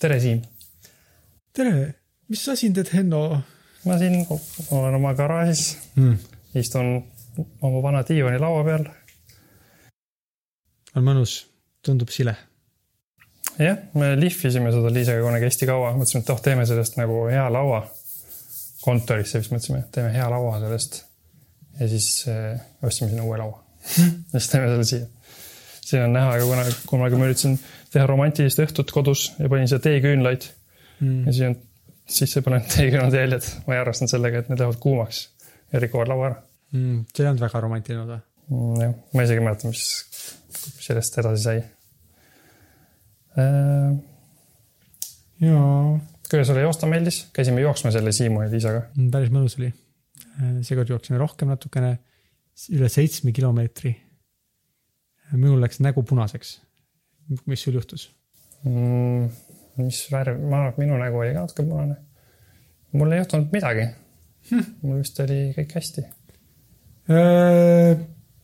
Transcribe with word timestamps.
tere, 0.00 0.20
Siim. 0.20 0.40
tere, 1.52 1.72
mis 2.32 2.44
sa 2.44 2.54
siin 2.56 2.72
teed, 2.76 2.88
Henno 2.94 3.20
ma 3.84 3.96
siin 4.00 4.22
olen 4.24 4.96
oma 4.96 5.12
garaažis, 5.16 5.74
mm.? 5.96 6.14
istun 6.56 6.94
oma 7.60 7.82
vana 7.84 8.00
diivani 8.08 8.40
laua 8.40 8.62
peal. 8.64 8.86
on 10.96 11.04
mõnus, 11.04 11.34
tundub 11.84 12.12
sile. 12.14 12.34
jah, 13.58 13.76
me 14.00 14.14
lihvisime 14.16 14.72
seda 14.72 14.92
Liisaga 14.94 15.24
kunagi 15.26 15.48
hästi 15.50 15.68
kaua, 15.68 15.92
mõtlesime, 15.98 16.24
et 16.24 16.32
oh, 16.32 16.40
teeme 16.48 16.64
sellest 16.68 16.96
nagu 17.00 17.26
hea 17.28 17.44
laua. 17.52 17.84
kontorisse 18.80 19.42
vist 19.42 19.52
mõtlesime, 19.52 19.82
teeme 19.92 20.14
hea 20.16 20.30
laua 20.32 20.56
sellest. 20.64 21.02
ja 21.80 21.88
siis 21.92 22.24
äh, 22.32 22.56
ostsime 22.82 23.12
sinna 23.12 23.28
uue 23.28 23.36
laua. 23.42 23.60
ja 24.32 24.38
siis 24.38 24.48
teeme 24.48 24.72
selle 24.72 24.88
siia. 24.94 25.06
siin 25.84 26.08
on 26.08 26.16
näha 26.16 26.38
ka 26.40 26.48
kunagi, 26.54 26.76
kunagi 26.88 27.20
ma 27.20 27.28
üritasin 27.28 27.60
teha 27.92 28.06
romantilist 28.06 28.58
õhtut 28.62 28.90
kodus 28.94 29.32
ja 29.38 29.48
panin 29.48 29.68
siia 29.70 29.78
teeküünlaid 29.82 30.48
Mm. 31.00 31.22
ja 31.26 31.32
siis 31.32 31.46
on 31.48 31.54
sisse 32.12 32.42
panenud 32.44 32.66
teeküünlad 32.74 33.14
jäljed. 33.16 33.44
ma 33.66 33.72
ei 33.74 33.80
arvestanud 33.80 34.10
sellega, 34.12 34.42
et 34.42 34.48
need 34.52 34.60
lähevad 34.60 34.76
kuumaks 34.82 35.20
ja 35.72 35.80
rikuvad 35.80 36.10
laua 36.12 36.26
ära 36.26 36.42
Mm. 36.72 37.04
see 37.14 37.24
ei 37.24 37.28
olnud 37.30 37.40
väga 37.40 37.60
romantiline 37.64 38.02
osa. 38.02 38.18
mm,. 38.50 38.74
jah, 38.82 38.92
ma 39.14 39.22
isegi 39.24 39.40
ei 39.40 39.44
mäleta, 39.46 39.70
mis 39.72 39.84
sellest 40.84 41.16
edasi 41.22 41.42
sai 41.42 41.62
äh,. 43.38 43.96
jaa, 45.40 45.98
kuidas 46.30 46.46
sulle 46.52 46.60
joosta 46.66 46.86
meeldis, 46.90 47.22
käisime 47.32 47.60
jooksma 47.64 47.90
selle 47.94 48.12
Siimu 48.12 48.42
ja 48.44 48.50
Liisaga. 48.52 48.82
päris 49.12 49.32
mõnus 49.34 49.56
oli. 49.58 49.72
seekord 50.66 50.88
jooksime 50.92 51.18
rohkem 51.18 51.48
natukene, 51.50 51.96
üle 52.76 52.88
seitsme 52.92 53.32
kilomeetri. 53.32 53.94
minul 55.32 55.60
läks 55.62 55.80
nägu 55.80 56.02
punaseks. 56.02 56.60
Mis 57.46 57.62
sul 57.62 57.78
juhtus? 57.78 58.10
mm,. 58.64 59.28
mis 59.80 60.04
värv, 60.12 60.38
ma 60.42 60.60
arvan, 60.60 60.72
et 60.72 60.80
minu 60.82 61.00
nägu 61.00 61.20
oli 61.22 61.34
ka 61.34 61.44
natuke 61.44 61.66
punane. 61.66 61.96
mul 62.92 63.12
ei 63.12 63.20
juhtunud 63.22 63.52
midagi 63.54 63.86
hm.. 64.50 64.64
mul 64.82 65.02
vist 65.02 65.20
oli 65.24 65.40
kõik 65.56 65.76
hästi. 65.78 66.06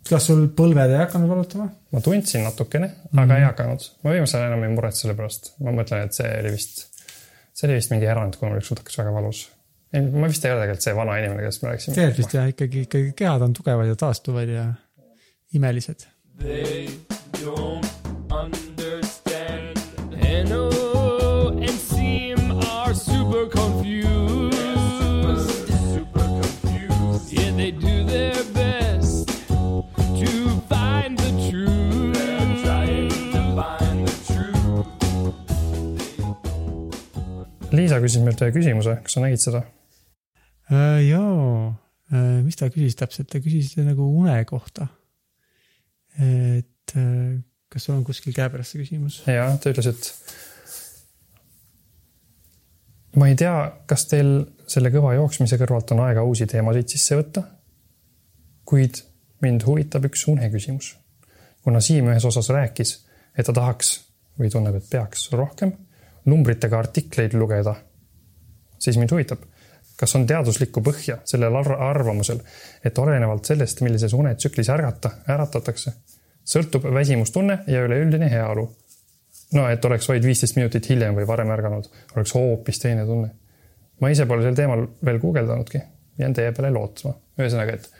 kas 0.07 0.29
sul 0.31 0.47
põlved 0.59 0.95
ei 0.95 1.03
hakanud 1.03 1.33
valutama? 1.33 1.69
ma 1.93 2.05
tundsin 2.05 2.47
natukene 2.47 2.87
mm, 2.87 3.03
-hmm. 3.11 3.23
aga 3.25 3.41
ei 3.41 3.49
hakanud. 3.49 3.91
ma 4.05 4.15
viimasel 4.17 4.41
ajal 4.41 4.53
enam 4.53 4.65
ei 4.69 4.75
muretse 4.77 5.05
selle 5.05 5.19
pärast. 5.19 5.53
ma 5.61 5.75
mõtlen, 5.81 6.07
et 6.07 6.17
see 6.17 6.33
oli 6.41 6.55
vist, 6.57 6.87
see 7.53 7.69
oli 7.69 7.79
vist 7.81 7.93
mingi 7.95 8.11
erand, 8.15 8.39
kui 8.39 8.49
mul 8.49 8.63
ükskord 8.63 8.83
hakkas 8.85 8.99
väga 9.03 9.15
valus. 9.19 9.45
ma 9.93 10.31
vist 10.33 10.45
ei 10.45 10.55
ole 10.55 10.65
tegelikult 10.65 10.89
see 10.89 10.97
vana 10.97 11.21
inimene, 11.23 11.45
kellest 11.45 11.63
me 11.63 11.73
rääkisime. 11.73 11.95
tegelikult 11.99 12.25
vist 12.25 12.39
jah, 12.39 12.49
ikkagi, 12.55 12.87
ikkagi 12.89 13.13
kehad 13.23 13.47
on 13.49 13.57
tugevad 13.57 13.93
ja 13.93 13.97
taastuvad 14.07 14.49
ja 14.49 14.67
imelised. 15.55 16.09
They 16.37 16.91
don't 17.41 17.96
Liisa 37.77 37.99
küsis 38.03 38.23
meilt 38.25 38.41
ühe 38.43 38.53
küsimuse, 38.55 38.99
kas 39.05 39.17
sa 39.17 39.23
nägid 39.25 39.43
seda? 39.43 39.63
Äh, 40.73 41.01
jaa, 41.07 41.75
mis 42.47 42.59
ta 42.59 42.71
küsis 42.73 42.97
täpselt, 42.99 43.29
ta 43.33 43.43
küsis 43.43 43.75
nagu 43.83 44.07
une 44.23 44.39
kohta. 44.49 44.89
et 46.17 46.97
äh, 46.97 47.37
kas 47.69 47.85
sul 47.85 47.97
on 47.99 48.05
kuskil 48.07 48.33
käepärast 48.33 48.73
see 48.73 48.81
küsimus? 48.81 49.19
ja 49.29 49.51
ta 49.61 49.71
ütles, 49.73 49.87
et 49.91 50.03
ma 53.21 53.29
ei 53.29 53.37
tea, 53.37 53.57
kas 53.89 54.07
teil 54.11 54.31
selle 54.71 54.93
kõva 54.95 55.15
jooksmise 55.17 55.59
kõrvalt 55.61 55.93
on 55.95 56.03
aega 56.07 56.25
uusi 56.27 56.47
teemasid 56.51 56.95
sisse 56.95 57.19
võtta. 57.19 57.43
kuid 58.67 59.03
mind 59.45 59.67
huvitab 59.67 60.09
üks 60.09 60.27
uneküsimus. 60.33 60.95
kuna 61.63 61.81
Siim 61.81 62.09
ühes 62.09 62.25
osas 62.25 62.49
rääkis, 62.55 62.97
et 63.37 63.47
ta 63.47 63.53
tahaks 63.53 64.01
või 64.39 64.51
tunneb, 64.53 64.75
et 64.79 64.89
peaks 64.91 65.29
rohkem 65.33 65.73
numbritega 66.27 66.79
artikleid 66.79 67.35
lugeda, 67.35 67.75
siis 68.79 68.99
mind 68.99 69.13
huvitab, 69.15 69.45
kas 69.97 70.17
on 70.19 70.27
teaduslikku 70.27 70.83
põhja 70.85 71.21
sellel 71.25 71.57
ar- 71.57 71.79
arvamusel, 71.91 72.41
et 72.85 72.99
olenevalt 72.99 73.45
sellest, 73.45 73.81
millises 73.87 74.13
unetsüklis 74.13 74.69
ärgata, 74.75 75.11
äratatakse, 75.33 75.93
sõltub 76.47 76.91
väsimustunne 76.95 77.63
ja 77.67 77.85
üleüldine 77.87 78.31
heaolu 78.31 78.69
no 79.55 79.67
et 79.71 79.85
oleks 79.85 80.09
vaid 80.11 80.25
viisteist 80.27 80.57
minutit 80.59 80.89
hiljem 80.91 81.17
või 81.17 81.27
varem 81.29 81.51
ärganud, 81.55 81.89
oleks 82.17 82.35
hoopis 82.37 82.81
teine 82.83 83.07
tunne. 83.07 83.31
ma 84.01 84.11
ise 84.13 84.27
pole 84.27 84.45
sel 84.45 84.57
teemal 84.57 84.87
veel 85.05 85.21
guugeldanudki, 85.23 85.81
jään 86.19 86.35
teie 86.35 86.53
peale 86.53 86.73
lootma. 86.75 87.15
ühesõnaga, 87.39 87.79
et, 87.79 87.91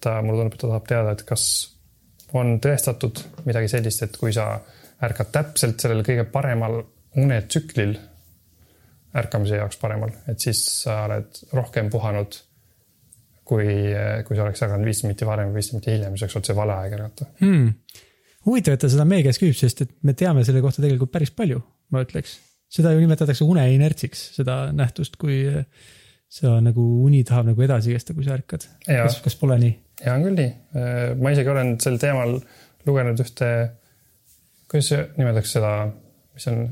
ta, 0.00 0.20
mulle 0.22 0.42
tundub, 0.42 0.54
et 0.54 0.60
ta 0.60 0.68
tahab 0.68 0.88
teada, 0.88 1.16
et 1.16 1.22
kas 1.26 1.44
on 2.38 2.58
tõestatud 2.60 3.24
midagi 3.44 3.68
sellist, 3.68 4.02
et 4.02 4.16
kui 4.16 4.32
sa 4.32 4.54
ärkad 5.02 5.32
täpselt 5.34 5.82
sellel 5.82 6.04
kõige 6.06 6.24
paremal 6.30 6.80
unetsüklil 7.18 7.96
ärkamise 9.18 9.58
jaoks 9.58 9.76
paremal, 9.80 10.12
et 10.30 10.40
siis 10.40 10.62
sa 10.84 11.02
oled 11.06 11.42
rohkem 11.52 11.90
puhanud 11.92 12.38
kui, 13.48 13.66
kui 14.26 14.38
sa 14.38 14.46
oleks 14.46 14.62
ärganud 14.64 14.88
viis 14.88 15.02
minutit 15.04 15.26
varem 15.28 15.50
või 15.50 15.60
viis 15.60 15.72
minutit 15.74 15.92
hiljem, 15.92 16.14
siis 16.14 16.26
oleks 16.26 16.38
olnud 16.38 16.48
see 16.48 16.56
vale 16.56 16.78
aeg 16.78 16.96
ärgata. 16.96 17.26
hmm.. 17.42 17.98
huvitav, 18.46 18.78
et 18.78 18.84
ta 18.84 18.92
seda 18.92 19.06
meie 19.08 19.26
käest 19.26 19.42
küsib, 19.42 19.58
sest 19.58 19.84
et 19.84 19.92
me 20.06 20.16
teame 20.18 20.46
selle 20.46 20.62
kohta 20.64 20.84
tegelikult 20.84 21.12
päris 21.12 21.34
palju, 21.36 21.60
ma 21.92 22.04
ütleks. 22.06 22.38
seda 22.72 22.94
ju 22.94 23.02
nimetatakse 23.02 23.44
uneinertsiks, 23.44 24.24
seda 24.38 24.64
nähtust, 24.76 25.18
kui 25.20 25.42
sa 26.32 26.56
nagu 26.64 26.86
uni 27.04 27.20
tahab 27.28 27.50
nagu 27.50 27.64
edasi 27.66 27.92
kesta, 27.92 28.14
kui 28.16 28.24
sa 28.24 28.38
ärkad. 28.38 28.64
Kas, 28.86 29.18
kas 29.24 29.36
pole 29.36 29.58
nii? 29.60 29.74
ja 30.02 30.16
on 30.16 30.24
küll 30.24 30.38
nii, 30.38 30.52
ma 31.20 31.34
isegi 31.34 31.52
olen 31.52 31.76
sel 31.82 31.98
teemal 32.00 32.38
lugenud 32.88 33.20
ühte, 33.22 33.50
kuidas 34.72 34.88
nimetatakse 35.18 35.58
seda, 35.58 35.72
mis 36.34 36.46
on 36.48 36.62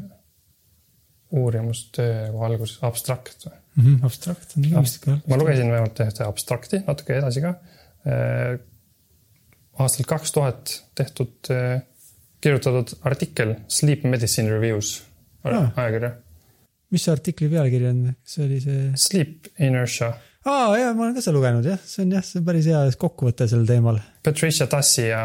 uurimustöö 1.36 2.14
nagu 2.26 2.40
alguses, 2.46 2.78
abstrakt 2.86 3.44
või? 3.46 3.52
mm. 3.76 3.82
-hmm, 3.84 4.04
abstrakt 4.08 4.56
on 4.56 4.64
Ab- 4.72 4.86
vist 4.88 4.98
ka. 5.04 5.18
ma 5.28 5.36
lugesin 5.38 5.70
vähemalt 5.70 6.00
ühte 6.06 6.24
abstrakti 6.26 6.80
natuke 6.86 7.18
edasi 7.20 7.42
ka. 7.44 7.52
aastal 9.80 10.04
kaks 10.08 10.32
tuhat 10.32 10.72
tehtud, 10.98 11.50
kirjutatud 12.40 12.96
artikkel 13.08 13.54
Sleep 13.68 14.04
Medicine 14.04 14.50
Reviews 14.50 15.02
Ah. 15.44 15.70
ajakirja. 15.76 16.10
mis 16.90 17.04
see 17.04 17.12
artikli 17.12 17.48
pealkiri 17.48 17.86
on, 17.88 18.00
see 18.24 18.44
oli 18.44 18.58
see? 18.60 18.90
Sleep 18.96 19.46
Inertia. 19.58 20.12
Aa 20.48 20.76
jaa, 20.78 20.92
ma 20.96 21.06
olen 21.06 21.16
ka 21.16 21.24
seda 21.24 21.36
lugenud 21.36 21.66
jah, 21.68 21.80
see 21.84 22.04
on 22.06 22.14
jah, 22.16 22.24
see 22.24 22.40
on 22.40 22.46
päris 22.46 22.68
hea 22.70 22.80
kokkuvõte 23.00 23.48
sel 23.50 23.66
teemal. 23.68 24.00
Patricia 24.24 24.66
Tassi 24.70 25.08
ja 25.10 25.24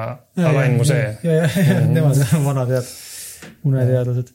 Alain 0.49 0.75
Musee. 0.79 1.13
ja, 1.23 1.37
ja, 1.43 1.51
ja 1.69 1.77
nemad 1.87 2.19
on 2.25 2.45
vanad 2.49 2.73
head 2.75 2.89
uneteadlased. 3.69 4.33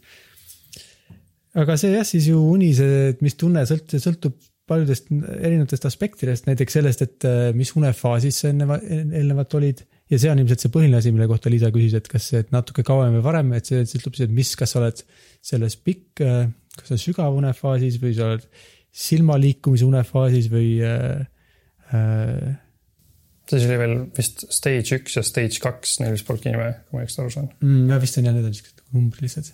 aga 1.61 1.77
see 1.81 1.93
jah, 1.97 2.07
siis 2.09 2.31
ju 2.31 2.41
uni, 2.55 2.73
see, 2.77 3.11
et 3.13 3.21
mis 3.25 3.37
tunne 3.41 3.67
sõlt-, 3.69 3.99
sõltub 4.01 4.39
paljudest 4.71 5.09
erinevatest 5.11 5.87
aspektidest, 5.89 6.47
näiteks 6.47 6.77
sellest, 6.79 7.01
et 7.03 7.27
äh, 7.27 7.39
mis 7.59 7.73
unefaasis 7.77 8.45
sa 8.45 8.53
enne, 8.53 8.81
eelnevalt 8.87 9.57
olid. 9.59 9.83
ja 10.11 10.19
see 10.19 10.31
on 10.31 10.41
ilmselt 10.43 10.63
see 10.63 10.73
põhiline 10.75 10.99
asi, 10.99 11.13
mille 11.15 11.27
kohta 11.31 11.51
Liisa 11.53 11.73
küsis, 11.75 11.97
et 11.99 12.09
kas 12.11 12.31
see, 12.31 12.43
et 12.45 12.53
natuke 12.55 12.85
kauem 12.87 13.17
või 13.19 13.25
varem, 13.27 13.53
et 13.59 13.69
see 13.69 13.83
sõltub 13.87 14.17
siis, 14.17 14.31
et 14.31 14.35
mis, 14.35 14.53
kas 14.59 14.75
sa 14.75 14.81
oled 14.81 15.03
selles 15.51 15.77
pikk, 15.77 16.23
kas 16.23 16.87
sa 16.87 16.95
oled 16.95 17.03
sügav 17.03 17.37
unefaasis 17.39 17.99
või 18.03 18.15
sa 18.17 18.31
oled 18.31 18.47
silmaliikumise 18.91 19.87
unefaasis 19.87 20.51
või 20.53 20.75
äh, 20.83 21.23
äh, 21.95 22.59
siis 23.51 23.67
oli 23.67 23.79
veel 23.81 23.97
vist 24.17 24.45
stage 24.55 24.99
üks 24.99 25.17
ja 25.19 25.25
stage 25.27 25.63
kaks, 25.63 25.99
neil 26.03 26.15
vist 26.15 26.27
polnudki 26.29 26.53
nime, 26.53 26.69
kui 26.87 26.99
ma 26.99 27.05
õigesti 27.05 27.23
aru 27.25 27.33
saan. 27.35 27.49
mm,. 27.63 27.89
ja 27.91 27.99
vist 28.03 28.21
on 28.21 28.29
jah, 28.29 28.37
need 28.37 28.49
on 28.49 28.57
siuksed 28.57 28.85
numbrilised. 28.97 29.51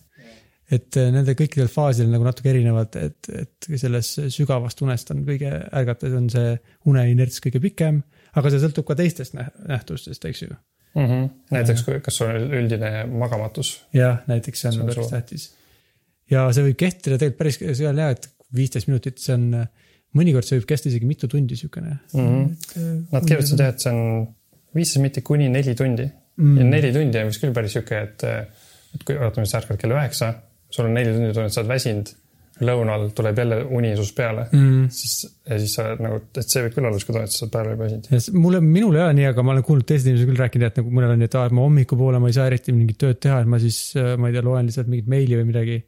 et 0.76 0.98
äh, 1.00 1.10
nende 1.14 1.36
kõikidel 1.38 1.70
faasidel 1.72 2.12
nagu 2.12 2.26
natuke 2.26 2.50
erinevad, 2.52 2.96
et, 3.00 3.30
et 3.42 3.68
selles 3.80 4.12
sügavast 4.34 4.82
unest 4.84 5.12
on 5.14 5.24
kõige 5.28 5.52
ärgates 5.80 6.16
on 6.16 6.30
see 6.32 6.54
uneinerts 6.90 7.42
kõige 7.44 7.62
pikem, 7.62 8.00
aga 8.36 8.52
see 8.52 8.64
sõltub 8.64 8.88
ka 8.88 8.98
teistest 8.98 9.36
nä- 9.38 9.50
nähtustest, 9.68 10.24
eks 10.28 10.46
ju. 10.46 10.56
mm. 10.94 11.04
-hmm. 11.04 11.28
näiteks, 11.54 11.84
kas 12.08 12.22
sul 12.22 12.32
on 12.32 12.58
üldine 12.62 13.06
magamatus. 13.12 13.76
jah, 13.96 14.24
näiteks 14.26 14.64
see 14.64 14.72
on, 14.72 14.80
See 14.80 14.82
on 14.82 14.90
päris 14.90 15.02
suur. 15.04 15.12
tähtis. 15.14 15.50
ja 16.30 16.48
see 16.52 16.70
võib 16.70 16.80
kehtida 16.84 17.18
tegelikult 17.18 17.38
päris 17.44 17.62
seal 17.78 18.04
jah, 18.04 18.16
et 18.16 18.32
viisteist 18.54 18.86
minutit, 18.88 19.18
see 19.18 19.34
on, 19.34 19.48
mõnikord 20.16 20.46
see 20.46 20.58
võib 20.60 20.68
kesta 20.70 20.88
isegi 20.88 21.06
mitu 21.08 21.28
tundi 21.28 21.56
siukene 21.56 21.96
mm. 22.12 22.20
-hmm. 22.20 23.00
Nad 23.12 23.26
kirjutasid 23.26 23.58
jah, 23.60 23.72
et 23.74 23.80
see 23.82 23.92
on 23.92 24.28
viisteist 24.76 25.02
minutit 25.02 25.24
kuni 25.24 25.48
neli 25.48 25.74
tundi 25.74 26.10
Mm. 26.36 26.58
ja 26.58 26.64
neli 26.68 26.90
tundi 26.92 27.16
on 27.16 27.30
vist 27.30 27.40
küll 27.40 27.52
päris 27.56 27.72
sihuke, 27.72 27.96
et, 27.96 28.22
et 28.92 29.04
kui 29.08 29.14
oletame, 29.16 29.46
sa 29.48 29.56
ärkad 29.62 29.78
kell 29.80 29.94
üheksa, 29.96 30.26
sul 30.68 30.84
on 30.84 30.92
neli 30.92 31.14
tundi 31.14 31.30
tunned, 31.32 31.48
sa 31.54 31.62
oled 31.62 31.70
väsinud, 31.70 32.10
lõunal 32.60 33.06
tuleb 33.16 33.38
jälle 33.40 33.62
uni 33.72 33.94
sinust 33.94 34.12
peale 34.18 34.44
mm.. 34.52 34.82
siis 34.92 35.14
ja 35.48 35.56
siis 35.62 35.72
sa 35.78 35.86
oled 35.88 36.02
nagu, 36.04 36.18
et 36.36 36.44
see 36.44 36.60
võib 36.66 36.74
küll 36.76 36.84
olla 36.90 36.98
sihuke 37.00 37.12
tunne, 37.16 37.24
et 37.24 37.32
sa 37.32 37.44
oled 37.46 37.52
päeva 37.54 37.70
läbi 37.70 37.82
väsinud. 37.86 38.10
ja 38.12 38.20
s- 38.20 38.32
mulle, 38.36 38.60
minul 38.60 38.96
ei 39.00 39.02
ole 39.06 39.14
nii, 39.16 39.26
aga 39.30 39.42
ma 39.48 39.54
olen 39.56 39.64
kuulnud 39.70 39.88
teised 39.88 40.10
inimesed 40.10 40.28
küll 40.28 40.42
rääkinud, 40.44 40.66
et 40.68 40.76
nagu 40.82 40.92
mõnel 40.98 41.14
on 41.14 41.18
nii, 41.24 41.30
et 41.32 41.38
aa, 41.40 41.46
et 41.48 41.56
ma 41.56 41.64
hommikupoole 41.64 42.20
ma 42.20 42.28
ei 42.28 42.36
saa 42.36 42.46
eriti 42.52 42.72
mingit 42.76 42.98
tööd 43.00 43.18
teha, 43.24 43.40
et 43.40 43.48
ma 43.48 43.58
siis, 43.64 43.80
ma 43.96 44.28
ei 44.28 44.36
tea, 44.36 44.44
loen 44.44 44.68
lihtsalt 44.68 44.92
mingit 44.92 45.08
meili 45.08 45.40
või 45.40 45.48
midagi. 45.54 45.78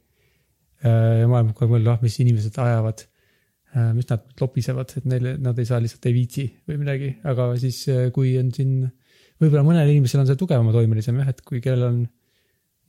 Ja 0.83 1.27
ma 1.27 1.39
olen 1.39 1.53
kogu 1.53 1.65
aeg 1.65 1.71
mõelnud, 1.73 1.93
ah 1.93 2.03
mis 2.03 2.19
inimesed 2.23 2.55
ajavad 2.61 3.03
Äh, 3.77 3.91
mis 3.93 4.07
nad 4.09 4.23
lopisevad, 4.41 4.95
et 4.97 5.05
neile, 5.05 5.35
nad 5.37 5.57
ei 5.61 5.67
saa 5.69 5.77
lihtsalt 5.81 6.07
ei 6.09 6.13
viitsi 6.15 6.43
või 6.65 6.79
midagi, 6.81 7.09
aga 7.29 7.51
siis 7.61 7.83
äh, 7.93 8.07
kui 8.13 8.31
on 8.39 8.47
siin, 8.55 8.71
võib-olla 9.37 9.61
mõnel 9.67 9.91
inimesel 9.91 10.23
on 10.23 10.29
see 10.29 10.39
tugevama 10.39 10.71
toimelisem 10.73 11.19
jah, 11.21 11.27
et 11.29 11.43
kui 11.45 11.61
kellel 11.61 11.85
on 11.85 11.99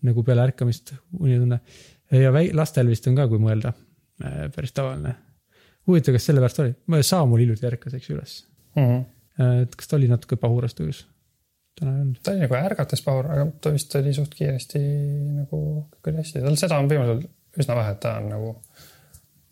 nagu 0.08 0.25
peale 0.25 0.46
ärkamist 0.48 0.94
unitunne. 1.19 1.58
ja 2.16 2.31
väi-, 2.32 2.54
lastel 2.56 2.88
vist 2.88 3.04
on 3.10 3.19
ka, 3.19 3.26
kui 3.28 3.42
mõelda, 3.42 3.75
äh, 4.25 4.46
päris 4.54 4.72
tavaline. 4.72 5.12
huvitav, 5.90 6.16
kas 6.16 6.31
sellepärast 6.31 6.62
oli, 6.64 6.72
Saamul 7.04 7.44
hiljuti 7.44 7.69
ärkas, 7.69 7.98
eks 7.98 8.08
ju, 8.08 8.16
üles 8.16 8.38
mm. 8.78 8.86
-hmm. 8.86 9.60
et 9.66 9.76
kas 9.76 9.90
ta 9.93 9.98
oli 9.98 10.08
natuke 10.08 10.40
pahuras 10.40 10.75
tujus? 10.78 11.02
täna 11.76 11.93
ei 11.93 12.06
olnud. 12.06 12.22
ta 12.25 12.32
oli 12.32 12.46
nagu 12.46 12.56
ärgates 12.56 13.04
pahur, 13.04 13.28
aga 13.36 13.50
ta 13.60 13.75
vist 13.76 14.00
oli 14.00 14.16
suht 14.16 14.32
kiiresti 14.32 14.81
nagu 15.43 15.60
kõik 15.93 16.08
oli 16.08 16.25
hästi, 16.25 16.40
tal 16.40 16.56
seda 16.56 16.81
on 16.81 16.88
viimasel 16.88 17.20
üsna 17.58 17.76
vähe, 17.79 17.94
et 17.97 18.02
ta 18.02 18.17
on 18.20 18.29
nagu 18.31 18.50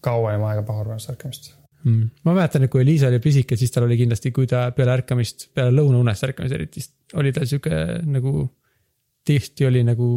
kauem 0.05 0.45
aega 0.47 0.63
pahurunast 0.67 1.11
ärkamist 1.11 1.53
mm.. 1.85 2.11
ma 2.25 2.35
mäletan, 2.37 2.67
et 2.67 2.73
kui 2.73 2.85
Liisa 2.87 3.11
oli 3.11 3.21
pisike, 3.23 3.57
siis 3.59 3.75
tal 3.75 3.89
oli 3.89 3.99
kindlasti, 4.01 4.33
kui 4.35 4.49
ta 4.51 4.69
peale 4.77 4.95
ärkamist, 4.99 5.49
peale 5.55 5.75
lõunaunest 5.75 6.29
ärkamist 6.31 6.57
eriti, 6.57 6.85
oli 7.19 7.33
ta 7.35 7.47
sihuke 7.49 7.83
nagu, 8.07 8.45
tihti 9.27 9.69
oli 9.69 9.85
nagu 9.87 10.09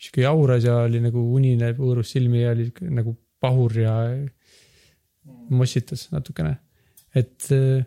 sihuke 0.00 0.24
jauras 0.24 0.64
ja 0.64 0.80
oli 0.86 1.02
nagu 1.04 1.24
unine, 1.36 1.74
puurus 1.76 2.14
silmi 2.14 2.44
ja 2.44 2.54
oli 2.54 2.70
nagu 2.96 3.14
pahur 3.40 3.76
ja 3.78 3.94
mossitas 5.50 6.08
natukene. 6.12 6.56
et 7.14 7.48
äh, 7.52 7.84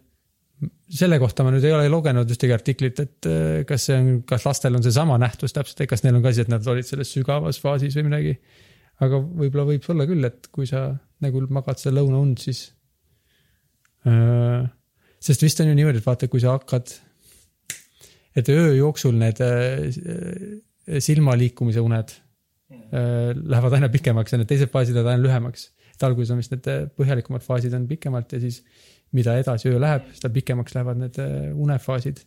selle 0.94 1.18
kohta 1.20 1.46
ma 1.46 1.52
nüüd 1.54 1.66
ei 1.66 1.74
ole 1.76 1.88
lugenud 1.92 2.30
ühtegi 2.30 2.54
artiklit, 2.56 3.00
et 3.04 3.30
äh, 3.30 3.64
kas 3.68 3.88
see 3.90 3.98
on, 3.98 4.12
kas 4.28 4.46
lastel 4.48 4.78
on 4.78 4.84
seesama 4.86 5.18
nähtus 5.22 5.56
täpselt, 5.56 5.82
et 5.82 5.90
kas 5.90 6.04
neil 6.06 6.20
on 6.20 6.26
ka 6.26 6.34
asi, 6.34 6.44
et 6.44 6.52
nad 6.52 6.68
olid 6.70 6.88
selles 6.88 7.12
sügavas 7.14 7.60
faasis 7.62 7.98
või 7.98 8.10
midagi. 8.10 8.36
Aga 9.02 9.20
võib-olla 9.24 9.66
võib 9.72 9.88
olla 9.94 10.08
küll, 10.10 10.28
et 10.28 10.50
kui 10.54 10.68
sa 10.70 10.92
nagu 11.24 11.42
magad 11.54 11.80
seda 11.82 11.98
lõunaund, 11.98 12.42
siis 12.44 12.66
äh,. 14.10 14.68
sest 15.24 15.46
vist 15.46 15.62
on 15.64 15.72
ju 15.72 15.78
niimoodi, 15.78 16.02
et 16.02 16.08
vaata, 16.08 16.30
kui 16.32 16.44
sa 16.44 16.58
hakkad, 16.58 16.92
et 18.36 18.50
öö 18.50 18.74
jooksul 18.78 19.16
need 19.20 19.40
äh, 19.44 21.00
silma 21.00 21.38
liikumise 21.40 21.84
uned 21.84 22.12
äh, 22.14 23.32
lähevad 23.38 23.80
aina 23.80 23.90
pikemaks 23.94 24.34
ja 24.34 24.42
need 24.42 24.52
teised 24.52 24.74
faasid 24.74 24.98
lähevad 24.98 25.16
aina 25.16 25.28
lühemaks. 25.28 25.72
et 25.94 26.04
alguses 26.04 26.34
on 26.34 26.42
vist 26.42 26.54
need 26.54 26.68
põhjalikumad 26.98 27.46
faasid 27.46 27.74
on 27.78 27.88
pikemalt 27.88 28.34
ja 28.34 28.42
siis 28.42 28.64
mida 29.14 29.38
edasi 29.38 29.70
öö 29.70 29.80
läheb, 29.82 30.10
seda 30.18 30.32
pikemaks 30.34 30.76
lähevad 30.76 31.02
need 31.02 31.20
äh, 31.22 31.50
unefaasid. 31.54 32.24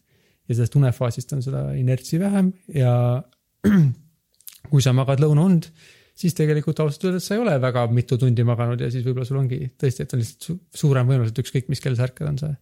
ja 0.47 0.55
sellest 0.55 0.77
unefaasist 0.79 1.33
on 1.35 1.43
seda 1.43 1.69
inertsi 1.75 2.21
vähem 2.23 2.53
ja 2.75 3.23
kui 4.71 4.83
sa 4.83 4.93
magad 4.95 5.21
lõunaund, 5.23 5.69
siis 6.17 6.35
tegelikult 6.37 6.81
ausalt 6.81 7.05
öeldes 7.09 7.29
sa 7.29 7.37
ei 7.37 7.43
ole 7.43 7.57
väga 7.61 7.87
mitu 7.93 8.19
tundi 8.21 8.45
maganud 8.47 8.81
ja 8.81 8.89
siis 8.93 9.05
võib-olla 9.05 9.29
sul 9.29 9.41
ongi 9.43 9.61
tõesti, 9.77 10.07
et 10.07 10.15
on 10.17 10.23
lihtsalt 10.23 10.49
su 10.49 10.57
suurem 10.85 11.09
võimalus, 11.09 11.33
et 11.33 11.43
ükskõik 11.43 11.69
mis 11.73 11.83
kell 11.85 11.99
sa 11.99 12.07
ärkad, 12.09 12.31
on 12.31 12.41
see 12.41 12.55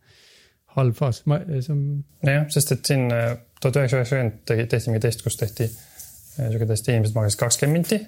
halb 0.74 0.98
faas, 0.98 1.22
ma, 1.30 1.38
see 1.54 1.70
on. 1.74 1.84
nojah, 2.26 2.48
sest 2.50 2.74
et 2.74 2.90
siin 2.90 3.06
äh, 3.14 3.36
tuhat 3.60 3.78
üheksasada 3.78 4.02
üheksakümmend 4.02 4.42
tegi, 4.50 4.66
tehti 4.72 4.90
mingi 4.90 5.04
test, 5.06 5.22
kus 5.26 5.38
tehti 5.38 5.68
äh, 5.68 6.50
sihuke 6.50 6.68
test, 6.70 6.90
inimesed 6.90 7.16
magasid 7.16 7.42
kakskümmend 7.44 7.78
minti. 7.78 8.00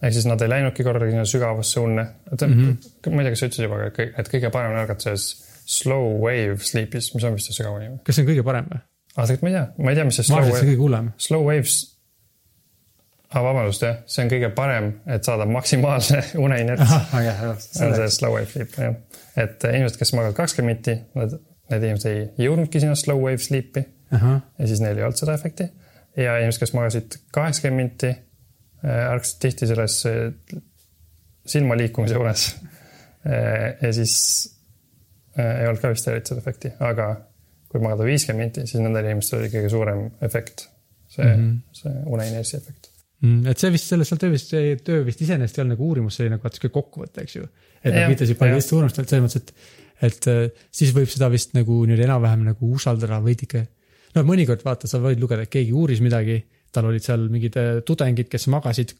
ehk 0.00 0.16
siis 0.16 0.24
nad 0.24 0.40
ei 0.40 0.48
läinudki 0.48 0.86
kordagi 0.86 1.12
sinna 1.12 1.26
sügavasse 1.28 1.80
unne. 1.84 2.06
et 2.32 2.40
mm 2.40 2.56
-hmm. 2.56 3.14
ma 3.14 3.20
ei 3.20 3.28
tea, 3.28 3.36
kas 3.36 3.44
sa 3.44 3.50
ütlesid 3.50 3.68
juba, 3.68 4.10
et 4.22 4.32
kõige 4.32 4.50
parem 4.50 4.72
on 4.72 4.80
ärgata 4.80 5.02
selles 5.10 5.28
slow 5.66 6.16
wave 6.24 6.64
sleep'is, 6.64 7.12
mis 7.14 7.24
on 7.24 7.36
vist 7.36 7.50
see 7.50 7.60
sügav 7.60 7.76
uni 7.76 7.90
kas 8.04 8.16
see 8.16 8.24
on 8.24 8.32
kõige 8.32 8.44
parem 8.46 8.72
või? 8.72 8.80
aa, 9.16 9.26
tegelikult 9.26 9.42
ma 9.42 9.48
ei 9.48 9.54
tea, 9.58 9.66
ma 9.84 9.90
ei 9.90 9.96
tea, 10.00 10.04
mis 10.08 10.16
see 10.16 10.22
ma 10.22 10.28
slow 10.28 10.38
arvan, 10.38 10.48
et 10.48 10.54
see 10.54 10.60
on 10.60 10.66
wave, 10.66 10.72
kõige 10.72 10.84
hullem. 10.86 11.12
slow 11.28 11.44
waves 11.44 11.99
ah,. 13.30 13.42
vabandust 13.44 13.84
jah, 13.84 14.00
see 14.10 14.24
on 14.24 14.32
kõige 14.32 14.50
parem, 14.56 14.90
et 15.10 15.26
saada 15.26 15.46
maksimaalne 15.50 16.22
uneinerts. 16.46 16.96
see 17.66 17.86
on 17.86 17.96
see 17.98 18.10
slow 18.16 18.36
wave 18.36 18.50
sleep 18.50 18.76
jah, 18.78 18.96
et 19.36 19.66
äh, 19.68 19.76
inimesed, 19.78 19.98
kes 20.00 20.14
magavad 20.16 20.38
kakskümmend 20.38 20.80
minti, 20.80 20.96
nad, 21.18 21.36
need 21.70 21.86
inimesed 21.88 22.10
ei 22.10 22.46
jõudnudki 22.46 22.82
sinna 22.82 22.98
slow 22.98 23.22
wave 23.22 23.42
sleep'i 23.44 23.84
ja 24.10 24.66
siis 24.66 24.82
neil 24.82 24.98
ei 24.98 25.06
olnud 25.06 25.20
seda 25.20 25.36
efekti. 25.38 25.68
ja 26.18 26.38
inimesed, 26.40 26.64
kes 26.64 26.74
magasid 26.74 27.20
kaheksakümmend 27.34 27.84
minti, 27.84 28.10
ärkasid 28.82 29.40
tihti 29.44 29.70
selles 29.70 30.00
äh, 30.10 30.60
silma 31.46 31.76
liikumise 31.78 32.18
unes. 32.18 32.50
ja 33.84 33.92
siis 33.92 34.14
ei 35.38 35.66
olnud 35.68 35.80
ka 35.82 35.90
vist 35.92 36.08
eriti 36.08 36.32
seda 36.32 36.40
efekti, 36.42 36.70
aga 36.82 37.10
kui 37.70 37.82
magada 37.82 38.06
viiskümmend 38.08 38.48
minti, 38.48 38.66
siis 38.66 38.82
nendel 38.82 39.06
inimestel 39.06 39.40
oli 39.40 39.50
kõige 39.52 39.70
suurem 39.72 40.06
efekt. 40.26 40.68
see 41.10 41.24
mm, 41.24 41.40
-hmm. 41.40 41.58
see 41.72 41.92
uneinertsi 42.06 42.56
efekt. 42.56 42.89
Et 43.20 43.60
see 43.60 43.72
vist 43.74 43.90
selles 43.90 44.08
seal 44.08 44.20
töö 44.20 44.32
vist, 44.32 44.52
see 44.52 44.76
töö 44.84 45.02
vist 45.04 45.20
iseenesest 45.20 45.58
ei 45.58 45.64
olnud 45.64 45.76
nagu 45.76 45.88
uurimus, 45.90 46.16
see 46.16 46.24
oli 46.24 46.32
nagu 46.34 46.46
vaata 46.46 46.56
sihuke 46.56 46.72
kokkuvõte, 46.72 47.24
eks 47.26 47.36
ju. 47.36 47.48
et 47.82 47.92
nad 47.92 48.08
viitasid 48.08 48.38
palju 48.40 48.56
teist 48.56 48.72
uurimust, 48.76 49.00
et 49.02 49.12
selles 49.12 49.26
mõttes, 49.26 49.42
et, 49.42 49.52
et 50.08 50.30
äh, 50.32 50.64
siis 50.80 50.94
võib 50.96 51.10
seda 51.12 51.28
vist 51.32 51.52
nagu 51.56 51.82
niimoodi 51.84 52.06
enam-vähem 52.06 52.46
nagu 52.48 52.70
usaldada 52.78 53.20
veidike. 53.24 53.66
no 54.16 54.24
mõnikord 54.28 54.64
vaata, 54.64 54.88
sa 54.88 55.02
võid 55.04 55.20
lugeda, 55.20 55.44
et 55.44 55.52
keegi 55.52 55.76
uuris 55.76 56.00
midagi, 56.04 56.38
tal 56.72 56.88
olid 56.88 57.04
seal 57.04 57.28
mingid 57.32 57.60
äh, 57.60 57.70
tudengid, 57.84 58.30
kes 58.32 58.48
magasid 58.52 58.96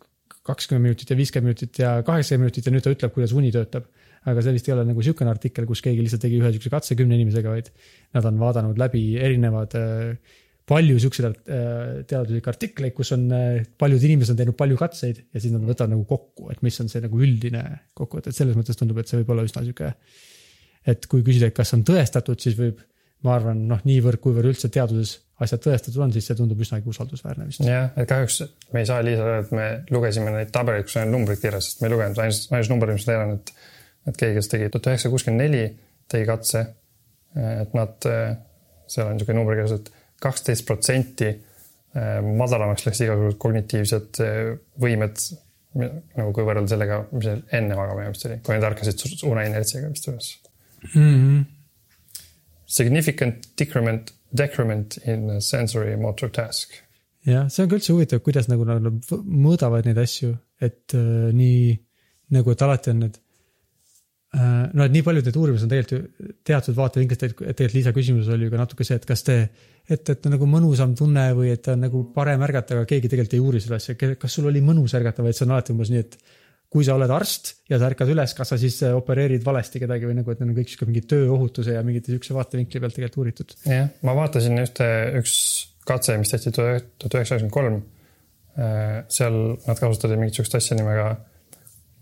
kakskümmend 0.46 0.90
minutit 0.90 1.10
ja 1.12 1.16
viiskümmend 1.16 1.52
minutit 1.52 1.80
ja 1.80 1.94
kaheksakümmend 2.04 2.48
minutit 2.48 2.68
ja 2.68 2.74
nüüd 2.74 2.84
ta 2.84 2.92
ütleb, 2.92 3.14
kuidas 3.16 3.32
uni 3.36 3.52
töötab. 3.54 3.88
aga 4.28 4.42
see 4.44 4.52
vist 4.52 4.66
ei 4.68 4.74
ole 4.74 4.82
nagu 4.84 5.00
sihukene 5.00 5.30
artikkel, 5.32 5.64
kus 5.64 5.80
keegi 5.80 6.02
lihtsalt 6.04 6.20
tegi 6.20 6.36
ühe 6.36 6.48
sihukese 6.52 6.72
katse 6.74 6.96
kümne 6.96 7.16
inimesega, 7.16 7.54
vaid 7.56 7.70
nad 8.12 8.26
on 8.28 8.36
vaadanud 8.42 8.76
läbi 8.76 9.16
erinevad 9.16 9.76
äh, 9.80 10.34
palju 10.70 10.98
siukseid 11.02 11.26
äh, 11.30 12.02
teaduslikke 12.08 12.52
artikleid, 12.52 12.94
kus 12.96 13.10
on, 13.16 13.26
äh, 13.34 13.62
paljud 13.80 14.04
inimesed 14.06 14.34
on 14.34 14.38
teinud 14.38 14.58
palju 14.58 14.78
katseid 14.78 15.24
ja 15.26 15.42
siis 15.42 15.54
nad 15.54 15.64
võtavad 15.66 15.94
nagu 15.96 16.04
kokku, 16.08 16.50
et 16.54 16.62
mis 16.66 16.76
on 16.82 16.90
see 16.92 17.02
nagu 17.04 17.22
üldine 17.22 17.64
kokkuvõte, 17.98 18.30
et 18.30 18.38
selles 18.38 18.58
mõttes 18.58 18.78
tundub, 18.78 19.00
et 19.02 19.10
see 19.10 19.18
võib 19.20 19.34
olla 19.34 19.46
üsna 19.48 19.64
sihuke. 19.66 19.94
et 20.88 21.10
kui 21.10 21.24
küsida, 21.26 21.50
et 21.50 21.56
kas 21.56 21.74
on 21.76 21.82
tõestatud, 21.84 22.40
siis 22.40 22.54
võib, 22.56 22.78
ma 23.26 23.34
arvan, 23.36 23.66
noh, 23.68 23.82
niivõrd, 23.84 24.22
kuivõrd 24.22 24.48
üldse 24.52 24.70
teaduses 24.72 25.18
asjad 25.44 25.62
tõestatud 25.64 26.00
on, 26.04 26.12
siis 26.14 26.26
see 26.28 26.38
tundub 26.38 26.60
üsnagi 26.60 26.88
usaldusväärne 26.88 27.46
vist. 27.48 27.64
jah, 27.66 27.90
et 27.96 28.08
kahjuks 28.08 28.40
me 28.74 28.82
ei 28.82 28.88
saa 28.88 29.04
Liisa 29.04 29.26
öelda, 29.26 29.44
et 29.44 29.52
me 29.56 29.68
lugesime 29.92 30.32
neid 30.34 30.52
tabeleid, 30.54 30.86
kus 30.88 30.98
on 31.00 31.12
numbrid 31.12 31.40
kirjas, 31.42 31.70
sest 31.70 31.82
me 31.82 31.88
ei 31.88 31.94
lugenud, 31.94 32.20
ainus, 32.24 32.42
ainus 32.52 32.70
number, 32.72 32.92
mis 32.94 33.06
ma 33.08 33.16
tean, 33.16 33.32
et, 33.38 33.52
et 34.10 34.20
keegi, 34.22 34.36
kes 34.38 34.52
tegi 34.52 34.68
tuhat 34.72 34.90
üheksasada 34.92 35.14
kuuskümmend 35.14 35.44
neli, 35.44 35.64
tegi 36.10 36.28
katse. 36.28 36.64
et 37.40 37.76
nad, 37.78 38.10
seal 38.90 39.06
on 39.06 39.16
niisugune 39.16 39.38
number 39.38 39.56
kirjas, 39.56 39.76
et 39.78 39.92
kaksteist 40.22 40.66
protsenti 40.68 41.28
äh, 41.30 42.18
madalamaks 42.24 42.86
läks 42.86 43.00
igasugused 43.04 43.38
kognitiivsed 43.42 44.20
äh, 44.24 44.52
võimed 44.82 45.22
nagu 45.78 46.32
kui 46.34 46.42
võrrelda 46.42 46.72
sellega, 46.72 47.00
mis 47.14 47.28
neil 47.28 47.42
enne 47.54 47.76
magamajäämist 47.78 48.26
oli, 48.26 48.38
kui 48.46 48.56
nad 48.56 48.66
ärkasid 48.72 49.24
uneinertsiga 49.28 49.90
vist 49.92 50.08
üles 50.10 50.30
mm. 50.94 51.16
-hmm. 51.16 51.48
Significant 52.70 53.48
decrement, 53.58 54.12
decrement 54.30 54.96
in 55.06 55.40
sensory 55.42 55.96
motor 55.96 56.30
task. 56.30 56.72
jah, 57.26 57.48
see 57.50 57.62
on 57.62 57.70
ka 57.70 57.76
üldse 57.76 57.92
huvitav, 57.92 58.20
kuidas 58.20 58.48
nagu 58.48 58.64
nad 58.64 58.82
mõõdavad 59.10 59.86
neid 59.86 59.98
asju, 59.98 60.36
et 60.60 60.94
äh, 60.94 61.30
nii 61.34 61.78
nagu, 62.30 62.50
et 62.50 62.62
alati 62.62 62.90
on 62.90 62.98
need. 63.04 63.18
No 64.30 64.84
et 64.86 64.92
nii 64.94 65.02
paljud 65.02 65.26
need 65.26 65.36
uurimused 65.40 65.66
on 65.66 65.72
tegelikult 65.72 66.20
ju 66.22 66.34
teatud 66.46 66.76
vaatevinklist, 66.76 67.24
et 67.26 67.34
tegelikult 67.34 67.74
Liisa 67.74 67.92
küsimus 67.96 68.28
oli 68.30 68.46
ju 68.46 68.52
ka 68.52 68.60
natuke 68.60 68.86
see, 68.86 68.98
et 69.00 69.06
kas 69.08 69.24
te 69.26 69.40
et, 69.90 70.12
et 70.12 70.28
nagu 70.30 70.46
mõnusam 70.46 70.92
tunne 70.98 71.24
või 71.36 71.50
et 71.54 71.66
on 71.72 71.82
nagu 71.82 72.04
parem 72.14 72.42
ärgata, 72.46 72.76
aga 72.78 72.88
keegi 72.90 73.10
tegelikult 73.10 73.36
ei 73.36 73.42
uuri 73.42 73.62
seda 73.62 73.80
asja, 73.80 73.96
kas 73.98 74.36
sul 74.36 74.46
oli 74.50 74.62
mõnus 74.64 74.94
ärgata, 74.98 75.24
vaid 75.26 75.36
see 75.36 75.46
on 75.48 75.56
alati 75.56 75.74
umbes 75.74 75.90
nii, 75.92 76.04
et 76.04 76.18
kui 76.70 76.86
sa 76.86 76.94
oled 76.94 77.10
arst 77.10 77.56
ja 77.70 77.80
sa 77.80 77.88
ärkad 77.90 78.12
üles, 78.12 78.34
kas 78.38 78.52
sa 78.52 78.58
siis 78.60 78.76
äh, 78.86 78.94
opereerid 78.94 79.42
valesti 79.46 79.82
kedagi 79.82 80.06
või 80.06 80.20
nagu, 80.20 80.30
et 80.30 80.42
need 80.42 80.52
on 80.52 80.58
kõik 80.60 80.70
sihuke 80.70 80.86
mingi 80.86 81.02
tööohutuse 81.10 81.74
ja 81.74 81.82
mingite 81.86 82.12
sihukese 82.12 82.36
vaatevinkli 82.36 82.82
pealt 82.82 82.94
tegelikult 82.94 83.24
uuritud. 83.24 83.56
jah, 83.66 83.88
ma 84.06 84.14
vaatasin 84.14 84.62
ühte, 84.62 84.86
üks 85.18 85.34
katse, 85.88 86.14
mis 86.20 86.30
tehti 86.30 86.52
tuhat 86.54 86.86
üheksasada 86.86 87.24
üheksakümmend 87.24 87.56
kolm. 87.56 87.80
Äh, 88.60 89.00
seal 89.10 89.40
nad 89.66 89.82
kasutasid 89.82 90.20
mingit 90.20 90.38
sihukest 90.38 90.60
asja 90.60 90.78
nimega 90.78 91.08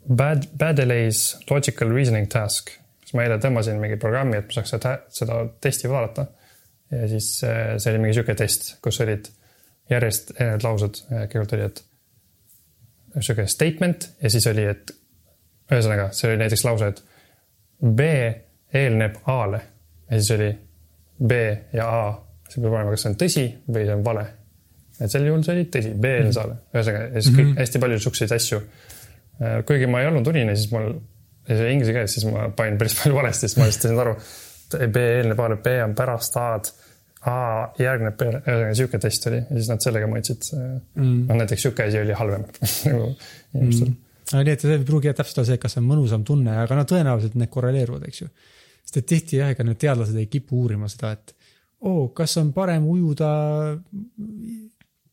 Bad, 0.09 0.49
Badelays 0.57 1.37
logical 1.51 1.93
reasoning 1.93 2.29
task. 2.33 2.71
siis 3.03 3.15
ma 3.17 3.25
eile 3.25 3.39
tõmbasin 3.41 3.81
mingi 3.81 3.97
programmi, 4.01 4.37
et 4.37 4.49
ma 4.49 4.59
saaks 4.59 4.75
seda, 4.75 4.95
seda 5.13 5.43
testi 5.61 5.89
vaadata 5.89 6.27
ja 6.91 7.09
siis 7.09 7.45
äh, 7.45 7.77
see 7.77 7.93
oli 7.93 8.03
mingi 8.03 8.17
sihuke 8.17 8.35
test, 8.35 8.77
kus 8.85 9.01
olid 9.05 9.29
järjest 9.91 10.33
erinevad 10.37 10.65
laused, 10.65 11.03
äh, 11.13 11.27
kõigepealt 11.29 11.57
oli, 11.57 11.69
et 11.69 11.85
sihuke 13.21 13.47
statement 13.49 14.09
ja 14.23 14.31
siis 14.33 14.47
oli, 14.51 14.65
et 14.69 14.93
ühesõnaga, 15.73 16.09
see 16.17 16.31
oli 16.31 16.41
näiteks 16.43 16.65
lause, 16.65 16.93
et 16.93 17.03
B 17.85 18.09
eelneb 18.75 19.21
A-le 19.29 19.61
ja 20.09 20.19
siis 20.19 20.33
oli 20.37 20.51
B 21.29 21.39
ja 21.75 21.89
A, 21.89 22.11
see 22.49 22.63
peab 22.63 22.73
olema, 22.73 22.93
kas 22.95 23.05
see 23.05 23.13
on 23.13 23.19
tõsi 23.21 23.47
või 23.69 23.87
see 23.87 23.97
on 23.97 24.05
vale. 24.07 24.27
et 24.99 25.13
sel 25.13 25.27
juhul 25.29 25.45
see 25.47 25.57
oli 25.57 25.67
tõsi, 25.73 25.95
B 25.95 26.13
eelnes 26.21 26.41
A-le, 26.41 26.61
ühesõnaga 26.75 27.05
ja 27.05 27.21
siis 27.21 27.35
kõik 27.35 27.45
mm 27.45 27.51
-hmm. 27.53 27.61
hästi 27.63 27.83
palju 27.85 27.99
siukseid 28.07 28.33
asju. 28.39 28.63
Äh, 29.39 29.61
kuigi 29.67 29.87
ma 29.91 30.03
ei 30.03 30.11
olnud 30.11 30.27
unine, 30.33 30.57
siis 30.59 30.73
mul, 30.73 30.93
see 31.47 31.71
inglise 31.73 31.95
keeles, 31.95 32.15
siis 32.17 32.27
ma 32.27 32.49
panin 32.57 32.79
päris 32.81 32.97
palju 32.99 33.19
valesti, 33.19 33.47
siis 33.47 33.61
ma 33.61 33.69
lihtsalt 33.69 33.87
ei 33.87 33.93
saanud 33.93 34.05
aru 34.05 34.91
B 34.93 35.05
eelneb 35.21 35.41
A-le, 35.41 35.57
B 35.65 35.79
on 35.85 35.95
pärast 35.99 36.37
A-d. 36.41 36.75
A 37.29 37.39
järgneb 37.83 38.15
B-le, 38.15 38.39
ühesõnaga 38.45 38.75
sihuke 38.79 38.99
test 39.03 39.25
oli 39.27 39.41
ja 39.41 39.57
siis 39.57 39.69
nad 39.73 39.83
sellega 39.83 40.07
mõõtsid 40.07 40.45
mm.. 40.55 41.25
noh, 41.27 41.39
näiteks 41.41 41.65
sihuke 41.65 41.89
asi 41.89 41.99
oli 41.99 42.15
halvem 42.15 42.45
nagu 42.87 43.09
inimestel 43.57 43.89
mm.. 43.89 43.97
aga 44.31 44.43
nii, 44.47 44.55
et 44.55 44.63
see 44.63 44.77
ei 44.77 44.85
pruugi 44.87 45.15
täpselt 45.19 45.41
olla 45.43 45.49
see, 45.49 45.59
kas 45.65 45.75
see 45.75 45.83
on 45.83 45.89
mõnusam 45.89 46.23
tunne, 46.29 46.55
aga 46.63 46.79
no 46.79 46.85
tõenäoliselt 46.87 47.35
need 47.41 47.51
korreleeruvad, 47.51 48.07
eks 48.07 48.23
ju. 48.23 48.31
sest 48.85 49.01
et 49.03 49.09
tihti 49.11 49.41
jah, 49.41 49.51
ega 49.51 49.67
need 49.67 49.81
teadlased 49.83 50.21
ei 50.23 50.31
kipu 50.31 50.63
uurima 50.63 50.87
seda, 50.93 51.11
et 51.19 51.35
oo 51.83 52.05
oh,, 52.05 52.07
kas 52.15 52.39
on 52.39 52.55
parem 52.55 52.87
ujuda 52.87 53.33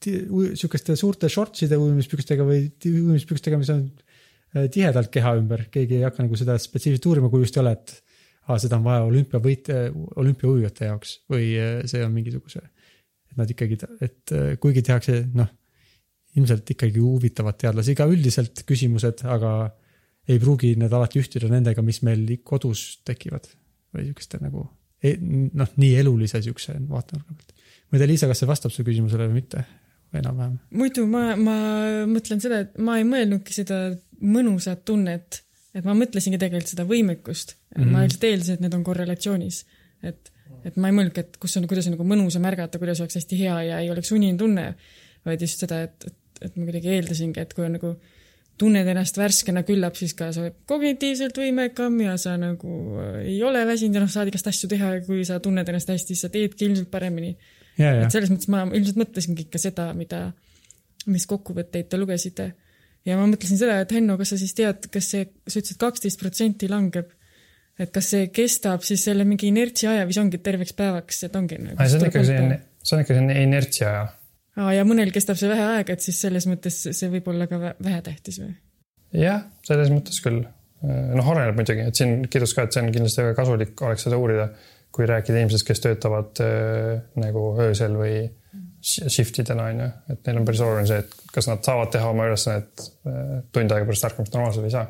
sihukeste 0.06 0.96
suurte 1.00 1.30
shortside 1.32 1.82
ujumispükstega 1.82 2.46
või 2.46 2.68
ujumispükstega, 2.86 3.58
mis 3.58 3.74
on 3.74 3.88
tihedalt 4.72 5.12
keha 5.14 5.36
ümber, 5.40 5.66
keegi 5.74 6.00
ei 6.00 6.08
hakka 6.08 6.24
nagu 6.26 6.38
seda 6.40 6.58
spetsiifiliselt 6.62 7.10
uurima, 7.12 7.32
kui 7.32 7.44
just 7.44 7.58
ei 7.58 7.64
ole, 7.64 7.76
et 7.76 7.96
aa, 8.48 8.58
seda 8.62 8.80
on 8.80 8.86
vaja 8.86 9.04
olümpiavõit-, 9.10 9.72
olümpiaujujate 10.22 10.90
jaoks 10.90 11.18
või 11.32 11.52
äh, 11.60 11.78
see 11.90 12.04
on 12.06 12.14
mingisuguse, 12.16 12.62
et 13.32 13.40
nad 13.40 13.52
ikkagi, 13.52 13.80
et 14.06 14.36
äh, 14.36 14.54
kuigi 14.62 14.86
tehakse, 14.86 15.22
noh, 15.36 15.52
ilmselt 16.36 16.72
ikkagi 16.76 17.00
huvitavad 17.00 17.58
teadlasi 17.60 17.96
ka 17.96 18.08
üldiselt 18.12 18.66
küsimused, 18.68 19.24
aga 19.32 19.52
ei 20.28 20.40
pruugi 20.42 20.74
need 20.80 20.94
alati 20.96 21.22
ühtida 21.22 21.48
nendega, 21.52 21.84
mis 21.86 22.02
meil 22.04 22.26
kodus 22.44 23.02
tekivad 23.08 23.48
või 23.96 24.10
siukeste 24.10 24.42
nagu 24.42 24.66
e- 25.06 25.18
noh, 25.22 25.72
nii 25.80 25.96
elulise 26.02 26.42
siukse 26.44 26.76
vaatenurga 26.90 27.32
pealt. 27.32 27.56
ma 27.88 27.98
ei 27.98 28.02
tea, 28.02 28.10
Liisa, 28.10 28.30
kas 28.32 28.42
see 28.42 28.50
vastab 28.50 28.74
su 28.74 28.86
küsimusele 28.88 29.30
või 29.30 29.42
mitte? 29.42 29.66
enam-vähem. 30.16 30.58
muidu 30.76 31.06
ma, 31.10 31.24
ma 31.40 31.56
mõtlen 32.10 32.42
seda, 32.44 32.62
et 32.66 32.78
ma 32.82 32.98
ei 33.00 33.08
mõelnudki 33.08 33.56
seda 33.56 33.80
mõnusat 34.22 34.86
tunnet, 34.88 35.42
et 35.76 35.86
ma 35.88 35.96
mõtlesingi 35.98 36.40
tegelikult 36.40 36.72
seda 36.72 36.86
võimekust 36.88 37.56
mm. 37.56 37.82
-hmm. 37.84 37.92
ma 37.92 37.98
Mhm. 37.98 38.04
lihtsalt 38.08 38.28
eeldasin, 38.30 38.54
et 38.54 38.66
need 38.66 38.74
on 38.74 38.84
korrelatsioonis, 38.84 39.66
et, 40.04 40.32
et 40.66 40.78
ma 40.78 40.92
ei 40.92 40.98
mõelnudki, 40.98 41.20
et 41.26 41.38
kus 41.38 41.58
on, 41.58 41.68
kuidas 41.68 41.88
on 41.88 41.98
nagu 41.98 42.08
mõnus 42.08 42.38
on 42.38 42.46
märgata, 42.46 42.80
kuidas 42.80 43.02
oleks 43.02 43.20
hästi 43.20 43.40
hea 43.40 43.62
ja 43.70 43.80
ei 43.80 43.90
oleks 43.92 44.12
unine 44.12 44.38
tunne, 44.38 44.76
vaid 45.26 45.42
just 45.42 45.60
seda, 45.60 45.82
et, 45.84 46.06
et, 46.08 46.20
et 46.42 46.56
ma 46.56 46.68
kuidagi 46.68 46.94
eeldasingi, 46.96 47.40
et 47.40 47.54
kui 47.54 47.66
on 47.66 47.76
nagu 47.76 47.96
tunned 48.58 48.88
ennast 48.88 49.18
värskena 49.18 49.66
küllap, 49.68 49.98
siis 50.00 50.14
ka 50.16 50.30
sa 50.32 50.46
oled 50.46 50.56
kognitiivselt 50.70 51.38
võimekam 51.38 51.98
ja 52.06 52.16
sa 52.18 52.38
nagu 52.40 52.72
äh, 53.02 53.18
ei 53.34 53.44
ole 53.44 53.66
väsinud 53.68 54.00
ja 54.00 54.06
noh, 54.06 54.12
saad 54.12 54.32
igast 54.32 54.48
asju 54.48 54.70
teha 54.72 54.94
ja 54.94 55.02
kui 55.04 55.26
sa 55.28 55.42
tunned 55.44 55.68
ennast 55.68 55.92
hästi, 55.92 56.16
siis 56.16 56.24
sa 56.24 56.32
teedki 56.32 56.70
ilmselt 56.70 56.92
paremini 56.92 57.34
et, 58.06 58.12
selles 58.14 58.32
mõttes 58.32 58.50
ma 58.52 58.64
ilmselt 58.70 59.00
mõtlesingi 59.00 59.48
ikka 59.48 59.62
seda, 59.62 59.90
mida, 59.98 60.22
mis 61.12 61.28
kokkuvõtteid 61.30 61.90
te 61.92 62.00
lugesite. 62.00 62.54
Ja 63.06 63.20
ma 63.20 63.28
mõtlesin 63.30 63.60
seda, 63.60 63.78
et 63.84 63.94
Henno, 63.96 64.18
kas 64.20 64.34
sa 64.34 64.40
siis 64.42 64.56
tead, 64.58 64.90
kas 64.94 65.12
see, 65.14 65.28
sa 65.46 65.62
ütlesid 65.62 65.80
kaksteist 65.82 66.22
protsenti 66.22 66.70
langeb, 66.72 67.12
et 67.80 67.92
kas 67.96 68.12
see 68.14 68.28
kestab 68.34 68.86
siis 68.88 69.04
selle 69.08 69.26
mingi 69.28 69.50
inertsi 69.52 69.90
aja 69.92 70.06
või 70.08 70.16
see 70.16 70.24
ongi 70.24 70.42
terveks 70.44 70.76
päevaks, 70.78 71.24
et 71.28 71.40
ongi 71.40 71.60
nagu 71.62 71.90
see 71.90 72.00
on 72.00 72.08
ikkagi 72.10 72.30
selline, 72.32 72.60
see 72.82 72.98
on 72.98 73.04
ikka 73.06 73.18
selline 73.18 73.40
inertsia 73.44 73.90
aja. 73.92 74.06
aa, 74.62 74.76
ja 74.78 74.86
mõnel 74.88 75.12
kestab 75.16 75.40
see 75.40 75.52
vähe 75.52 75.66
aega, 75.78 75.98
et 75.98 76.06
siis 76.06 76.22
selles 76.26 76.48
mõttes 76.50 76.82
see 76.88 77.12
võib 77.14 77.28
olla 77.34 77.50
ka 77.52 77.60
vä- 77.62 77.76
vähetähtis 77.84 78.40
või? 78.44 78.54
jah, 79.16 79.44
selles 79.68 79.92
mõttes 79.94 80.22
küll. 80.24 80.46
noh, 80.86 81.28
oleneb 81.34 81.60
muidugi, 81.60 81.90
et 81.90 82.00
siin 82.00 82.24
kirjutas 82.30 82.56
ka, 82.56 82.66
et 82.66 82.76
see 82.76 82.84
on 82.86 82.94
kindlasti 82.96 83.24
väga 83.24 83.38
kasulik 83.38 83.86
oleks 83.86 84.08
seda 84.08 84.18
uurida, 84.22 84.50
kui 84.96 85.08
rääkida 85.10 85.42
inimesest, 85.42 85.68
kes 85.68 85.84
töötavad 85.84 86.42
äh, 86.44 87.04
nagu 87.20 87.48
öösel 87.60 87.98
või 88.00 88.18
shift 88.86 89.40
idena 89.42 89.70
on 89.72 89.82
ju, 89.82 89.88
et 90.14 90.28
neil 90.28 90.42
on 90.42 90.46
päris 90.48 90.62
oluline 90.66 90.90
see, 90.90 91.02
et 91.02 91.32
kas 91.34 91.50
nad 91.50 91.64
saavad 91.66 91.92
teha 91.94 92.12
oma 92.12 92.28
ülesannet 92.30 92.86
äh, 93.10 93.40
tund 93.56 93.74
aega 93.74 93.88
pärast 93.88 94.08
ärkamist 94.10 94.38
normaalselt 94.38 94.66
või 94.66 94.72
ei 94.72 94.76
saa. 94.76 94.86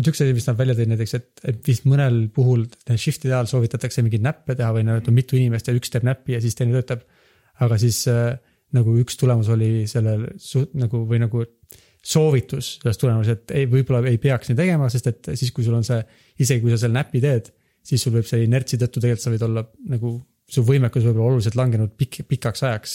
et 0.00 0.08
üks 0.12 0.22
asi, 0.24 0.36
mis 0.36 0.48
nad 0.48 0.60
välja 0.60 0.76
tõid 0.78 0.92
näiteks, 0.94 1.16
et, 1.18 1.44
et 1.52 1.60
vist 1.68 1.84
mõnel 1.88 2.22
puhul 2.34 2.64
shift'ide 2.94 3.34
ajal 3.34 3.50
soovitatakse 3.52 4.04
mingeid 4.06 4.24
näppe 4.24 4.56
teha 4.58 4.72
või 4.74 4.86
noh, 4.88 5.02
et 5.02 5.10
on 5.12 5.18
mitu 5.18 5.36
inimest 5.36 5.68
ja 5.68 5.76
üks 5.76 5.92
teeb 5.92 6.08
näppi 6.08 6.38
ja 6.38 6.40
siis 6.44 6.56
teine 6.58 6.74
töötab. 6.78 7.04
aga 7.62 7.78
siis 7.78 8.00
äh, 8.10 8.34
nagu 8.72 8.96
üks 9.02 9.18
tulemus 9.20 9.52
oli 9.52 9.84
sellel 9.90 10.30
nagu 10.80 11.04
või 11.08 11.20
nagu 11.22 11.44
soovitus 12.02 12.76
sellest 12.82 13.00
tulemus, 13.00 13.28
et 13.30 13.52
ei, 13.54 13.68
võib-olla 13.70 14.02
ei 14.10 14.18
peaks 14.18 14.50
nii 14.50 14.58
tegema, 14.58 14.88
sest 14.90 15.06
et 15.10 15.34
siis, 15.36 15.52
kui 15.54 15.64
sul 15.66 15.76
on 15.78 15.84
see, 15.86 16.00
isegi 16.42 16.64
kui 16.64 16.72
sa 16.72 16.80
selle 16.82 16.98
näpi 16.98 17.20
teed, 17.22 17.52
siis 17.86 18.02
sul 18.02 18.16
võib 18.16 18.26
selle 18.26 18.48
inertsi 18.48 18.78
tõttu 18.80 19.02
tegelikult 19.02 19.22
sa 19.22 19.30
võid 19.30 19.44
olla 19.46 19.62
nagu, 19.92 20.16
su 20.52 20.64
võimekus 20.66 21.06
võib 21.06 21.16
olla 21.16 21.32
oluliselt 21.32 21.56
langenud 21.56 21.94
pikk, 21.96 22.26
pikaks 22.28 22.64
ajaks. 22.68 22.94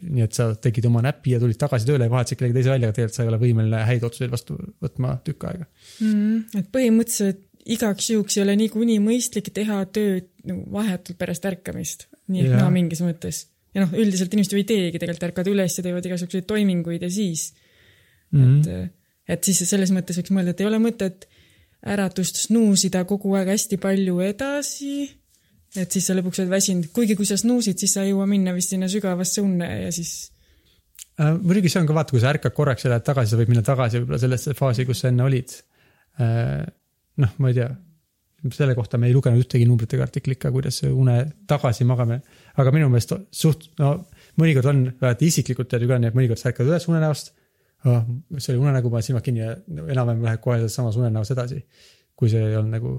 nii 0.00 0.24
et 0.24 0.36
sa 0.36 0.48
tegid 0.56 0.86
oma 0.88 1.02
näpi 1.04 1.34
ja 1.34 1.40
tulid 1.42 1.58
tagasi 1.60 1.88
tööle 1.88 2.08
ja 2.08 2.12
vahetasid 2.12 2.40
kellegi 2.40 2.56
teise 2.56 2.72
välja, 2.72 2.88
aga 2.88 2.96
tegelikult 2.96 3.18
sa 3.18 3.26
ei 3.26 3.32
ole 3.32 3.40
võimeline 3.42 3.84
häid 3.90 4.06
otsuseid 4.08 4.32
vastu 4.32 4.56
võtma 4.80 5.18
tükk 5.26 5.46
aega. 5.50 5.68
mm,. 6.00 6.60
et 6.62 6.70
põhimõtteliselt 6.72 7.46
igaks 7.70 8.10
juhuks 8.14 8.38
ei 8.38 8.44
ole 8.46 8.56
niikuinii 8.62 9.00
mõistlik 9.04 9.50
teha 9.54 9.82
tööd 9.92 10.30
nagu 10.48 10.64
vahetult 10.72 11.18
pärast 11.20 11.44
ärkamist, 11.50 12.06
nii 12.32 12.46
et 12.46 12.56
naa 12.56 12.70
mingis 12.72 13.02
mõttes. 13.04 13.44
ja 13.74 13.84
noh, 13.84 13.92
üldiselt 13.92 14.32
inimesed 14.32 14.56
ju 14.56 14.62
ei 14.62 14.68
teegi, 14.72 15.02
tegelikult 15.02 15.28
ärkavad 15.28 15.52
üles 15.52 15.76
ja 15.76 15.84
teevad 15.84 16.08
igasuguseid 16.08 16.48
toiminguid 16.48 17.04
ja 17.04 17.10
siis 17.12 17.50
mm, 18.32 18.40
-hmm. 18.40 18.88
et, 18.88 19.36
et 19.36 19.44
siis 19.44 19.68
selles 19.68 19.92
mõttes 19.94 20.18
võiks 20.18 20.32
mõelda, 20.34 20.56
et 20.56 20.64
ei 20.64 20.70
ole 20.70 20.80
mõtet 20.82 21.28
äratust 21.80 22.42
snuusida 22.46 23.04
kogu 23.08 23.34
aeg 23.38 23.52
hästi 23.54 23.78
palju 23.80 24.20
edasi. 24.24 25.19
Et 25.76 25.92
siis 25.92 26.06
sa 26.06 26.16
lõpuks 26.18 26.42
oled 26.42 26.50
väsinud, 26.50 26.90
kuigi 26.94 27.14
kui 27.18 27.28
sa 27.28 27.38
snuusid, 27.38 27.78
siis 27.78 27.94
sa 27.94 28.02
ei 28.02 28.10
jõua 28.14 28.26
minna 28.26 28.54
vist 28.56 28.74
sinna 28.74 28.88
sügavasse 28.90 29.42
unne 29.44 29.68
ja 29.84 29.92
siis 29.94 30.30
Äh, 31.20 31.36
muidugi 31.36 31.68
see 31.68 31.82
on 31.82 31.88
ka 31.88 31.96
vaata, 31.96 32.14
kui 32.14 32.22
sa 32.22 32.32
ärkad 32.32 32.54
korraks 32.56 32.86
ja 32.86 32.94
lähed 32.94 33.04
tagasi, 33.04 33.32
sa 33.32 33.38
võid 33.40 33.50
minna 33.52 33.62
tagasi 33.66 34.00
võib-olla 34.00 34.20
sellesse 34.22 34.54
faasi, 34.56 34.86
kus 34.88 35.02
sa 35.02 35.10
enne 35.10 35.26
olid. 35.26 35.56
noh, 37.20 37.32
ma 37.40 37.48
ei 37.48 37.54
tea, 37.56 37.68
selle 38.52 38.74
kohta 38.76 38.98
me 39.00 39.08
ei 39.08 39.14
lugenud 39.14 39.40
ühtegi 39.40 39.64
numbritega 39.68 40.04
artiklit 40.04 40.40
ka, 40.42 40.50
kuidas 40.52 40.82
une 40.88 41.14
tagasi 41.48 41.86
magamine, 41.88 42.20
aga 42.60 42.72
minu 42.74 42.88
meelest 42.92 43.14
suht, 43.36 43.68
no 43.80 43.92
mõnikord 44.40 44.68
on, 44.72 44.82
vaata 45.00 45.24
isiklikult 45.24 45.70
tead 45.70 45.84
ju 45.84 45.88
ka 45.88 46.00
nii, 46.00 46.10
et 46.12 46.18
mõnikord 46.18 46.40
sa 46.40 46.50
ärkad 46.50 46.68
üles 46.68 46.88
unenäost 46.90 47.32
oh,. 47.88 48.02
see 48.36 48.52
oli 48.52 48.60
unenägu, 48.66 48.92
paned 48.92 49.08
silmad 49.08 49.24
kinni 49.24 49.44
ja 49.44 49.54
enam-vähem 49.70 50.26
lähed 50.26 50.44
kohe 50.44 50.58
selles 50.60 50.76
samas 50.76 50.98
unenäos 51.00 51.32
edasi. 51.32 51.62
kui 52.20 52.32
see 52.32 52.42
olnud 52.50 52.74
nagu, 52.76 52.94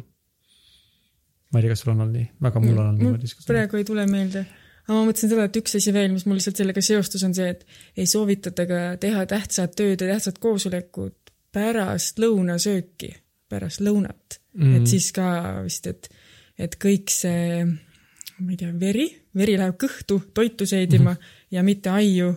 ma 1.52 1.60
ei 1.60 1.66
tea, 1.66 1.74
kas 1.74 1.84
sul 1.84 1.94
on 1.94 2.04
olnud 2.06 2.18
nii, 2.18 2.28
aga 2.50 2.64
mul 2.64 2.76
on 2.78 2.88
olnud 2.88 3.04
niimoodi. 3.04 3.32
praegu 3.48 3.80
ei 3.80 3.88
tule 3.88 4.06
meelde. 4.10 4.46
aga 4.88 4.98
ma 4.98 5.06
mõtlesin 5.08 5.34
seda, 5.34 5.48
et 5.50 5.60
üks 5.62 5.78
asi 5.80 5.94
veel, 5.96 6.12
mis 6.14 6.28
mul 6.28 6.40
lihtsalt 6.40 6.62
sellega 6.64 6.84
seostus, 6.86 7.26
on 7.28 7.36
see, 7.38 7.50
et 7.56 7.66
ei 8.00 8.10
soovitata 8.10 8.68
ka 8.70 8.84
teha 9.02 9.26
tähtsat 9.30 9.76
tööd 9.80 10.02
ja 10.02 10.14
tähtsat 10.14 10.40
koosolekut 10.44 11.34
pärast 11.52 12.22
lõunasööki, 12.24 13.12
pärast 13.52 13.84
lõunat 13.84 14.40
mm.. 14.58 14.80
Et 14.80 14.88
siis 14.90 15.12
ka 15.16 15.28
vist, 15.66 15.88
et, 15.92 16.12
et 16.60 16.78
kõik 16.82 17.12
see, 17.14 17.66
ma 18.40 18.54
ei 18.54 18.60
tea, 18.60 18.72
veri, 18.80 19.10
veri 19.38 19.56
läheb 19.60 19.78
kõhtu 19.80 20.18
toitu 20.36 20.66
seedima 20.68 21.12
mm 21.12 21.16
-hmm. 21.16 21.46
ja 21.56 21.64
mitte 21.64 21.90
aiu, 21.90 22.34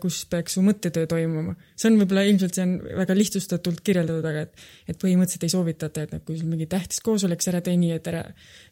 kus 0.00 0.24
peaks 0.30 0.54
su 0.54 0.62
mõttetöö 0.64 1.06
toimuma. 1.08 1.54
see 1.76 1.90
on 1.90 1.96
võib-olla 2.00 2.24
ilmselt, 2.28 2.54
see 2.54 2.66
on 2.66 2.74
väga 3.00 3.16
lihtsustatult 3.16 3.80
kirjeldatud, 3.80 4.28
aga 4.28 4.44
et, 4.46 4.66
et 4.88 5.00
põhimõtteliselt 5.00 5.46
ei 5.48 5.54
soovitata, 5.54 6.04
et 6.04 6.12
noh, 6.12 6.20
kui 6.26 6.38
sul 6.38 6.50
mingi 6.50 6.66
tähtis 6.70 7.00
koosolek, 7.00 7.42
sa 7.42 7.50
ära 7.54 7.64
tee 7.64 7.76
nii, 7.80 7.96
et 7.96 8.06
ära, 8.12 8.22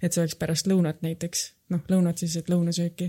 et 0.03 0.13
see 0.13 0.23
oleks 0.23 0.37
pärast 0.39 0.69
lõunat 0.71 1.03
näiteks. 1.03 1.53
noh, 1.73 1.81
lõunat 1.89 2.21
siis, 2.21 2.35
et 2.37 2.51
lõunasööki. 2.53 3.07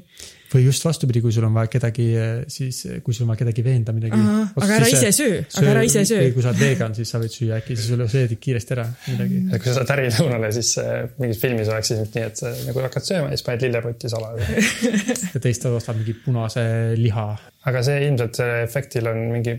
või 0.53 0.61
just 0.63 0.85
vastupidi, 0.85 1.21
kui 1.21 1.33
sul 1.35 1.43
on 1.43 1.53
vaja 1.53 1.67
kedagi, 1.67 2.05
siis 2.47 2.77
kui 3.03 3.13
sul 3.13 3.25
on 3.25 3.33
vaja 3.33 3.41
kedagi 3.43 3.63
veenda 3.63 3.91
midagi. 3.93 4.21
aga 4.55 4.75
ära 4.77 4.87
ise 4.87 5.11
söö, 5.11 5.43
aga 5.57 5.69
ära 5.73 5.83
ise 5.83 6.05
söö 6.05 6.31
kui 6.31 6.41
sa 6.41 6.53
oled 6.53 6.63
vegan, 6.63 6.95
siis 6.95 7.11
sa 7.11 7.19
võid 7.19 7.35
süüa 7.35 7.59
äkki, 7.59 7.75
siis 7.75 7.89
sul 7.91 8.07
sööd 8.07 8.37
kiiresti 8.39 8.77
ära 8.77 8.87
midagi. 9.09 9.43
et 9.51 9.59
kui 9.59 9.67
sa 9.67 9.81
saad 9.81 9.91
ärilõunale, 9.97 10.53
siis 10.55 10.77
äh, 10.79 11.09
mingis 11.19 11.43
filmis 11.43 11.67
oleks 11.67 11.91
siis 11.91 12.15
nii, 12.15 12.23
et 12.23 12.39
sa 12.39 12.53
nagu 12.63 12.85
hakkad 12.87 13.09
sööma 13.11 13.27
ja 13.27 13.35
siis 13.35 13.45
paned 13.49 13.67
lillepotti 13.67 14.09
salajalt. 14.09 14.52
ja 15.33 15.43
teist 15.43 15.67
ostad 15.69 15.99
mingi 15.99 16.15
punase 16.23 16.63
liha. 16.99 17.27
aga 17.69 17.85
see 17.85 18.01
ilmselt 18.07 18.39
selle 18.39 18.63
efektil 18.65 19.09
on 19.11 19.21
mingi, 19.31 19.55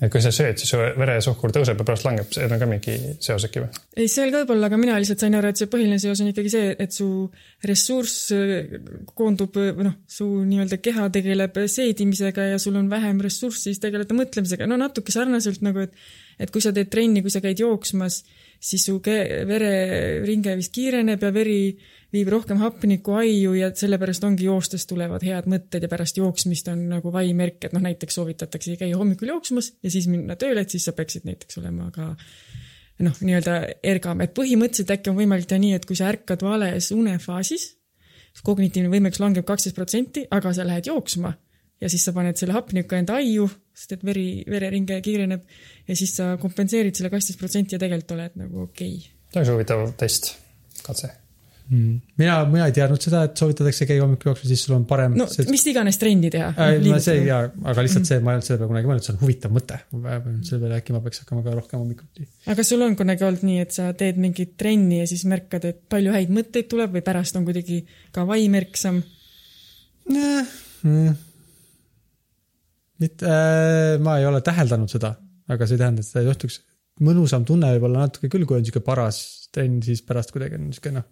et 0.00 0.10
kui 0.10 0.22
sa 0.22 0.32
sööd, 0.34 0.58
siis 0.58 0.72
su 0.72 0.80
veresuhkur 0.80 1.54
tõuseb 1.54 1.78
ja 1.80 1.86
pärast 1.86 2.06
langeb, 2.06 2.30
see 2.34 2.48
on 2.48 2.56
ka 2.60 2.68
mingi 2.70 2.96
seos 3.22 3.46
äkki 3.48 3.62
või? 3.62 3.84
ei, 3.96 4.08
seal 4.10 4.32
ka 4.34 4.42
võib-olla, 4.42 4.70
aga 4.70 4.80
mina 4.80 4.98
lihtsalt 4.98 5.24
sain 5.24 5.38
aru, 5.38 5.52
et 5.52 5.62
see 5.62 5.70
põhiline 5.70 6.00
seos 6.02 6.24
on 6.24 6.32
ikkagi 6.32 6.52
see, 6.54 6.74
et 6.86 6.96
su 6.96 7.08
ressurss 7.68 8.34
äh, 8.34 8.74
koondub 9.14 9.56
või 9.60 9.88
noh, 9.88 9.96
su 10.10 10.28
nii-öelda 10.42 10.80
keha 10.82 11.08
tegeleb 11.14 11.62
seedimisega 11.70 12.50
ja 12.52 12.60
sul 12.62 12.80
on 12.80 12.90
vähem 12.92 13.22
ressurssi 13.24 13.70
siis 13.70 13.82
tegeleda 13.82 14.16
mõtlemisega, 14.18 14.68
no 14.70 14.80
natuke 14.80 15.14
sarnaselt 15.14 15.64
nagu, 15.66 15.86
et 15.86 16.22
et 16.40 16.50
kui 16.50 16.62
sa 16.62 16.72
teed 16.74 16.90
trenni, 16.90 17.22
kui 17.22 17.32
sa 17.32 17.42
käid 17.44 17.60
jooksmas, 17.62 18.22
siis 18.64 18.84
su 18.88 18.98
ke- 19.04 19.44
vereringe 19.48 20.56
vist 20.58 20.72
kiireneb 20.74 21.22
ja 21.22 21.32
veri 21.34 21.58
viib 22.14 22.30
rohkem 22.32 22.60
hapnikku 22.62 23.16
aiu 23.18 23.54
ja 23.58 23.70
sellepärast 23.74 24.24
ongi 24.26 24.46
joostes 24.48 24.86
tulevad 24.90 25.24
head 25.26 25.48
mõtted 25.50 25.84
ja 25.84 25.90
pärast 25.90 26.18
jooksmist 26.20 26.68
on 26.72 26.86
nagu 26.92 27.12
vaimärk, 27.12 27.66
et 27.66 27.76
noh, 27.76 27.82
näiteks 27.84 28.20
soovitatakse 28.20 28.76
käia 28.80 28.98
hommikul 29.00 29.32
jooksmas 29.34 29.72
ja 29.82 29.92
siis 29.92 30.08
minna 30.10 30.38
tööle, 30.40 30.64
et 30.64 30.74
siis 30.74 30.86
sa 30.86 30.94
peaksid 30.96 31.26
näiteks 31.28 31.58
olema 31.62 31.90
ka 31.94 32.12
noh, 33.02 33.16
nii-öelda 33.20 33.56
ergam, 33.82 34.22
et 34.22 34.34
põhimõtteliselt 34.36 34.92
äkki 34.94 35.10
on 35.10 35.18
võimalik 35.18 35.48
teha 35.50 35.62
nii, 35.62 35.78
et 35.78 35.88
kui 35.88 35.98
sa 35.98 36.12
ärkad 36.12 36.44
vales 36.46 36.90
unefaasis, 36.94 37.72
kognitiivne 38.44 38.90
võimekus 38.90 39.22
langeb 39.22 39.46
kaksteist 39.46 39.76
protsenti, 39.76 40.24
aga 40.34 40.52
sa 40.54 40.66
lähed 40.66 40.90
jooksma 40.90 41.32
ja 41.82 41.90
siis 41.90 42.04
sa 42.06 42.14
paned 42.16 42.38
selle 42.38 42.54
hapniku 42.56 42.96
enda 42.98 43.18
aiu, 43.20 43.48
sest 43.74 43.96
et 43.96 44.06
veri, 44.06 44.28
vereringe 44.50 45.00
kiireneb 45.04 45.42
ja 45.88 45.98
siis 45.98 46.14
sa 46.18 46.34
kompenseerid 46.40 46.96
selle 46.96 47.10
kaksteist 47.12 47.40
protsenti 47.40 47.76
ja 47.76 47.82
tegelikult 47.82 48.16
oled 48.16 48.40
nagu 48.44 48.64
okei 48.68 48.96
okay.. 48.96 49.12
see 49.32 49.42
oleks 49.42 49.52
huvitav 49.54 49.84
test, 50.00 50.32
katse. 50.86 51.10
mm.. 51.68 52.00
mina, 52.20 52.36
mina 52.50 52.66
ei 52.68 52.74
teadnud 52.76 53.02
seda, 53.02 53.22
et 53.28 53.40
soovitatakse 53.40 53.86
käia 53.88 54.02
hommikul 54.04 54.30
jooksma, 54.30 54.48
siis 54.50 54.64
sul 54.66 54.76
on 54.76 54.84
parem 54.88 55.16
no 55.18 55.26
mis 55.50 55.64
iganes 55.70 55.98
trenni 56.00 56.30
teha. 56.32 56.50
äh,. 56.52 57.00
see 57.04 57.24
jaa, 57.28 57.40
aga 57.72 57.84
lihtsalt 57.86 58.08
see, 58.08 58.20
ma 58.24 58.32
ei 58.32 58.38
olnud 58.38 58.48
selle 58.48 58.60
peale 58.60 58.70
kunagi 58.72 58.90
mõelnud, 58.90 59.06
see 59.06 59.14
on 59.14 59.20
huvitav 59.22 59.54
mõte. 59.54 59.80
selle 59.94 60.60
peale 60.64 60.80
äkki 60.80 60.96
ma 60.96 61.02
peaks 61.04 61.22
hakkama 61.24 61.44
ka 61.46 61.56
rohkem 61.56 61.82
hommikuti. 61.82 62.28
aga 62.54 62.66
sul 62.66 62.84
on 62.86 62.96
kunagi 63.00 63.28
olnud 63.28 63.46
nii, 63.48 63.60
et 63.64 63.76
sa 63.76 63.90
teed 63.98 64.20
mingit 64.20 64.56
trenni 64.60 65.00
ja 65.02 65.10
siis 65.10 65.24
märkad, 65.30 65.68
et 65.70 65.84
palju 65.92 66.14
häid 66.14 66.34
mõtteid 66.34 66.70
tuleb 66.72 66.98
või 66.98 67.04
pärast 67.06 67.40
on 67.40 67.46
kuidagi 67.48 67.82
ka 68.14 68.26
vaim 68.28 68.58
erksam? 68.60 69.00
Mm. 70.10 71.14
mitte 73.00 73.30
äh,, 73.30 73.96
ma 74.04 74.18
ei 74.20 74.28
ole 74.28 74.44
täheldanud 74.44 74.92
seda, 74.92 75.14
aga 75.48 75.66
see 75.66 75.78
ei 75.78 75.84
tähenda, 75.86 76.04
et 76.04 76.10
seda 76.10 76.24
ei 76.24 76.28
juhtuks. 76.28 76.60
mõnusam 77.04 77.46
tunne 77.48 77.72
võib 77.74 77.88
olla 77.88 78.04
natuke 78.04 78.28
küll, 78.30 78.44
kui 78.46 78.60
on 78.60 78.66
sihuke 78.66 78.84
paras 78.84 79.24
trenn, 79.54 79.80
siis 79.82 80.02
pärast 80.06 80.34
kuidagi 80.34 80.58
on 80.58 80.68
sihuke 80.74 80.92
noh, 80.94 81.06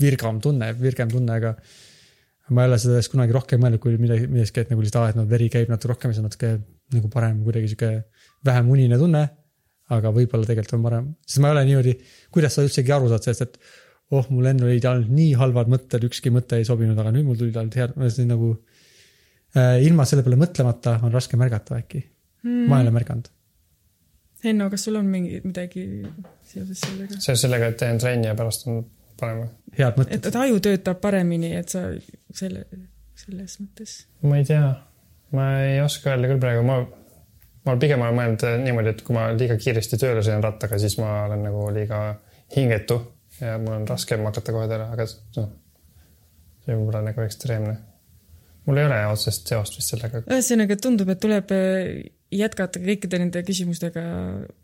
virgam 0.00 0.40
tunne, 0.42 0.72
virgem 0.80 1.10
tunne, 1.12 1.38
aga 1.40 1.54
ma 2.54 2.62
ei 2.62 2.70
ole 2.70 2.78
sellest 2.78 3.10
kunagi 3.12 3.34
rohkem 3.34 3.62
mõelnud, 3.62 3.82
kui 3.82 3.96
midagi, 4.00 4.28
millestki, 4.30 4.62
et 4.62 4.70
nagu 4.72 4.84
lihtsalt 4.84 5.02
aa, 5.02 5.14
et 5.14 5.18
no 5.18 5.24
veri 5.30 5.48
käib 5.52 5.72
natuke 5.72 5.92
rohkem 5.94 6.12
ja 6.12 6.16
see 6.16 6.22
on 6.22 6.28
natuke 6.28 6.52
nagu 6.94 7.10
parem, 7.10 7.40
kuidagi 7.46 7.72
sihuke 7.72 7.90
vähem 8.46 8.70
unine 8.74 9.00
tunne. 9.00 9.24
aga 9.86 10.10
võib-olla 10.10 10.42
tegelikult 10.42 10.74
on 10.74 10.82
parem, 10.82 11.10
sest 11.22 11.38
ma 11.38 11.52
ei 11.52 11.54
ole 11.54 11.60
niimoodi, 11.68 11.92
kuidas 12.34 12.56
sa 12.56 12.64
üldsegi 12.66 12.90
aru 12.90 13.06
saad 13.06 13.22
sellest, 13.22 13.44
et 13.44 14.16
oh, 14.18 14.24
mul 14.34 14.48
enne 14.50 14.64
olid 14.66 14.86
ainult 14.90 15.12
nii 15.14 15.36
halvad 15.38 15.70
mõtted, 15.70 16.02
ükski 16.08 16.32
mõte 16.34 16.58
ei 16.58 16.66
sobinud, 16.66 16.98
aga 16.98 17.12
nüüd 17.14 17.28
mul 17.28 17.38
tulid 17.38 17.54
ainult 17.60 17.78
head, 17.78 17.94
see 18.10 18.26
nagu 18.26 18.48
äh, 19.54 19.78
ilma 19.86 20.02
selle 20.10 20.24
peale 20.26 20.40
mõtlemata 20.40 20.96
on 21.06 21.14
raske 21.14 21.38
märgata 21.38 21.78
äkki 21.78 22.02
mm.. 22.02 22.66
ma 22.66 22.80
ei 22.80 22.88
ole 22.88 22.96
märganud. 22.98 23.30
Henno, 24.42 24.66
kas 24.74 24.88
sul 24.88 24.98
on 24.98 25.06
mingi 25.10 25.38
midagi 25.44 25.86
seoses 26.50 26.82
sellega? 26.82 27.20
seoses 27.20 27.46
sellega, 27.46 27.70
et 27.70 27.78
teen 27.84 28.02
trenni 28.02 28.26
ja 28.26 28.34
pärast 28.38 28.66
on 28.66 28.82
parem 29.20 29.42
või? 29.44 29.48
head 29.78 29.98
mõtted. 30.00 30.28
et 30.28 30.38
aju 30.42 30.60
töötab 30.68 31.00
paremini, 31.02 31.54
et 31.58 31.72
sa 31.72 31.86
selle, 32.34 32.66
selles 33.18 33.58
mõttes. 33.62 33.96
ma 34.26 34.38
ei 34.40 34.46
tea, 34.48 34.70
ma 35.36 35.48
ei 35.64 35.80
oska 35.84 36.14
öelda 36.14 36.30
küll 36.32 36.42
praegu, 36.42 36.64
ma, 36.66 36.78
ma 37.66 37.76
pigem 37.82 38.04
olen 38.04 38.18
mõelnud 38.20 38.46
niimoodi, 38.64 38.94
et 38.94 39.04
kui 39.06 39.16
ma 39.16 39.28
liiga 39.34 39.58
kiiresti 39.60 40.00
tööle 40.00 40.24
sõidan 40.24 40.44
rattaga, 40.46 40.80
siis 40.82 40.98
ma 41.02 41.26
olen 41.26 41.46
nagu 41.48 41.68
liiga 41.74 42.00
hingetu 42.56 43.00
ja 43.40 43.58
mul 43.60 43.80
on 43.80 43.88
raskem 43.88 44.24
hakata 44.28 44.54
kohe 44.54 44.68
tööle, 44.70 44.88
aga 44.92 45.06
noh, 45.36 45.52
see 46.64 46.74
võib 46.74 46.90
olla 46.90 47.04
nagu 47.10 47.24
ekstreemne. 47.26 47.76
mul 48.66 48.80
ei 48.80 48.88
ole 48.88 49.00
otsest 49.12 49.48
seost 49.48 49.78
vist 49.78 49.92
sellega. 49.92 50.24
ühesõnaga, 50.26 50.78
tundub, 50.80 51.10
et 51.12 51.20
tuleb 51.22 51.52
äh, 51.54 51.90
jätkata 52.34 52.80
kõikide 52.82 53.20
nende 53.22 53.42
küsimustega 53.46 54.02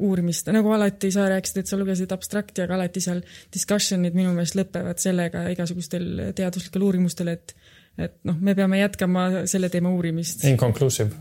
uurimist, 0.02 0.48
nagu 0.54 0.72
alati 0.74 1.12
sa 1.14 1.28
rääkisid, 1.30 1.62
et 1.62 1.70
sa 1.70 1.78
lugesid 1.78 2.10
abstrakti, 2.14 2.64
aga 2.64 2.74
alati 2.78 3.02
seal 3.04 3.22
discussion'id 3.54 4.16
minu 4.18 4.32
meelest 4.34 4.58
lõpevad 4.58 5.02
sellega 5.02 5.44
igasugustel 5.54 6.32
teaduslikel 6.38 6.88
uurimustel, 6.88 7.32
et 7.36 7.54
et 8.00 8.14
noh, 8.24 8.38
me 8.40 8.54
peame 8.56 8.78
jätkama 8.80 9.44
selle 9.50 9.68
teema 9.68 9.90
uurimist. 9.92 10.46
Inconclusive. 10.48 11.12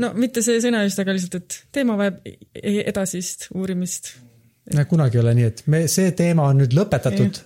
no 0.00 0.10
mitte 0.18 0.42
see 0.42 0.60
sõna 0.64 0.82
just, 0.86 1.00
aga 1.02 1.14
lihtsalt, 1.14 1.42
et 1.42 1.58
teema 1.78 1.98
vajab 2.00 2.22
e- 2.24 2.84
edasist 2.88 3.50
uurimist. 3.54 4.14
kunagi 4.88 5.18
ei 5.18 5.22
ole 5.22 5.34
nii, 5.38 5.50
et 5.52 5.62
me, 5.70 5.84
see 5.92 6.14
teema 6.16 6.48
on 6.50 6.62
nüüd 6.62 6.74
lõpetatud 6.76 7.28
nüüd 7.28 7.42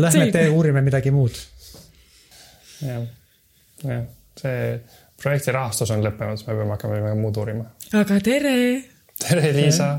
Lähme 0.00 0.28
tee 0.32 0.48
uurime 0.52 0.84
midagi 0.84 1.10
muud. 1.10 1.40
jah, 2.84 3.08
jah, 3.82 4.04
see 4.38 4.66
projekti 5.22 5.54
rahastus 5.54 5.92
on 5.94 6.02
lõppenud, 6.04 6.40
siis 6.40 6.48
me 6.48 6.56
peame 6.58 6.74
hakkama 6.76 6.98
midagi 6.98 7.20
muud 7.20 7.42
uurima. 7.42 7.68
aga 7.98 8.18
tere, 8.24 8.56
tere, 9.22 9.52
Liisa. 9.56 9.92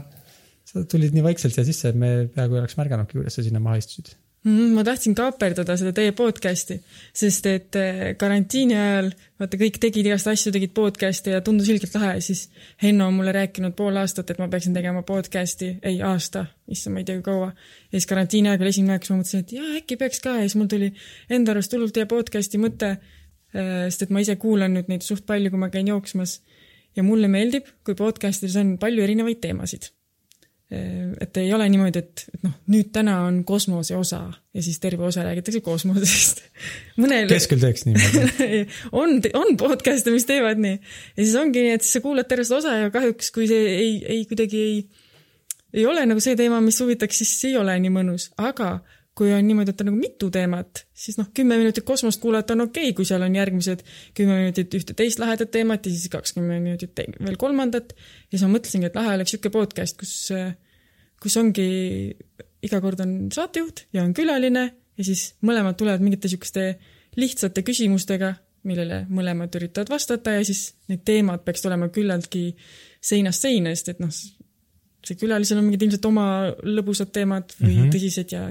sa 0.68 0.84
tulid 0.90 1.16
nii 1.16 1.24
vaikselt 1.26 1.56
siia 1.56 1.68
sisse, 1.68 1.94
et 1.94 2.00
me 2.00 2.16
peaaegu 2.34 2.60
ei 2.60 2.66
oleks 2.66 2.78
märganudki, 2.80 3.20
kuidas 3.22 3.40
sa 3.40 3.46
sinna 3.46 3.64
maha 3.64 3.80
istusid. 3.82 4.16
Mm, 4.44 4.74
ma 4.76 4.84
tahtsin 4.84 5.14
kaaperdada 5.16 5.78
seda 5.80 5.94
teie 5.96 6.12
podcast'i, 6.12 6.76
sest 7.16 7.46
et 7.48 7.78
eh, 7.80 8.02
karantiini 8.20 8.76
ajal 8.76 9.14
vaata 9.40 9.60
kõik 9.62 9.78
tegid 9.86 10.10
igast 10.10 10.28
asju, 10.28 10.52
tegid 10.52 10.74
podcast'e 10.76 11.32
ja 11.32 11.40
tundus 11.46 11.70
ilgelt 11.72 11.96
lahe, 11.96 12.18
siis 12.26 12.50
Henno 12.84 13.08
on 13.08 13.16
mulle 13.22 13.32
rääkinud 13.32 13.72
pool 13.78 13.96
aastat, 14.02 14.34
et 14.34 14.42
ma 14.44 14.50
peaksin 14.52 14.76
tegema 14.76 15.06
podcast'i, 15.08 15.78
ei 15.88 16.02
aasta, 16.04 16.44
issand, 16.68 16.98
ma 16.98 17.06
ei 17.06 17.08
tea 17.08 17.22
kui 17.22 17.30
kaua. 17.30 17.54
ja 17.56 17.96
siis 17.96 18.10
karantiini 18.12 18.52
aeg 18.52 18.66
oli 18.66 18.76
esimene 18.76 18.98
aeg, 18.98 19.06
kus 19.06 19.14
ma 19.14 19.22
mõtlesin, 19.22 19.46
et 19.46 19.56
jaa, 19.56 19.72
äkki 19.80 20.00
peaks 20.04 20.20
ka 20.28 20.36
ja 20.36 20.44
siis 20.44 20.60
mul 20.60 20.68
tuli 20.76 20.92
enda 21.32 21.56
arust 21.56 21.78
hullult 21.78 22.04
hea 22.04 22.12
podcast'i 22.12 22.60
mõte, 22.60 22.98
sest 23.54 24.08
et 24.08 24.14
ma 24.14 24.24
ise 24.24 24.36
kuulan 24.42 24.74
nüüd 24.74 24.88
neid 24.90 25.06
suht 25.06 25.28
palju, 25.30 25.52
kui 25.54 25.62
ma 25.62 25.70
käin 25.74 25.92
jooksmas 25.92 26.40
ja 26.98 27.06
mulle 27.06 27.30
meeldib, 27.32 27.68
kui 27.86 27.98
podcast'is 27.98 28.56
on 28.62 28.78
palju 28.82 29.06
erinevaid 29.06 29.42
teemasid 29.44 29.92
et 31.22 31.38
ei 31.38 31.52
ole 31.54 31.66
niimoodi, 31.70 32.02
et, 32.02 32.24
et 32.34 32.46
noh, 32.46 32.54
nüüd 32.72 32.90
täna 32.96 33.18
on 33.28 33.42
kosmose 33.48 33.96
osa 33.98 34.22
ja 34.32 34.64
siis 34.64 34.80
terve 34.82 35.06
osa 35.06 35.26
räägitakse 35.26 35.62
kosmosest. 35.66 36.42
mõnel 37.02 37.28
kes 37.30 37.48
küll 37.52 37.62
teeks 37.62 37.86
niimoodi? 37.88 38.62
on, 39.02 39.20
on 39.38 39.58
podcast'e, 39.60 40.14
mis 40.14 40.26
teevad 40.30 40.62
nii 40.64 40.76
ja 40.80 41.20
siis 41.20 41.36
ongi 41.40 41.66
nii, 41.66 41.78
et 41.78 41.86
siis 41.86 42.00
sa 42.00 42.04
kuulad 42.06 42.30
terve 42.30 42.48
seda 42.48 42.62
osa 42.62 42.76
ja 42.80 42.92
kahjuks, 42.94 43.30
kui 43.36 43.48
see 43.52 43.70
ei, 43.76 43.94
ei 44.16 44.26
kuidagi 44.30 44.64
ei, 44.64 44.82
ei 45.82 45.86
ole 45.90 46.08
nagu 46.10 46.24
see 46.24 46.38
teema, 46.40 46.62
mis 46.64 46.80
huvitaks, 46.82 47.22
siis 47.22 47.52
ei 47.52 47.58
ole 47.60 47.76
nii 47.84 47.94
mõnus, 47.94 48.32
aga 48.42 48.78
kui 49.18 49.30
on 49.34 49.46
niimoodi, 49.46 49.74
et 49.74 49.82
on 49.84 49.92
nagu 49.92 50.00
mitu 50.00 50.30
teemat, 50.34 50.84
siis 50.98 51.20
noh, 51.20 51.28
kümme 51.38 51.58
minutit 51.60 51.86
kosmost 51.86 52.22
kuulata 52.22 52.56
on 52.56 52.66
okei 52.66 52.90
okay,, 52.90 52.96
kui 52.98 53.06
seal 53.06 53.22
on 53.22 53.36
järgmised 53.38 53.84
kümme 54.18 54.40
minutit 54.40 54.74
ühte 54.74 54.96
teist 54.98 55.22
lahedat 55.22 55.52
teemat 55.54 55.86
ja 55.86 55.94
siis 55.94 56.10
kakskümmend 56.14 56.66
minutit 56.66 56.98
veel 56.98 57.38
kolmandat. 57.42 57.94
ja 57.94 58.38
siis 58.38 58.46
ma 58.48 58.56
mõtlesingi, 58.56 58.90
et 58.90 58.98
lahe 58.98 59.14
oleks 59.20 59.36
sihuke 59.36 59.54
podcast, 59.54 60.00
kus, 60.02 60.16
kus 61.22 61.38
ongi, 61.38 61.68
iga 62.66 62.82
kord 62.82 63.06
on 63.06 63.14
saatejuht 63.34 63.86
ja 63.94 64.06
on 64.08 64.16
külaline 64.18 64.66
ja 64.98 65.06
siis 65.06 65.34
mõlemad 65.46 65.78
tulevad 65.78 66.02
mingite 66.02 66.32
sihukeste 66.32 66.68
lihtsate 67.20 67.62
küsimustega, 67.66 68.34
millele 68.66 69.04
mõlemad 69.14 69.54
üritavad 69.60 69.92
vastata 69.94 70.38
ja 70.40 70.46
siis 70.48 70.72
need 70.90 71.04
teemad 71.06 71.44
peaks 71.46 71.66
olema 71.70 71.92
küllaltki 71.94 72.48
seinast 73.04 73.46
seina, 73.46 73.74
sest 73.76 73.94
et 73.94 74.02
noh, 74.02 74.10
see 75.04 75.20
külalisel 75.20 75.60
on 75.60 75.68
mingid 75.68 75.84
ilmselt 75.86 76.06
oma 76.08 76.26
lõbusad 76.64 77.12
teemad 77.14 77.52
või 77.60 77.74
mm 77.74 77.80
-hmm. 77.82 77.94
tõsised 77.94 78.34
ja 78.34 78.46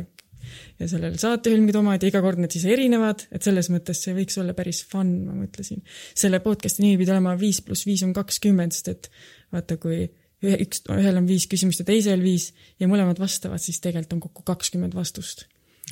ja 0.83 0.89
sellel 0.91 1.19
saatejuhil 1.21 1.63
mingid 1.63 1.79
omad 1.79 2.03
ja 2.03 2.11
iga 2.11 2.23
kord 2.25 2.41
need 2.43 2.55
siis 2.55 2.67
erinevad, 2.71 3.27
et 3.33 3.47
selles 3.47 3.71
mõttes 3.73 4.03
see 4.03 4.17
võiks 4.17 4.39
olla 4.43 4.57
päris 4.59 4.83
fun, 4.89 5.13
ma 5.29 5.37
mõtlesin. 5.45 5.85
selle 6.15 6.43
podcast'i 6.45 6.85
nimi 6.85 7.01
pidi 7.01 7.15
olema 7.15 7.37
viis 7.39 7.63
pluss 7.65 7.87
viis 7.89 8.03
on 8.07 8.13
kakskümmend, 8.17 8.75
sest 8.75 8.93
et 8.93 9.09
vaata, 9.55 9.79
kui 9.81 10.05
ühe, 10.43 10.59
üks, 10.65 10.83
ühel 10.91 11.19
on 11.21 11.27
viis 11.29 11.47
küsimust 11.51 11.83
ja 11.83 11.89
teisel 11.89 12.23
viis 12.25 12.51
ja 12.83 12.91
mõlemad 12.91 13.21
vastavad, 13.23 13.63
siis 13.63 13.81
tegelikult 13.83 14.19
on 14.19 14.23
kokku 14.27 14.47
kakskümmend 14.53 14.97
vastust. 14.99 15.47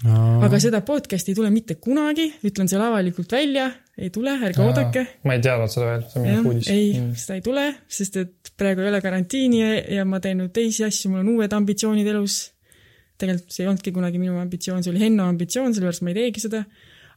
aga 0.07 0.61
seda 0.63 0.81
podcast'i 0.87 1.33
ei 1.33 1.37
tule 1.37 1.51
mitte 1.53 1.77
kunagi, 1.83 2.31
ütlen 2.47 2.71
selle 2.71 2.87
avalikult 2.89 3.33
välja, 3.33 3.67
ei 3.99 4.11
tule, 4.15 4.33
ärge 4.47 4.63
oodake. 4.65 5.07
ma 5.29 5.37
ei 5.37 5.43
teadnud 5.45 5.73
seda 5.73 5.91
veel, 5.91 6.07
see 6.13 6.21
on 6.21 6.29
minu, 6.29 6.55
uudis. 6.55 6.71
ei, 6.73 6.87
seda 7.21 7.37
ei 7.37 7.45
tule, 7.45 7.67
sest 7.99 8.17
et 8.23 8.53
praegu 8.57 8.85
ei 8.85 8.93
ole 8.93 9.03
karantiini 9.05 9.61
ja, 9.61 9.75
ja 10.01 10.07
ma 10.09 10.23
teen 10.25 10.41
nüüd 10.43 10.55
teisi 10.57 10.87
asju, 10.87 11.13
mul 11.13 11.25
on 11.25 11.35
uued 11.37 11.59
ambitsioonid 11.61 12.09
elus. 12.15 12.41
Tegelikult 13.21 13.55
see 13.55 13.65
ei 13.65 13.71
olnudki 13.71 13.93
kunagi 13.97 14.21
minu 14.23 14.39
ambitsioon, 14.41 14.85
see 14.85 14.95
oli 14.95 15.05
Henno 15.05 15.29
ambitsioon, 15.31 15.75
sellepärast 15.77 16.07
ma 16.07 16.13
ei 16.13 16.19
teegi 16.21 16.45
seda. 16.47 16.65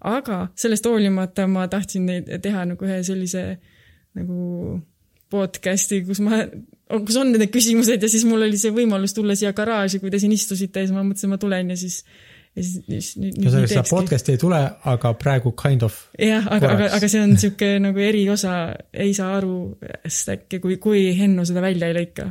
aga 0.03 0.39
sellest 0.59 0.87
hoolimata 0.89 1.47
ma 1.47 1.67
tahtsin 1.71 2.05
neid 2.09 2.31
teha 2.43 2.65
nagu 2.73 2.85
ühe 2.85 2.99
sellise 3.07 3.43
nagu 4.19 4.81
podcast'i, 5.33 6.03
kus 6.05 6.19
ma, 6.21 6.43
kus 6.91 7.17
on 7.17 7.31
need 7.33 7.49
küsimused 7.53 8.03
ja 8.03 8.09
siis 8.11 8.25
mul 8.29 8.45
oli 8.45 8.59
see 8.59 8.73
võimalus 8.75 9.15
tulla 9.15 9.35
siia 9.39 9.53
garaaži, 9.55 10.01
kui 10.03 10.11
te 10.13 10.19
siin 10.21 10.35
istusite 10.35 10.83
ja 10.83 10.89
siis 10.89 10.95
ma 10.95 11.05
mõtlesin, 11.07 11.31
ma 11.31 11.39
tulen 11.41 11.73
ja 11.73 11.79
siis 11.79 12.03
ja 12.53 12.63
siis, 12.63 12.83
siis 12.85 13.13
nüüd, 13.17 13.39
ühesõnaga 13.41 13.69
seda 13.71 13.83
podcast'i 13.87 14.35
ei 14.35 14.41
tule, 14.41 14.59
aga 14.93 15.13
praegu 15.19 15.53
kind 15.57 15.85
of. 15.87 15.97
jah, 16.19 16.45
aga, 16.53 16.73
aga, 16.75 16.89
aga 16.99 17.09
see 17.09 17.23
on 17.23 17.33
niisugune 17.33 17.81
nagu 17.87 18.03
eriosa, 18.03 18.57
ei 19.05 19.15
saa 19.17 19.37
aru, 19.39 19.55
sest 20.05 20.33
äkki 20.35 20.61
kui, 20.63 20.77
kui 20.83 21.07
Henno 21.17 21.45
seda 21.49 21.63
välja 21.65 21.89
ei 21.89 21.97
lõika, 21.97 22.27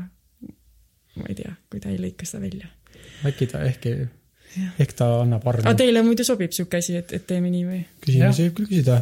ma 1.19 1.29
ei 1.29 1.39
tea, 1.39 1.57
kui 1.71 1.83
ta 1.83 1.91
ei 1.93 1.99
lõika 2.03 2.29
seda 2.29 2.45
välja. 2.45 2.71
Äkki 3.29 3.49
ta 3.51 3.63
ehk, 3.67 3.89
ehk 4.83 4.95
ta 4.99 5.09
annab 5.23 5.45
aga 5.47 5.63
armu. 5.63 5.75
teile 5.81 6.03
muidu 6.07 6.25
sobib 6.27 6.53
niisugune 6.53 6.81
asi, 6.83 6.97
et, 7.01 7.13
et 7.17 7.27
teeme 7.29 7.51
nii 7.53 7.65
või? 7.69 7.81
küsimusi 8.05 8.47
võib 8.47 8.57
küll 8.59 8.71
küsida. 8.71 8.99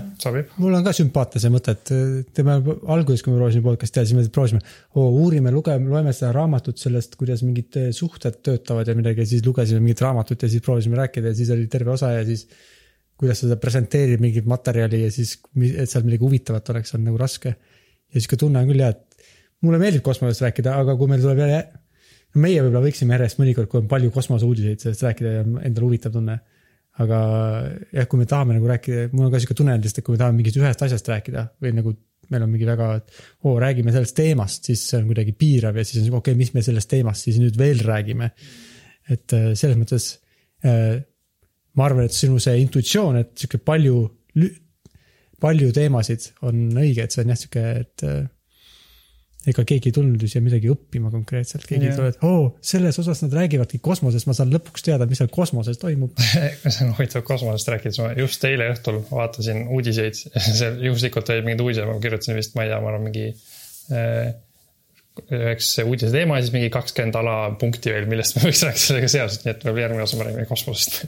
mul 0.63 0.79
on 0.79 0.87
ka 0.87 0.95
sümpaatne 0.97 1.43
see 1.43 1.53
mõte, 1.53 1.77
et 1.77 1.93
teeme 2.37 2.57
alguses, 2.95 3.25
kui 3.25 3.35
me 3.35 3.41
proovisime 3.41 3.67
podcast'i 3.67 3.99
teha, 3.99 4.09
siis 4.11 4.19
me 4.19 4.27
proovisime, 4.35 4.63
uurime, 5.03 5.55
lugeme, 5.55 5.91
loeme 5.93 6.15
seda 6.17 6.33
raamatut 6.37 6.81
sellest, 6.83 7.17
kuidas 7.21 7.45
mingid 7.47 7.81
eh, 7.81 7.89
suhted 7.97 8.43
töötavad 8.47 8.91
ja 8.91 8.99
midagi 8.99 9.25
ja 9.25 9.33
siis 9.35 9.47
lugesime 9.47 9.83
mingit 9.85 10.05
raamatut 10.07 10.47
ja 10.47 10.53
siis 10.53 10.65
proovisime 10.67 11.01
rääkida 11.01 11.33
ja 11.33 11.41
siis 11.43 11.53
oli 11.57 11.67
terve 11.73 11.97
osa 11.97 12.15
ja 12.19 12.27
siis 12.29 12.47
kuidas 13.21 13.43
seda 13.43 13.59
presenteerib 13.61 14.23
mingit 14.23 14.49
materjali 14.49 15.05
ja 15.05 15.13
siis, 15.13 15.37
et 15.69 15.91
seal 15.91 16.07
midagi 16.07 16.25
huvitavat 16.25 16.73
oleks, 16.73 16.95
on 16.97 17.05
nagu 17.05 17.21
raske. 17.21 17.53
ja 18.11 18.19
sihuke 18.19 18.39
tunne 18.41 18.63
on 18.63 18.71
küll 18.71 18.81
jah, 18.81 18.95
et 18.97 19.11
mulle 19.67 19.81
meeldib 19.81 20.05
kosmosest 20.07 20.47
rääkida, 20.47 20.73
aga 20.81 20.97
kui 20.97 21.11
meil 21.11 21.21
tuleb 21.23 21.43
jälle, 21.43 21.61
meie 22.39 22.63
võib-olla 22.63 22.85
võiksime 22.85 23.17
järjest 23.17 23.41
mõnikord, 23.41 23.69
kui 23.71 23.81
on 23.81 23.91
palju 23.91 24.13
kosmoseuudiseid, 24.15 24.83
sellest 24.83 25.03
rääkida 25.07 25.37
ja 25.39 25.45
endal 25.67 25.89
huvitav 25.89 26.15
tunne 26.15 26.39
aga 27.01 27.19
jah, 27.95 28.07
kui 28.11 28.21
me 28.21 28.29
tahame 28.29 28.57
nagu 28.57 28.69
rääkida, 28.69 29.09
mul 29.15 29.29
on 29.29 29.33
ka 29.33 29.41
sihuke 29.41 29.57
tunne 29.59 29.77
lihtsalt, 29.79 30.03
et 30.03 30.07
kui 30.07 30.17
me 30.17 30.21
tahame 30.21 30.41
mingist 30.41 30.59
ühest 30.61 30.83
asjast 30.87 31.11
rääkida 31.11 31.45
või 31.63 31.75
nagu 31.77 31.95
meil 32.31 32.47
on 32.47 32.51
mingi 32.53 32.67
väga, 32.69 32.89
et 33.01 33.21
oo, 33.47 33.57
räägime 33.63 33.95
sellest 33.95 34.17
teemast, 34.19 34.67
siis 34.69 34.83
see 34.91 34.99
on 35.01 35.09
kuidagi 35.09 35.35
piirav 35.39 35.79
ja 35.79 35.85
siis 35.87 36.01
on 36.01 36.07
siuke, 36.07 36.21
okei 36.21 36.35
okay,, 36.35 36.39
mis 36.39 36.53
me 36.55 36.65
sellest 36.67 36.91
teemast 36.91 37.27
siis 37.27 37.39
nüüd 37.43 37.59
veel 37.59 37.83
räägime. 37.87 38.31
et 39.11 39.35
äh, 39.35 39.51
selles 39.59 39.79
mõttes 39.79 40.11
äh, 40.67 41.01
ma 41.75 41.87
arvan, 41.87 42.07
et 42.07 42.15
sinu 42.15 42.39
see 42.43 42.59
intuitsioon, 42.63 43.19
et 43.23 43.33
sihuke 43.39 43.59
palju, 43.65 43.97
palju 45.43 45.73
teemasid 45.75 46.29
on 46.47 46.69
õige, 46.79 47.07
et 47.07 47.15
see 47.15 47.25
on 47.25 47.33
jah 47.33 47.41
sihuke, 47.41 47.65
et 47.81 48.07
äh, 48.07 48.21
ega 49.49 49.63
keegi 49.65 49.89
ei 49.89 49.95
tulnud 49.97 50.21
ju 50.21 50.29
siia 50.29 50.43
midagi 50.45 50.69
õppima 50.69 51.09
konkreetselt, 51.13 51.65
keegi 51.69 51.89
ei 51.89 51.95
tule, 51.97 52.11
et 52.13 52.25
oo, 52.29 52.43
selles 52.65 52.99
osas 53.01 53.23
nad 53.25 53.33
räägivadki 53.39 53.81
kosmosest, 53.81 54.29
ma 54.29 54.35
saan 54.37 54.53
lõpuks 54.53 54.85
teada, 54.85 55.07
mis 55.09 55.23
seal 55.23 55.31
kosmoses 55.33 55.81
toimub. 55.81 56.13
see 56.21 56.85
on 56.85 56.93
huvitav 56.99 57.25
kosmosest 57.29 57.73
rääkides, 57.73 58.03
ma 58.05 58.11
just 58.19 58.45
eile 58.45 58.69
õhtul 58.75 59.01
vaatasin 59.09 59.65
uudiseid, 59.73 60.21
seal 60.61 60.77
juhuslikult 60.85 61.33
olid 61.33 61.49
mingid 61.49 61.65
uudised, 61.65 61.89
ma 61.89 61.97
kirjutasin 62.05 62.37
vist, 62.37 62.53
ma 62.59 62.67
ei 62.67 62.73
tea, 62.75 62.83
ma 62.85 62.93
arvan 62.93 63.07
mingi 63.09 63.31
äh, 63.97 64.35
üheks 65.29 65.73
uudise 65.87 66.13
teema 66.13 66.37
ja 66.37 66.45
siis 66.45 66.55
mingi 66.55 66.69
kakskümmend 66.73 67.17
alapunkti 67.23 67.95
veel, 67.95 68.11
millest 68.11 68.37
me 68.37 68.45
võiks 68.45 68.61
rääkida 68.67 68.85
sellega 68.85 69.11
seoses, 69.13 69.41
nii 69.45 69.55
et 69.55 69.65
võib-olla 69.65 69.87
järgmine 69.87 70.05
osa 70.05 70.21
me 70.21 70.29
räägime 70.29 70.47
kosmosest. 70.53 71.01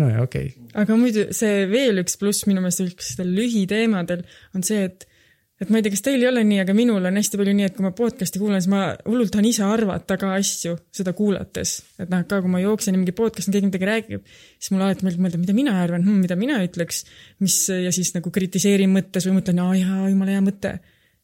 no 0.00 0.08
ja 0.08 0.24
okei 0.24 0.50
okay., 0.54 0.72
aga 0.84 0.98
muidu 1.00 1.28
see 1.36 1.68
veel 1.70 2.00
üks 2.00 2.16
pluss 2.20 2.48
minu 2.48 2.64
meelest 2.64 2.86
üksteistel 2.86 3.30
lühiteemadel 3.36 4.24
on 4.56 4.64
see, 4.66 4.88
et 4.88 5.04
et 5.58 5.70
ma 5.70 5.80
ei 5.80 5.84
tea, 5.84 5.92
kas 5.94 6.04
teil 6.06 6.22
ei 6.22 6.28
ole 6.28 6.44
nii, 6.46 6.60
aga 6.62 6.74
minul 6.76 7.06
on 7.08 7.18
hästi 7.18 7.38
palju 7.40 7.54
nii, 7.58 7.68
et 7.68 7.74
kui 7.74 7.84
ma 7.84 7.90
podcast'i 7.96 8.40
kuulan, 8.40 8.62
siis 8.62 8.70
ma 8.70 8.82
hullult 9.08 9.32
tahan 9.34 9.48
ise 9.48 9.64
arvata 9.66 10.18
ka 10.20 10.30
asju 10.36 10.76
seda 10.94 11.14
kuulates. 11.18 11.72
et 11.98 12.12
noh, 12.12 12.22
ka 12.30 12.38
kui 12.44 12.52
ma 12.52 12.62
jooksen 12.62 12.94
ja 12.94 13.00
mingi 13.00 13.14
podcast'i, 13.16 13.54
keegi 13.56 13.70
midagi 13.70 13.88
räägib, 13.88 14.28
siis 14.58 14.70
mul 14.74 14.86
alati 14.86 15.06
meeldib 15.06 15.24
mõelda, 15.24 15.42
mida 15.42 15.56
mina 15.58 15.74
arvan 15.82 16.06
hmm,, 16.06 16.22
mida 16.26 16.38
mina 16.38 16.60
ütleks, 16.66 17.02
mis 17.42 17.58
ja 17.74 17.90
siis 17.94 18.14
nagu 18.14 18.30
kritiseerin 18.34 18.94
mõttes 18.94 19.26
või 19.26 19.40
mõtlen, 19.40 19.58
aa 19.64 19.74
jaa, 19.80 20.00
jumala 20.12 20.38
hea 20.38 20.46
mõte. 20.46 20.78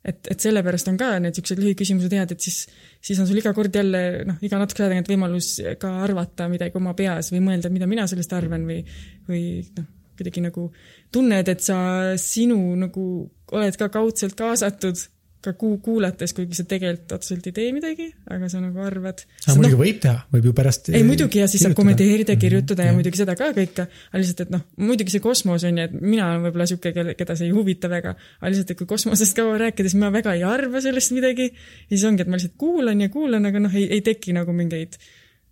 et, 0.05 0.27
et 0.29 0.41
sellepärast 0.43 0.91
on 0.91 0.99
ka 1.01 1.15
need 1.23 1.39
siuksed 1.39 1.63
lühiküsimused 1.63 2.13
head, 2.13 2.35
et 2.35 2.43
siis, 2.43 2.65
siis 3.01 3.21
on 3.23 3.31
sul 3.31 3.39
iga 3.41 3.55
kord 3.57 3.73
jälle 3.73 4.25
noh, 4.29 4.43
iga 4.43 4.59
natukese 4.61 4.85
aja 4.85 4.97
tagant 4.97 5.15
võimalus 5.15 5.55
ka 5.81 5.95
arvata 6.05 6.51
midagi 6.51 6.77
oma 6.83 6.93
peas 6.99 7.31
või 7.33 7.47
mõelda, 7.47 7.71
mida 7.73 7.87
mina 7.89 8.11
sellest 8.11 8.35
arvan 8.37 8.67
või, 8.69 8.83
või 9.31 9.45
noh, 9.79 9.94
kuidagi 10.19 10.45
nagu 10.45 10.69
tunned, 11.13 11.51
et 11.51 11.65
sa, 11.65 11.79
sinu 12.21 12.59
nagu 12.79 13.09
oled 13.55 13.77
ka 13.81 13.91
kaudselt 13.93 14.37
kaasatud 14.39 15.09
ka 15.45 15.53
kuu 15.59 15.77
kuulates, 15.85 16.33
kuigi 16.37 16.57
sa 16.57 16.65
tegelikult 16.69 17.15
otseselt 17.19 17.49
ei 17.51 17.55
tee 17.57 17.73
midagi, 17.77 18.07
aga 18.33 18.49
sa 18.51 18.61
nagu 18.63 18.81
arvad. 18.85 19.25
aga 19.45 19.57
muidugi 19.59 19.79
võib 19.81 19.99
teha, 20.05 20.23
võib 20.33 20.49
ju 20.49 20.53
pärast. 20.57 20.91
ei 20.95 21.05
muidugi 21.07 21.43
ja 21.43 21.49
siis 21.51 21.65
saab 21.67 21.77
kommenteerida 21.79 22.37
ja 22.37 22.41
kirjutada 22.41 22.87
ja 22.87 22.93
Jah. 22.93 22.97
muidugi 22.97 23.21
seda 23.21 23.37
ka 23.39 23.51
kõike, 23.57 23.87
aga 23.87 24.23
lihtsalt, 24.23 24.45
et 24.47 24.55
noh, 24.55 24.63
muidugi 24.81 25.15
see 25.15 25.25
kosmos 25.25 25.67
on 25.69 25.81
ju, 25.81 25.89
et 25.89 25.99
mina 25.99 26.31
olen 26.31 26.47
võib-olla 26.47 26.69
sihuke, 26.71 26.95
kelle, 26.97 27.17
keda 27.19 27.37
see 27.41 27.51
ei 27.51 27.57
huvita 27.57 27.91
väga, 27.93 28.15
aga 28.41 28.53
lihtsalt, 28.55 28.73
et 28.73 28.81
kui 28.81 28.91
kosmosest 28.95 29.37
kaua 29.37 29.59
rääkida, 29.67 29.93
siis 29.93 30.01
ma 30.01 30.13
väga 30.15 30.37
ei 30.39 30.47
arva 30.49 30.81
sellest 30.85 31.13
midagi 31.17 31.51
ja 31.51 31.93
siis 31.93 32.07
ongi, 32.09 32.25
et 32.25 32.33
ma 32.33 32.41
lihtsalt 32.41 32.57
kuulan 32.61 33.05
ja 33.05 33.13
kuulan, 33.13 33.51
aga 33.51 33.67
noh, 33.67 33.77
ei, 33.77 33.91
ei 33.99 34.05
teki 34.07 34.37
nagu 34.39 34.57
mingeid 34.57 34.97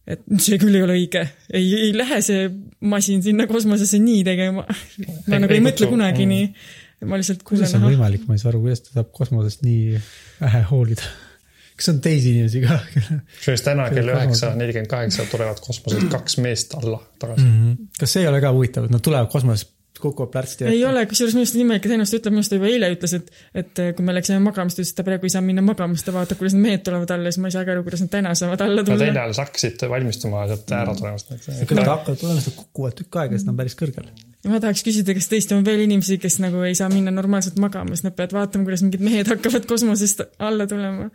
et 0.07 0.23
see 0.43 0.59
küll 0.61 0.75
ei 0.75 0.85
ole 0.85 0.97
õige, 0.99 1.23
ei, 1.55 1.67
ei 1.89 1.91
lähe 1.95 2.21
see 2.25 2.47
masin 2.91 3.23
sinna 3.25 3.47
kosmosesse 3.51 4.01
nii 4.03 4.23
tegema. 4.27 4.65
ma 4.67 5.37
Ei- 5.37 5.43
nagu 5.45 5.53
ei 5.53 5.61
ei 5.61 5.65
mõtle 5.65 5.91
kunagi 5.91 6.25
mm. 6.27 6.33
nii. 6.33 7.11
ma 7.11 7.19
lihtsalt 7.21 7.45
kuidas 7.47 7.71
see 7.71 7.79
on 7.79 7.87
ahah, 7.87 7.95
võimalik, 7.95 8.25
ma 8.29 8.37
ei 8.37 8.43
saa 8.43 8.51
aru, 8.53 8.65
kuidas 8.65 8.83
ta 8.87 8.97
saab 8.97 9.13
kosmosest 9.15 9.63
nii 9.67 10.01
vähe 10.41 10.63
hoolida. 10.71 11.07
kas 11.79 11.93
on 11.93 12.01
teisi 12.05 12.35
inimesi 12.35 12.65
ka? 12.65 12.81
kusjuures 13.39 13.67
täna 13.67 13.89
kell 13.95 14.11
üheksa 14.15 14.53
nelikümmend 14.59 14.91
kaheksa 14.91 15.29
tulevad 15.31 15.63
kosmosest 15.63 16.11
kaks 16.13 16.39
meest 16.43 16.75
alla 16.81 16.99
tagasi. 17.23 17.47
kas 17.99 18.17
see 18.17 18.27
ei 18.27 18.33
ole 18.33 18.43
ka 18.43 18.53
huvitav, 18.57 18.91
et 18.91 18.95
nad 18.95 19.05
tulevad 19.07 19.31
kosmosest, 19.31 19.71
kukuvad 20.03 20.31
plärtsti 20.33 20.67
ei 20.69 20.83
ole, 20.89 21.05
kusjuures 21.11 21.37
minu 21.37 21.47
arust 21.47 21.59
imelik, 21.59 21.87
et 21.87 21.95
ennast 21.97 22.17
ütleb, 22.17 22.35
minu 22.35 22.43
arust 22.43 22.53
ta 22.53 22.59
juba 22.59 22.69
eile 22.71 22.91
ütles, 22.95 23.15
et, 23.19 23.31
et 23.63 23.83
kui 23.97 24.07
me 24.07 24.15
läksime 24.17 24.41
magama, 24.45 24.73
siis 24.73 24.77
ta 24.77 24.83
ütles, 24.83 24.93
et 24.93 24.99
ta 25.01 25.07
praegu 25.07 25.29
ei 25.29 25.35
saa 25.35 25.45
minna 25.47 25.65
magama, 25.65 25.97
sest 25.99 26.09
ta 26.09 26.15
vaatab, 26.17 26.41
kuidas 26.41 26.57
need 26.57 26.67
mehed 26.67 26.85
tulevad 26.89 27.15
alla, 27.17 27.33
siis 27.33 27.43
ma 27.45 27.51
ei 27.51 27.57
saagi 27.57 27.75
aru, 27.75 27.87
kuidas 27.87 28.05
nad 28.05 28.13
täna 28.13 28.35
saavad 28.39 28.67
alla 28.67 28.83
no 28.83 28.89
teine 28.91 29.09
tulla. 29.09 29.25
alles 29.29 29.41
hakkasid 29.43 29.87
valmistuma 29.95 30.45
sealt 30.51 30.77
ära 30.79 30.95
tulemast. 30.99 31.33
küll 31.71 31.81
nad 31.81 31.91
hakkavad 31.93 32.21
tulema, 32.23 32.45
sest 32.45 32.53
nad 32.53 32.61
kukuvad 32.61 32.99
tükk 33.01 33.19
aega, 33.23 33.39
sest 33.39 33.49
nad 33.49 33.55
on 33.55 33.63
päris 33.63 33.79
kõrgel. 33.79 34.13
ja 34.43 34.53
ma 34.53 34.63
tahaks 34.67 34.85
küsida, 34.87 35.17
kas 35.19 35.33
tõesti 35.33 35.57
on 35.57 35.67
veel 35.67 35.85
inimesi, 35.87 36.21
kes 36.23 36.39
nagu 36.45 36.63
ei 36.69 36.79
saa 36.79 36.91
minna 36.93 37.15
normaalselt 37.15 37.59
magama, 37.63 37.97
sest 37.97 38.09
nad 38.09 38.17
peavad 38.19 38.39
vaatama, 38.41 38.69
kuidas 38.69 38.87
mingid 38.87 39.05
mehed 39.05 39.31
hakkavad 39.33 39.69
kosmosest 39.71 40.25
alla 40.43 40.69
tulema. 40.71 41.11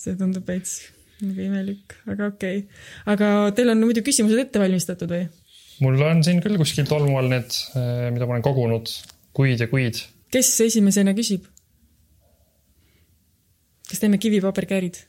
see 0.00 0.16
tundub 0.18 0.48
veits 0.48 0.80
nagu 1.24 1.44
imelik, 1.44 1.94
aga 2.08 2.30
okei 2.32 2.62
okay.. 2.62 2.82
aga 3.12 3.28
teil 3.56 3.72
on 3.72 3.82
muidu 3.84 4.04
küsimused 4.04 4.40
ette 4.40 4.60
valmistatud 4.62 5.10
või? 5.12 5.26
Mul 5.80 6.02
on 6.04 6.24
siin 6.26 6.42
küll 6.44 6.58
kuskil 6.60 6.88
tolmu 6.88 7.16
all 7.20 7.30
need, 7.32 7.56
mida 8.12 8.26
ma 8.26 8.36
olen 8.36 8.44
kogunud 8.44 8.92
kuid 9.36 9.60
ja 9.60 9.68
kuid. 9.70 10.00
kes 10.32 10.52
esimesena 10.66 11.14
küsib? 11.16 11.46
kas 13.90 14.02
teeme 14.02 14.18
kivi-paber-käärid? 14.22 15.02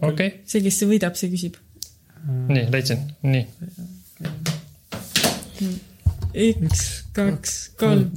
okei 0.00 0.08
okay., 0.08 0.28
see, 0.48 0.62
kes 0.64 0.82
võidab, 0.88 1.16
see 1.18 1.32
küsib. 1.32 1.58
nii 2.52 2.66
leidsin, 2.72 3.06
nii. 3.26 3.46
üks, 6.48 6.84
kaks, 7.16 7.56
kolm. 7.80 8.12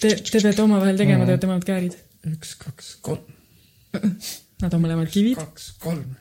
Te, 0.00 0.14
te 0.16 0.40
peate 0.40 0.62
omavahel 0.64 0.96
tegema, 0.96 1.26
te 1.28 1.34
olete 1.34 1.48
mõlemad 1.50 1.68
käärid. 1.68 1.98
üks, 2.30 2.56
kaks, 2.62 2.94
kolm, 3.04 3.36
Nad 4.60 4.74
on 4.76 4.82
mõlemad 4.82 5.08
kivid. 5.12 5.38
kaks, 5.40 5.72
kolm. 5.80 6.16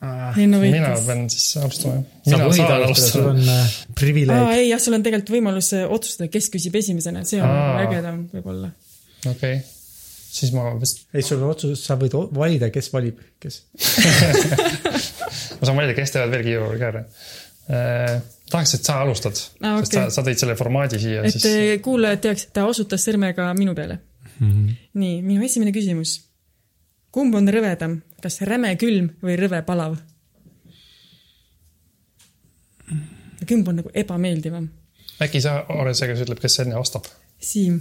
Henno 0.00 0.58
mina 0.62 0.94
võitis. 0.94 1.02
pean 1.06 1.26
siis 1.28 1.46
alustama. 1.60 1.98
sa 2.24 2.38
mina 2.38 2.52
saan 2.56 2.84
alustada, 2.86 3.10
sul 3.12 3.26
on 3.28 3.40
äh, 3.42 3.58
aa, 3.58 3.96
privileeg. 3.98 4.52
ei 4.56 4.70
jah, 4.70 4.80
sul 4.80 4.96
on 4.96 5.02
tegelikult 5.04 5.32
võimalus 5.34 5.68
äh, 5.76 5.82
otsustada, 5.92 6.30
kes 6.32 6.48
küsib 6.54 6.78
esimesena, 6.80 7.20
see 7.28 7.42
on 7.42 7.50
Aa. 7.52 7.82
ägedam 7.82 8.22
võib-olla. 8.32 8.70
okei, 9.28 9.58
siis 10.32 10.54
ma 10.56 10.70
vist, 10.80 11.02
ei, 11.12 11.20
sul 11.26 11.42
on 11.44 11.52
otsus, 11.52 11.84
sa 11.84 11.98
võid 12.00 12.16
valida, 12.32 12.70
kes 12.72 12.88
valib, 12.94 13.20
kes. 13.44 13.60
ma 15.60 15.68
saan 15.68 15.76
valida, 15.76 15.98
kes 15.98 16.16
teevad 16.16 16.32
veel 16.32 16.46
kiiruga 16.48 16.80
ka 16.80 16.90
ära. 16.94 17.04
tahaks, 18.50 18.74
et 18.80 18.88
sa 18.88 19.02
alustad 19.04 19.36
Aa, 19.60 19.76
sest 19.82 19.98
sa, 19.98 20.06
sa 20.16 20.24
tõid 20.24 20.40
selle 20.40 20.56
formaadi 20.56 21.02
siia, 21.04 21.28
et 21.28 21.36
siis 21.36 21.44
äh, 21.50 21.76
kuulajad 21.84 22.24
teaks, 22.24 22.48
ta 22.56 22.64
osutas 22.72 23.04
sõrmega 23.04 23.52
minu 23.58 23.76
peale. 23.76 24.00
nii, 24.40 25.20
minu 25.20 25.44
esimene 25.44 25.76
küsimus. 25.76 26.22
Kumb 27.14 27.34
on 27.38 27.50
rõvedam, 27.50 28.00
kas 28.22 28.40
räme 28.46 28.74
külm 28.80 29.12
või 29.24 29.38
rõve 29.40 29.62
palav? 29.66 29.98
kumb 33.48 33.68
on 33.70 33.80
nagu 33.80 33.90
ebameeldivam? 33.96 34.68
äkki 35.20 35.40
sa 35.42 35.60
oled 35.74 35.96
see, 35.96 36.08
kes 36.10 36.22
ütleb, 36.24 36.40
kes 36.42 36.60
enne 36.64 36.78
vastab? 36.78 37.08
Siim, 37.40 37.78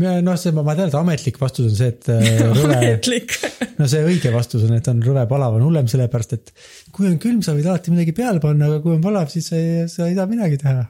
noh, 0.00 0.36
see, 0.38 0.52
ma 0.54 0.74
tean, 0.76 0.90
et 0.90 0.96
ametlik 0.98 1.38
vastus 1.40 1.68
on 1.70 1.76
see, 1.76 1.90
et 1.92 2.08
äh, 2.12 2.40
rõve, 2.56 2.78
ametlik. 2.78 3.34
no 3.78 3.88
see 3.90 4.04
õige 4.06 4.32
vastus 4.34 4.64
on, 4.66 4.76
et 4.78 4.88
on 4.90 5.02
rõve 5.04 5.26
palav 5.30 5.58
on 5.58 5.66
hullem, 5.66 5.90
sellepärast 5.90 6.36
et 6.38 6.54
kui 6.94 7.08
on 7.10 7.18
külm, 7.22 7.42
sa 7.46 7.54
võid 7.56 7.68
alati 7.68 7.94
midagi 7.94 8.14
peale 8.16 8.42
panna, 8.42 8.70
aga 8.70 8.80
kui 8.84 8.96
on 8.96 9.04
palav, 9.04 9.30
siis 9.32 9.50
sa 9.52 9.60
ei, 9.60 9.84
sa 9.92 10.08
ei 10.08 10.16
saa 10.18 10.28
midagi 10.30 10.60
teha. 10.62 10.86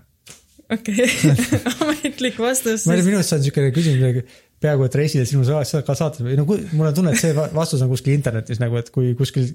okei, 0.77 1.09
ametlik 1.87 2.39
vastus 2.41 2.87
ma 2.87 2.97
ei 2.97 3.03
tea, 3.03 3.09
minu 3.09 3.21
arust 3.21 3.35
see 3.35 3.41
on 3.41 3.45
niisugune 3.45 3.75
küsimus, 3.77 4.39
peaaegu 4.61 4.85
et 4.85 4.97
reisile 4.99 5.25
sinu 5.29 5.45
sa- 5.49 5.63
sa- 5.65 5.81
ka 5.87 5.95
saates 5.97 6.21
või 6.25 6.37
no 6.37 6.45
kui, 6.49 6.61
mul 6.77 6.91
on 6.91 6.97
tunne, 6.97 7.15
et 7.15 7.21
see 7.21 7.33
va- 7.37 7.49
vastus 7.55 7.81
on 7.85 7.89
kuskil 7.89 8.13
internetis 8.13 8.61
nagu, 8.61 8.77
et 8.77 8.91
kui 8.93 9.15
kuskil, 9.17 9.47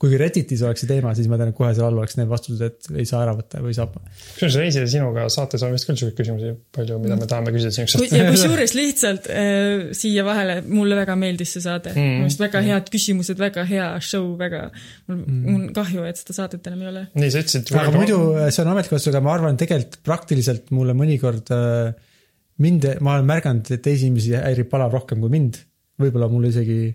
kuigi 0.00 0.20
Redditis 0.20 0.62
oleks 0.64 0.84
see 0.84 0.88
teema, 0.88 1.12
siis 1.16 1.28
ma 1.28 1.36
tean, 1.40 1.50
et 1.52 1.58
kohe 1.58 1.72
seal 1.76 1.88
all 1.90 2.00
oleks 2.00 2.16
need 2.16 2.30
vastused, 2.30 2.62
et 2.64 2.88
ei 2.96 3.04
saa 3.08 3.20
ära 3.26 3.34
võtta 3.36 3.60
või 3.64 3.74
saab. 3.76 3.98
kusjuures 4.34 4.56
reisile 4.62 4.86
sinuga 4.88 5.26
saates 5.32 5.64
on 5.66 5.74
vist 5.76 5.88
küll 5.88 6.00
sihukeseid 6.00 6.16
küsimusi 6.20 6.54
palju, 6.74 6.96
mida 7.02 7.18
me 7.20 7.28
tahame 7.28 7.52
küsida 7.52 7.84
käest. 7.84 8.16
ja 8.16 8.30
kusjuures 8.30 8.74
lihtsalt 8.78 9.28
äh, 9.28 9.92
siia 9.96 10.24
vahele, 10.24 10.60
mulle 10.64 10.96
väga 10.96 11.18
meeldis 11.20 11.52
see 11.58 11.64
saade 11.66 11.92
mm.. 11.92 12.08
minu 12.14 12.30
arust 12.30 12.40
väga 12.46 12.64
head 12.64 12.88
küsimused, 12.94 13.40
väga 13.40 13.66
hea 13.68 13.90
show, 14.00 14.32
väga, 14.40 14.70
mul 15.10 15.20
mm., 15.20 15.44
mul 15.44 15.60
on 15.60 15.68
kahju, 15.76 16.08
et 16.08 16.24
seda 16.24 16.38
saadet 16.40 16.72
enam 16.72 16.86
ei 16.86 16.92
ole. 16.94 17.04
nii, 17.20 17.30
sa 17.36 17.44
ütlesid. 17.44 17.76
aga 17.84 17.92
muidu 17.98 18.18
see 18.48 18.64
on 18.64 18.72
ametlik 18.72 18.96
vastus, 18.96 19.12
aga 19.12 19.24
ma 19.28 19.36
arvan, 19.36 19.60
tegelikult 19.60 20.00
praktiliselt 20.08 20.72
mulle 20.72 20.96
mõnikord 20.96 21.52
äh, 21.52 22.12
mind, 22.62 22.86
ma 23.00 23.16
olen 23.16 23.28
märganud, 23.28 23.70
et 23.74 23.82
teisi 23.82 24.08
inimesi 24.08 24.34
häirib 24.38 24.70
palav 24.70 24.94
rohkem 24.94 25.22
kui 25.22 25.32
mind. 25.32 25.60
võib-olla 26.00 26.26
mul 26.26 26.48
isegi, 26.48 26.88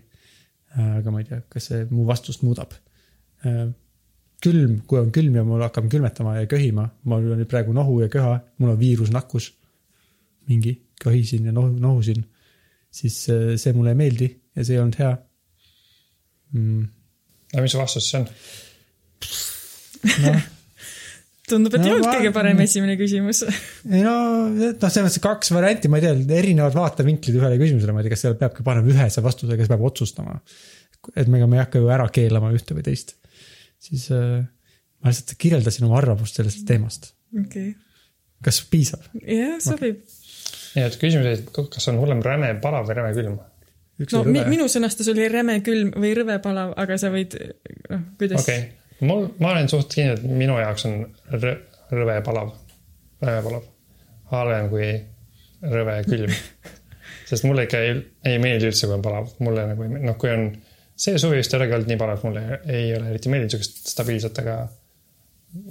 aga 0.76 1.12
ma 1.12 1.22
ei 1.22 1.28
tea, 1.28 1.40
kas 1.48 1.70
see 1.70 1.86
mu 1.88 2.04
vastust 2.08 2.42
muudab. 2.44 2.74
külm, 4.40 4.80
kui 4.88 4.98
on 5.00 5.10
külm 5.12 5.34
ja 5.36 5.44
mul 5.44 5.62
hakkab 5.64 5.88
külmetama 5.92 6.38
ja 6.38 6.46
köhima, 6.48 6.86
mul 7.04 7.32
on 7.34 7.46
praegu 7.48 7.72
nohu 7.76 8.00
ja 8.00 8.08
köha, 8.08 8.38
mul 8.58 8.74
on 8.74 8.78
viirusnakkus. 8.80 9.52
mingi, 10.48 10.72
köhisin 11.00 11.46
ja 11.46 11.52
nohu, 11.52 11.68
nohusin, 11.78 12.24
siis 12.90 13.28
äh, 13.30 13.56
see 13.56 13.72
mulle 13.72 13.94
ei 13.94 13.98
meeldi 14.00 14.28
ja 14.56 14.64
see 14.64 14.74
ei 14.74 14.80
olnud 14.82 14.98
hea 14.98 15.10
mm.. 16.52 16.88
aga 17.52 17.62
mis 17.62 17.76
vastus 17.78 18.08
siis 18.08 18.18
on? 18.18 18.26
noh, 20.24 20.48
tundub, 21.50 21.74
et 21.74 21.82
No 21.82 21.88
ei 21.88 21.96
olnud 21.96 22.08
kõige 22.08 22.32
parem 22.34 22.62
esimene 22.64 22.96
küsimus. 23.00 23.42
ei 23.46 24.04
no, 24.04 24.14
noh, 24.54 24.76
selles 24.82 25.06
mõttes 25.06 25.22
kaks 25.24 25.52
varianti, 25.54 25.90
ma 25.92 26.00
ei 26.00 26.06
tea, 26.06 26.14
erinevad 26.38 26.76
vaatevinklid 26.78 27.40
ühele 27.40 27.58
küsimusele, 27.60 27.94
ma 27.96 28.02
ei 28.02 28.08
tea, 28.08 28.14
kas 28.14 28.24
seal 28.26 28.38
peabki 28.40 28.66
panema 28.66 28.92
ühese 28.92 29.24
vastuse, 29.24 29.58
kes 29.58 29.70
peab 29.70 29.84
otsustama. 29.90 30.38
et 31.14 31.28
me, 31.28 31.42
me 31.44 31.58
ei 31.58 31.64
hakka 31.64 31.82
ju 31.82 31.92
ära 31.92 32.08
keelama 32.12 32.52
ühte 32.56 32.76
või 32.76 32.86
teist. 32.86 33.16
siis 33.80 34.08
äh, 34.14 34.40
ma 35.00 35.12
lihtsalt 35.12 35.36
kirjeldasin 35.40 35.86
oma 35.88 36.00
arvamust 36.00 36.40
sellest 36.40 36.64
teemast. 36.68 37.12
okei, 37.44 37.74
kas 38.44 38.62
piisab? 38.70 39.06
jah, 39.20 39.56
sobib. 39.64 40.02
nii 40.74 40.88
et 40.88 40.98
küsimus 41.00 41.30
oli, 41.30 41.68
kas 41.76 41.88
on 41.92 42.02
hullem 42.02 42.24
räme 42.24 42.54
palav 42.62 42.88
või 42.88 43.00
räme 43.00 43.14
külm? 43.16 43.38
no 44.12 44.24
mi, 44.28 44.44
minu 44.48 44.68
sõnastus 44.72 45.08
oli 45.12 45.28
räme 45.32 45.60
külm 45.64 45.94
või 46.00 46.12
rõve 46.16 46.40
palav, 46.44 46.74
aga 46.80 46.98
sa 47.00 47.12
võid, 47.12 47.36
noh, 47.90 48.04
kuidas 48.20 48.44
okei 48.44 48.62
okay., 48.62 48.76
mul, 49.06 49.28
ma 49.40 49.52
olen 49.54 49.70
suht 49.72 49.92
kindel, 49.94 50.18
et 50.18 50.40
minu 50.42 50.58
jaoks 50.60 50.86
on 50.88 50.98
rõ- 51.36 51.58
rõve 51.90 52.18
palav, 52.26 52.52
rõve 53.22 53.44
palav. 53.46 53.70
halvem 54.30 54.68
kui 54.70 54.90
rõve 55.60 55.96
külm. 56.06 56.34
sest 57.30 57.46
mulle 57.46 57.64
ikka 57.66 57.80
ei, 57.86 57.94
ei 58.26 58.38
meeldi 58.42 58.68
üldse, 58.70 58.86
kui 58.86 58.96
on 58.96 59.04
palav, 59.04 59.32
mulle 59.42 59.66
nagu 59.70 59.86
ei 59.86 59.90
meeldi, 59.92 60.06
noh, 60.10 60.18
kui 60.20 60.30
on 60.32 60.50
see 61.00 61.18
suvi 61.18 61.40
vist 61.40 61.54
ei 61.54 61.60
olegi 61.60 61.76
olnud 61.76 61.90
nii 61.90 62.00
palav, 62.00 62.22
mulle 62.26 62.60
ei 62.68 62.90
ole 62.96 63.10
eriti 63.12 63.32
meeldinud 63.32 63.54
siukest 63.54 63.90
stabiilset, 63.94 64.40
aga 64.42 64.56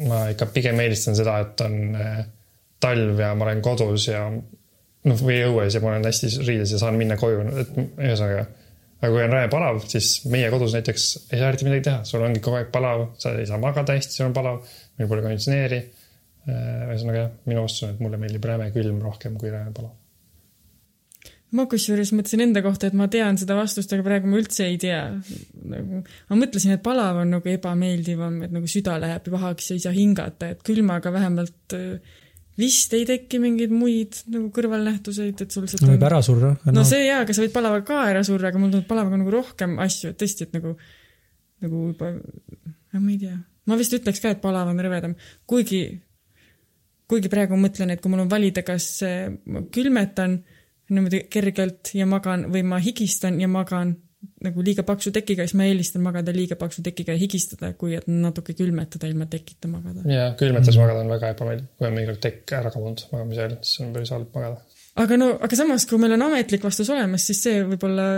ma 0.09 0.23
ikka 0.33 0.49
pigem 0.53 0.79
eelistan 0.83 1.17
seda, 1.17 1.37
et 1.43 1.61
on 1.63 1.75
äh, 1.95 2.23
talv 2.83 3.19
ja 3.19 3.33
ma 3.35 3.47
olen 3.47 3.61
kodus 3.63 4.07
ja 4.09 4.23
noh, 4.29 5.21
või 5.21 5.39
õues 5.47 5.75
ja 5.75 5.83
ma 5.83 5.93
olen 5.93 6.07
hästi 6.09 6.31
riides 6.47 6.73
ja 6.75 6.81
saan 6.81 6.97
minna 6.99 7.17
koju, 7.19 7.45
et 7.61 7.77
ühesõnaga. 7.79 8.47
Aga 8.99 9.11
kui 9.13 9.23
on 9.23 9.31
rõve 9.33 9.51
palav, 9.51 9.79
siis 9.91 10.09
meie 10.31 10.49
kodus 10.51 10.75
näiteks 10.75 11.05
ei 11.29 11.39
saa 11.39 11.53
eriti 11.53 11.67
midagi 11.67 11.85
teha, 11.87 12.01
sul 12.07 12.25
ongi 12.25 12.41
kogu 12.43 12.59
aeg 12.59 12.73
palav, 12.73 13.05
sa 13.21 13.31
ei 13.39 13.47
saa 13.47 13.59
magada 13.61 13.95
hästi, 13.95 14.17
sul 14.17 14.27
on 14.27 14.35
palav, 14.35 14.59
meil 14.99 15.09
pole 15.11 15.23
konditsioneeri. 15.25 15.79
ühesõnaga 16.49 17.17
jah, 17.19 17.31
minu 17.45 17.63
vastus 17.63 17.85
on, 17.85 17.95
et 17.95 17.99
mulle 18.03 18.17
meeldib 18.17 18.45
räme 18.49 18.69
külm 18.73 19.01
rohkem 19.03 19.35
kui 19.39 19.51
räme 19.53 19.71
palav. 19.75 19.95
ma 21.55 21.65
kusjuures 21.69 22.11
mõtlesin 22.13 22.43
enda 22.45 22.61
kohta, 22.65 22.89
et 22.89 22.97
ma 22.97 23.07
tean 23.09 23.37
seda 23.37 23.55
vastust, 23.57 23.93
aga 23.93 24.05
praegu 24.05 24.29
ma 24.29 24.39
üldse 24.41 24.67
ei 24.67 24.77
tea. 24.81 25.01
nagu 25.75 26.03
ma 26.03 26.39
mõtlesin, 26.43 26.75
et 26.75 26.83
palav 26.83 27.23
on 27.23 27.37
nagu 27.37 27.53
ebameeldivam, 27.55 28.41
et 28.47 28.55
nagu 28.55 28.67
süda 28.67 28.99
läheb 28.99 29.31
pahaks 29.31 29.71
ja 29.71 29.77
ei 29.79 29.85
saa 29.85 29.95
hingata, 29.95 30.51
et 30.55 30.65
külmaga 30.65 31.13
vähemalt 31.15 31.77
äh, 31.77 32.19
vist 32.59 32.93
ei 32.97 33.05
teki 33.07 33.39
mingeid 33.41 33.73
muid 33.73 34.19
nagu 34.31 34.49
kõrvalnähtuseid, 34.55 35.43
et 35.45 35.55
sul 35.55 35.65
no 35.65 35.71
seda 35.71 35.89
võib 35.91 36.05
ära 36.09 36.19
surra. 36.25 36.51
no 36.75 36.83
see 36.87 37.05
jaa, 37.05 37.21
aga 37.23 37.35
sa 37.35 37.45
võid 37.45 37.55
palavaga 37.55 37.85
ka 37.87 38.01
ära 38.11 38.23
surra, 38.27 38.51
aga 38.51 38.61
mul 38.61 38.73
tundub 38.73 38.89
palavaga 38.89 39.21
nagu 39.21 39.33
rohkem 39.33 39.77
asju, 39.85 40.11
et 40.11 40.19
tõesti, 40.19 40.47
et 40.47 40.57
nagu, 40.57 40.75
nagu 41.63 41.85
juba, 41.93 42.11
ma 42.97 43.11
ei 43.13 43.17
tea. 43.23 43.39
ma 43.69 43.79
vist 43.79 43.95
ütleks 43.95 44.21
ka, 44.23 44.35
et 44.35 44.43
palav 44.43 44.71
on 44.73 44.83
rõvedam, 44.83 45.15
kuigi, 45.49 45.83
kuigi 47.09 47.31
praegu 47.31 47.55
ma 47.55 47.67
mõtlen, 47.67 47.95
et 47.95 48.03
kui 48.03 48.11
mul 48.11 48.25
on 48.25 48.31
valida, 48.31 48.65
kas 48.67 48.91
äh, 49.07 49.29
ma 49.47 49.63
külmetan 49.71 50.41
niimoodi 50.89 51.25
kergelt 51.29 51.93
ja 51.93 52.07
magan 52.09 52.47
või 52.53 52.63
ma 52.65 52.79
higistan 52.81 53.37
ja 53.41 53.47
magan 53.51 53.95
nagu 54.43 54.63
liiga 54.63 54.83
paksu 54.87 55.11
tekiga, 55.15 55.45
siis 55.47 55.55
ma 55.59 55.67
eelistan 55.67 56.03
magada 56.03 56.33
liiga 56.35 56.57
paksu 56.59 56.83
tekiga 56.83 57.15
ja 57.15 57.21
higistada, 57.21 57.71
kui 57.79 57.95
et 57.95 58.07
natuke 58.11 58.55
külmetada 58.57 59.07
ilma 59.07 59.27
tekita 59.31 59.69
magada. 59.71 60.03
ja 60.11 60.33
külmetes 60.39 60.75
magada 60.79 61.03
on 61.03 61.11
väga 61.11 61.31
ebameeldiv, 61.35 61.69
kui 61.79 61.87
on 61.87 61.95
mingi 61.95 62.15
tekk 62.25 62.57
ära 62.59 62.73
kadunud 62.73 63.05
magamise 63.13 63.45
ajal, 63.45 63.55
siis 63.63 63.85
on 63.85 63.93
päris 63.95 64.11
halb 64.15 64.35
magada. 64.35 64.59
aga 65.03 65.19
no, 65.21 65.29
aga 65.47 65.59
samas, 65.59 65.87
kui 65.87 66.01
meil 66.03 66.17
on 66.17 66.25
ametlik 66.27 66.67
vastus 66.67 66.91
olemas, 66.95 67.29
siis 67.31 67.41
see 67.47 67.63
võib-olla 67.69 68.09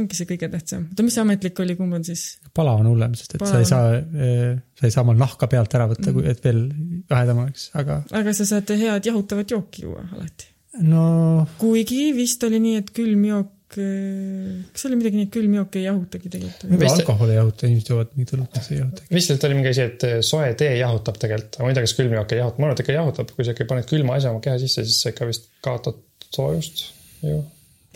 ongi 0.00 0.16
see 0.16 0.30
kõige 0.32 0.48
tähtsam. 0.52 0.88
oota, 0.88 1.06
mis 1.06 1.16
see 1.18 1.24
ametlik 1.26 1.64
oli, 1.64 1.76
kumb 1.80 2.00
on 2.00 2.08
siis? 2.08 2.24
palav 2.56 2.80
on 2.80 2.90
hullem, 2.94 3.16
sest 3.20 3.36
et 3.36 3.44
sa 3.44 3.52
Palav. 3.52 3.60
ei 3.60 3.70
saa, 3.70 4.64
sa 4.80 4.88
ei 4.88 4.96
saa 4.96 5.04
omal 5.04 5.20
nahka 5.20 5.48
pealt 5.52 5.76
ära 5.76 5.90
võtta, 5.92 6.16
et 6.32 6.44
veel 6.44 6.66
jahedam 7.04 7.44
oleks, 7.44 7.68
aga 7.76 8.02
aga 8.22 8.36
sa 8.36 8.48
saad 8.48 8.76
head 8.80 9.12
jahutavat 9.12 9.56
jooki 9.56 9.84
juua 9.88 10.08
alati. 10.08 10.52
no 10.88 11.46
kuigi 11.60 12.14
vist 12.16 12.48
oli 12.48 12.64
nii, 12.64 12.80
et 12.80 12.92
külm 12.96 13.28
jook, 13.28 13.56
kas 13.76 14.86
oli 14.88 14.98
midagi 14.98 15.18
nii, 15.20 15.28
et 15.28 15.34
külm 15.34 15.56
jook 15.58 15.76
ei 15.78 15.84
jahutagi 15.86 16.32
tegelikult? 16.32 16.64
võib-olla 16.72 16.96
alkoholi 16.98 17.34
ei 17.34 17.38
jahuta, 17.38 17.68
inimesed 17.68 17.92
joovad 17.92 18.14
mingit 18.16 18.32
õlut, 18.36 18.56
mis 18.56 18.70
ei 18.70 18.78
jahuta. 18.80 19.06
vist 19.14 19.46
oli 19.48 19.58
mingi 19.58 19.70
asi, 19.70 19.86
et 19.86 20.06
soe 20.26 20.48
tee 20.58 20.72
jahutab 20.80 21.20
tegelikult, 21.22 21.58
aga 21.58 21.66
ma 21.66 21.72
ei 21.72 21.78
tea, 21.78 21.86
kas 21.86 21.96
külmjook 22.00 22.34
ei 22.34 22.42
jahuta, 22.42 22.60
ma 22.62 22.68
arvan, 22.68 22.78
et 22.78 22.84
ikka 22.84 22.96
jahutab, 22.96 23.34
kui 23.36 23.46
sa 23.46 23.54
ikka 23.54 23.68
paned 23.70 23.90
külma 23.90 24.16
asja 24.18 24.34
oma 24.34 24.42
keha 24.44 24.56
sisse, 24.62 24.86
siis 24.88 24.98
sa 25.04 25.14
ikka 25.14 25.28
vist 25.30 25.46
kaotad 25.64 26.00
soojust 26.30 26.84
ju, 27.26 27.40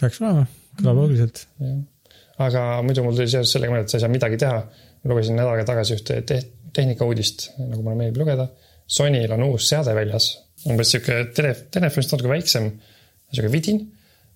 peaks 0.01 0.23
olema, 0.23 0.47
kõlab 0.81 1.01
loogiliselt. 1.03 1.45
jah. 1.63 1.81
aga 2.49 2.67
muidu 2.87 3.07
mul 3.07 3.19
tuli 3.19 3.31
seoses 3.35 3.55
sellega 3.57 3.75
meelde, 3.75 3.89
et 3.89 3.95
sa 3.95 3.99
ei 3.99 4.07
saa 4.07 4.13
midagi 4.13 4.41
teha. 4.45 4.63
lugesin 5.05 5.37
nädal 5.37 5.53
aega 5.53 5.67
tagasi 5.69 5.99
ühte 5.99 6.21
te 6.25 6.39
tehnikauudist, 6.75 7.51
nagu 7.61 7.83
mulle 7.83 7.99
meeldib 7.99 8.23
lugeda. 8.23 8.49
Sonyl 8.91 9.33
on 9.37 9.45
uus 9.47 9.69
seade 9.71 9.95
väljas, 9.97 10.31
umbes 10.69 10.91
sihuke 10.93 11.21
tele, 11.37 11.53
telefonist 11.73 12.15
natuke 12.15 12.31
väiksem, 12.31 12.71
sihuke 13.33 13.53
vidin. 13.53 13.85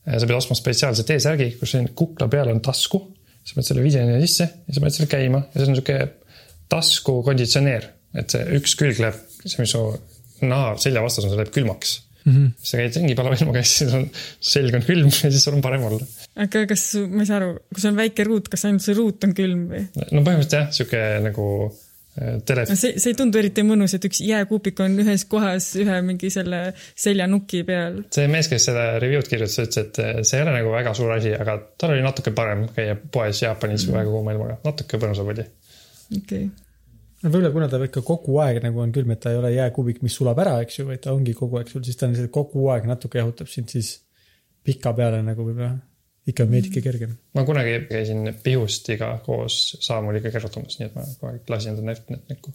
Sa 0.07 0.27
pead 0.27 0.37
ostma 0.39 0.57
spetsiaalse 0.59 1.05
T-särgi, 1.09 1.53
kus 1.61 1.75
siin 1.75 1.91
kukla 1.99 2.29
peal 2.33 2.53
on 2.53 2.63
tasku, 2.65 3.01
sa 3.43 3.57
paned 3.57 3.69
selle 3.69 3.85
vidini 3.85 4.19
sisse 4.25 4.49
ja 4.49 4.75
sa 4.75 4.83
paned 4.83 4.97
selle 4.97 5.11
käima 5.11 5.43
ja 5.47 5.61
see 5.61 5.71
on 5.71 5.79
sihuke 5.79 5.99
taskukonditsioneer, 6.73 7.89
et 8.21 8.35
see 8.35 8.59
üks 8.59 8.77
külg 8.79 9.01
läheb, 9.03 9.17
see, 9.45 9.57
mis 9.63 9.73
su 9.73 9.83
naha 10.45 10.77
selja 10.81 11.03
vastas 11.05 11.27
on, 11.27 11.33
see 11.33 11.41
läheb 11.41 11.53
külmaks 11.55 11.95
mm. 12.25 12.33
-hmm. 12.35 12.53
sa 12.71 12.81
käid 12.81 13.01
ringi 13.01 13.17
palava 13.19 13.39
ilmaga 13.41 13.63
ja 13.63 13.69
siis 13.69 13.95
on 13.97 14.07
selg 14.53 14.79
on 14.79 14.87
külm 14.87 15.11
ja 15.25 15.33
siis 15.33 15.45
sul 15.45 15.59
on 15.59 15.65
parem 15.65 15.85
olla. 15.89 16.07
aga 16.37 16.65
kas, 16.71 16.87
ma 17.09 17.25
ei 17.25 17.31
saa 17.31 17.41
aru, 17.41 17.53
kui 17.73 17.85
see 17.85 17.93
on 17.93 18.01
väike 18.01 18.29
ruut, 18.29 18.49
kas 18.53 18.65
ainult 18.69 18.85
see 18.85 18.97
ruut 18.99 19.29
on 19.29 19.37
külm 19.37 19.67
või? 19.73 19.85
no 19.97 20.23
põhimõtteliselt 20.23 20.59
jah, 20.61 20.73
sihuke 20.81 21.05
nagu 21.25 21.49
äh, 21.69 21.85
telef-, 22.47 22.73
see, 22.75 22.95
see 23.01 23.13
ei 23.13 23.17
tundu 23.19 23.41
eriti 23.41 23.65
mõnus, 23.67 23.95
et 23.97 24.05
üks 24.09 24.21
jääkuupik 24.25 24.81
on 24.85 24.97
ühes 25.03 25.25
kohas 25.31 25.71
ühe 25.81 25.99
mingi 26.07 26.31
selle 26.33 26.61
seljanuki 26.77 27.65
peal. 27.69 28.01
see 28.15 28.29
mees, 28.31 28.51
kes 28.51 28.69
seda 28.71 28.87
review'd 29.03 29.29
kirjutas, 29.31 29.59
ütles, 29.63 29.83
et 29.83 30.01
äh, 30.05 30.15
see 30.23 30.41
ei 30.41 30.47
ole 30.47 30.55
nagu 30.59 30.73
väga 30.75 30.95
suur 30.99 31.13
asi, 31.17 31.35
aga 31.37 31.59
tal 31.81 31.95
oli 31.95 32.05
natuke 32.05 32.33
parem 32.37 32.67
käia 32.77 32.97
poes 32.99 33.43
Jaapanis 33.45 33.87
mm. 33.89 33.99
väga 34.01 34.15
kuuma 34.15 34.35
ilmaga, 34.37 34.59
natuke 34.67 35.01
põnusam 35.03 35.31
oli. 35.35 35.47
okei 36.17 36.23
okay.. 36.23 36.49
no 37.23 37.33
võib-olla 37.35 37.53
kuna 37.57 37.71
ta 37.73 37.83
ikka 37.89 38.05
kogu 38.07 38.41
aeg 38.45 38.63
nagu 38.65 38.85
on 38.85 38.95
külm, 38.95 39.15
et 39.15 39.23
ta 39.25 39.35
ei 39.35 39.41
ole 39.41 39.53
jääkuubik, 39.55 40.03
mis 40.07 40.19
sulab 40.19 40.41
ära, 40.45 40.59
eks 40.65 40.81
ju, 40.81 40.89
vaid 40.91 41.05
ta 41.05 41.15
ongi 41.17 41.37
kogu 41.39 41.61
aeg 41.61 41.71
sul, 41.73 41.85
siis 41.87 42.01
ta 42.01 42.09
on 42.09 42.17
lihtsalt 42.17 42.35
kogu 42.35 42.71
aeg 42.75 42.89
natuke 42.91 43.23
jahutab 43.23 43.51
sind, 43.53 43.71
siis 43.73 43.99
pikapeale 44.67 45.23
nagu 45.25 45.47
võib-olla 45.47 45.77
ikka 46.29 46.47
veidike 46.51 46.83
kergem. 46.85 47.17
ma 47.35 47.45
kunagi 47.49 47.75
käisin 47.89 48.33
Pihustiga 48.43 49.11
koos 49.25 49.77
Saamuliga 49.81 50.31
kerrutamas, 50.35 50.79
nii 50.79 50.89
et 50.89 50.97
ma 50.97 51.05
kogu 51.09 51.31
aeg 51.33 51.53
lasin 51.53 51.75
enda 51.75 51.87
näpp 51.89 52.11
näkku. 52.31 52.55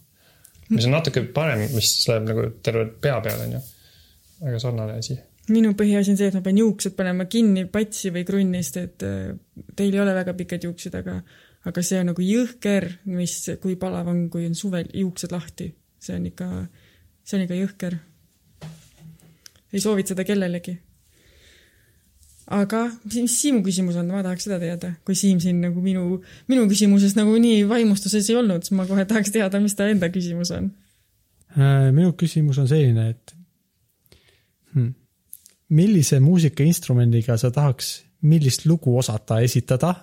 mis 0.70 0.86
on 0.88 0.94
natuke 0.94 1.24
parem, 1.36 1.66
mis 1.74 1.92
läheb 2.08 2.28
nagu 2.30 2.48
terve 2.62 2.86
pea 3.06 3.20
peale, 3.24 3.48
onju. 3.48 3.62
aga 4.48 4.60
sarnane 4.62 4.98
asi. 5.02 5.18
minu 5.50 5.74
põhiasi 5.78 6.14
on 6.14 6.20
see, 6.20 6.30
et 6.30 6.38
ma 6.38 6.44
pean 6.44 6.60
juuksed 6.62 6.96
panema 6.98 7.26
kinni 7.30 7.66
patsi 7.72 8.14
või 8.14 8.24
krunnist, 8.28 8.78
et 8.80 9.06
äh, 9.06 9.34
teil 9.76 9.92
ei 9.92 10.04
ole 10.04 10.14
väga 10.16 10.36
pikad 10.38 10.70
juuksed, 10.70 10.94
aga, 11.02 11.18
aga 11.70 11.84
see 11.90 12.00
on 12.00 12.12
nagu 12.12 12.24
jõhker, 12.24 12.88
mis, 13.10 13.36
kui 13.62 13.76
palav 13.80 14.08
on, 14.12 14.26
kui 14.32 14.46
on 14.48 14.58
suvel 14.58 14.90
juuksed 14.94 15.34
lahti. 15.34 15.72
see 16.04 16.16
on 16.20 16.26
ikka, 16.30 16.50
see 17.24 17.38
on 17.38 17.46
ikka 17.48 17.62
jõhker. 17.62 18.02
ei 19.72 19.80
soovita 19.82 20.14
seda 20.14 20.24
kellelegi. 20.24 20.78
Aga 22.52 22.84
mis 23.08 23.36
Siimu 23.40 23.62
küsimus 23.64 23.96
on, 24.00 24.10
ma 24.12 24.22
tahaks 24.24 24.48
seda 24.48 24.58
teada, 24.62 24.94
kui 25.06 25.16
Siim 25.18 25.40
siin 25.42 25.62
nagu 25.64 25.80
minu, 25.84 26.20
minu 26.50 26.66
küsimuses 26.70 27.16
nagu 27.16 27.36
nii 27.40 27.62
vaimustuses 27.70 28.28
ei 28.30 28.40
olnud, 28.40 28.66
siis 28.66 28.76
ma 28.76 28.86
kohe 28.88 29.06
tahaks 29.08 29.32
teada, 29.34 29.60
mis 29.62 29.76
ta 29.78 29.88
enda 29.88 30.10
küsimus 30.12 30.52
on. 30.56 30.70
Äh, 31.54 31.90
minu 31.94 32.12
küsimus 32.18 32.58
on 32.60 32.68
selline, 32.68 33.08
et 33.14 33.36
hmm, 34.74 34.90
millise 35.78 36.20
muusikainstrumendiga 36.24 37.38
sa 37.40 37.52
tahaks, 37.54 37.96
millist 38.24 38.68
lugu 38.68 38.96
osata 38.98 39.40
esitada? 39.44 39.94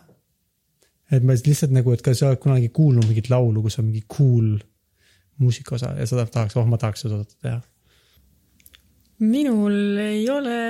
et 1.12 1.24
ma 1.28 1.36
lihtsalt 1.36 1.74
nagu, 1.76 1.92
et 1.92 2.00
kas 2.00 2.22
sa 2.22 2.30
oled 2.30 2.40
kunagi 2.40 2.70
kuulnud 2.72 3.04
mingit 3.04 3.28
laulu, 3.28 3.66
kus 3.66 3.76
on 3.82 3.90
mingi 3.90 4.06
cool 4.08 4.54
muusikaosa 5.44 5.90
ja 5.98 6.06
sa 6.08 6.24
tahaks, 6.24 6.56
oh 6.56 6.68
ma 6.70 6.80
tahaks 6.80 7.04
seda 7.04 7.20
teha. 7.34 7.60
minul 9.20 10.00
ei 10.00 10.24
ole 10.32 10.62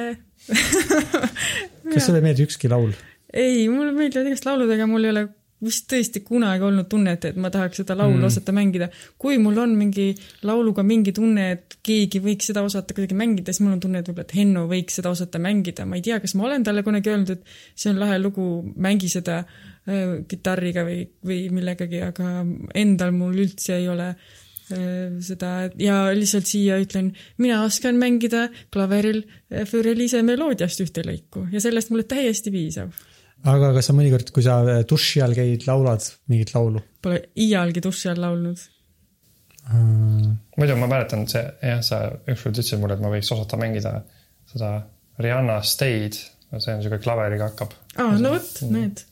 kas 1.92 2.08
sulle 2.08 2.22
ei 2.22 2.26
meeldi 2.30 2.48
ükski 2.48 2.72
laul? 2.72 2.96
ei, 3.34 3.68
mulle 3.72 3.94
meeldivad 3.96 4.32
igast 4.32 4.48
laulud, 4.48 4.72
aga 4.74 4.90
mul 4.90 5.08
ei 5.08 5.14
ole 5.14 5.28
vist 5.62 5.86
tõesti 5.92 6.24
kunagi 6.26 6.66
olnud 6.66 6.88
tunnet, 6.90 7.26
et 7.30 7.38
ma 7.38 7.52
tahaks 7.54 7.84
seda 7.84 7.94
laulu 7.98 8.18
mm. 8.18 8.28
osata 8.32 8.54
mängida. 8.56 8.88
kui 9.22 9.38
mul 9.42 9.60
on 9.62 9.76
mingi 9.78 10.08
lauluga 10.48 10.84
mingi 10.84 11.14
tunne, 11.14 11.52
et 11.56 11.78
keegi 11.86 12.22
võiks 12.24 12.50
seda 12.50 12.64
osata 12.66 12.96
kuidagi 12.98 13.18
mängida, 13.18 13.54
siis 13.54 13.62
mul 13.66 13.76
on 13.76 13.84
tunne, 13.84 14.02
et 14.02 14.10
võib-olla, 14.10 14.26
et 14.26 14.36
Henno 14.40 14.66
võiks 14.72 14.98
seda 14.98 15.14
osata 15.14 15.42
mängida. 15.42 15.86
ma 15.86 16.00
ei 16.00 16.06
tea, 16.08 16.18
kas 16.24 16.34
ma 16.36 16.48
olen 16.50 16.66
talle 16.66 16.84
kunagi 16.88 17.14
öelnud, 17.14 17.36
et 17.36 17.58
see 17.76 17.94
on 17.94 18.02
lahe 18.02 18.18
lugu, 18.22 18.48
mängi 18.74 19.12
seda 19.14 19.44
äh, 19.44 20.22
kitarriga 20.28 20.86
või, 20.88 21.04
või 21.26 21.44
millegagi, 21.54 22.02
aga 22.10 22.42
endal 22.74 23.14
mul 23.14 23.38
üldse 23.46 23.78
ei 23.78 23.90
ole 23.92 24.16
äh, 24.16 24.41
seda 25.26 25.54
ja 25.80 26.04
lihtsalt 26.16 26.50
siia 26.50 26.80
ütlen, 26.82 27.12
mina 27.42 27.62
oskan 27.66 28.00
mängida 28.02 28.48
klaveril 28.74 29.24
äh, 29.24 29.66
Fürelise 29.70 30.24
meloodiast 30.26 30.84
ühte 30.84 31.06
lõiku 31.08 31.48
ja 31.52 31.64
sellest 31.64 31.94
mulle 31.94 32.08
täiesti 32.10 32.54
piisab 32.54 32.94
aga 33.50 33.72
kas 33.76 33.90
sa 33.90 33.96
mõnikord, 33.98 34.32
kui 34.34 34.44
sa 34.46 34.60
duši 34.88 35.22
all 35.26 35.36
käid, 35.38 35.66
laulad 35.70 36.06
mingit 36.32 36.54
laulu? 36.56 36.82
Pole 37.02 37.24
iialgi 37.42 37.84
duši 37.84 38.12
all 38.12 38.24
laulnud. 38.26 38.66
muidu 40.58 40.76
ma 40.78 40.90
mäletan, 40.90 41.28
see 41.30 41.44
jah, 41.62 41.82
sa 41.86 42.02
ükskord 42.26 42.58
ütlesid 42.58 42.82
mulle, 42.82 42.98
et 42.98 43.04
ma 43.04 43.14
võiks 43.14 43.32
osata 43.34 43.60
mängida 43.62 44.00
seda 44.50 44.74
Rihanna 45.22 45.62
Stay'd, 45.66 46.18
see 46.58 46.74
on 46.74 46.84
siuke 46.84 47.00
klaveriga 47.02 47.52
hakkab. 47.52 47.74
aa, 47.98 48.18
no 48.20 48.36
vot, 48.36 48.52
need. 48.74 49.04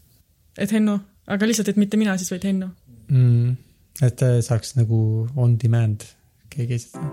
et 0.58 0.74
Henno, 0.74 1.00
aga 1.30 1.50
lihtsalt, 1.50 1.74
et 1.74 1.82
mitte 1.82 2.00
mina 2.02 2.18
siis, 2.18 2.32
vaid 2.34 2.48
Henno. 2.50 2.72
mm,. 3.08 3.58
Et 4.06 4.22
äh, 4.24 4.40
saaks 4.46 4.76
nagu 4.80 5.28
on 5.36 5.58
demand 5.60 6.06
keegi 6.50 6.78
esitada. 6.80 7.10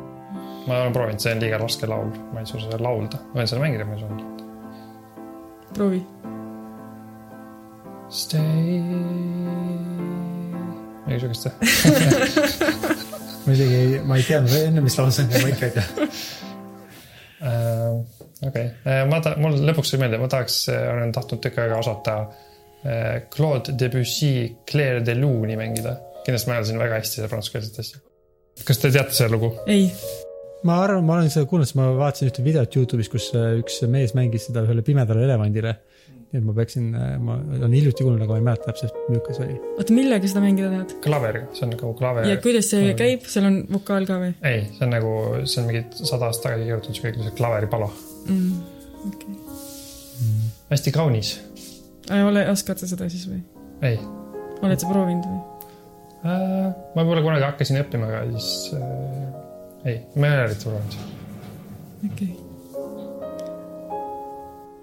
ma 0.66 0.80
olen 0.82 0.94
proovinud, 0.94 1.22
see 1.22 1.34
on 1.34 1.42
liiga 1.42 1.58
raske 1.62 1.88
laul, 1.90 2.12
ma 2.32 2.42
ei 2.42 2.48
suuda 2.48 2.66
seda 2.66 2.78
laulda, 2.82 3.20
ma 3.32 3.40
võin 3.40 3.50
seda 3.50 3.62
mängida, 3.62 3.86
ma 3.86 3.96
ei 3.96 4.02
suuda. 4.04 4.22
proovi. 5.74 6.02
Stay. 8.06 8.80
midagi 11.06 11.20
siukest. 11.24 11.46
ma 13.46 13.54
isegi 13.54 13.78
ei, 13.80 14.00
ma 14.06 14.18
ei 14.18 14.26
teadnud 14.26 14.58
enne, 14.60 14.84
mis 14.86 14.98
lause 14.98 15.26
on, 15.26 15.34
ma 15.42 15.50
ikka 15.50 15.70
ei 15.70 15.74
tea. 15.74 16.10
Äh, 17.46 18.48
okei, 18.48 18.68
ma 19.10 19.22
ta-, 19.22 19.36
mul 19.42 19.58
lõpuks 19.68 19.90
tuli 19.92 20.04
meelde, 20.04 20.22
ma 20.22 20.30
tahaks, 20.30 20.62
olen 20.70 21.14
tahtnud 21.14 21.42
tükk 21.42 21.62
aega 21.62 21.82
osata 21.82 22.18
äh, 22.24 23.26
Claude 23.34 23.74
Debussy 23.78 24.62
Claire 24.70 25.02
de 25.06 25.18
Lune'i 25.18 25.58
mängida. 25.58 25.98
Kindlasti 26.26 26.50
ma 26.50 26.58
hääldasin 26.58 26.80
väga 26.82 27.00
hästi 27.00 27.20
seda 27.20 27.32
prantsuskeelset 27.32 27.82
asja. 27.82 28.00
kas 28.66 28.80
te 28.82 28.92
teate 28.94 29.14
seda 29.16 29.32
lugu? 29.32 29.52
ei, 29.70 29.88
ma 30.66 30.80
arvan, 30.84 31.04
ma 31.06 31.18
olen 31.20 31.32
seda 31.32 31.48
kuulnud, 31.50 31.68
sest 31.68 31.78
ma 31.78 31.90
vaatasin 31.98 32.30
ühte 32.30 32.44
videot 32.46 32.78
Youtube'is, 32.78 33.10
kus 33.12 33.30
äh, 33.36 33.54
üks 33.60 33.78
mees 33.92 34.16
mängis 34.18 34.48
seda 34.50 34.64
ühele 34.66 34.84
pimedale 34.86 35.24
elevandile. 35.28 35.76
nii 36.26 36.40
et 36.40 36.46
ma 36.46 36.52
peaksin, 36.56 36.88
ma 37.22 37.36
olen 37.38 37.74
hiljuti 37.76 38.02
kuulnud, 38.02 38.22
aga 38.24 38.34
ma 38.34 38.40
ei 38.40 38.46
mäleta 38.48 38.72
täpselt, 38.72 38.96
milline 39.06 39.36
see 39.36 39.44
oli. 39.46 39.58
oota, 39.76 39.96
millega 40.00 40.30
seda 40.32 40.42
mängida 40.42 40.72
tahad? 40.72 40.94
klaveriga, 41.04 41.50
see 41.54 41.66
on 41.68 41.74
nagu 41.76 41.92
klaver. 42.00 42.30
ja 42.30 42.40
kuidas 42.42 42.70
see 42.74 42.92
käib, 42.98 43.28
seal 43.30 43.46
on 43.50 43.60
vokaal 43.78 44.08
ka 44.10 44.18
või 44.24 44.34
ei, 44.42 44.66
see 44.74 44.86
on 44.88 44.94
nagu, 44.96 45.16
see 45.46 45.62
on 45.62 45.70
mingi 45.70 45.84
sada 46.02 46.30
aastat 46.30 46.50
tagasi 46.50 46.66
kirjutatud 46.66 47.00
siuke 47.00 47.36
klaveripala. 47.38 47.90
mm,? 48.26 48.54
okei 49.12 49.42
hästi 50.70 50.92
kaunis. 50.92 51.40
okay.. 52.04 52.22
ole, 52.22 52.48
oskad 52.50 52.82
sa 52.82 52.90
seda 52.90 53.08
siis 53.12 53.28
või? 53.30 53.42
ei 53.86 54.00
oled 54.62 54.80
sa 54.80 54.88
proovinud 54.90 55.28
või? 55.28 55.55
äh,, 56.26 56.66
ma 56.94 57.04
võib-olla 57.04 57.24
kunagi 57.24 57.46
hakkasin 57.46 57.80
õppima, 57.82 58.10
aga 58.10 58.24
siis 58.34 58.74
äh, 58.76 59.92
ei, 59.92 59.96
ma 60.16 60.28
ei 60.28 60.36
ole 60.36 60.44
eriti 60.50 60.68
proovinud. 60.68 60.94
okei 62.10 62.30
okay.. 62.30 62.34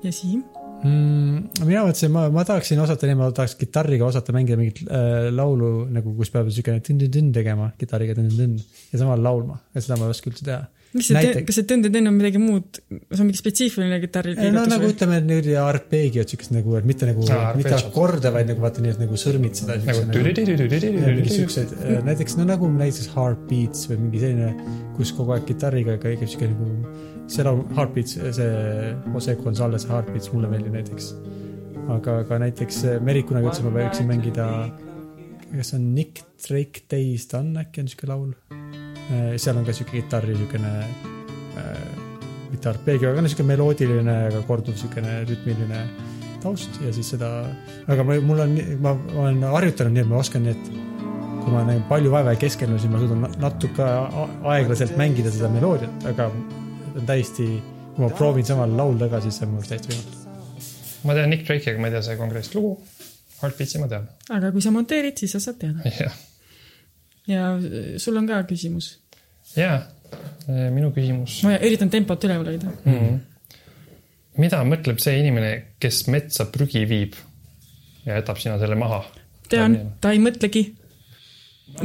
ja 0.07 0.11
Siim? 0.15 0.43
mm,. 0.83 1.63
mina 1.65 1.83
mõtlesin, 1.87 2.11
ma, 2.13 2.27
ma 2.33 2.45
tahaksin 2.47 2.81
osata 2.83 3.09
nii, 3.09 3.17
ma 3.19 3.31
tahaks 3.35 3.55
kitarriga 3.59 4.07
osata 4.07 4.35
mängida 4.35 4.59
mingit 4.59 4.83
äh, 4.87 5.29
laulu 5.33 5.73
nagu, 5.93 6.15
kus 6.17 6.31
peab 6.33 6.51
siukene 6.53 6.83
tünn-tünn 6.85 7.33
tegema 7.35 7.71
kitarriga 7.79 8.17
tünn-tünn 8.19 8.57
ja 8.59 9.01
samal 9.01 9.23
laulma 9.23 9.59
ja 9.73 9.83
seda 9.83 9.99
ma 9.99 10.09
ei 10.09 10.15
oska 10.15 10.31
üldse 10.31 10.47
teha 10.47 10.63
mis 10.93 11.07
see 11.09 11.15
näite..., 11.17 11.41
kas 11.47 11.57
see 11.57 11.65
tõndetõnn 11.69 12.09
on 12.09 12.15
midagi 12.17 12.39
muud, 12.41 12.79
see 12.89 13.21
on 13.21 13.27
mingi 13.27 13.39
spetsiifiline 13.39 13.97
kitarri 14.03 14.33
liigutus? 14.35 14.53
no 14.55 14.63
nagu 14.69 14.85
või? 14.85 14.93
ütleme, 14.93 15.19
et 15.19 15.27
nüüd 15.29 15.49
arpeggiod 15.59 16.33
siukest 16.33 16.53
nagu, 16.53 16.75
et 16.79 16.87
mitte 16.89 17.09
nagu, 17.09 17.25
mitte 17.57 17.73
akorde, 17.77 18.31
vaid 18.35 18.51
nagu 18.51 18.63
vaata 18.63 18.83
nii, 18.83 18.93
et 18.93 19.01
nagu 19.01 19.19
sõrmid 19.19 19.57
seda. 19.57 19.77
mingi 19.81 21.33
siuksed, 21.33 21.75
näiteks 22.07 22.37
no 22.39 22.47
nagu 22.49 22.69
näiteks 22.73 23.09
Heartbeats 23.15 23.89
või 23.91 23.99
mingi 24.05 24.23
selline, 24.23 24.71
kus 24.97 25.13
kogu 25.17 25.35
aeg 25.35 25.47
kitarriga 25.49 25.97
käib 26.01 26.25
siuke 26.27 26.51
nagu, 26.51 26.69
seal 27.33 27.49
on 27.51 27.63
Heartbeats, 27.77 28.17
see 28.37 28.49
Jose 29.13 29.37
Gonzalez 29.41 29.87
Heartbeats 29.89 30.33
mulle 30.35 30.51
meeldib 30.51 30.77
näiteks. 30.77 31.13
aga, 31.93 32.19
aga 32.23 32.43
näiteks 32.45 32.83
Merik 33.03 33.31
kunagi 33.31 33.49
ütles, 33.49 33.63
et 33.63 33.69
ma 33.69 33.77
võiksin 33.81 34.11
mängida, 34.11 34.49
kas 35.55 35.73
see 35.73 35.81
on 35.81 35.93
Nick 35.97 36.21
Drake 36.45 36.85
Days 36.91 37.27
Done 37.31 37.65
äkki 37.65 37.83
on 37.83 37.91
siuke 37.91 38.09
laul 38.09 38.62
seal 39.09 39.59
on 39.59 39.65
ka 39.67 39.75
siuke 39.75 39.97
kitarri 39.97 40.35
siukene 40.37 40.73
äh, 41.59 41.83
mitte 42.53 42.69
arpeegio, 42.69 43.11
aga 43.11 43.23
no 43.23 43.31
siuke 43.31 43.45
meloodiline, 43.47 44.17
aga 44.29 44.41
korduv 44.47 44.77
siukene 44.79 45.21
rütmiline 45.27 45.83
taust 46.43 46.79
ja 46.83 46.91
siis 46.93 47.13
seda, 47.15 47.29
aga 47.91 48.05
ma, 48.07 48.17
mul 48.23 48.43
on, 48.43 48.57
ma, 48.83 48.95
olen 49.23 49.45
harjutanud 49.55 49.95
nii, 49.95 50.03
et 50.05 50.11
ma 50.11 50.19
oskan 50.19 50.43
nii, 50.45 50.55
et 50.55 50.71
kui 51.43 51.53
ma 51.53 51.63
näen 51.67 51.83
palju 51.89 52.11
vaeva 52.13 52.33
ei 52.35 52.41
keskendu, 52.41 52.79
siis 52.79 52.91
ma 52.91 53.01
suudan 53.01 53.23
na- 53.25 53.31
natuke 53.45 53.87
aeglaselt 54.53 54.97
mängida 54.99 55.31
seda 55.33 55.51
meloodiat, 55.53 56.07
aga 56.13 56.29
on 56.93 57.07
täiesti, 57.09 57.47
kui 57.95 58.05
ma 58.05 58.11
proovin 58.13 58.47
samal 58.47 58.75
laulda 58.77 59.09
ka, 59.11 59.21
siis 59.23 59.39
see 59.39 59.47
on 59.47 59.55
mul 59.55 59.67
täiesti 59.67 59.93
võimatu. 59.93 60.19
ma 61.07 61.17
tean 61.17 61.33
Nick 61.33 61.47
Drake'i, 61.47 61.73
aga 61.73 61.83
ma 61.83 61.89
ei 61.89 61.95
tea 61.95 62.03
seda 62.05 62.19
konkreetset 62.21 62.59
lugu. 62.59 62.75
Heartbeatsi 63.41 63.81
ma 63.81 63.89
tean. 63.91 64.07
aga 64.31 64.53
kui 64.55 64.63
sa 64.63 64.71
monteerid, 64.71 65.19
siis 65.19 65.35
sa 65.35 65.41
saad 65.43 65.59
teada. 65.63 65.83
jah, 66.03 66.15
ja 67.29 67.53
äh, 67.57 67.97
sul 68.01 68.17
on 68.19 68.29
ka 68.29 68.43
küsimus. 68.49 68.97
ja 69.55 69.75
minu 70.47 70.91
küsimus 70.95 71.39
ma 71.45 71.57
üritan 71.57 71.91
tempot 71.93 72.23
üleval 72.27 72.53
hoida. 72.53 72.71
mm. 72.85 72.93
-hmm. 72.93 73.19
mida 74.43 74.63
mõtleb 74.67 75.01
see 75.03 75.19
inimene, 75.21 75.53
kes 75.79 76.05
metsa 76.13 76.45
prügi 76.51 76.85
viib 76.89 77.17
ja 78.05 78.19
jätab 78.19 78.39
sinna 78.41 78.59
selle 78.61 78.77
maha? 78.79 79.03
tean, 79.49 79.77
ta 80.01 80.13
ei 80.13 80.21
mõtlegi. 80.23 80.63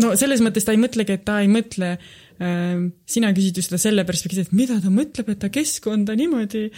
no 0.02 0.14
selles 0.18 0.42
mõttes 0.44 0.66
ta 0.66 0.74
ei 0.74 0.82
mõtlegi, 0.82 1.18
et 1.18 1.24
ta 1.28 1.40
ei 1.42 1.50
mõtle 1.52 1.94
äh,, 1.96 2.88
sina 3.06 3.32
küsid 3.36 3.60
ju 3.60 3.66
seda 3.66 3.80
selle 3.82 4.04
perspektiivist, 4.08 4.52
et 4.52 4.58
mida 4.58 4.80
ta 4.82 4.92
mõtleb, 4.92 5.30
et 5.32 5.42
ta 5.44 5.52
keskkonda 5.52 6.16
niimoodi 6.18 6.68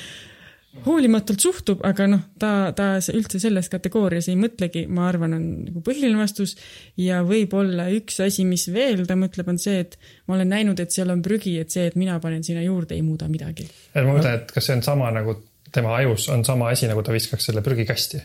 hoolimatult 0.87 1.43
suhtub, 1.43 1.81
aga 1.87 2.07
noh, 2.07 2.21
ta, 2.39 2.71
ta 2.77 2.93
se- 3.03 3.15
üldse 3.19 3.41
selles 3.43 3.69
kategoorias 3.73 4.29
ei 4.31 4.37
mõtlegi, 4.39 4.85
ma 4.87 5.09
arvan, 5.09 5.35
on 5.35 5.47
nagu 5.67 5.83
põhiline 5.85 6.19
vastus. 6.19 6.57
ja 6.97 7.25
võib-olla 7.27 7.89
üks 7.97 8.21
asi, 8.23 8.45
mis 8.47 8.69
veel 8.73 9.03
ta 9.09 9.17
mõtleb, 9.19 9.51
on 9.51 9.59
see, 9.59 9.81
et 9.83 9.99
ma 10.31 10.37
olen 10.39 10.53
näinud, 10.55 10.81
et 10.81 10.95
seal 10.95 11.11
on 11.11 11.23
prügi, 11.27 11.59
et 11.59 11.75
see, 11.75 11.89
et 11.91 11.99
mina 11.99 12.21
panen 12.23 12.45
sinna 12.47 12.63
juurde, 12.63 12.95
ei 12.95 13.03
muuda 13.03 13.29
midagi. 13.29 13.67
et 13.95 14.05
ma 14.05 14.15
mõtlen, 14.15 14.43
et 14.43 14.53
kas 14.55 14.71
see 14.71 14.79
on 14.79 14.87
sama 14.87 15.11
nagu 15.15 15.37
tema 15.73 15.95
ajus 15.97 16.29
on 16.29 16.45
sama 16.45 16.69
asi, 16.69 16.89
nagu 16.91 17.03
ta 17.03 17.13
viskaks 17.13 17.51
selle 17.51 17.63
prügikasti. 17.63 18.23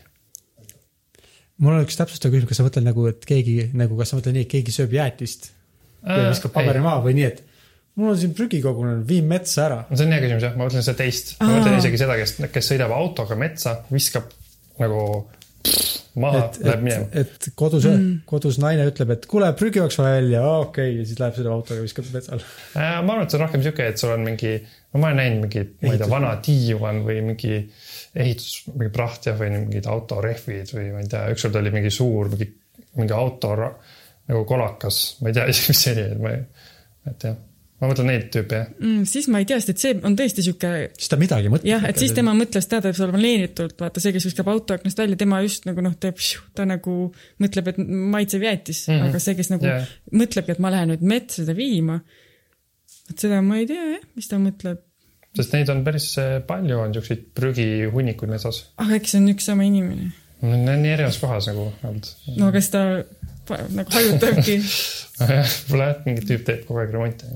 mul 1.58 1.78
on 1.78 1.86
üks 1.86 1.98
täpsustav 1.98 2.34
küsimus, 2.34 2.50
kas 2.52 2.60
sa 2.60 2.66
mõtled 2.68 2.86
nagu, 2.86 3.06
et 3.08 3.26
keegi 3.26 3.70
nagu, 3.74 3.98
kas 3.98 4.12
sa 4.12 4.20
mõtled 4.20 4.36
nii, 4.36 4.46
et 4.48 4.52
keegi 4.52 4.74
sööb 4.76 4.96
jäätist 4.96 5.52
ja 6.06 6.30
viskab 6.30 6.54
paberi 6.56 6.82
maha 6.84 7.04
või 7.06 7.16
nii, 7.20 7.30
et 7.30 7.44
mul 7.96 8.12
on 8.12 8.20
siin 8.20 8.34
prügi 8.36 8.60
kogunenud, 8.64 9.06
vii 9.08 9.22
metsa 9.28 9.66
ära. 9.70 9.80
see 9.94 10.08
on 10.08 10.16
hea 10.16 10.24
küsimus 10.26 10.48
jah, 10.48 10.58
ma 10.58 10.68
mõtlen 10.68 10.86
seda 10.86 11.00
teist, 11.00 11.36
ma 11.42 11.52
mõtlen 11.54 11.80
isegi 11.80 12.02
seda, 12.02 12.18
kes, 12.20 12.38
kes 12.54 12.72
sõidab 12.74 12.94
autoga 12.96 13.38
metsa, 13.40 13.78
viskab 13.94 14.32
nagu 14.82 15.02
maha, 16.20 16.42
et, 16.46 16.60
läheb 16.64 16.84
minema. 16.86 17.08
et, 17.22 17.48
kodus 17.58 17.88
mm., 17.90 18.26
kodus 18.30 18.60
naine 18.62 18.86
ütleb, 18.90 19.14
et 19.16 19.28
kuule, 19.30 19.50
prügi 19.58 19.82
jooks 19.82 19.98
välja, 20.02 20.44
okei 20.66 20.92
okay,, 20.92 21.00
ja 21.00 21.08
siis 21.08 21.22
läheb 21.22 21.38
sõidab 21.40 21.56
autoga, 21.56 21.86
viskab 21.86 22.12
metsale. 22.14 22.46
Äh, 22.76 23.00
ma 23.00 23.16
arvan, 23.16 23.26
et 23.26 23.34
see 23.34 23.40
on 23.40 23.46
rohkem 23.46 23.66
sihuke, 23.66 23.88
et 23.92 24.02
sul 24.02 24.14
on 24.14 24.28
mingi, 24.28 24.54
no 24.92 25.02
ma 25.02 25.12
olen 25.12 25.22
näinud 25.22 25.46
mingi, 25.48 25.66
ma 25.82 25.96
ei 25.96 26.02
tea, 26.02 26.12
vana 26.12 26.36
diivan 26.46 27.02
või 27.08 27.18
mingi 27.32 27.58
ehitus, 28.26 28.54
mingi 28.74 28.92
praht 28.96 29.30
jah, 29.30 29.40
või 29.40 29.52
mingid 29.58 29.90
autorehvid 29.92 30.76
või 30.76 30.88
ma 30.94 31.04
ei 31.04 31.12
tea, 31.16 31.26
ükskord 31.36 31.60
oli 31.62 31.74
mingi 31.76 31.92
suur 31.94 32.32
mingi, 32.32 32.52
mingi 33.00 33.16
auto 33.16 33.56
nagu 33.56 34.46
kolakas, 34.48 35.02
ma 35.22 35.32
ei 35.32 35.40
tea 35.40 35.50
isegi, 35.52 35.74
mis 35.74 35.84
see 35.88 35.98
oli, 35.98 36.08
et 36.12 36.24
ma 36.24 36.36
ei, 36.36 36.72
et 37.12 37.28
jah, 37.30 37.44
ma 37.82 37.90
mõtlen 37.92 38.08
neid 38.08 38.28
tüüpe 38.34 38.60
jah. 38.60 38.68
mm,. 38.80 39.04
siis 39.10 39.28
ma 39.32 39.42
ei 39.42 39.48
tea, 39.50 39.58
sest 39.60 39.74
et 39.74 39.84
see 39.84 39.96
on 40.08 40.16
tõesti 40.18 40.46
sihuke 40.46 40.72
siis 40.96 41.12
ta 41.12 41.20
midagi 41.20 41.52
mõtleb. 41.52 41.68
jah, 41.74 41.88
et 41.90 42.00
siis 42.00 42.14
tema 42.16 42.36
mõtles, 42.38 42.68
ta 42.72 42.80
teeb 42.84 42.96
seal 42.98 43.12
planeeritult, 43.12 43.76
vaata 43.84 44.04
see, 44.04 44.16
kes 44.16 44.28
viskab 44.30 44.50
auto 44.52 44.78
aknast 44.78 45.02
välja, 45.02 45.20
tema 45.20 45.42
just 45.44 45.68
nagu 45.68 45.84
noh, 45.84 45.96
teeb, 46.00 46.22
ta 46.56 46.68
nagu 46.70 46.96
mõtleb, 47.44 47.72
et 47.74 47.82
maitsev 47.84 48.48
jäätis 48.48 48.86
mm. 48.88 48.96
-hmm. 48.96 49.12
aga 49.12 49.24
see, 49.28 49.38
kes 49.42 49.52
nagu 49.52 49.68
yeah. 49.68 49.92
mõtlebki, 50.24 50.56
et 50.56 50.64
ma 50.64 50.72
lähen 50.74 50.94
nüüd 50.94 51.04
metsa 51.04 51.42
seda 51.42 51.58
viima. 51.58 52.00
vot 53.10 53.26
seda 53.28 53.42
ma 53.44 53.60
ei 53.60 53.68
tea 53.70 53.90
jah, 53.98 54.06
mis 54.16 54.32
ta 54.32 54.40
mõtleb, 54.40 54.84
sest 55.36 55.56
neid 55.58 55.72
on 55.74 55.84
päris 55.84 56.08
äh, 56.22 56.38
palju, 56.48 56.80
on 56.80 56.96
siukseid 56.96 57.28
prügihunnikuid 57.36 58.32
metsas. 58.32 58.70
aga 58.80 59.02
äkki 59.02 59.12
see 59.12 59.24
on 59.24 59.34
üks 59.36 59.52
sama 59.52 59.68
inimene. 59.68 60.14
Need 60.46 60.70
on 60.70 60.82
nii 60.84 60.92
erinevas 60.96 61.20
kohas 61.20 61.48
nagu 61.52 61.70
olnud. 61.84 62.08
no 62.40 62.52
kas 62.56 62.72
ta 62.72 62.86
nagu 63.52 63.96
hajutabki 63.96 64.60
Pole 65.70 65.88
jah, 65.90 66.04
mingi 66.08 66.26
tüüp 66.28 66.44
teeb 66.48 66.68
kogu 66.68 66.82
aeg 66.82 66.94
remonte. 66.96 67.30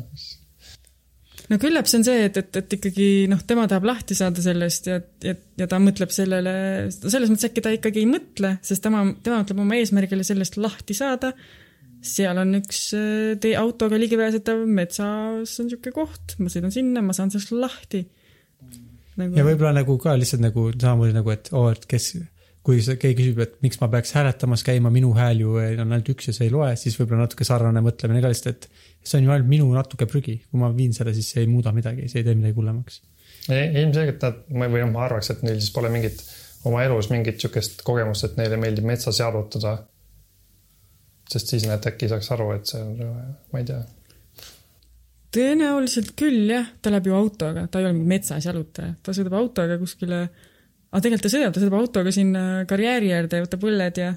no 1.49 1.59
küllap 1.61 1.89
see 1.89 2.01
on 2.01 2.05
see, 2.07 2.25
et, 2.27 2.41
et, 2.41 2.59
et 2.61 2.75
ikkagi 2.79 3.07
noh, 3.31 3.41
tema 3.47 3.67
tahab 3.71 3.87
lahti 3.89 4.17
saada 4.17 4.43
sellest 4.43 4.91
ja, 4.91 4.99
ja, 5.25 5.35
ja 5.59 5.69
ta 5.69 5.79
mõtleb 5.83 6.13
sellele, 6.13 6.53
selles 6.99 7.31
mõttes 7.31 7.49
äkki 7.49 7.65
ta 7.65 7.73
ikkagi 7.75 8.03
ei 8.03 8.09
mõtle, 8.09 8.57
sest 8.65 8.85
tema, 8.85 9.05
tema 9.23 9.41
mõtleb 9.43 9.63
oma 9.65 9.79
eesmärgile 9.79 10.27
sellest 10.27 10.59
lahti 10.61 10.97
saada. 10.97 11.33
seal 12.05 12.37
on 12.39 12.55
üks 12.61 12.85
äh, 12.95 13.35
tee 13.41 13.57
autoga 13.59 13.97
ligipääsetav 13.99 14.61
metsas 14.65 15.57
on 15.59 15.67
niisugune 15.67 15.95
koht, 15.95 16.37
ma 16.39 16.51
sõidan 16.51 16.71
sinna, 16.73 17.03
ma 17.03 17.15
saan 17.17 17.33
sellest 17.33 17.55
lahti 17.55 18.05
ja 19.19 19.25
nagu,. 19.27 19.47
võib-olla 19.49 19.73
nagu 19.81 19.97
ka 20.01 20.15
lihtsalt 20.19 20.43
nagu 20.43 20.69
samamoodi 20.75 21.15
nagu, 21.17 21.33
et 21.33 21.49
oo, 21.55 21.67
et 21.73 21.85
kes, 21.89 22.13
kui 22.65 22.81
see- 22.83 22.97
keegi 22.99 23.23
küsib, 23.23 23.39
et 23.45 23.53
miks 23.63 23.79
ma 23.81 23.87
peaks 23.91 24.11
hääletamas 24.17 24.63
käima, 24.67 24.91
minu 24.93 25.13
hääl 25.15 25.39
ju 25.43 25.55
on 25.59 25.85
ainult 25.85 26.09
üks 26.11 26.27
ja 26.27 26.33
see 26.35 26.49
ei 26.49 26.53
loe, 26.53 26.73
siis 26.79 26.97
võib-olla 26.99 27.25
natuke 27.25 27.47
sarnane 27.47 27.81
mõtlemine 27.85 28.21
ka 28.23 28.31
lihtsalt, 28.31 28.65
et 28.67 29.07
see 29.07 29.19
on 29.21 29.29
ju 29.29 29.31
ainult 29.35 29.49
minu 29.49 29.69
natuke 29.73 30.05
prügi, 30.09 30.41
kui 30.49 30.59
ma 30.59 30.71
viin 30.75 30.93
selle, 30.93 31.13
siis 31.15 31.31
see 31.33 31.45
ei 31.45 31.49
muuda 31.51 31.71
midagi, 31.75 32.09
see 32.11 32.19
ei 32.21 32.27
tee 32.27 32.35
midagi 32.35 32.57
hullemaks. 32.57 33.01
ilmselgelt 33.49 34.21
nad, 34.27 34.43
või 34.51 34.83
noh, 34.83 34.91
ma 34.91 35.05
arvaks, 35.07 35.31
et 35.33 35.41
neil 35.47 35.61
siis 35.61 35.71
pole 35.73 35.89
mingit 35.93 36.19
oma 36.67 36.83
elus 36.83 37.07
mingit 37.09 37.39
sihukest 37.39 37.83
kogemust, 37.87 38.25
et 38.27 38.35
neile 38.39 38.59
meeldib 38.59 38.87
metsas 38.87 39.19
jalutada. 39.21 39.77
sest 41.29 41.51
siis 41.51 41.65
nad 41.69 41.83
äkki 41.85 42.07
saaks 42.09 42.31
aru, 42.33 42.51
et 42.57 42.65
see 42.65 42.81
on, 42.81 43.15
ma 43.53 43.59
ei 43.61 43.65
tea. 43.65 43.83
tõenäoliselt 45.35 46.15
küll 46.17 46.49
jah, 46.49 46.71
ta 46.81 46.89
läheb 46.89 47.05
ju 47.11 47.15
autoga, 47.15 47.67
ta 47.67 47.79
ei 47.79 47.85
ole 47.85 47.93
mingi 47.93 48.09
metsas 48.09 48.45
jalutaja, 48.45 48.95
ta 49.03 49.13
sõidab 49.13 49.35
autoga 49.37 49.77
kuskile, 49.77 50.23
aga 50.89 51.03
tegelikult 51.05 51.27
ta 51.27 51.33
sõidab, 51.35 51.53
ta 51.53 51.61
sõidab 51.63 51.79
autoga 51.79 52.13
sinna 52.15 52.65
karjääri 52.69 53.13
äärde, 53.15 53.43
võtab 53.45 53.69
õlled 53.69 54.01
ja 54.01 54.15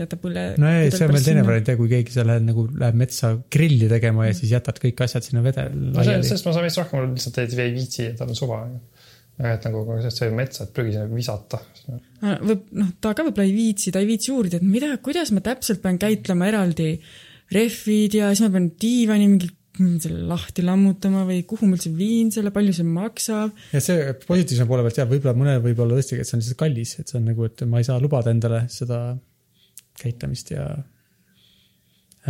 jätab 0.00 0.26
õlle. 0.26 0.44
no 0.58 0.70
ei, 0.74 0.90
see 0.90 1.06
on 1.06 1.14
veel 1.14 1.26
teine 1.26 1.44
variant 1.46 1.70
jah, 1.70 1.78
kui 1.78 1.90
keegi 1.90 2.14
seal 2.16 2.26
läheb 2.26 2.46
nagu 2.48 2.66
läheb 2.80 2.98
metsa 2.98 3.30
grilli 3.54 3.88
tegema 3.90 4.26
ja 4.26 4.34
siis 4.36 4.54
jätad 4.54 4.80
kõik 4.82 5.04
asjad 5.06 5.26
sinna 5.26 5.42
vede 5.44 5.68
laiali. 5.70 6.26
sellest 6.26 6.48
ma 6.48 6.54
saan 6.56 6.66
veits 6.66 6.78
rohkem, 6.80 7.12
lihtsalt 7.14 7.40
ei 7.42 7.60
ei 7.66 7.74
viitsi, 7.76 8.08
tal 8.18 8.32
on 8.32 8.38
suva. 8.38 8.60
et 9.38 9.68
nagu 9.68 9.84
kui 9.86 10.10
see 10.10 10.32
metsa, 10.34 10.66
et 10.66 10.74
prügi 10.74 10.96
sinna 10.96 11.06
visata. 11.10 11.60
võib, 12.42 12.66
noh, 12.80 12.90
ta 12.98 13.14
ka 13.14 13.26
võib-olla 13.28 13.46
ei 13.46 13.54
viitsi, 13.54 13.94
ta 13.94 14.02
ei 14.02 14.10
viitsi 14.10 14.34
uurida, 14.34 14.58
et 14.58 14.66
mida, 14.66 14.90
kuidas 15.04 15.30
ma 15.34 15.44
täpselt 15.46 15.82
pean 15.84 16.00
käitlema 16.02 16.50
eraldi 16.50 16.90
rehvid 17.54 18.18
ja 18.18 18.32
siis 18.32 18.48
ma 18.48 18.54
pean 18.56 18.72
diivani 18.80 19.30
mingi 19.30 19.52
mm, 19.78 19.98
selle 20.04 20.24
lahti 20.28 20.64
lammutama 20.64 21.24
või 21.28 21.42
kuhu 21.48 21.68
ma 21.68 21.78
üldse 21.78 21.92
viin 21.94 22.30
selle, 22.34 22.52
palju 22.54 22.74
see 22.76 22.88
maksab. 22.88 23.54
ja 23.74 23.82
see 23.82 24.14
positiivse 24.26 24.66
poole 24.70 24.86
pealt 24.86 25.00
jah, 25.00 25.10
võib-olla 25.10 25.36
mõnel 25.38 25.62
võib 25.64 25.84
olla 25.84 25.98
tõesti, 25.98 26.18
et 26.20 26.28
see 26.28 26.38
on 26.38 26.42
lihtsalt 26.42 26.60
kallis, 26.64 26.96
et 27.00 27.10
see 27.10 27.20
on 27.20 27.30
nagu, 27.30 27.46
et 27.48 27.64
ma 27.70 27.80
ei 27.80 27.88
saa 27.88 28.00
lubada 28.02 28.34
endale 28.34 28.64
seda 28.72 29.00
käitumist 30.00 30.52
ja 30.54 30.68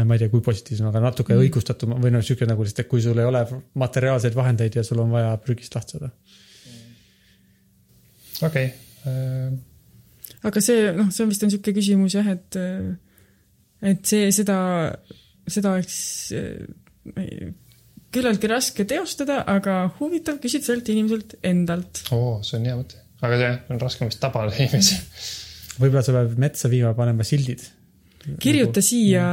ma 0.05 0.17
ei 0.17 0.25
tea, 0.25 0.31
kui 0.33 0.43
positiivsem, 0.43 0.89
aga 0.91 1.03
natuke 1.05 1.35
mm. 1.35 1.45
õigustatum 1.45 1.95
või 2.03 2.11
noh, 2.15 2.25
sihuke 2.25 2.49
nagu 2.51 2.65
lihtsalt, 2.67 2.83
et 2.83 2.91
kui 2.91 3.03
sul 3.05 3.21
ei 3.23 3.29
ole 3.29 3.45
materiaalseid 3.79 4.35
vahendeid 4.35 4.81
ja 4.81 4.83
sul 4.87 5.05
on 5.05 5.15
vaja 5.15 5.37
prügist 5.43 5.77
lahti 5.77 5.99
saada. 5.99 6.11
okei 8.43 8.73
okay., 8.73 9.55
aga 10.45 10.61
see, 10.65 10.89
noh, 10.97 11.11
see 11.15 11.25
on 11.25 11.31
vist 11.31 11.45
on 11.45 11.53
niisugune 11.53 11.77
küsimus 11.79 12.17
jah, 12.17 12.33
et 12.33 12.59
et 13.85 14.09
see, 14.09 14.31
seda, 14.35 14.57
seda 15.51 15.77
oleks 15.77 15.99
küllaltki 18.15 18.51
raske 18.51 18.87
teostada, 18.89 19.41
aga 19.51 19.79
huvitav 19.99 20.39
küsida 20.43 20.69
sellelt 20.69 20.91
inimeselt 20.93 21.37
endalt. 21.45 22.05
oo, 22.15 22.39
see 22.47 22.59
on 22.61 22.69
hea 22.69 22.77
mõte. 22.79 23.01
aga 23.25 23.41
see 23.41 23.51
on 23.75 23.83
raskem 23.83 24.11
vist 24.11 24.23
tabada 24.23 24.55
inimesi. 24.59 25.01
võib-olla 25.81 26.05
sa 26.07 26.15
pead 26.17 26.41
metsa 26.41 26.71
viima, 26.73 26.95
panema 26.97 27.27
sildid. 27.27 27.65
kirjuta 28.41 28.83
siia, 28.85 29.27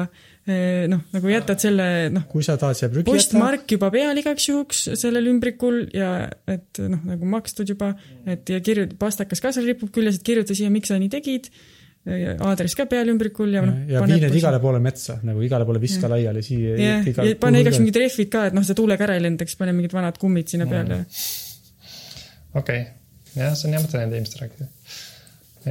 noh, 0.92 1.04
nagu 1.14 1.32
jätad 1.32 1.62
selle, 1.62 1.88
noh, 2.14 2.26
kui 2.32 2.46
sa 2.46 2.58
tahad 2.60 2.80
siia 2.80 2.90
prügi 2.92 3.06
jätta, 3.06 3.14
postmark 3.14 3.76
juba 3.76 3.92
peal 3.94 4.18
igaks 4.20 4.48
juhuks 4.50 4.88
sellel 5.00 5.30
ümbrikul 5.32 5.84
ja 5.96 6.16
et 6.50 6.82
noh, 6.82 7.04
nagu 7.14 7.30
makstud 7.36 7.70
juba, 7.72 7.94
et 8.26 8.50
ja 8.50 8.62
kirjuta, 8.64 8.98
pastakas 9.00 9.44
ka 9.44 9.54
seal 9.56 9.70
ripub 9.70 9.94
küljes, 9.94 10.20
et 10.20 10.28
kirjuta 10.28 10.58
siia, 10.58 10.74
miks 10.74 10.92
sa 10.92 11.00
nii 11.02 11.14
tegid. 11.14 11.52
Aadress 12.02 12.74
ka 12.78 12.88
peal 12.90 13.12
ümbrikul 13.14 13.52
ja 13.54 13.62
noh. 13.62 13.76
ja 13.90 14.02
vii 14.02 14.18
need 14.24 14.38
igale 14.40 14.58
poole 14.64 14.80
metsa, 14.82 15.20
nagu 15.28 15.44
igale 15.46 15.68
poole 15.70 15.82
viska 15.82 16.08
Jah. 16.08 16.14
laiali 16.16 16.42
siia. 16.46 16.74
jah, 16.80 17.10
ja 17.28 17.36
pane 17.38 17.62
igaks 17.62 17.78
mingid 17.78 18.00
rehvid 18.02 18.32
ka, 18.34 18.48
et 18.50 18.58
noh, 18.58 18.66
see 18.66 18.78
tuulega 18.78 19.06
ära 19.06 19.20
ei 19.20 19.24
lendaks, 19.28 19.54
pane 19.60 19.76
mingid 19.78 19.94
vanad 19.94 20.18
kummid 20.22 20.50
sinna 20.50 20.66
peale. 20.70 21.04
okei, 22.58 22.82
jah, 23.36 23.54
see 23.54 23.70
on 23.70 23.78
hea 23.78 23.84
mõte 23.86 24.02
nende 24.02 24.18
inimestele 24.18 24.48
rääkida. 24.48 24.70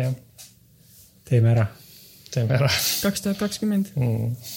jah, 0.04 0.14
teeme 1.32 1.52
ära. 1.56 1.66
teeme 2.30 2.58
ära 2.60 2.70
kaks 2.70 3.26
tuhat 3.26 3.42
kakskümmend. 3.42 3.90
mm.. 3.98 4.56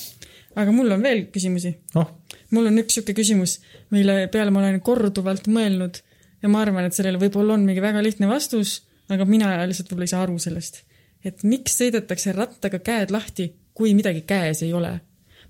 aga 0.62 0.78
mul 0.78 0.94
on 0.94 1.10
veel 1.10 1.26
küsimusi. 1.34 1.74
noh, 1.98 2.16
mul 2.54 2.70
on 2.70 2.82
üks 2.86 3.00
sihuke 3.00 3.18
küsimus, 3.18 3.58
mille 3.96 4.28
peale 4.30 4.54
ma 4.54 4.62
olen 4.62 4.82
korduvalt 4.86 5.50
mõelnud 5.50 6.04
ja 6.44 6.54
ma 6.54 6.62
arvan, 6.62 6.86
et 6.86 6.94
sellele 6.94 7.18
võib-olla 7.18 7.58
on 7.58 7.66
mingi 7.66 7.82
väga 7.82 8.06
lihtne 8.06 8.30
vastus, 8.30 8.84
aga 9.10 9.26
mina 9.26 9.56
lihtsalt 9.66 9.90
võib-olla 9.90 10.12
ei 10.12 10.14
saa 10.20 10.26
aru 10.28 10.38
sellest. 10.38 10.84
Et 11.26 11.44
miks 11.48 11.78
sõidetakse 11.80 12.34
rattaga 12.36 12.80
käed 12.84 13.12
lahti, 13.12 13.50
kui 13.74 13.94
midagi 13.98 14.24
käes 14.28 14.64
ei 14.64 14.74
ole? 14.74 15.00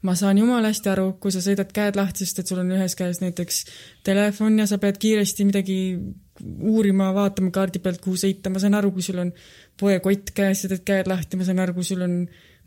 ma 0.03 0.15
saan 0.19 0.37
jumala 0.37 0.67
hästi 0.67 0.89
aru, 0.91 1.05
kui 1.23 1.31
sa 1.31 1.39
sõidad 1.39 1.69
käed 1.71 1.95
lahti, 1.95 2.25
sest 2.25 2.41
et 2.41 2.49
sul 2.51 2.59
on 2.59 2.71
ühes 2.75 2.95
käes 2.99 3.21
näiteks 3.21 3.59
telefon 4.03 4.57
ja 4.59 4.65
sa 4.67 4.75
pead 4.81 4.99
kiiresti 4.99 5.45
midagi 5.47 5.77
uurima, 6.43 7.13
vaatama 7.15 7.53
kaardi 7.55 7.79
pealt, 7.79 8.01
kuhu 8.03 8.19
sõita, 8.19 8.51
ma 8.51 8.59
saan 8.59 8.75
aru, 8.75 8.91
kui 8.91 9.05
sul 9.05 9.21
on 9.23 9.31
poekott 9.79 10.33
käes 10.35 10.65
ja 10.65 10.73
teed 10.73 10.83
käed 10.87 11.07
lahti, 11.07 11.39
ma 11.39 11.47
saan 11.47 11.63
aru, 11.63 11.77
kui 11.77 11.87
sul 11.87 12.03
on 12.03 12.17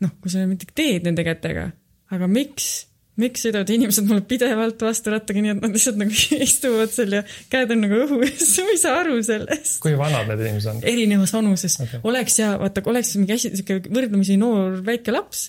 noh, 0.01 0.13
kui 0.21 0.33
sa 0.33 0.47
midagi 0.49 0.73
teed 0.77 1.05
nende 1.05 1.25
kätega, 1.27 1.67
aga 2.15 2.31
miks, 2.31 2.87
miks 3.21 3.45
sõidavad 3.45 3.71
inimesed 3.73 4.07
mulle 4.07 4.23
pidevalt 4.29 4.83
vastu 4.85 5.13
rattaga, 5.13 5.41
nii 5.43 5.55
et 5.55 5.61
nad 5.63 5.73
lihtsalt 5.73 5.99
nagu 5.99 6.23
istuvad 6.47 6.93
seal 6.93 7.17
ja 7.19 7.23
käed 7.51 7.73
on 7.73 7.83
nagu 7.85 8.01
õhus, 8.05 8.51
ma 8.63 8.73
ei 8.75 8.81
saa 8.81 8.99
aru 9.01 9.19
sellest. 9.25 9.79
kui 9.83 9.95
vanad 9.99 10.29
need 10.31 10.43
inimesed 10.45 10.73
on? 10.73 10.81
erinevas 10.93 11.33
vanuses 11.35 11.79
okay., 11.83 12.01
oleks 12.07 12.41
ja 12.41 12.53
vaata, 12.61 12.83
kui 12.85 12.93
oleks 12.93 13.15
mingi 13.19 13.35
hästi 13.35 13.53
sihuke 13.55 13.79
võrdlemisi 13.87 14.37
noor 14.41 14.81
väike 14.85 15.15
laps, 15.15 15.47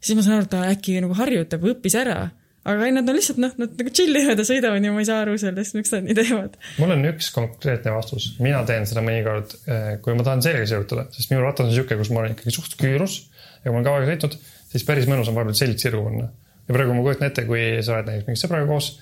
siis 0.00 0.16
ma 0.18 0.24
saan 0.24 0.40
aru, 0.40 0.48
et 0.48 0.54
ta 0.54 0.62
äkki 0.70 1.00
nagu 1.04 1.18
harjutab 1.18 1.64
või 1.64 1.74
õppis 1.76 1.98
ära, 2.00 2.16
aga 2.62 2.86
ei, 2.86 2.94
nad 2.94 3.08
on 3.10 3.18
lihtsalt 3.18 3.40
noh, 3.42 3.52
nad 3.58 3.74
nagu 3.78 3.92
chill 3.94 4.16
ivad 4.18 4.40
ja 4.40 4.46
sõidavad 4.46 4.84
ja 4.86 4.92
ma 4.94 5.02
ei 5.02 5.08
saa 5.08 5.22
aru 5.24 5.34
sellest, 5.40 5.76
miks 5.76 5.92
nad 5.92 6.06
nii 6.06 6.16
teevad. 6.16 6.56
mul 6.80 6.94
on 6.94 7.08
üks 7.10 7.32
konkreetne 7.34 7.94
vastus, 7.96 8.30
mina 8.42 8.62
teen 8.68 8.86
seda 8.88 9.02
mõnikord, 9.04 9.56
kui 10.04 10.16
ma 10.16 10.26
tahan 10.26 10.44
selga 10.46 10.68
sirutada, 10.70 11.08
sest 11.14 11.32
minu 11.34 11.42
ratas 11.44 11.68
on 11.68 11.74
sihuke, 11.74 11.98
kus 11.98 12.12
ma 12.14 12.22
olen 12.22 12.36
ikkagi 12.36 12.54
suht 12.54 12.78
küürus 12.80 13.18
ja 13.62 13.66
kui 13.66 13.74
ma 13.74 13.80
olen 13.80 13.88
kaua 13.88 14.00
aega 14.00 14.12
sõitnud, 14.12 14.38
siis 14.72 14.86
päris 14.86 15.10
mõnus 15.10 15.30
on 15.30 15.38
vahepeal 15.38 15.58
selg 15.58 15.82
sirgu 15.82 16.04
panna. 16.06 16.30
Ja 16.68 16.74
praegu 16.76 16.96
ma 16.96 17.04
kujutan 17.04 17.30
ette, 17.30 17.46
kui 17.48 17.62
sa 17.82 17.96
oled 17.96 18.10
näiteks 18.10 18.28
mingi 18.28 18.42
sõbraga 18.42 18.68
koos, 18.70 18.92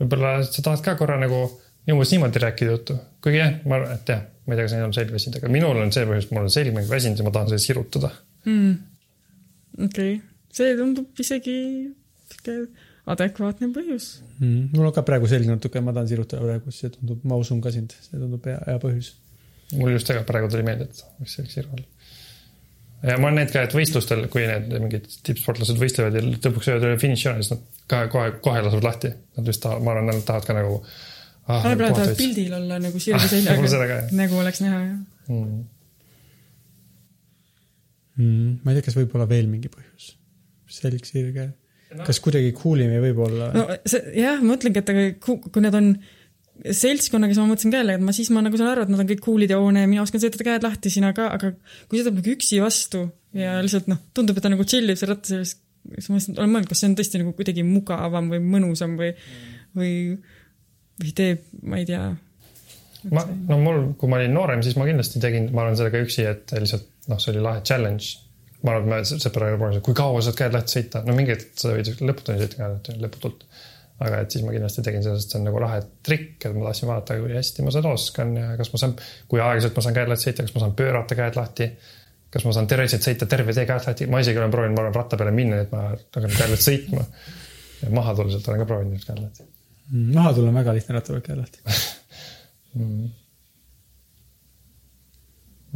võib-olla 0.00 0.38
sa 0.46 0.64
tahad 0.64 0.84
ka 0.84 0.96
korra 1.00 1.18
nagu 1.20 1.44
umbes 1.92 2.12
niimoodi 2.12 2.42
rääkida 2.42 2.72
juttu, 2.74 2.96
kuigi 3.22 3.38
jah, 3.38 3.52
ma 3.68 3.78
arvan, 3.78 3.92
et 3.94 4.10
jah, 4.10 4.24
ma 4.46 4.54
ei 4.54 4.58
tea, 4.58 4.66
kas 4.66 4.74
neil 4.74 4.86
on 4.88 4.96
selg 4.96 5.12
väsinud, 5.14 5.38
aga 5.38 5.50
minul 5.52 5.82
on 5.82 5.92
see 5.94 6.08
põhjus, 6.08 6.26
et 6.26 6.34
mul 6.34 6.48
on 6.48 6.54
selg 6.54 6.74
mingi 6.74 6.90
väsinud 6.90 7.22
ja 7.22 7.26
ma 7.26 7.32
tahan 7.36 7.52
seda 7.52 7.62
sirutada. 7.62 8.10
okei 8.46 9.86
okay., 9.86 10.16
see 10.56 10.74
tundub 10.78 11.22
isegi 11.22 11.56
sihuke 12.32 12.56
adekvaatne 13.14 13.70
põhjus. 13.74 14.08
mm, 14.40 14.72
mul 14.74 14.88
on 14.88 14.96
ka 14.96 15.04
praegu 15.06 15.30
selg 15.30 15.46
natuke, 15.50 15.82
ma 15.84 15.94
tahan 15.94 16.10
sirutada 16.10 16.42
praegu, 16.42 16.74
see 16.74 16.90
tundub, 16.94 17.22
ma 17.28 17.38
usun 17.38 17.62
ka 17.62 17.70
sind, 17.74 17.94
see 18.08 18.18
tundub 18.18 18.46
hea, 18.50 18.58
hea 18.66 18.82
põhjus. 18.82 19.12
mul 19.76 19.94
just 19.94 20.10
tegelikult 20.10 20.32
praegu 20.32 20.50
tuli 20.50 20.66
meelde, 20.66 20.90
et 20.90 21.04
võiks 21.20 21.38
selg 21.38 21.52
sirgu 21.54 21.78
olla. 21.78 21.86
Ja 23.02 23.16
ma 23.20 23.28
olen 23.28 23.40
näinud 23.40 23.52
ka, 23.52 23.64
et 23.66 23.74
võistlustel, 23.76 24.24
kui 24.32 24.46
need 24.48 24.72
mingid 24.80 25.08
tippsportlased 25.26 25.78
võistlevad 25.80 26.16
ja 26.16 26.24
lõpuks 26.24 26.70
jõuavad 26.70 26.88
üle 26.88 27.00
finišijoone, 27.02 27.44
siis 27.44 27.52
nad 27.52 27.66
kohe, 27.92 28.08
kohe, 28.12 28.32
kohe 28.44 28.64
lasevad 28.64 28.88
lahti. 28.88 29.12
Nad 29.36 29.52
just 29.52 29.62
tahavad, 29.64 29.84
ma 29.84 29.94
arvan, 29.94 30.10
nad 30.10 30.24
tahavad 30.26 30.48
ka 30.48 30.56
nagu 30.56 30.78
ah,. 30.80 31.62
võib-olla 31.68 31.92
tahavad 31.92 32.18
pildil 32.20 32.56
olla 32.56 32.80
nagu 32.82 33.02
sirge 33.02 33.20
Ah, 33.52 33.60
ka, 33.60 33.70
seljaga 33.70 34.00
jah., 34.00 34.12
nagu 34.22 34.40
oleks 34.42 34.62
näha 34.64 34.82
jah. 34.82 34.98
mm.. 35.28 35.64
Mm, 38.16 38.52
ma 38.64 38.72
ei 38.72 38.78
tea, 38.78 38.86
kas 38.86 38.96
võib 38.96 39.12
olla 39.18 39.26
veel 39.28 39.48
mingi 39.50 39.68
põhjus. 39.68 40.14
selg 40.72 41.04
sirge. 41.04 41.50
kas 42.06 42.18
kuidagi 42.24 42.54
cool 42.56 42.80
im 42.82 42.94
ei 42.96 43.02
või 43.04 43.12
olla 43.28 43.50
no 43.54 43.66
see 43.86 44.00
jah, 44.18 44.40
ma 44.40 44.54
mõtlengi, 44.54 44.80
et 44.82 44.88
aga 44.94 45.04
ku- 45.22 45.38
kui 45.44 45.62
need 45.62 45.76
on 45.78 45.92
seltskonnaga, 46.64 47.34
siis 47.34 47.42
ma 47.42 47.50
mõtlesin 47.50 47.72
ka 47.72 47.80
jälle, 47.82 47.96
et 47.98 48.04
ma 48.04 48.14
siis 48.16 48.30
ma 48.32 48.42
nagu 48.44 48.58
saan 48.58 48.72
aru, 48.72 48.86
et 48.86 48.92
nad 48.92 49.02
on 49.02 49.08
kõik 49.10 49.22
cool'id 49.24 49.52
ja 49.52 49.58
oo, 49.60 49.68
näe, 49.74 49.88
mina 49.90 50.04
oskan 50.04 50.22
sõita 50.22 50.46
käed 50.46 50.64
lahti, 50.64 50.92
sina 50.92 51.12
ka, 51.16 51.28
aga 51.34 51.52
kui 51.90 52.00
sõidab 52.00 52.18
nagu 52.18 52.32
üksi 52.32 52.60
vastu 52.62 53.04
ja 53.36 53.58
lihtsalt 53.64 53.90
noh, 53.92 54.00
tundub, 54.16 54.38
et 54.38 54.46
ta 54.46 54.52
nagu 54.52 54.66
chill 54.68 54.90
ib 54.90 54.98
seal 54.98 55.12
ratta 55.12 55.32
sees, 55.32 55.56
siis 55.94 56.10
ma 56.10 56.20
olen 56.40 56.54
mõelnud, 56.54 56.70
kas 56.70 56.82
see 56.82 56.90
on 56.90 56.98
tõesti 56.98 57.22
nagu 57.22 57.34
kuidagi 57.36 57.64
mugavam 57.66 58.30
või 58.32 58.42
mõnusam 58.44 58.96
või, 58.98 59.12
või, 59.76 59.92
või 61.02 61.16
teeb, 61.20 61.46
ma 61.62 61.80
ei 61.80 61.88
tea. 61.88 62.04
ma, 63.12 63.24
no 63.50 63.60
mul, 63.62 63.82
kui 64.00 64.10
ma 64.10 64.20
olin 64.20 64.36
noorem, 64.36 64.64
siis 64.66 64.78
ma 64.80 64.88
kindlasti 64.88 65.22
tegin, 65.22 65.50
ma 65.52 65.64
arvan 65.64 65.78
sellega 65.78 66.02
üksi, 66.06 66.26
et 66.30 66.56
lihtsalt 66.56 66.88
noh, 67.12 67.20
see 67.22 67.34
oli 67.34 67.44
lahe 67.44 67.62
challenge. 67.66 68.16
ma 68.64 68.72
arvan, 68.74 69.04
et 69.04 69.12
me 69.12 69.30
proovisime, 69.30 69.84
kui 69.84 69.94
kaua 69.94 70.24
saad 70.24 70.38
käed 70.38 70.56
lahti 70.56 70.78
sõita, 70.78 71.04
no 71.06 71.14
mingi 71.14 71.36
hetk 71.36 71.52
sa 71.60 71.74
võid 71.76 71.92
lõputuni 72.00 72.40
sõita 72.42 72.62
käed 72.62 72.72
lahti, 72.72 73.00
lõputult. 73.04 73.44
Aga 74.04 74.20
et 74.22 74.34
siis 74.34 74.44
ma 74.44 74.52
kindlasti 74.52 74.84
tegin 74.84 75.04
seda, 75.04 75.16
sest 75.20 75.32
see 75.32 75.40
on 75.40 75.46
nagu 75.48 75.60
lahe 75.62 75.80
trikk, 76.04 76.44
et 76.44 76.56
ma 76.56 76.66
tahtsin 76.68 76.90
vaadata, 76.90 77.16
kui 77.22 77.32
hästi 77.32 77.64
ma 77.64 77.72
seda 77.72 77.92
oskan 77.96 78.34
ja 78.36 78.48
kas 78.58 78.72
ma 78.72 78.80
saan, 78.82 78.94
kui 79.30 79.40
aeglaselt 79.40 79.78
ma 79.78 79.84
saan 79.86 79.96
käed 79.96 80.10
lahti 80.12 80.28
sõita, 80.28 80.46
kas 80.46 80.56
ma 80.56 80.64
saan 80.64 80.76
pöörata 80.80 81.18
käed 81.18 81.38
lahti. 81.40 81.70
kas 82.36 82.44
ma 82.44 82.52
saan 82.52 82.66
terviselt 82.68 83.06
sõita 83.06 83.28
terve 83.30 83.54
tee 83.56 83.64
käed 83.68 83.86
lahti, 83.88 84.08
ma 84.12 84.20
isegi 84.20 84.40
olen 84.42 84.52
proovinud, 84.52 84.76
ma 84.76 84.82
olen 84.84 84.96
ratta 84.96 85.16
peale 85.16 85.32
minna, 85.32 85.60
et 85.64 85.70
ma 85.72 85.86
hakkan 85.94 86.32
käed 86.34 86.50
lahti 86.52 86.66
sõitma. 86.66 87.04
ja 87.82 87.92
maha 87.96 88.16
tulla 88.18 88.34
sealt 88.34 88.48
olen 88.50 88.64
ka 88.64 88.68
proovinud 88.72 89.06
käed 89.06 89.22
lahti. 89.22 89.46
Mm, 89.92 90.10
maha 90.18 90.34
tulla 90.36 90.52
on 90.52 90.60
väga 90.60 90.74
lihtne 90.76 90.98
ratta 90.98 91.14
pealt 91.14 91.30
käe 91.30 91.38
lahti. 91.40 91.58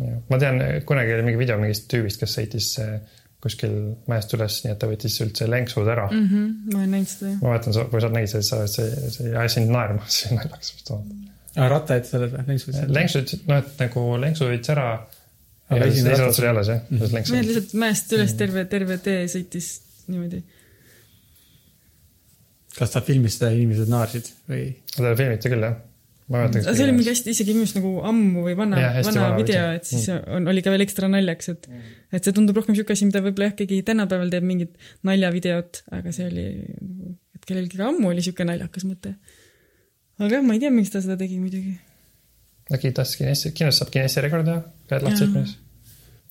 Jah. 0.01 0.21
ma 0.31 0.39
tean, 0.41 0.61
kunagi 0.89 1.13
oli 1.13 1.25
mingi 1.27 1.41
video 1.41 1.57
mingist 1.61 1.89
tüübist, 1.91 2.21
kes 2.21 2.37
sõitis 2.39 2.69
eh, 2.81 3.19
kuskil 3.41 3.75
mäest 4.11 4.35
üles, 4.37 4.59
nii 4.65 4.75
et 4.75 4.81
ta 4.81 4.89
võttis 4.91 5.17
üldse 5.25 5.49
lenksud 5.49 5.89
ära 5.89 6.07
mm. 6.11 6.21
mm. 6.21 6.29
-hmm, 6.31 6.73
ma 6.73 6.81
olen 6.83 6.95
näinud 6.97 7.11
seda 7.11 7.31
jah. 7.31 7.39
ma 7.41 7.55
mäletan, 7.55 7.79
kui 7.93 8.03
sa 8.05 8.11
nägid 8.13 8.33
seda, 8.35 8.45
sa, 8.49 8.61
see, 8.69 9.11
see 9.17 9.33
ajas 9.33 9.57
sind 9.57 9.73
naerma, 9.73 10.05
see 10.17 10.37
naljakas 10.37 10.75
vist 10.77 10.93
on. 10.97 11.09
aa, 11.57 11.71
ratta 11.73 11.97
ette 12.01 12.13
sa 12.13 12.21
oled 12.21 12.37
või? 12.37 12.47
lenksud? 12.53 12.79
lenksud, 12.99 13.35
noh, 13.49 13.63
et 13.65 13.83
nagu 13.85 14.07
lenksu 14.27 14.51
võttis 14.51 14.75
ära. 14.77 14.87
Aga 15.71 15.87
esimene 15.87 16.17
ratas- 16.19 16.33
otsal 16.35 16.49
jälle 16.49 16.65
see, 16.67 16.79
see 16.83 16.97
mehed 16.99 17.13
lenksu. 17.17 17.37
lihtsalt 17.39 17.77
mäest 17.85 18.17
üles 18.17 18.33
terve, 18.39 18.65
terve 18.73 18.97
tee 19.05 19.21
sõitis 19.31 19.69
niimoodi. 20.11 20.43
kas 22.77 22.93
ta 22.93 23.05
filmis 23.07 23.39
seda, 23.39 23.53
inimesed 23.57 23.93
naersid 23.93 24.33
või? 24.51 24.67
seda 24.91 25.15
filmiti 25.17 25.55
küll 25.55 25.69
jah. 25.69 25.79
mäleta, 26.31 26.63
see 26.63 26.85
oli 26.85 26.95
mingi 26.95 27.11
hästi 27.11 27.33
isegi 27.35 27.55
minu 27.55 27.67
arust 27.67 27.79
nagu 27.79 27.93
ammu 28.11 28.45
või 28.47 28.55
vana 28.59 28.79
vana 28.79 29.03
vana 29.07 29.27
video, 29.35 29.45
video. 29.49 29.67
et 29.79 29.89
siis 29.89 30.07
on, 30.15 30.47
oli 30.53 30.63
ka 30.65 30.73
veel 30.75 30.85
ekstra 30.87 31.11
naljakas, 31.11 31.53
et 31.55 31.69
et 32.15 32.27
see 32.27 32.37
tundub 32.37 32.59
rohkem 32.59 32.77
siuke 32.79 32.95
asi, 32.95 33.09
mida 33.09 33.23
võib-olla 33.25 33.51
jah, 33.51 33.57
keegi 33.59 33.83
tänapäeval 33.91 34.33
teeb 34.33 34.47
mingit 34.47 34.91
naljavideot, 35.07 35.83
aga 35.99 36.15
see 36.15 36.31
oli, 36.31 36.47
et 37.37 37.47
kellelgi 37.49 37.81
ka 37.81 37.91
ammu 37.91 38.13
oli 38.13 38.25
siuke 38.27 38.47
naljakas 38.47 38.87
mõte. 38.89 39.15
aga 40.23 40.33
jah, 40.39 40.47
ma 40.47 40.57
ei 40.57 40.65
tea, 40.65 40.73
miks 40.75 40.95
ta 40.95 41.03
seda 41.05 41.19
tegi 41.21 41.39
muidugi. 41.43 41.77
äkki 42.71 42.95
tahtis 42.97 43.19
kinesi, 43.21 43.55
kindlasti 43.55 43.85
saab 43.85 43.95
kinesi 43.99 44.27
rekordi 44.27 44.53
teha, 44.53 44.65
käed 44.93 45.07
lahti 45.07 45.25
sõitmises. 45.25 45.57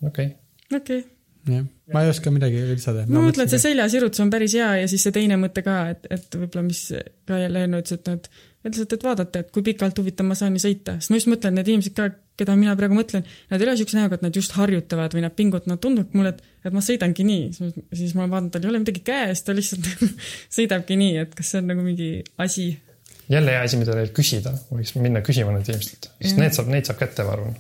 okei, 0.08 0.36
okei 0.72 1.02
okay., 1.04 1.08
jah, 1.48 1.66
ma 1.94 2.04
ei 2.04 2.12
oska 2.12 2.32
midagi 2.34 2.62
lisada. 2.74 3.06
ma 3.10 3.24
mõtlen, 3.24 3.48
et 3.48 3.54
see 3.54 3.64
seljasirutus 3.68 4.24
on 4.24 4.32
päris 4.34 4.56
hea 4.58 4.70
ja 4.82 4.92
siis 4.92 5.04
see 5.06 5.16
teine 5.16 5.40
mõte 5.42 5.64
ka, 5.66 5.82
et, 5.94 6.08
et 6.12 6.40
võib-olla 6.40 6.66
mis 6.68 6.86
ka 7.28 7.40
jälle 7.44 7.66
Enno 7.68 7.82
ütles, 7.84 8.00
et 8.00 8.10
noh, 8.10 8.20
et 8.20 8.30
et 8.64 8.74
lihtsalt, 8.74 8.94
et 8.98 9.04
vaadata, 9.08 9.40
et 9.44 9.52
kui 9.56 9.64
pikalt 9.64 9.98
huvitav 10.02 10.26
ma 10.28 10.36
saan 10.36 10.56
ju 10.58 10.62
sõita, 10.66 10.98
sest 11.00 11.12
ma 11.14 11.20
just 11.20 11.30
mõtlen, 11.32 11.54
need 11.56 11.68
inimesed 11.72 11.94
ka, 11.96 12.10
keda 12.40 12.56
mina 12.60 12.74
praegu 12.80 12.96
mõtlen, 12.98 13.24
nad 13.52 13.62
ei 13.62 13.68
ole 13.68 13.78
siukse 13.80 13.96
näoga, 13.98 14.18
et 14.20 14.26
nad 14.26 14.36
just 14.36 14.52
harjutavad 14.58 15.16
või 15.16 15.24
nad 15.26 15.34
pingutavad, 15.36 15.70
nad 15.72 15.80
tundub 15.84 16.12
mulle, 16.16 16.34
et, 16.36 16.42
et 16.68 16.76
ma 16.76 16.82
sõidangi 16.84 17.24
nii, 17.28 17.48
siis 17.96 18.14
ma 18.20 18.28
vaatan, 18.32 18.50
tal 18.52 18.64
ei 18.68 18.72
ole 18.74 18.82
midagi 18.84 19.02
käes, 19.08 19.42
ta 19.48 19.56
lihtsalt 19.56 19.88
sõidabki 20.58 20.98
nii, 21.00 21.18
et 21.24 21.34
kas 21.40 21.54
see 21.54 21.62
on 21.64 21.68
nagu 21.72 21.84
mingi 21.88 22.10
asi. 22.44 22.68
jälle 23.32 23.56
hea 23.56 23.64
asi, 23.68 23.80
mida 23.80 23.96
teilt 23.96 24.14
küsida, 24.18 24.54
võiks 24.74 24.92
minna 25.00 25.22
küsima 25.24 25.56
neilt 25.56 25.72
inimestelt, 25.72 26.10
sest 26.20 26.40
need 26.40 26.56
saab, 26.60 26.72
neid 26.76 26.88
saab 26.90 27.00
kätte, 27.00 27.24
ma 27.28 27.36
arvan. 27.38 27.56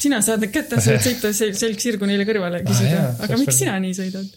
sina 0.00 0.20
saad 0.24 0.40
need 0.44 0.52
kätte, 0.56 0.80
sa 0.80 0.94
võid 0.96 1.04
sõita 1.08 1.32
sel- 1.36 1.56
selg 1.60 1.80
sirgu 1.80 2.08
neile 2.08 2.24
kõrvale 2.28 2.60
ja 2.60 2.68
küsida 2.68 2.92
jaa, 2.92 3.08
ah,, 3.14 3.24
aga 3.24 3.40
miks 3.40 3.52
veel- 3.52 3.58
sina 3.64 3.78
nii 3.84 3.96
sõidad? 4.00 4.30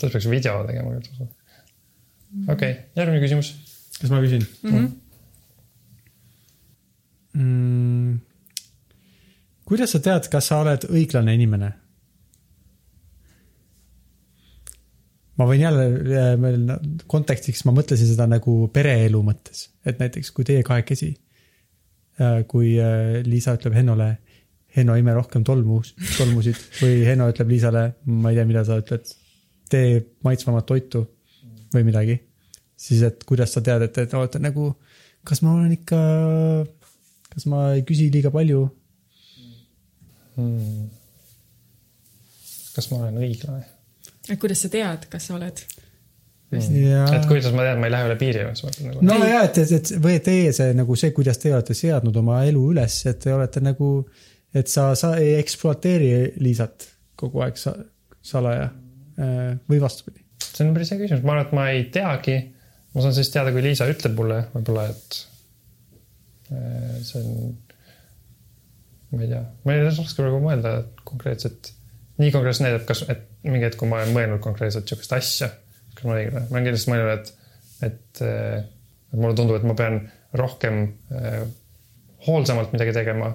ta 0.00 0.10
peaks 0.10 0.26
video 0.30 0.58
tegema. 0.66 0.98
okei, 2.54 2.72
järgmine 2.98 3.22
küsimus. 3.22 3.52
kas 4.00 4.10
ma 4.10 4.18
küsin 4.24 4.42
Mhm. 4.62 4.86
mm,? 7.36 8.18
kuidas 9.64 9.94
sa 9.94 10.02
tead, 10.04 10.28
kas 10.32 10.50
sa 10.50 10.60
oled 10.64 10.86
õiglane 10.90 11.34
inimene? 11.36 11.72
ma 15.38 15.48
võin 15.50 15.64
jälle 15.64 15.86
äh, 15.90 16.32
veel 16.40 16.68
kontekstiks, 17.10 17.64
ma 17.66 17.74
mõtlesin 17.74 18.10
seda 18.12 18.28
nagu 18.30 18.64
pereelu 18.72 19.22
mõttes, 19.26 19.68
et 19.84 19.98
näiteks 20.02 20.30
kui 20.34 20.46
teie 20.46 20.62
kahekesi, 20.66 21.10
kui 22.46 22.76
äh, 22.78 23.18
Liisa 23.26 23.56
ütleb 23.58 23.74
Hennole, 23.74 24.12
Henno 24.76 24.96
ime 24.98 25.14
rohkem 25.14 25.44
tolmu, 25.46 25.80
tolmusid 26.16 26.58
või 26.80 27.02
Henno 27.06 27.28
ütleb 27.30 27.50
Liisale, 27.50 27.84
ma 28.10 28.32
ei 28.32 28.38
tea, 28.38 28.46
mida 28.48 28.64
sa 28.66 28.78
ütled, 28.80 29.10
tee 29.70 30.00
maitsvamat 30.26 30.66
toitu 30.66 31.04
või 31.74 31.86
midagi, 31.86 32.16
siis 32.78 33.04
et 33.06 33.22
kuidas 33.26 33.54
sa 33.54 33.62
tead, 33.64 33.86
et, 33.86 34.00
et 34.02 34.16
olete 34.18 34.40
nagu, 34.42 34.72
kas 35.26 35.42
ma 35.46 35.54
olen 35.54 35.76
ikka, 35.76 36.00
kas 37.34 37.46
ma 37.50 37.66
ei 37.74 37.84
küsi 37.86 38.10
liiga 38.14 38.32
palju 38.34 38.64
Hmm. 40.34 40.88
kas 42.74 42.88
ma 42.90 43.04
olen 43.04 43.20
õiglane? 43.22 43.62
kuidas 44.40 44.64
sa 44.64 44.70
tead, 44.72 45.04
kas 45.12 45.28
sa 45.28 45.36
oled? 45.36 45.60
ja 46.54 47.04
et 47.14 47.26
kuidas 47.30 47.54
ma 47.54 47.66
tean, 47.66 47.78
ma 47.82 47.86
ei 47.86 47.92
lähe 47.94 48.08
üle 48.08 48.16
piiri 48.18 48.46
või 48.48 48.56
sa 48.58 48.66
mõtled 48.66 48.88
nagu 48.88 49.04
no 49.06 49.18
ja, 49.28 49.44
et, 49.46 49.60
et, 49.62 49.72
et 49.78 49.92
või 50.02 50.16
teie 50.26 50.52
see 50.56 50.74
nagu 50.74 50.96
see, 50.98 51.12
kuidas 51.14 51.38
teie 51.42 51.54
olete 51.54 51.76
seadnud 51.78 52.18
oma 52.18 52.40
elu 52.48 52.62
üles, 52.72 52.96
et 53.10 53.20
te 53.22 53.34
olete 53.34 53.62
nagu, 53.62 53.90
et 54.54 54.70
sa, 54.70 54.88
sa 54.98 55.12
ei 55.22 55.36
ekspluateeri 55.38 56.10
Liisat 56.42 56.88
kogu 57.18 57.44
aeg 57.46 57.58
sa, 57.60 57.76
salaja 58.24 58.66
äh, 58.66 59.54
või 59.70 59.78
vastupidi. 59.82 60.24
see 60.48 60.66
on 60.66 60.74
päris 60.74 60.90
hea 60.94 60.98
küsimus, 61.04 61.22
ma 61.22 61.36
arvan, 61.36 61.46
et 61.46 61.54
ma 61.58 61.68
ei 61.74 61.86
teagi. 61.94 62.40
ma 62.94 63.06
saan 63.06 63.14
siis 63.14 63.30
teada, 63.34 63.54
kui 63.54 63.62
Liisa 63.62 63.86
ütleb 63.90 64.18
mulle 64.18 64.40
võib-olla, 64.54 64.88
et 64.90 65.20
see 67.04 67.22
on, 67.22 67.54
ma 69.14 69.22
ei 69.22 69.30
tea, 69.30 69.42
ma 69.64 69.76
ei 69.76 69.86
oska 69.90 70.22
praegu 70.22 70.40
mõelda 70.42 70.74
konkreetselt, 71.06 71.72
nii 72.20 72.32
konkreetselt 72.34 72.68
näidata, 72.68 72.88
kas, 72.90 73.04
et 73.12 73.26
mingi 73.46 73.66
hetk, 73.68 73.78
kui 73.80 73.90
ma 73.90 74.00
olen 74.00 74.14
mõelnud 74.16 74.42
konkreetselt 74.44 74.88
sihukest 74.88 75.16
asja, 75.16 75.50
kas 75.94 76.06
ma 76.06 76.14
olen 76.14 76.24
õiglane, 76.24 76.46
ma 76.48 76.58
olen 76.58 76.68
kindlasti 76.68 76.92
mõelnud, 76.92 77.14
et, 77.18 77.34
et, 77.90 78.22
äh, 78.24 78.62
et 79.12 79.18
mulle 79.18 79.36
tundub, 79.38 79.58
et 79.58 79.66
ma 79.68 79.76
pean 79.78 80.00
rohkem 80.34 80.84
äh, 81.14 81.42
hoolsamalt 82.26 82.72
midagi 82.74 82.94
tegema. 82.96 83.34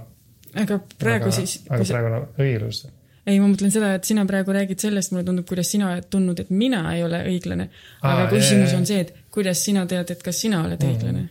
aga 0.57 0.79
praegu 0.99 1.29
aga, 1.29 1.35
siis, 1.35 1.59
aga 1.69 1.85
praegu 1.85 2.09
on 2.09 2.25
õiglus. 2.41 2.81
ei, 3.29 3.37
ma 3.39 3.49
mõtlen 3.51 3.71
seda, 3.73 3.93
et 3.97 4.07
sina 4.09 4.25
praegu 4.29 4.53
räägid 4.55 4.81
sellest, 4.81 5.13
mulle 5.13 5.27
tundub, 5.27 5.47
kuidas 5.49 5.69
sina 5.71 5.91
oled 5.91 6.09
tundnud, 6.11 6.39
et 6.41 6.49
mina 6.49 6.81
ei 6.95 7.03
ole 7.05 7.21
õiglane. 7.29 7.69
aga 8.01 8.25
Aa, 8.25 8.31
küsimus 8.33 8.73
on 8.77 8.87
see, 8.89 9.03
et 9.05 9.13
kuidas 9.31 9.61
sina 9.63 9.85
tead, 9.89 10.15
et 10.15 10.23
kas 10.25 10.41
sina 10.47 10.63
oled 10.65 10.83
õiglane. 10.89 11.27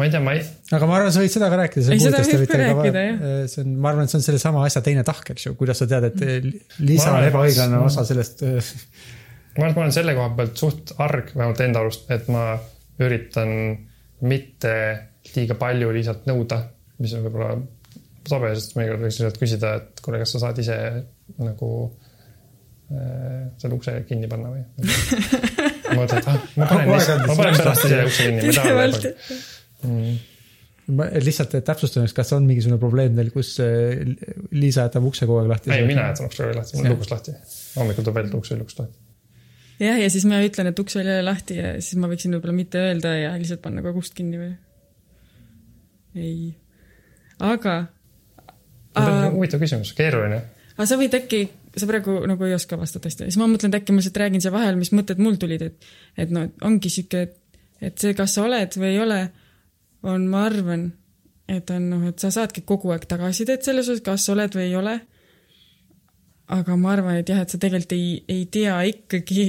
Ma 0.00 0.08
ei 0.08 0.14
tea, 0.14 0.22
ma 0.24 0.34
ei, 0.36 0.42
aga 0.72 0.88
ma 0.88 0.96
arvan, 0.96 1.12
sa 1.14 1.22
võid 1.22 1.34
seda 1.34 1.50
ka 1.52 1.60
rääkida. 1.60 1.92
Ei, 1.92 2.02
seda 2.02 2.22
võib 2.24 2.48
ka 2.48 2.60
rääkida, 2.62 3.04
jah. 3.04 3.24
see 3.52 3.64
on, 3.64 3.74
ma 3.76 3.92
arvan, 3.92 4.08
et 4.08 4.12
see 4.14 4.20
on 4.20 4.26
sellesama 4.26 4.64
asja 4.66 4.82
teine 4.86 5.04
tahk, 5.06 5.32
eks 5.34 5.48
ju, 5.48 5.54
kuidas 5.60 5.82
sa 5.82 5.88
tead, 5.90 6.08
et 6.08 6.46
Liisa 6.80 7.12
Ma 7.12 7.20
on 7.20 7.28
ebaõiglane 7.28 7.82
osa 7.84 8.06
sellest. 8.08 8.44
ma 8.46 9.66
arvan, 9.66 9.74
et 9.74 9.78
ma 9.78 9.84
olen 9.84 9.96
selle 10.00 10.16
koha 10.16 10.32
pealt 10.40 10.64
suht 10.64 10.94
arg, 10.96 11.34
vähemalt 11.36 11.64
enda 11.66 11.84
arust, 11.84 12.08
et 12.16 12.32
ma 12.32 12.46
üritan 13.04 13.52
mitte 14.26 14.74
liiga 15.34 15.56
palju 15.60 15.92
lihtsalt 15.94 16.26
nõuda, 16.28 16.62
mis 17.00 17.14
on 17.16 17.24
võib-olla 17.26 17.54
sobe, 18.28 18.52
sest 18.56 18.76
mõnikord 18.76 19.04
võiks 19.04 19.18
lihtsalt 19.20 19.40
küsida, 19.40 19.74
et 19.80 20.02
kuule, 20.04 20.20
kas 20.22 20.34
sa 20.34 20.42
saad 20.44 20.60
ise 20.60 20.76
nagu 21.40 21.70
äh, 22.92 23.48
selle 23.60 23.78
ukse 23.78 23.96
kinni 24.08 24.28
panna 24.30 24.52
või? 24.52 24.64
ma 25.90 26.02
mõtlen, 26.02 26.20
et 26.20 26.28
ah, 26.30 26.44
ma 26.56 26.68
panen 26.70 26.92
ma 26.92 27.38
panen 27.38 27.58
pärast 27.60 27.88
ise 27.88 28.04
ukse 28.10 28.28
kinni, 28.28 28.52
ma 28.52 28.60
tahan. 28.60 29.40
Mm. 29.86 30.16
lihtsalt 31.24 31.54
täpsustamaks, 31.64 32.12
kas 32.16 32.32
on 32.36 32.46
mingisugune 32.48 32.80
probleem 32.82 33.14
teil, 33.16 33.30
kus 33.34 33.52
eh, 33.62 34.00
Liisa 34.56 34.88
jätab 34.88 35.06
ukse 35.06 35.28
kogu 35.28 35.42
aeg 35.42 35.52
lahti? 35.52 35.72
ei, 35.74 35.84
mina 35.86 36.08
jätan 36.10 36.26
ukse 36.28 36.42
kogu 36.42 36.50
aeg 36.50 36.58
lahti, 36.58 36.76
mul 36.76 36.88
on 36.88 36.96
lukust 36.96 37.14
lahti. 37.14 37.36
hommikul 37.76 38.06
tuleb 38.06 38.18
välja, 38.18 38.32
et 38.32 38.38
uks 38.40 38.52
oli 38.52 38.64
lukust 38.64 38.82
lahti. 38.82 38.98
jah, 39.84 40.00
ja 40.02 40.10
siis 40.12 40.26
ma 40.28 40.40
ütlen, 40.44 40.72
et 40.72 40.82
uks 40.82 40.98
oli 40.98 41.06
jälle 41.12 41.26
lahti 41.28 41.60
ja 41.60 41.76
siis 41.78 42.00
ma 42.00 42.10
võiksin 42.10 42.36
võib-olla 42.36 42.56
mitte 42.56 42.82
öelda 42.82 43.14
ja 43.20 43.32
lihtsalt 43.38 43.62
panna 43.64 43.84
kogu 43.86 44.02
ust 44.02 44.16
kinni 44.18 44.40
või? 44.40 44.50
ei. 46.18 46.50
aga. 47.38 47.78
huvitav 49.30 49.62
küsimus, 49.62 49.94
keeruline. 49.96 50.42
aga 50.74 50.88
sa 50.90 50.98
võid 51.00 51.14
äkki, 51.20 51.44
sa 51.76 51.86
praegu 51.88 52.18
nagu 52.26 52.48
ei 52.48 52.56
oska 52.58 52.80
vastata 52.80 53.12
hästi, 53.12 53.30
siis 53.30 53.38
ma 53.38 53.46
mõtlen, 53.48 53.70
et 53.70 53.80
äkki 53.80 53.94
ma 53.94 54.02
lihtsalt 54.02 54.24
räägin 54.24 54.42
siia 54.42 54.52
vahel, 54.54 54.80
mis 54.80 54.90
mõtted 54.96 55.22
mul 55.22 55.38
tulid, 55.38 55.68
et 55.70 55.92
et 56.26 56.34
noh, 56.34 56.50
ongi 56.66 56.90
sihuke, 56.90 57.28
et 57.28 57.38
et 57.80 57.96
see, 58.00 58.14
kas 58.16 58.36
sa 58.36 58.44
oled 58.44 58.76
või 58.76 58.92
ei 58.92 59.00
ole, 59.02 59.20
on, 60.02 60.26
ma 60.30 60.44
arvan, 60.48 60.90
et 61.50 61.70
on 61.74 61.88
noh, 61.92 62.04
et 62.08 62.18
sa 62.22 62.30
saadki 62.34 62.64
kogu 62.66 62.92
aeg 62.94 63.06
tagasisidet 63.10 63.64
selles 63.66 63.88
osas, 63.88 64.04
kas 64.06 64.28
oled 64.32 64.54
või 64.56 64.68
ei 64.68 64.76
ole. 64.78 65.00
aga 66.50 66.76
ma 66.76 66.92
arvan, 66.96 67.20
et 67.20 67.28
jah, 67.30 67.40
et 67.44 67.50
sa 67.52 67.58
tegelikult 67.62 67.92
ei, 67.94 68.24
ei 68.28 68.46
tea 68.50 68.80
ikkagi, 68.90 69.44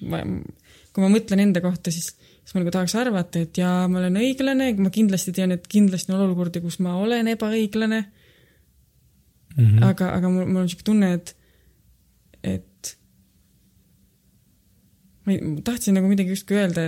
kui 0.00 1.02
ma 1.02 1.08
mõtlen 1.10 1.42
enda 1.42 1.62
kohta, 1.64 1.90
siis 1.90 2.12
siis 2.46 2.54
ma 2.54 2.62
nagu 2.62 2.70
tahaks 2.70 2.94
arvata, 2.94 3.40
et 3.42 3.58
jaa, 3.58 3.88
ma 3.90 3.98
olen 3.98 4.20
õiglane, 4.22 4.68
ma 4.78 4.92
kindlasti 4.94 5.32
tean, 5.34 5.56
et 5.56 5.64
kindlasti 5.66 6.12
on 6.14 6.22
olukordi, 6.28 6.62
kus 6.62 6.78
ma 6.84 6.94
olen 7.00 7.26
ebaõiglane 7.32 8.04
mm. 8.04 9.64
-hmm. 9.64 9.82
aga, 9.82 10.12
aga 10.14 10.30
mul, 10.30 10.46
mul 10.46 10.62
on 10.62 10.70
siuke 10.70 10.86
tunne, 10.86 11.10
et, 11.18 11.34
et 12.46 12.92
ma 15.26 15.34
ei, 15.34 15.40
ma 15.42 15.64
tahtsin 15.66 15.98
nagu 15.98 16.06
midagi 16.06 16.36
justkui 16.36 16.60
öelda, 16.60 16.86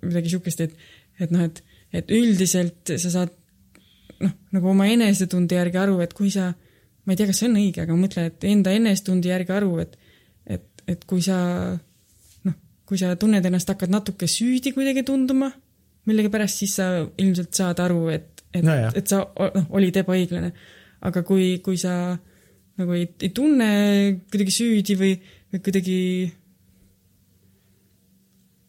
midagi 0.00 0.32
siukest, 0.32 0.64
et, 0.64 0.72
et 1.20 1.34
noh, 1.34 1.44
et, 1.44 1.60
et 1.94 2.10
üldiselt 2.14 2.94
sa 2.98 3.10
saad 3.12 3.32
noh, 4.22 4.34
nagu 4.54 4.70
oma 4.72 4.88
enesetunde 4.90 5.58
järgi 5.58 5.80
aru, 5.80 5.98
et 6.04 6.14
kui 6.16 6.30
sa, 6.34 6.50
ma 7.04 7.14
ei 7.14 7.20
tea, 7.20 7.28
kas 7.30 7.42
see 7.42 7.50
on 7.50 7.58
õige, 7.60 7.84
aga 7.84 7.94
ma 7.94 8.06
mõtlen, 8.06 8.30
et 8.30 8.46
enda 8.50 8.74
enesetunde 8.74 9.30
järgi 9.30 9.54
aru, 9.54 9.72
et, 9.84 9.96
et, 10.56 10.66
et 10.90 11.04
kui 11.08 11.24
sa 11.24 11.38
noh, 12.48 12.56
kui 12.88 13.00
sa 13.00 13.14
tunned 13.20 13.46
ennast, 13.46 13.70
hakkad 13.72 13.92
natuke 13.94 14.28
süüdi 14.30 14.74
kuidagi 14.76 15.06
tunduma 15.06 15.50
millegipärast, 16.08 16.60
siis 16.60 16.76
sa 16.80 16.88
ilmselt 17.02 17.56
saad 17.56 17.80
aru, 17.84 18.06
et, 18.12 18.44
et 18.52 18.64
No 18.66 18.76
et 18.92 19.08
sa 19.10 19.24
noh, 19.24 19.68
olid 19.78 19.96
ebaõiglane. 20.02 20.52
aga 21.04 21.22
kui, 21.26 21.58
kui 21.64 21.76
sa 21.80 22.16
nagu 22.80 22.94
ei, 22.96 23.06
ei 23.22 23.30
tunne 23.34 23.68
kuidagi 24.32 24.52
süüdi 24.54 24.96
või, 24.98 25.12
või 25.52 25.62
kuidagi 25.64 25.98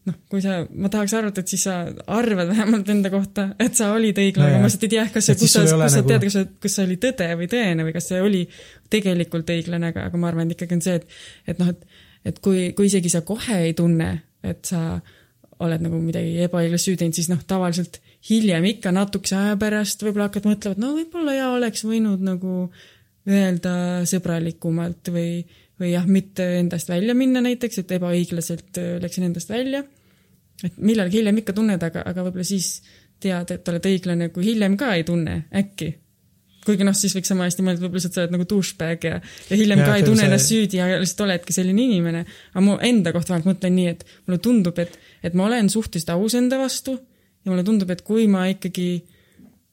noh, 0.06 0.16
kui 0.30 0.42
sa, 0.44 0.60
ma 0.70 0.90
tahaks 0.94 1.14
arvata, 1.18 1.42
et 1.42 1.50
siis 1.50 1.64
sa 1.66 1.76
arvad 2.14 2.52
vähemalt 2.52 2.90
enda 2.94 3.10
kohta, 3.14 3.48
et 3.60 3.74
sa 3.78 3.92
olid 3.96 4.20
õiglane 4.22 4.52
No 4.52 4.58
jah. 4.60 4.62
ma 4.62 4.70
lihtsalt 4.70 4.86
ei 4.88 4.94
tea, 4.96 5.06
kas 5.14 5.30
see, 5.32 5.38
kus 5.40 5.54
sa, 5.56 5.64
kus 5.66 5.72
sa 5.74 6.02
nagu- 6.02 6.12
tead, 6.12 6.26
kas 6.28 6.38
see, 6.38 6.48
kas 6.66 6.78
see 6.78 6.86
oli 6.86 6.98
tõde 7.02 7.30
või 7.40 7.50
tõene 7.52 7.88
või 7.88 7.96
kas 7.96 8.10
see 8.12 8.22
oli 8.22 8.44
tegelikult 8.94 9.50
õiglane, 9.56 9.90
aga, 9.94 10.08
aga 10.12 10.22
ma 10.22 10.30
arvan, 10.30 10.52
et 10.52 10.58
ikkagi 10.60 10.78
on 10.78 10.84
see, 10.86 10.96
et 11.02 11.54
et 11.54 11.62
noh, 11.62 11.74
et 11.74 11.86
et 12.26 12.40
kui, 12.42 12.72
kui 12.78 12.88
isegi 12.90 13.10
sa 13.14 13.22
kohe 13.22 13.58
ei 13.68 13.74
tunne, 13.78 14.10
et 14.46 14.66
sa 14.66 15.00
oled 15.66 15.82
nagu 15.86 16.00
midagi 16.02 16.40
ebaõiglast 16.46 16.88
süüdi 16.90 17.00
teinud, 17.04 17.16
siis 17.16 17.30
noh, 17.32 17.42
tavaliselt 17.48 18.00
hiljem 18.30 18.66
ikka 18.74 18.92
natukese 18.92 19.38
aja 19.38 19.58
pärast 19.62 20.02
võib-olla 20.04 20.28
hakkad 20.30 20.48
mõtlema, 20.50 20.76
et 20.76 20.82
no 20.82 20.90
võib-olla 20.98 21.36
jaa, 21.38 21.52
oleks 21.56 21.86
võinud 21.88 22.26
nagu 22.26 22.56
öelda 23.30 23.76
sõbralikumalt 24.10 25.10
või, 25.14 25.46
või 25.82 25.92
jah, 25.92 26.06
mitte 26.08 26.46
endast 26.60 26.90
välja 26.92 27.16
minna 27.18 27.42
näiteks, 27.44 27.82
et 27.82 27.92
ebaõiglaselt 27.98 28.80
öö, 28.80 28.96
läksin 29.04 29.28
endast 29.28 29.50
välja. 29.52 29.84
et 30.64 30.78
millalgi 30.78 31.20
hiljem 31.20 31.42
ikka 31.42 31.54
tunned, 31.54 31.84
aga, 31.84 32.06
aga 32.08 32.24
võib-olla 32.24 32.48
siis 32.48 32.80
tead, 33.20 33.52
et 33.52 33.70
oled 33.72 33.88
õiglane, 33.92 34.30
kui 34.32 34.46
hiljem 34.46 34.78
ka 34.80 34.94
ei 34.96 35.04
tunne, 35.08 35.46
äkki. 35.56 35.90
kuigi 36.66 36.86
noh, 36.88 36.96
siis 36.98 37.14
võiks 37.14 37.30
sama 37.30 37.46
hästi 37.46 37.62
mõelda, 37.66 37.84
võib-olla 37.84 38.02
sa 38.02 38.22
oled 38.24 38.32
nagu 38.34 38.46
douchebag 38.50 39.04
ja, 39.06 39.18
ja 39.50 39.58
hiljem 39.60 39.84
ja, 39.84 39.90
ka 39.90 39.98
ei 40.00 40.06
tunne 40.08 40.24
see- 40.24 40.30
ennast 40.30 40.52
süüdi 40.52 40.80
ja 40.80 40.88
lihtsalt 40.96 41.26
oledki 41.28 41.54
selline 41.54 41.84
inimene. 41.84 42.24
aga 42.54 42.64
mu 42.66 42.78
enda 42.82 43.14
kohta 43.14 43.36
vähemalt 43.36 43.52
mõtlen 43.52 43.76
nii, 43.76 43.92
et 43.92 44.08
mulle 44.26 44.40
tundub, 44.48 44.80
et, 44.80 44.96
et 45.24 45.36
ma 45.38 45.46
olen 45.50 45.70
suhteliselt 45.70 46.16
aus 46.16 46.38
enda 46.40 46.58
vastu 46.62 46.96
ja 46.96 47.52
mulle 47.52 47.68
tundub, 47.68 47.92
et 47.92 48.02
kui 48.08 48.26
ma 48.32 48.48
ikkagi 48.50 48.90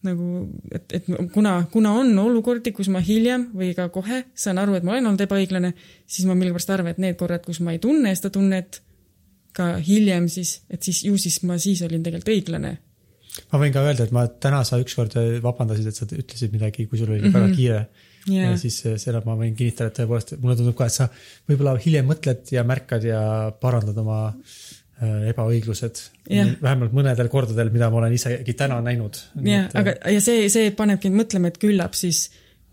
nagu, 0.06 0.28
et, 0.74 0.92
et 0.98 1.10
kuna, 1.34 1.56
kuna 1.72 1.92
on 2.00 2.12
olukordi, 2.18 2.72
kus 2.74 2.88
ma 2.92 3.00
hiljem 3.04 3.48
või 3.56 3.72
ka 3.78 3.88
kohe 3.94 4.24
saan 4.34 4.58
aru, 4.62 4.74
et 4.78 4.86
ma 4.86 4.96
olen 4.96 5.10
olnud 5.12 5.24
ebaõiglane, 5.26 5.72
siis 6.06 6.26
ma 6.28 6.36
millegipärast 6.38 6.72
arvan, 6.74 6.94
et 6.94 7.02
need 7.02 7.18
korrad, 7.20 7.44
kus 7.46 7.60
ma 7.64 7.74
ei 7.74 7.82
tunne 7.82 8.14
seda 8.18 8.32
tunnet 8.34 8.80
ka 9.56 9.76
hiljem 9.84 10.28
siis, 10.32 10.62
et 10.72 10.82
siis 10.82 11.02
ju 11.06 11.18
siis 11.20 11.42
ma 11.48 11.58
siis 11.60 11.82
olin 11.86 12.02
tegelikult 12.02 12.32
õiglane. 12.34 12.76
ma 13.52 13.58
võin 13.60 13.72
ka 13.72 13.84
öelda, 13.84 14.04
et 14.08 14.12
ma 14.12 14.26
täna 14.28 14.62
sa 14.64 14.80
ükskord 14.80 15.14
vabandasid, 15.44 15.86
et 15.86 15.96
sa 15.96 16.08
ütlesid 16.08 16.52
midagi, 16.52 16.86
kui 16.86 16.98
sul 16.98 17.10
oli 17.10 17.20
mm 17.20 17.26
Mhm. 17.26 17.34
-hmm. 17.34 17.40
väga 17.40 17.56
kiire 17.56 17.86
Jaa. 18.26 18.50
ja 18.50 18.56
siis 18.56 18.86
äh, 18.86 18.96
seda 18.98 19.22
ma 19.24 19.34
võin 19.36 19.54
kinnitada, 19.56 19.88
et 19.88 19.98
tõepoolest 19.98 20.36
mulle 20.40 20.56
tundub 20.56 20.76
ka, 20.76 20.86
et 20.86 20.92
sa 20.92 21.08
võib-olla 21.48 21.78
hiljem 21.78 22.06
mõtled 22.06 22.52
ja 22.52 22.62
märkad 22.64 23.04
ja 23.04 23.52
parandad 23.60 23.98
oma 23.98 24.28
äh, 24.28 24.81
ebaõiglused 25.32 26.00
Jah.. 26.30 26.52
vähemalt 26.62 26.94
mõnedel 26.94 27.28
kordadel, 27.32 27.72
mida 27.74 27.90
ma 27.90 28.02
olen 28.02 28.14
isegi 28.14 28.54
täna 28.58 28.80
näinud. 28.84 29.18
jah, 29.46 29.68
aga, 29.78 29.96
ja 30.12 30.22
see, 30.22 30.46
see 30.52 30.70
panebki 30.76 31.10
mõtlema, 31.14 31.50
et 31.50 31.58
küllap 31.62 31.96
siis 31.98 32.28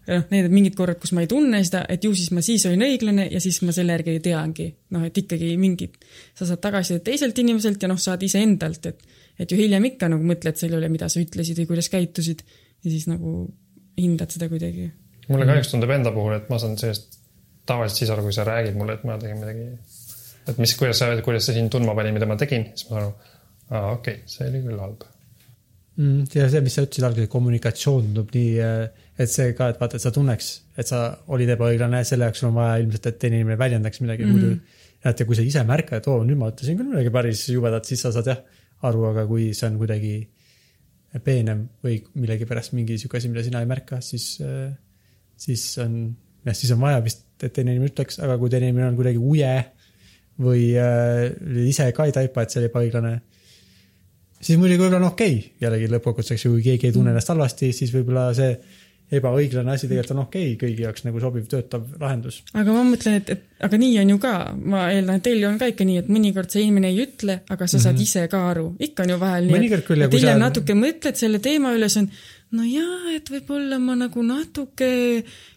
noh, 0.09 0.25
need 0.33 0.49
mingid 0.53 0.75
korrad, 0.77 0.99
kus 1.01 1.13
ma 1.15 1.23
ei 1.23 1.29
tunne 1.31 1.61
seda, 1.65 1.83
et 1.89 2.03
ju 2.05 2.11
siis 2.17 2.31
ma 2.35 2.43
siis 2.45 2.65
olin 2.69 2.85
õiglane 2.87 3.27
ja 3.33 3.41
siis 3.43 3.61
ma 3.65 3.75
selle 3.75 3.95
järgi 3.97 4.19
teangi. 4.25 4.69
noh, 4.95 5.05
et 5.09 5.17
ikkagi 5.23 5.55
mingid, 5.61 5.97
sa 6.37 6.47
saad 6.49 6.61
tagasisidet 6.63 7.07
teiselt 7.09 7.41
inimeselt 7.41 7.81
ja 7.81 7.91
noh, 7.91 7.99
saad 8.01 8.23
iseendalt, 8.25 8.91
et 8.91 9.07
et 9.39 9.51
ju 9.51 9.55
hiljem 9.55 9.85
ikka 9.93 10.09
nagu 10.11 10.25
mõtled 10.27 10.57
selle 10.59 10.79
üle, 10.81 10.89
mida 10.91 11.07
sa 11.07 11.21
ütlesid 11.21 11.61
või 11.61 11.69
kuidas 11.69 11.87
käitusid 11.93 12.43
ja 12.43 12.89
siis 12.89 13.05
nagu 13.07 13.45
hindad 13.99 14.31
seda 14.33 14.49
kuidagi. 14.51 14.89
mulle 15.29 15.47
kahjuks 15.47 15.71
tundub 15.71 15.93
enda 15.95 16.11
puhul, 16.15 16.35
et 16.35 16.49
ma 16.51 16.59
saan 16.59 16.77
sellest 16.79 17.19
tavaliselt 17.69 18.03
siis 18.03 18.11
aru, 18.13 18.25
kui 18.27 18.35
sa 18.35 18.45
räägid 18.47 18.77
mulle, 18.79 18.97
et 18.97 19.05
ma 19.07 19.17
tegin 19.21 19.41
midagi. 19.41 19.67
Et 20.51 20.59
mis, 20.61 20.73
kuidas 20.79 21.01
sa, 21.01 21.11
kuidas 21.25 21.47
see 21.47 21.57
sind 21.57 21.71
tundma 21.73 21.95
pani, 21.97 22.13
mida 22.15 22.27
ma 22.29 22.37
tegin, 22.39 22.67
siis 22.73 22.89
ma 22.89 22.97
saan 22.97 23.07
aru, 23.07 23.37
aa 23.69 23.93
okei 23.95 24.19
okay,, 24.19 24.31
see 24.31 24.49
oli 24.49 24.63
küll 24.65 24.81
halb. 24.83 25.05
mm,. 25.99 26.25
ja 26.35 26.49
see, 26.51 26.63
mis 26.65 26.77
sa 26.77 26.85
ütlesid 26.87 27.07
alguses, 27.09 27.31
kommunikatsioon 27.35 28.09
tundub 28.09 28.33
nii, 28.35 28.67
et 29.19 29.33
see 29.33 29.53
ka, 29.57 29.71
et 29.73 29.81
vaata, 29.81 29.99
et 29.99 30.05
sa 30.05 30.13
tunneks, 30.15 30.51
et 30.79 30.89
sa 30.89 31.03
olid 31.35 31.53
ebaõiglane, 31.55 32.03
selle 32.07 32.29
jaoks 32.29 32.45
on 32.47 32.55
vaja 32.57 32.79
ilmselt, 32.83 33.11
et 33.11 33.19
teine 33.21 33.41
inimene 33.41 33.59
väljendaks 33.59 34.03
midagi 34.05 34.25
mm. 34.25 34.35
-hmm. 34.35 34.55
muidu. 34.55 34.85
et 35.09 35.19
ja 35.19 35.25
kui 35.25 35.35
sa 35.35 35.45
ise 35.47 35.63
märkad, 35.63 36.01
et 36.01 36.07
oo, 36.11 36.23
nüüd 36.27 36.39
ma 36.39 36.51
ütlesin 36.51 36.79
küll 36.79 36.91
midagi 36.91 37.11
päris 37.13 37.45
jubedat, 37.49 37.85
siis 37.87 38.01
sa 38.03 38.11
saad 38.15 38.27
jah 38.33 38.41
aru, 38.87 39.05
aga 39.11 39.25
kui 39.27 39.53
see 39.55 39.67
on 39.67 39.77
kuidagi 39.79 40.13
peenem 41.25 41.65
või 41.83 41.97
millegipärast 42.13 42.75
mingi 42.77 42.99
sihuke 43.01 43.17
asi, 43.17 43.31
mida 43.31 43.43
sina 43.45 43.63
ei 43.63 43.69
märka, 43.69 43.99
siis, 44.05 44.35
siis 45.39 45.63
on, 45.81 45.95
jah, 46.45 46.55
siis 46.55 46.73
on 46.75 46.81
vaja 46.83 47.01
vist, 47.05 47.25
et 47.41 47.53
teine 47.55 47.73
inimene 47.73 47.91
ütleks, 47.91 48.19
aga 48.21 48.37
kui 48.37 48.51
teine 48.53 48.69
inimene 48.69 48.91
on 48.91 48.99
kuidagi 48.99 49.17
uje 49.17 49.53
või 50.39 50.71
äh, 50.79 51.29
ise 51.67 51.91
ka 51.95 52.07
ei 52.07 52.15
taipa, 52.15 52.43
et 52.43 52.53
see 52.53 52.61
oli 52.61 52.71
ebaõiglane 52.71 53.17
siis 54.39 54.59
muidugi 54.59 54.79
võib-olla 54.79 55.01
on 55.01 55.11
okei 55.11 55.33
okay., 55.37 55.55
jällegi 55.65 55.89
lõppkokkuvõttes, 55.93 56.45
kui 56.47 56.61
keegi 56.65 56.89
ei 56.89 56.95
tunne 56.95 57.13
ennast 57.13 57.33
halvasti, 57.33 57.73
siis 57.75 57.91
võib-olla 57.95 58.29
see 58.37 58.53
ebaõiglane 59.19 59.73
asi 59.73 59.87
tegelikult 59.89 60.13
on 60.13 60.23
okei 60.27 60.51
okay,, 60.53 60.57
kõigi 60.61 60.83
jaoks 60.85 61.05
nagu 61.07 61.21
sobiv, 61.21 61.45
töötav 61.49 61.85
lahendus. 61.99 62.43
aga 62.53 62.73
ma 62.75 62.83
mõtlen, 62.85 63.19
et, 63.19 63.31
et 63.33 63.65
aga 63.65 63.79
nii 63.81 63.95
on 64.03 64.11
ju 64.13 64.17
ka, 64.21 64.33
ma 64.53 64.83
eeldan, 64.93 65.17
et 65.19 65.25
teil 65.25 65.45
on 65.49 65.57
ka 65.61 65.69
ikka 65.71 65.87
nii, 65.89 66.03
et 66.03 66.11
mõnikord 66.13 66.53
see 66.53 66.65
inimene 66.67 66.91
ei 66.93 67.01
ütle, 67.07 67.39
aga 67.49 67.67
sa 67.67 67.79
saad 67.79 67.95
mm 67.95 67.97
-hmm. 67.97 68.03
ise 68.05 68.27
ka 68.31 68.43
aru, 68.51 68.67
ikka 68.79 69.07
on 69.07 69.15
ju 69.15 69.19
vahel 69.23 69.49
nii, 69.49 69.71
et 69.73 69.87
kui 69.87 69.97
hiljem 69.97 70.37
sa- 70.37 70.43
natuke 70.45 70.77
mõtled 70.77 71.15
selle 71.23 71.39
teema 71.39 71.73
üle, 71.73 71.89
siis 71.89 72.03
on 72.03 72.11
no 72.59 72.65
jaa, 72.69 73.15
et 73.15 73.29
võib-olla 73.33 73.79
ma 73.81 73.95
nagu 73.97 74.23
natuke 74.23 74.91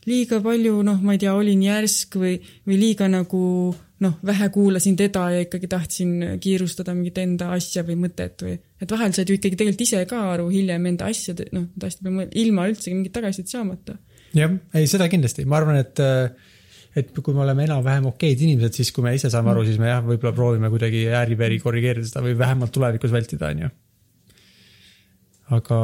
liiga 0.06 0.40
palju, 0.40 0.82
noh, 0.82 1.00
ma 1.02 1.12
ei 1.12 1.18
tea, 1.18 1.34
olin 1.34 1.62
järsk 1.62 2.16
või, 2.16 2.38
või 2.66 2.80
liiga 2.80 3.08
nagu 3.08 3.74
noh, 4.02 4.18
vähe 4.26 4.48
kuulasin 4.54 4.96
teda 4.98 5.24
ja 5.34 5.42
ikkagi 5.44 5.68
tahtsin 5.70 6.14
kiirustada 6.42 6.94
mingit 6.96 7.18
enda 7.22 7.52
asja 7.56 7.84
või 7.86 7.98
mõtet 8.04 8.42
või 8.44 8.56
et 8.56 8.90
vahel 8.90 9.14
saad 9.14 9.30
ju 9.30 9.36
ikkagi 9.38 9.58
tegelikult 9.58 9.84
ise 9.86 10.02
ka 10.10 10.22
aru 10.32 10.48
hiljem 10.52 10.88
enda 10.90 11.10
asjade, 11.12 11.48
noh, 11.54 11.68
enda 11.68 11.90
asjade 11.90 12.08
peale 12.08 12.28
ilma 12.42 12.66
üldsegi 12.70 12.96
mingit 12.96 13.14
tagasisidet 13.14 13.54
saamata. 13.54 13.98
jah, 14.36 14.56
ei 14.78 14.90
seda 14.90 15.08
kindlasti, 15.12 15.46
ma 15.46 15.60
arvan, 15.60 15.78
et 15.82 16.02
et 16.96 17.08
kui 17.16 17.32
me 17.32 17.40
oleme 17.44 17.64
enam-vähem 17.64 18.10
okeid 18.10 18.42
inimesed, 18.44 18.76
siis 18.76 18.90
kui 18.92 19.04
me 19.04 19.14
ise 19.16 19.30
saame 19.32 19.52
aru, 19.54 19.64
siis 19.64 19.78
me 19.80 19.88
jah, 19.88 20.02
võib-olla 20.04 20.34
proovime 20.36 20.68
kuidagi 20.72 21.06
ääri-veeri 21.08 21.60
korrigeerida 21.62 22.08
seda 22.08 22.24
või 22.26 22.36
vähemalt 22.38 22.74
tulevikus 22.74 23.14
vältida, 23.14 23.48
on 23.48 23.64
ju. 23.64 23.70
aga 25.56 25.78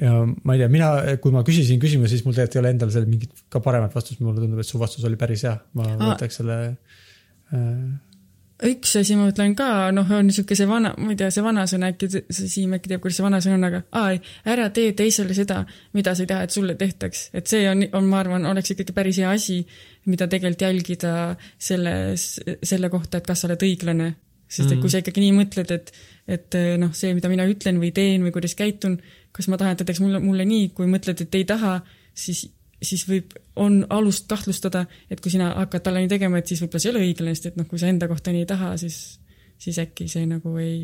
ja 0.00 0.16
ma 0.26 0.56
ei 0.56 0.62
tea, 0.62 0.70
mina, 0.72 0.90
kui 1.22 1.34
ma 1.34 1.44
küsisin 1.46 1.80
küsimuse, 1.82 2.14
siis 2.14 2.26
mul 2.26 2.36
tegelikult 2.36 2.58
ei 2.58 2.64
ole 2.64 2.74
endal 2.76 2.90
sellele 2.92 3.12
mingit 3.12 3.46
ka 3.52 3.62
paremat 3.64 3.94
vastust, 3.96 4.20
mulle 4.24 4.42
tundub, 4.42 4.60
et 4.60 4.68
su 4.68 4.80
vastus 4.80 5.06
oli 5.08 5.18
päris 5.20 5.46
hea, 5.48 5.54
ma 5.78 5.88
Aa. 5.94 6.10
võtaks 6.10 6.40
selle 6.42 6.58
äh, 6.66 7.94
üks 8.64 8.94
asi 8.96 9.16
ma 9.18 9.26
ütlen 9.28 9.52
ka, 9.56 9.90
noh, 9.92 10.08
on 10.16 10.28
niisugune 10.30 10.56
see 10.56 10.68
vana, 10.68 10.92
ma 10.96 11.12
ei 11.12 11.18
tea, 11.20 11.28
see 11.34 11.44
vanasõna 11.44 11.90
äkki, 11.92 12.08
see 12.08 12.48
Siim 12.52 12.76
äkki 12.76 12.92
teab, 12.92 13.02
kuidas 13.04 13.18
see 13.18 13.26
vanasõna 13.26 13.58
on, 13.58 13.66
aga 13.68 13.80
aa 14.00 14.14
ei, 14.14 14.20
ära 14.52 14.68
tee 14.76 14.94
teisele 14.96 15.36
seda, 15.36 15.58
mida 15.96 16.14
sa 16.16 16.24
ei 16.24 16.30
taha, 16.30 16.46
et 16.46 16.56
sulle 16.56 16.76
tehtaks. 16.80 17.26
et 17.36 17.52
see 17.52 17.66
on, 17.68 17.84
on, 17.98 18.08
ma 18.08 18.22
arvan, 18.22 18.48
oleks 18.48 18.72
ikkagi 18.72 18.96
päris 18.96 19.20
hea 19.20 19.32
asi, 19.32 19.60
mida 20.08 20.28
tegelikult 20.32 20.64
jälgida 20.64 21.12
selles, 21.58 22.28
selle 22.62 22.90
kohta, 22.92 23.20
et 23.20 23.28
kas 23.28 23.44
sa 23.44 23.50
oled 23.50 23.66
õiglane. 23.68 24.14
sest 24.48 24.72
et 24.72 24.80
kui 24.80 24.92
sa 24.92 25.02
ikkagi 25.02 25.24
nii 25.26 25.36
mõtled, 25.36 25.76
et, 25.76 25.92
et 26.28 26.54
noh, 26.78 26.90
see, 26.96 27.14
mida 27.14 27.28
mina 27.30 27.44
ütlen 27.46 27.78
või 27.82 27.92
teen 27.94 28.22
või 28.26 28.32
kuidas 28.34 28.54
käitun, 28.58 28.98
kas 29.32 29.46
ma 29.48 29.56
tahan, 29.60 29.72
et 29.76 29.78
ta 29.78 29.84
teeks 29.88 30.00
mulle, 30.02 30.18
mulle 30.20 30.44
nii, 30.48 30.68
kui 30.74 30.86
mõtled, 30.90 31.20
et 31.22 31.34
ei 31.38 31.44
taha, 31.48 31.80
siis 32.14 32.48
siis 32.82 33.06
võib, 33.08 33.30
on 33.56 33.78
alust 33.90 34.26
kahtlustada, 34.28 34.82
et 35.10 35.20
kui 35.24 35.30
sina 35.32 35.46
hakkad 35.56 35.80
talle 35.86 36.02
nii 36.02 36.10
tegema, 36.12 36.38
et 36.42 36.46
siis 36.50 36.60
võib-olla 36.60 36.82
see 36.82 36.90
ei 36.90 36.94
ole 36.94 37.04
õiglane, 37.06 37.32
sest 37.34 37.46
et 37.46 37.56
noh, 37.56 37.64
kui 37.70 37.78
sa 37.80 37.88
enda 37.88 38.08
kohta 38.10 38.34
nii 38.34 38.42
ei 38.44 38.48
taha, 38.50 38.74
siis, 38.76 38.98
siis 39.58 39.78
äkki 39.80 40.04
see 40.12 40.26
nagu 40.28 40.52
ei, 40.60 40.82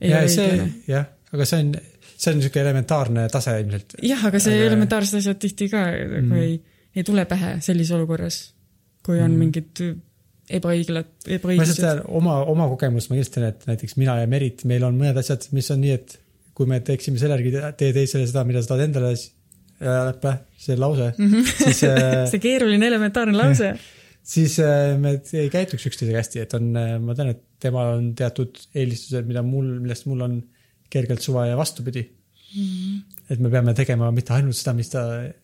ei 0.00 0.12
ja 0.12 0.20
ole 0.22 0.28
see 0.30 0.46
õiglane., 0.52 0.68
jah, 0.86 1.08
aga 1.34 1.48
see 1.50 1.58
on, 1.64 1.72
see 2.14 2.30
on 2.30 2.38
niisugune 2.38 2.62
elementaarne 2.68 3.24
tase 3.34 3.56
ilmselt. 3.64 3.96
jah, 4.06 4.22
aga 4.30 4.38
see 4.44 4.54
Aga- 4.54 4.68
elementaarsed 4.70 5.18
asjad 5.18 5.40
tihti 5.42 5.68
ka 5.72 5.82
nagu 5.90 6.22
Mm. 6.30 6.44
ei, 6.44 6.60
ei 6.96 7.02
tule 7.10 7.24
pähe 7.26 7.56
sellises 7.60 7.96
olukorras, 7.98 8.38
kui 9.02 9.18
on 9.18 9.32
Mm. 9.34 9.38
mingid 9.42 9.82
ebaõiglad, 10.46 11.10
ma 11.42 11.54
lihtsalt 11.56 12.04
oma, 12.14 12.38
oma 12.50 12.68
kogemust 12.70 13.10
ma 13.10 13.16
kindlasti 13.16 13.38
tean, 13.38 13.48
et 13.50 13.66
näiteks 13.70 13.96
mina 13.98 14.18
ja 14.20 14.28
Merit, 14.30 14.64
meil 14.68 14.84
on 14.86 14.98
mõned 14.98 15.18
asjad, 15.20 15.48
mis 15.56 15.70
on 15.74 15.82
nii, 15.82 15.96
et 15.96 16.16
kui 16.56 16.68
me 16.70 16.78
teeksime 16.84 17.20
selle 17.20 17.36
järgi, 17.36 17.52
tee 17.80 17.92
teisele 17.96 18.26
seda, 18.28 18.44
mida 18.48 18.62
sa 18.62 18.72
tahad 18.72 18.86
endale, 18.86 19.12
äh, 19.82 20.38
see 20.62 20.78
lause, 20.80 21.12
siis 21.52 21.82
äh, 21.88 22.22
see 22.30 22.42
keeruline 22.42 22.88
elementaarne 22.88 23.36
lause. 23.36 23.72
siis 24.36 24.58
äh, 24.62 24.94
me 25.00 25.18
ei 25.36 25.50
käituks 25.52 25.88
üksteisega 25.90 26.22
hästi, 26.22 26.44
et 26.46 26.58
on, 26.58 26.70
ma 27.04 27.16
tean, 27.18 27.34
et 27.34 27.42
temal 27.62 27.96
on 27.98 28.12
teatud 28.18 28.60
eelistused, 28.74 29.26
mida 29.28 29.42
mul, 29.46 29.76
millest 29.82 30.06
mul 30.10 30.22
on 30.26 30.38
kergelt 30.92 31.24
suva 31.24 31.48
ja 31.50 31.58
vastupidi 31.58 32.06
Mhm. 32.56 33.00
et 33.28 33.40
me 33.42 33.50
peame 33.50 33.74
tegema 33.74 34.10
mitte 34.14 34.32
ainult 34.36 34.56
seda, 34.56 34.72
mis 34.76 34.88
ta, 34.88 35.02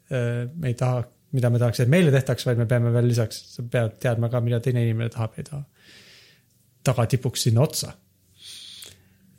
me 0.08 0.70
ei 0.70 0.76
taha, 0.78 1.02
mida 1.32 1.50
me 1.50 1.60
tahaks, 1.60 1.82
et 1.84 1.92
meile 1.92 2.12
tehtaks, 2.14 2.46
vaid 2.48 2.60
me 2.60 2.66
peame 2.68 2.92
veel 2.94 3.08
lisaks, 3.08 3.42
sa 3.56 3.64
pead 3.74 3.98
teadma 4.02 4.30
ka, 4.32 4.40
mida 4.44 4.60
teine 4.64 4.82
inimene 4.84 5.12
tahab 5.12 5.36
ja 5.36 5.44
ei 5.44 5.48
taha. 5.50 5.62
taga 6.82 7.06
tipuks 7.06 7.46
sinna 7.46 7.62
otsa. 7.62 7.92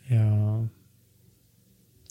ja, 0.10 0.26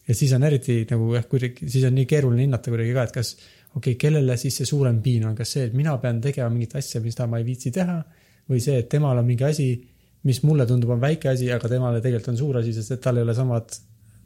ja 0.08 0.14
siis 0.14 0.32
on 0.36 0.44
eriti 0.48 0.82
nagu 0.90 1.14
jah, 1.16 1.26
kuidagi, 1.28 1.68
siis 1.68 1.86
on 1.88 1.94
nii 1.98 2.06
keeruline 2.06 2.46
hinnata 2.46 2.70
kuidagi 2.70 2.94
ka, 2.96 3.06
et 3.08 3.14
kas 3.20 3.34
okei 3.36 3.94
okay,, 3.94 4.00
kellele 4.06 4.36
siis 4.36 4.60
see 4.60 4.68
suurem 4.68 5.00
piin 5.02 5.24
on, 5.28 5.36
kas 5.36 5.54
see, 5.56 5.68
et 5.68 5.76
mina 5.76 5.96
pean 6.02 6.20
tegema 6.20 6.50
mingit 6.52 6.76
asja, 6.80 7.00
mida 7.04 7.26
ma 7.26 7.40
ei 7.40 7.48
viitsi 7.48 7.72
teha 7.74 7.98
või 8.50 8.60
see, 8.60 8.78
et 8.82 8.88
temal 8.92 9.18
on 9.18 9.26
mingi 9.26 9.46
asi, 9.46 9.68
mis 10.28 10.42
mulle 10.46 10.66
tundub, 10.68 10.92
on 10.94 11.02
väike 11.02 11.30
asi, 11.32 11.48
aga 11.52 11.70
temale 11.70 12.02
tegelikult 12.02 12.32
on 12.34 12.38
suur 12.38 12.60
asi, 12.60 12.74
sest 12.76 12.96
et 12.96 13.02
tal 13.02 13.18
ei 13.18 13.26
ole 13.26 13.34
samad 13.34 13.74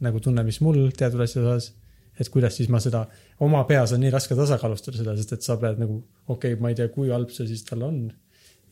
nagu 0.05 0.21
tunne, 0.21 0.43
mis 0.45 0.59
mul 0.61 0.89
teatud 0.97 1.21
asjade 1.23 1.47
osas. 1.47 1.71
Et 2.17 2.29
kuidas 2.33 2.55
siis 2.57 2.69
ma 2.73 2.81
seda, 2.83 3.03
oma 3.45 3.63
peas 3.69 3.93
on 3.93 4.01
nii 4.01 4.13
raske 4.13 4.35
tasakaalustada 4.37 5.01
seda, 5.01 5.13
sest 5.19 5.35
et 5.37 5.45
sa 5.45 5.57
pead 5.61 5.81
nagu, 5.83 5.99
okei 6.27 6.55
okay,, 6.55 6.61
ma 6.61 6.73
ei 6.73 6.79
tea, 6.79 6.89
kui 6.93 7.11
halb 7.13 7.33
see 7.33 7.49
siis 7.49 7.63
talle 7.67 7.85
on. 7.87 8.01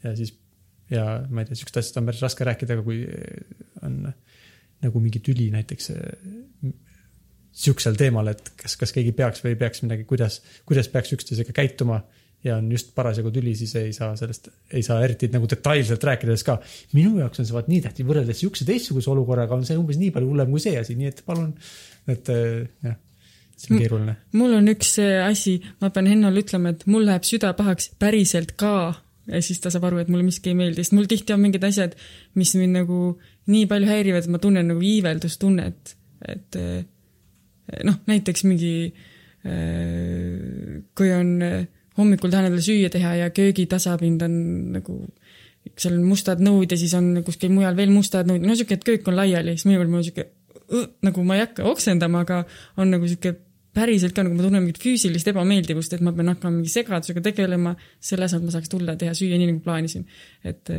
ja 0.04 0.16
siis 0.18 0.34
ja 0.92 1.06
ma 1.30 1.42
ei 1.42 1.50
tea, 1.50 1.58
sihukest 1.58 1.80
asjast 1.82 2.02
on 2.02 2.10
päris 2.10 2.26
raske 2.26 2.46
rääkida, 2.48 2.78
aga 2.78 2.86
kui 2.86 3.04
on 3.86 4.02
nagu 4.86 5.02
mingi 5.02 5.22
tüli 5.24 5.48
näiteks 5.54 5.90
eh, 5.96 6.74
sihukesel 7.56 7.98
teemal, 8.00 8.30
et 8.34 8.52
kas, 8.60 8.76
kas 8.80 8.94
keegi 8.96 9.16
peaks 9.16 9.42
või 9.44 9.56
ei 9.56 9.60
peaks 9.60 9.82
midagi, 9.86 10.06
kuidas, 10.10 10.42
kuidas 10.68 10.90
peaks 10.92 11.16
üksteisega 11.16 11.56
käituma 11.56 12.02
ja 12.46 12.60
on 12.60 12.68
just 12.70 12.92
parasjagu 12.98 13.32
tüli, 13.34 13.56
siis 13.58 13.74
ei 13.80 13.94
saa 13.96 14.12
sellest, 14.20 14.52
ei 14.76 14.84
saa 14.86 15.00
eriti 15.06 15.30
nagu 15.34 15.48
detailselt 15.50 16.04
rääkida, 16.06 16.36
sest 16.36 16.50
ka 16.50 16.60
minu 16.94 17.16
jaoks 17.22 17.42
on 17.42 17.48
see 17.48 17.56
vaat 17.56 17.72
nii 17.72 17.82
tähtis, 17.88 18.06
võrreldes 18.06 18.42
sihukese 18.42 18.68
teistsuguse 18.68 19.10
olukorraga 19.14 19.58
on 19.58 19.66
see 19.66 19.80
umbes 19.80 19.98
nii 20.02 20.12
palju 20.14 20.30
hullem 20.34 20.52
kui 20.54 20.62
see 20.62 20.76
asi, 20.82 20.98
nii 21.00 21.10
et 21.14 21.24
palun, 21.26 21.56
et 22.12 22.34
eh, 22.36 22.68
jah, 22.86 23.00
see 23.60 23.74
on 23.74 23.82
keeruline. 23.82 24.16
mul 24.36 24.54
on 24.58 24.70
üks 24.72 24.96
eh, 25.04 25.20
asi, 25.26 25.58
ma 25.82 25.92
pean 25.96 26.10
Hennole 26.12 26.44
ütlema, 26.44 26.74
et 26.76 26.86
mul 26.92 27.08
läheb 27.08 27.28
süda 27.28 27.54
pahaks 27.58 27.92
päriselt 28.02 28.56
ka. 28.60 29.02
Ja 29.26 29.40
siis 29.42 29.58
ta 29.58 29.72
saab 29.74 29.88
aru, 29.88 29.98
et 30.04 30.10
mulle 30.14 30.22
miski 30.28 30.52
ei 30.52 30.58
meeldi, 30.58 30.84
sest 30.84 30.94
mul 30.94 31.08
tihti 31.10 31.34
on 31.34 31.40
mingid 31.42 31.64
asjad, 31.66 31.96
mis 32.38 32.52
mind 32.60 32.78
nagu 32.78 33.00
nii 33.50 33.66
palju 33.72 33.88
häirivad, 33.90 34.28
et 34.28 34.34
ma 34.36 34.42
tunnen 34.44 34.68
nagu 34.70 34.84
iiveldustunnet, 34.86 35.96
et 36.30 36.58
eh, 36.62 36.84
noh, 37.90 37.98
näiteks 38.06 38.46
mingi 38.46 38.76
eh, 39.50 40.84
kui 40.94 41.10
on 41.16 41.34
hommikul 41.98 42.30
tahan 42.30 42.52
endale 42.52 42.62
süüa 42.62 42.92
teha 42.94 43.16
ja 43.24 43.32
köögi 43.34 43.66
tasapind 43.72 44.22
on 44.28 44.38
nagu 44.76 45.00
seal 45.74 45.96
on 45.98 46.06
mustad 46.06 46.42
nõud 46.44 46.72
ja 46.72 46.78
siis 46.80 46.94
on 46.98 47.24
kuskil 47.26 47.54
mujal 47.54 47.76
veel 47.78 47.94
mustad 47.94 48.28
nõud, 48.30 48.44
no 48.46 48.56
siuke, 48.58 48.78
et 48.78 48.86
köök 48.86 49.08
on 49.10 49.18
laiali, 49.18 49.56
siis 49.56 49.68
mõnikord 49.70 49.92
mul 49.92 50.04
on 50.04 50.08
siuke 50.08 50.28
"Õ", 50.66 50.82
nagu 51.06 51.24
ma 51.26 51.38
ei 51.38 51.44
hakka 51.46 51.66
oksendama, 51.70 52.24
aga 52.26 52.44
on 52.82 52.94
nagu 52.94 53.08
siuke 53.10 53.36
päriselt 53.76 54.16
ka 54.16 54.24
nagu 54.26 54.38
ma 54.38 54.46
tunnen 54.46 54.64
mingit 54.64 54.80
füüsilist 54.82 55.28
ebameeldivust, 55.32 55.94
et 55.98 56.04
ma 56.06 56.14
pean 56.16 56.32
hakkama 56.32 56.60
mingi 56.60 56.72
segadusega 56.74 57.24
tegelema, 57.26 57.76
selle 58.00 58.30
asemel 58.30 58.50
ma 58.50 58.56
saaks 58.56 58.72
tulla 58.72 58.96
ja 58.96 59.04
teha 59.04 59.18
süüa 59.18 59.40
nii, 59.40 59.52
nagu 59.52 59.64
plaanisin. 59.66 60.08
et 60.44 60.72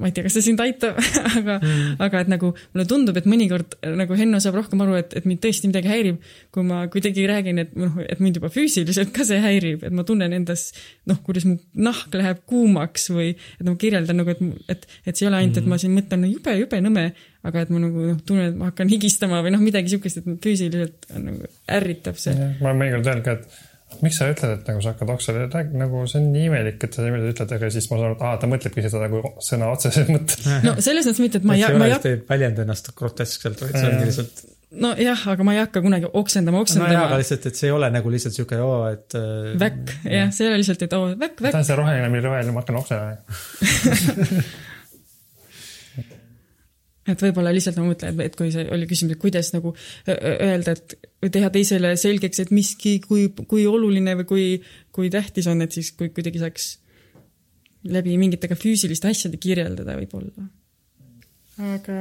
ma 0.00 0.08
ei 0.08 0.14
tea, 0.16 0.24
kas 0.24 0.36
see 0.38 0.46
sind 0.46 0.60
aitab, 0.64 0.96
aga 1.38 1.58
mm., 1.58 1.96
aga 2.06 2.22
et 2.24 2.30
nagu 2.32 2.52
mulle 2.56 2.86
tundub, 2.88 3.18
et 3.18 3.26
mõnikord 3.28 3.76
nagu 3.98 4.16
Henno 4.16 4.40
saab 4.42 4.56
rohkem 4.60 4.80
aru, 4.84 4.96
et, 5.00 5.12
et 5.18 5.26
mind 5.28 5.42
tõesti 5.44 5.68
midagi 5.68 5.90
häirib, 5.90 6.22
kui 6.54 6.64
ma 6.66 6.84
kuidagi 6.92 7.26
räägin, 7.28 7.60
et 7.62 7.74
noh, 7.78 7.98
et 8.06 8.22
mind 8.22 8.40
juba 8.40 8.48
füüsiliselt 8.52 9.12
ka 9.14 9.26
see 9.28 9.40
häirib, 9.42 9.84
et 9.84 9.96
ma 9.96 10.06
tunnen 10.08 10.32
endas 10.36 10.70
noh, 11.10 11.20
kuidas 11.26 11.44
mu 11.48 11.58
nahk 11.76 12.14
läheb 12.16 12.40
kuumaks 12.48 13.10
või 13.12 13.34
et 13.34 13.66
ma 13.68 13.76
kirjeldan 13.80 14.22
nagu, 14.22 14.32
et, 14.32 14.70
et, 14.72 14.88
et 15.04 15.12
see 15.12 15.26
ei 15.26 15.32
ole 15.32 15.42
ainult, 15.42 15.60
et 15.60 15.68
ma 15.68 15.80
siin 15.80 15.92
mõtlen 15.96 16.24
no, 16.24 16.30
jube, 16.30 16.56
jube 16.56 16.80
nõme, 16.84 17.10
aga 17.44 17.66
et 17.66 17.74
ma 17.74 17.82
nagu 17.82 18.06
noh, 18.12 18.22
tunnen, 18.24 18.48
et 18.52 18.56
ma 18.56 18.70
hakkan 18.70 18.90
higistama 18.92 19.42
või 19.44 19.52
noh, 19.56 19.64
midagi 19.64 19.92
siukest, 19.92 20.22
et 20.22 20.32
füüsiliselt 20.46 21.10
on 21.16 21.28
nagu 21.28 21.52
ärritab 21.80 22.16
see. 22.22 22.32
ma 22.62 22.72
olen 22.72 22.80
mõnikord 22.84 23.12
öelnud 23.12 23.28
ka, 23.28 23.36
et 23.40 23.60
miks 24.02 24.18
sa 24.20 24.28
ütled, 24.32 24.54
et 24.56 24.70
nagu 24.70 24.82
sa 24.84 24.94
hakkad 24.94 25.12
oksele, 25.14 25.44
räägi 25.52 25.78
nagu 25.80 26.04
see 26.10 26.20
on 26.20 26.30
nii 26.34 26.46
imelik, 26.48 26.78
et 26.86 26.96
sa 26.96 27.04
niimoodi 27.04 27.34
ütled, 27.34 27.54
aga 27.58 27.70
siis 27.74 27.90
ma 27.90 27.98
saan 27.98 28.08
aru, 28.08 28.16
et 28.16 28.24
aa, 28.28 28.40
ta 28.40 28.50
mõtlebki 28.50 28.86
seda 28.86 29.04
nagu 29.04 29.20
sõna 29.44 29.68
otseses 29.74 30.08
mõttes. 30.10 30.48
no 30.66 30.74
selles 30.78 31.08
mõttes 31.08 31.22
mitte, 31.24 31.42
et 31.42 31.46
ma 31.48 31.58
ei, 31.58 31.66
see 31.66 31.78
ma 31.78 31.90
ei 31.90 31.94
ole, 31.98 32.14
ei 32.14 32.18
väljenda 32.32 32.66
ennast 32.66 32.90
groteskselt, 32.98 33.62
vaid 33.66 33.76
see 33.76 33.90
ongi 33.90 34.08
lihtsalt. 34.08 34.42
nojah, 34.86 35.28
aga 35.34 35.46
ma 35.48 35.56
ei 35.56 35.62
hakka 35.62 35.84
kunagi 35.84 36.10
oksendama, 36.22 36.64
oksendama 36.64 36.96
jaa, 36.96 37.06
aga 37.10 37.20
lihtsalt, 37.22 37.48
et 37.52 37.60
see 37.60 37.68
ei 37.68 37.76
ole 37.76 37.92
nagu 37.92 38.16
lihtsalt 38.16 38.40
siuke, 38.40 38.60
oo, 38.64 38.82
et. 38.88 39.08
äh, 39.18 39.54
väkk, 39.60 39.96
jah, 40.08 40.34
see 40.34 40.48
ei 40.48 40.52
ole 40.52 40.60
lihtsalt, 40.64 40.88
et 40.88 40.98
oo, 40.98 41.12
väkk, 41.12 41.38
ta 41.38 41.48
väkk 41.50 41.62
on 41.62 41.70
see 41.70 41.80
roheline, 41.82 42.12
mille 42.12 42.28
roheline, 42.30 42.56
ma 42.56 42.64
hakkan 42.64 42.80
oksele. 42.82 43.16
et 47.08 47.22
võib-olla 47.24 47.50
lihtsalt 47.54 47.78
ma 47.80 47.88
mõtlen, 47.88 48.20
et 48.22 48.36
kui 48.38 48.52
see 48.54 48.62
oli 48.70 48.86
küsimus, 48.90 49.16
et 49.16 49.22
kuidas 49.22 49.50
nagu 49.54 49.74
öelda, 50.06 50.76
et 50.76 50.94
või 51.22 51.32
teha 51.34 51.50
teisele 51.54 51.94
selgeks, 51.98 52.44
et 52.44 52.52
miski, 52.54 52.96
kui, 53.02 53.28
kui 53.50 53.66
oluline 53.66 54.14
või 54.20 54.28
kui, 54.28 54.46
kui 54.94 55.10
tähtis 55.10 55.48
on, 55.50 55.64
et 55.64 55.74
siis 55.74 55.92
kui 55.98 56.12
kuidagi 56.14 56.42
saaks 56.42 56.68
läbi 57.90 58.14
mingite 58.18 58.50
ka 58.50 58.58
füüsiliste 58.58 59.10
asjade 59.10 59.40
kirjeldada 59.42 59.96
võib-olla. 59.98 60.46
aga 61.62 61.96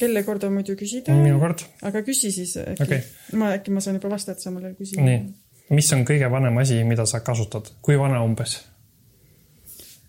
kelle 0.00 0.22
kord 0.24 0.44
on 0.46 0.54
muidu 0.58 0.76
küsida? 0.78 1.16
minu 1.16 1.40
kord. 1.40 1.64
aga 1.82 2.04
küsi 2.06 2.30
siis 2.32 2.56
äkki 2.60 2.82
Okei. 2.84 3.00
okay.. 3.00 3.38
ma 3.40 3.50
äkki 3.56 3.72
ma 3.74 3.82
saan 3.84 3.96
juba 3.98 4.12
vastata 4.12 4.40
samale 4.44 4.74
küsimusele. 4.76 5.08
nii, 5.08 5.76
mis 5.76 5.92
on 5.96 6.04
kõige 6.08 6.28
vanem 6.30 6.60
asi, 6.62 6.82
mida 6.84 7.08
sa 7.08 7.22
kasutad, 7.24 7.72
kui 7.82 7.98
vana 8.00 8.20
umbes? 8.24 8.60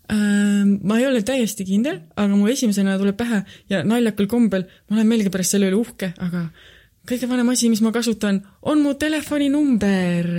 Ähm, 0.08 0.78
ma 0.88 0.96
ei 0.96 1.04
ole 1.04 1.20
täiesti 1.20 1.66
kindel, 1.68 1.98
aga 2.16 2.32
mul 2.32 2.48
esimesena 2.54 2.94
tuleb 2.96 3.16
pähe 3.18 3.42
ja 3.68 3.82
naljakal 3.84 4.24
kombel 4.30 4.64
ma 4.88 4.96
olen 4.96 5.10
millegipärast 5.10 5.52
selle 5.52 5.68
üle 5.68 5.76
uhke, 5.82 6.14
aga 6.24 6.46
kõige 7.08 7.28
vanem 7.28 7.50
asi, 7.52 7.68
mis 7.68 7.82
ma 7.84 7.92
kasutan, 7.92 8.40
on 8.68 8.80
mu 8.84 8.94
telefoninumber. 9.00 10.30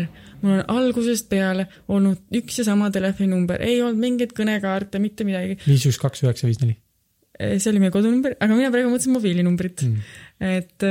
mul 0.41 0.55
on 0.55 0.63
algusest 0.71 1.27
peale 1.29 1.67
olnud 1.91 2.33
üks 2.39 2.61
ja 2.61 2.65
sama 2.65 2.89
telefoninumber, 2.95 3.61
ei 3.61 3.81
olnud 3.83 4.01
mingeid 4.01 4.33
kõnekaarte, 4.33 5.01
mitte 5.03 5.27
midagi. 5.27 5.59
viis, 5.67 5.85
üks, 5.85 6.01
kaks, 6.01 6.25
üheksa, 6.25 6.49
viis, 6.49 6.61
neli. 6.63 6.79
see 7.37 7.69
oli 7.69 7.85
meie 7.85 7.93
kodunumber, 7.93 8.39
aga 8.41 8.57
mina 8.57 8.73
praegu 8.73 8.89
mõtlesin 8.89 9.13
mobiilinumbrit 9.15 9.85
mm.. 9.85 10.11
et, 10.49 10.89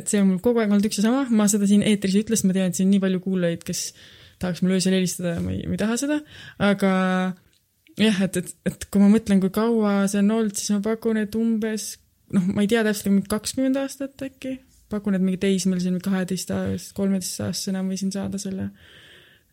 et 0.00 0.08
see 0.08 0.24
on 0.24 0.32
mul 0.32 0.42
kogu 0.42 0.64
aeg 0.64 0.72
olnud 0.72 0.88
üks 0.88 0.98
ja 1.02 1.10
sama, 1.10 1.26
ma 1.28 1.44
seda 1.50 1.68
siin 1.70 1.84
eetris 1.86 2.16
ei 2.16 2.24
ütle, 2.24 2.40
sest 2.40 2.48
ma 2.48 2.56
tean, 2.56 2.72
et 2.72 2.80
siin 2.80 2.88
on 2.88 2.96
nii 2.96 3.04
palju 3.04 3.20
kuulajaid, 3.28 3.68
kes 3.68 3.86
tahaks 4.42 4.64
mulle 4.64 4.80
öösel 4.80 4.96
helistada 4.96 5.36
ja 5.36 5.44
ma 5.44 5.52
ei, 5.54 5.62
ma 5.68 5.76
ei 5.76 5.84
taha 5.84 6.00
seda, 6.00 6.22
aga 6.72 6.94
jah, 8.00 8.22
et, 8.26 8.40
et, 8.40 8.54
et 8.70 8.86
kui 8.90 9.02
ma 9.02 9.10
mõtlen, 9.12 9.42
kui 9.42 9.52
kaua 9.54 10.02
see 10.10 10.22
on 10.24 10.32
olnud, 10.38 10.56
siis 10.58 10.74
ma 10.74 10.80
pakun, 10.84 11.20
et 11.20 11.38
umbes 11.38 11.92
noh, 12.34 12.50
ma 12.54 12.64
ei 12.64 12.70
tea 12.70 12.82
täpselt, 12.86 13.10
mingi 13.12 13.30
kakskümmend 13.30 13.78
aastat 13.80 14.26
äkki, 14.26 14.56
pakun, 14.92 15.16
et 15.16 15.24
mingi 15.24 15.40
teismelisena, 15.42 15.96
mingi 15.96 16.06
kaheteistaastasest, 16.08 16.94
kolmeteistaastasena 16.96 17.82
võisin 17.86 18.12
saada 18.14 18.40
selle. 18.42 18.70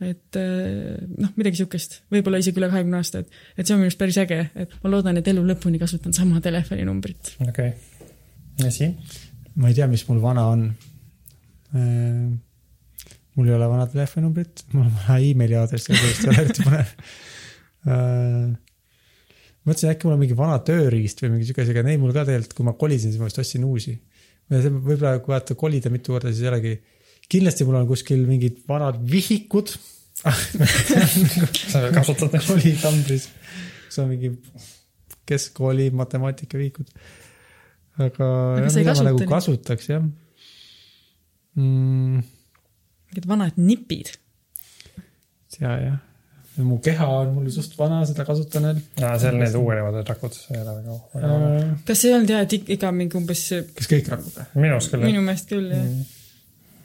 et 0.01 0.37
eh, 0.39 0.97
noh, 1.21 1.33
midagi 1.37 1.59
siukest, 1.59 1.99
võib-olla 2.13 2.39
isegi 2.41 2.57
üle 2.57 2.71
kahekümne 2.71 2.97
aasta, 2.97 3.21
et, 3.21 3.41
et 3.53 3.67
see 3.67 3.75
on 3.75 3.83
minu 3.83 3.91
arust 3.91 3.99
päris 4.01 4.17
äge, 4.17 4.39
et 4.63 4.71
ma 4.81 4.93
loodan, 4.95 5.19
et 5.21 5.27
elu 5.29 5.43
lõpuni 5.45 5.81
kasutan 5.81 6.15
sama 6.17 6.41
telefoninumbrit. 6.41 7.35
okei 7.45 7.73
okay.. 7.73 8.07
ja 8.63 8.71
Siim? 8.73 8.95
ma 9.61 9.69
ei 9.69 9.77
tea, 9.77 9.85
mis 9.91 10.07
mul 10.07 10.23
vana 10.23 10.47
on. 10.53 10.63
mul 13.35 13.51
ei 13.51 13.53
ole 13.53 13.67
vana 13.69 13.85
telefoninumbrit, 13.91 14.65
mul 14.73 14.87
on 14.87 14.95
vana 15.03 15.19
emaili 15.21 15.59
aadress, 15.59 15.91
sellest 15.91 16.25
ei 16.25 16.29
ole 16.33 16.47
eriti 16.47 16.65
põnev. 16.65 16.95
mõtlesin, 19.67 19.91
äkki 19.91 20.07
mul 20.07 20.15
on 20.15 20.21
mingi 20.21 20.38
vana 20.38 20.57
tööriist 20.65 21.21
või 21.23 21.36
mingi 21.36 21.47
sihuke 21.47 21.63
asi, 21.65 21.73
aga 21.73 21.86
neid 21.88 22.01
mul 22.01 22.13
ka 22.15 22.25
tegelikult, 22.27 22.57
kui 22.57 22.67
ma 22.67 22.75
kolisin, 22.77 23.13
siis 23.13 23.21
ma 23.21 23.29
vist 23.29 23.41
ostsin 23.41 23.65
uusi. 23.67 23.95
võib-olla 24.51 25.15
kui 25.23 25.34
vaata 25.34 25.57
kolida 25.57 25.91
mitu 25.93 26.15
korda, 26.15 26.34
siis 26.34 26.45
ei 26.45 26.51
olegi. 26.51 26.73
kindlasti 27.32 27.65
mul 27.67 27.79
on 27.79 27.88
kuskil 27.89 28.25
mingid 28.27 28.61
vanad 28.67 28.99
vihikud. 29.11 29.73
sa 31.71 31.88
kasutad 31.95 32.34
neid? 32.36 32.45
kolikambris, 32.45 33.29
kus 33.88 34.01
on 34.03 34.11
mingi 34.11 34.36
keskkooli 35.25 35.89
matemaatikavihikud. 35.97 36.91
aga, 37.97 38.27
Aga 38.57 38.69
sa 38.69 38.79
ei 38.79 38.86
mida 38.86 38.93
ma 38.93 38.93
kasuta 38.93 39.09
nagu 39.09 39.23
neid? 39.23 39.32
kasutaks 39.32 39.89
jah 39.89 40.03
mm,. 41.55 42.21
mingid 43.11 43.27
vanad 43.27 43.57
nipid. 43.57 44.13
ja, 45.59 45.75
jah. 45.79 45.99
Mu 46.60 46.78
keha 46.84 47.08
on 47.08 47.34
mul 47.36 47.52
suht 47.54 47.76
vana, 47.80 48.02
seda 48.08 48.26
kasutan 48.28 48.68
veel. 48.68 48.80
aa, 49.02 49.14
seal 49.22 49.38
need 49.39 49.56
uuenevad 49.56 49.95
need 49.99 50.10
rakud, 50.12 50.36
see 50.36 50.58
ei 50.58 50.64
ole 50.64 50.74
väga, 50.80 50.97
väga 51.14 51.30
vana. 51.34 51.78
kas 51.88 52.02
see 52.02 52.12
ei 52.12 52.18
olnud 52.18 52.34
jah, 52.34 52.43
et 52.47 52.74
iga 52.76 52.91
mingi 52.95 53.18
umbes, 53.20 53.43
kas 53.78 53.91
kõik 53.91 54.12
rakud 54.12 54.36
või? 54.36 54.47
minu 54.66 54.76
arust 54.78 54.91
küll 54.91 55.08
minu 55.08 55.24
meelest 55.28 55.54
küll 55.54 55.72
jah 55.72 55.86
mm.. 55.86 56.10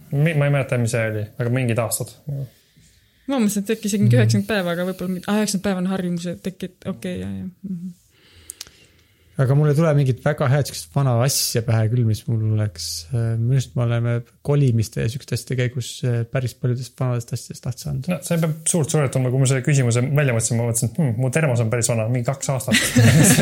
Ma 0.06 0.46
ei 0.46 0.52
mäleta, 0.54 0.76
mis 0.78 0.92
see 0.94 1.02
oli, 1.10 1.24
aga 1.42 1.50
mingid 1.50 1.80
aastad. 1.82 2.12
ma 2.30 3.40
mõtlesin, 3.40 3.64
et 3.64 3.72
äkki 3.74 3.90
isegi 3.90 4.04
mingi 4.04 4.18
üheksakümmend 4.20 4.48
päeva, 4.52 4.76
aga 4.76 4.86
võib-olla, 4.86 5.22
aa 5.26 5.40
üheksakümmend 5.40 5.64
päeva 5.66 5.82
on 5.82 5.88
harjumuse 5.90 6.36
tekit-, 6.44 6.86
okei 6.86 6.92
okay,, 6.92 7.22
ja, 7.24 7.30
ja 7.32 7.44
mm. 7.44 7.72
-hmm. 7.72 7.94
Aga 9.36 9.56
mul 9.56 9.68
ei 9.68 9.76
tule 9.76 9.90
mingit 9.96 10.22
väga 10.24 10.48
head 10.48 10.68
siukest 10.70 10.94
vana 10.94 11.16
asja 11.24 11.60
pähe 11.66 11.88
küll, 11.92 12.06
mis 12.08 12.22
mul 12.28 12.44
oleks, 12.56 12.86
minu 13.12 13.58
arust 13.58 13.74
me 13.76 13.84
oleme 13.84 14.14
kolimiste 14.46 15.04
ja 15.04 15.10
siukeste 15.12 15.36
asjade 15.36 15.58
käigus 15.60 15.90
äh, 16.08 16.22
päris 16.30 16.56
paljudest 16.60 16.96
vanadest 17.00 17.34
asjadest 17.36 17.68
lahti 17.68 17.84
saanud. 17.84 18.08
no 18.12 18.20
see 18.24 18.40
peab 18.44 18.54
suurt 18.72 18.94
suret 18.94 19.12
tundma, 19.12 19.32
kui 19.34 19.42
ma 19.42 19.50
selle 19.50 19.64
küsimuse 19.66 20.04
välja 20.06 20.36
mõtlesin, 20.36 20.60
ma 20.60 20.70
mõtlesin, 20.70 20.92
et 20.92 21.02
hmm, 21.02 21.18
mu 21.20 21.32
termos 21.34 21.64
on 21.64 21.72
päris 21.72 21.92
vana, 21.92 22.08
mingi 22.12 22.28
kaks 22.30 22.52
aastat. 22.54 22.80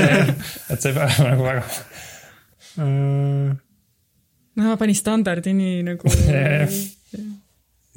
et 0.75 0.83
see 0.83 0.91
ei 0.91 0.99
pea 0.99 1.07
olema 1.07 1.31
nagu 1.31 1.47
väga. 1.51 1.63
Äh, 2.83 3.55
no 4.65 4.77
pani 4.81 4.99
standardi 4.99 5.55
nii 5.55 5.79
nagu 5.93 6.11
Jah. 6.27 6.77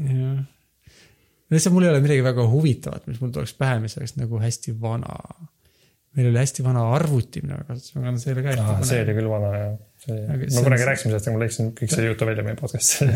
jah. 0.06 0.39
lihtsalt 1.50 1.74
mul 1.74 1.88
ei 1.88 1.95
ole 1.95 2.06
midagi 2.06 2.22
väga 2.26 2.45
huvitavat, 2.52 3.10
mis 3.10 3.22
mul 3.24 3.34
tuleks 3.34 3.58
pähe, 3.58 3.80
mis 3.82 3.98
oleks 3.98 4.20
nagu 4.22 4.41
hästi 4.41 4.78
vana. 4.82 5.18
Meil 6.18 6.28
oli 6.32 6.39
hästi 6.41 6.63
vana 6.65 6.82
arvuti, 6.95 7.41
mida 7.45 7.59
me 7.59 7.65
kasutasime, 7.68 8.07
aga 8.09 8.18
see 8.24 8.32
oli 8.34 8.43
ka 8.45 8.49
hästi 8.55 8.63
Ah, 8.74 8.80
see 8.89 9.01
oli 9.05 9.13
küll 9.20 9.28
vana 9.30 9.49
ja 9.53 9.68
see 10.01 10.15
Aga, 10.18 10.38
me 10.41 10.47
see 10.49 10.59
on- 10.61 10.65
kunagi 10.68 10.86
rääkisime 10.88 11.11
sellest, 11.13 11.28
aga 11.30 11.36
ma 11.38 11.41
lõikasin 11.43 11.68
kõik 11.78 11.91
selle 11.93 12.07
jutu 12.11 12.26
välja 12.30 12.43
meie 12.47 12.57
podcast'i. 12.57 13.07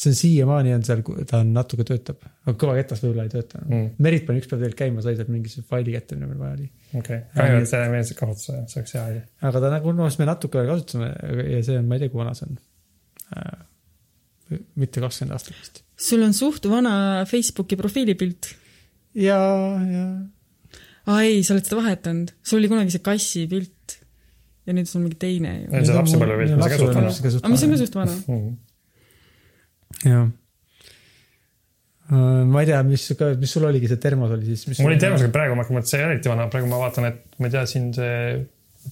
see 0.00 0.10
on 0.10 0.16
siiamaani 0.20 0.72
on 0.74 0.84
seal, 0.88 1.02
ta 1.30 1.40
on 1.44 1.52
natuke 1.54 1.86
töötab, 1.88 2.22
aga 2.46 2.54
kõva 2.64 2.74
ketas 2.80 3.02
võib-olla 3.04 3.26
ei 3.28 3.32
tööta 3.36 3.62
Mm. 3.64 3.86
Merit 4.06 4.26
pani 4.26 4.42
üks 4.42 4.50
päev 4.50 4.60
tegelikult 4.64 4.80
käima, 4.82 5.02
sai 5.06 5.14
sealt 5.18 5.30
mingisuguse 5.34 5.68
faili 5.70 5.94
kätte, 5.94 6.16
mida 6.18 6.26
meil 6.32 6.40
vaja 6.42 6.56
oli. 6.58 6.68
okei, 7.00 7.20
kahju, 7.36 7.60
et 7.62 7.70
see 7.70 7.88
meeldis 7.94 8.16
kasutada, 8.18 8.64
see 8.68 8.80
oleks 8.82 8.96
hea 8.98 9.04
asi. 9.10 9.22
aga 9.50 9.60
ta 9.66 9.70
nagu, 9.76 9.92
noh, 10.00 10.18
me 10.18 10.28
natuke 10.32 10.58
veel 10.60 10.72
kasutame 10.74 11.10
aga- 11.14 11.48
ja 11.54 11.62
see 11.70 11.78
on, 11.78 11.86
ma 11.88 11.94
ei 11.98 12.04
tea, 12.04 12.12
kui 12.14 12.18
vana 12.24 12.34
see 12.34 12.50
on 12.50 12.58
äh,. 13.38 13.62
mitte 14.76 15.00
kakskümmend 15.02 15.32
aastat 15.38 15.54
vist. 15.60 15.82
sul 15.96 16.22
on 16.26 16.34
suht 16.36 16.66
vana 16.70 17.24
Facebooki 17.30 17.76
profiilipilt. 17.80 18.50
ja, 19.14 19.38
ja 19.90 20.06
aa 21.10 21.24
ei, 21.26 21.42
sa 21.44 21.54
oled 21.54 21.66
seda 21.66 21.80
vahetanud, 21.82 22.32
sul 22.44 22.60
oli 22.62 22.70
kunagi 22.72 22.94
see 22.94 23.04
kassi 23.04 23.44
pilt 23.50 23.98
ja 24.64 24.76
nüüd 24.76 24.88
sul 24.88 25.00
on 25.00 25.08
mingi 25.08 25.18
teine 25.20 25.50
ju. 25.58 25.66
see 25.74 25.92
on 25.92 25.98
lapsepõlvepilt, 26.00 26.54
mis 26.56 26.64
sa 26.64 26.70
kasutad. 26.72 27.42
aga 27.42 27.52
mis 27.52 27.66
on 27.66 27.74
ka 27.74 27.80
suht 27.82 27.98
vana. 27.98 28.14
jah. 30.04 30.30
ma 32.54 32.62
ei 32.62 32.70
tea, 32.70 32.80
mis, 32.88 33.04
mis 33.42 33.54
sul 33.56 33.68
oligi 33.68 33.90
see 33.92 34.00
termos 34.00 34.32
oli 34.36 34.48
siis? 34.48 34.64
mul 34.80 34.94
oli 34.94 35.02
termosega 35.02 35.34
praegu, 35.34 35.58
ma 35.58 35.64
hakkan 35.64 35.78
mõtlema, 35.80 35.84
et 35.84 35.92
see 35.92 36.00
ei 36.00 36.06
ole 36.06 36.16
eriti 36.16 36.32
vana, 36.32 36.48
praegu 36.52 36.70
ma 36.70 36.80
vaatan, 36.86 37.10
et 37.10 37.38
ma 37.40 37.50
ei 37.50 37.54
tea, 37.56 37.66
siin 37.68 37.90
see, 37.96 38.16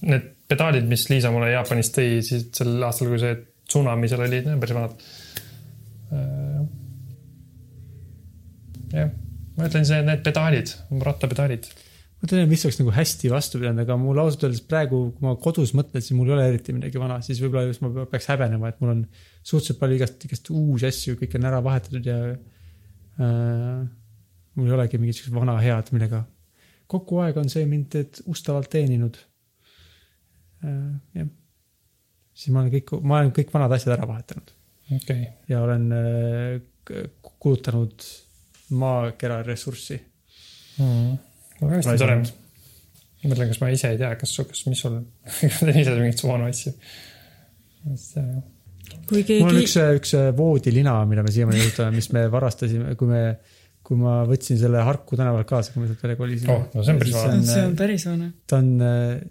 need 0.05 0.29
pedaalid, 0.53 0.85
mis 0.89 1.07
Liisa 1.09 1.33
mulle 1.33 1.49
Jaapanist 1.53 1.97
tõi 1.97 2.21
siis 2.25 2.47
sel 2.53 2.77
aastal, 2.85 3.09
kui 3.09 3.21
see 3.21 3.33
tsunami 3.69 4.09
seal 4.11 4.25
oli, 4.25 4.43
need 4.43 4.53
on 4.53 4.61
päris 4.61 4.77
vanad. 4.77 5.05
jah, 8.93 9.09
ma 9.57 9.71
ütlen, 9.71 9.89
see, 9.89 10.03
need 10.05 10.21
pedaalid, 10.25 10.75
rattapedaalid. 11.09 11.71
Ma 12.23 12.29
tean, 12.31 12.47
mis 12.47 12.63
oleks 12.63 12.79
nagu 12.79 12.93
hästi 12.95 13.31
vastu 13.31 13.59
pidanud, 13.59 13.83
aga 13.83 13.97
mul 13.99 14.21
ausalt 14.23 14.45
öeldes 14.47 14.63
praegu, 14.71 15.01
kui 15.11 15.25
ma 15.25 15.33
kodus 15.43 15.73
mõtlen, 15.75 16.03
siis 16.03 16.15
mul 16.15 16.29
ei 16.29 16.37
ole 16.37 16.45
eriti 16.53 16.75
midagi 16.75 17.01
vana, 17.01 17.17
siis 17.25 17.41
võib-olla 17.43 17.67
just 17.67 17.83
ma 17.83 18.05
peaks 18.07 18.29
häbenema, 18.31 18.71
et 18.71 18.79
mul 18.79 18.93
on 18.93 19.01
suhteliselt 19.41 19.81
palju 19.81 19.97
igast, 19.99 20.23
igast 20.29 20.47
uusi 20.53 20.87
asju, 20.87 21.17
kõik 21.19 21.35
on 21.35 21.49
ära 21.49 21.59
vahetatud 21.65 22.07
ja 22.07 22.17
äh, 22.31 23.83
mul 24.55 24.71
ei 24.71 24.77
olegi 24.77 25.01
mingit 25.01 25.19
siukest 25.19 25.35
vana 25.35 25.57
head, 25.59 25.91
millega 25.95 26.23
kogu 26.93 27.19
aeg 27.25 27.39
on 27.41 27.51
see 27.51 27.67
mind 27.67 27.99
ustavalt 28.31 28.71
teeninud 28.71 29.19
äh,. 30.63 30.91
jah, 31.19 31.31
siis 32.31 32.55
ma 32.55 32.63
olen 32.63 32.73
kõik, 32.77 32.95
ma 33.03 33.19
olen 33.19 33.35
kõik 33.35 33.51
vanad 33.51 33.75
asjad 33.75 33.97
ära 33.97 34.07
vahetanud 34.07 34.55
okei 34.95 35.21
okay., 35.25 35.27
ja 35.51 35.63
olen 35.65 35.91
äh, 35.99 37.03
kulutanud 37.43 38.07
maakera 38.79 39.41
ressurssi. 39.43 39.99
mm.. 40.79 41.32
Hästi 41.71 41.97
tore. 42.01 42.17
ma 43.23 43.31
mõtlen, 43.31 43.51
kas 43.53 43.61
ma 43.63 43.69
ise 43.71 43.93
ei 43.93 43.99
tea, 44.01 44.11
kas, 44.19 44.35
kas, 44.49 44.65
mis 44.67 44.81
sul, 44.83 44.99
kas 45.41 45.59
te 45.63 45.75
ise 45.79 45.95
mingeid 45.99 46.23
vanu 46.27 46.49
asju. 46.49 46.73
kui 49.07 49.23
mul 49.41 49.49
on 49.49 49.57
keegi 49.57 49.65
üks, 49.65 49.75
üks 49.99 50.13
voodilina, 50.37 50.99
mida 51.09 51.23
me 51.25 51.31
siiamaani 51.33 51.63
kasutame, 51.65 51.95
mis 51.97 52.09
me 52.15 52.25
varastasime, 52.31 52.93
kui 52.99 53.09
me, 53.09 53.21
kui 53.83 53.97
ma 53.99 54.21
võtsin 54.27 54.59
selle 54.59 54.79
Harku 54.85 55.17
tänavalt 55.19 55.47
kaasa, 55.49 55.73
kui 55.73 55.83
me 55.83 55.89
sealt 55.89 56.03
välja 56.05 56.19
kolisime 56.19 56.53
Oh, 56.53 56.61
no 56.75 56.83
see 56.85 56.93
on 56.93 56.99
päris 57.01 57.15
vana. 57.17 57.39
see 57.49 57.63
on 57.67 57.73
päris 57.79 58.05
vana. 58.07 58.29
ta 58.47 58.59
on, 58.61 58.69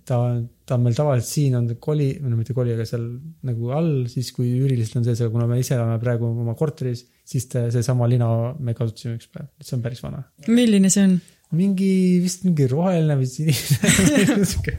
ta 0.09 0.19
on, 0.27 0.43
ta 0.69 0.77
on 0.77 0.85
meil 0.87 0.97
tavaliselt 0.99 1.31
siin 1.31 1.57
on 1.61 1.71
koli, 1.81 2.11
no 2.21 2.37
mitte 2.37 2.57
koli, 2.57 2.75
aga 2.77 2.85
seal 2.89 3.07
nagu 3.49 3.73
all, 3.77 3.93
siis 4.13 4.33
kui 4.37 4.51
üürilised 4.61 4.99
on 5.01 5.07
sees, 5.09 5.23
aga 5.25 5.33
kuna 5.37 5.49
me 5.51 5.61
ise 5.63 5.77
elame 5.79 5.97
praegu 6.03 6.29
oma 6.33 6.57
korteris, 6.59 7.07
siis 7.29 7.49
ta- 7.53 7.69
seesama 7.73 8.09
lina 8.13 8.29
me 8.61 8.75
kasutasime 8.77 9.17
üks 9.21 9.31
päev, 9.33 9.49
see 9.65 9.79
on 9.79 9.85
päris 9.89 10.05
vana. 10.05 10.25
milline 10.49 10.91
see 10.93 11.07
on? 11.09 11.17
Mingi 11.53 11.93
vist 12.23 12.47
mingi 12.47 12.67
roheline 12.71 13.17
või 13.21 13.29
sinine, 13.29 14.45
sihuke 14.51 14.77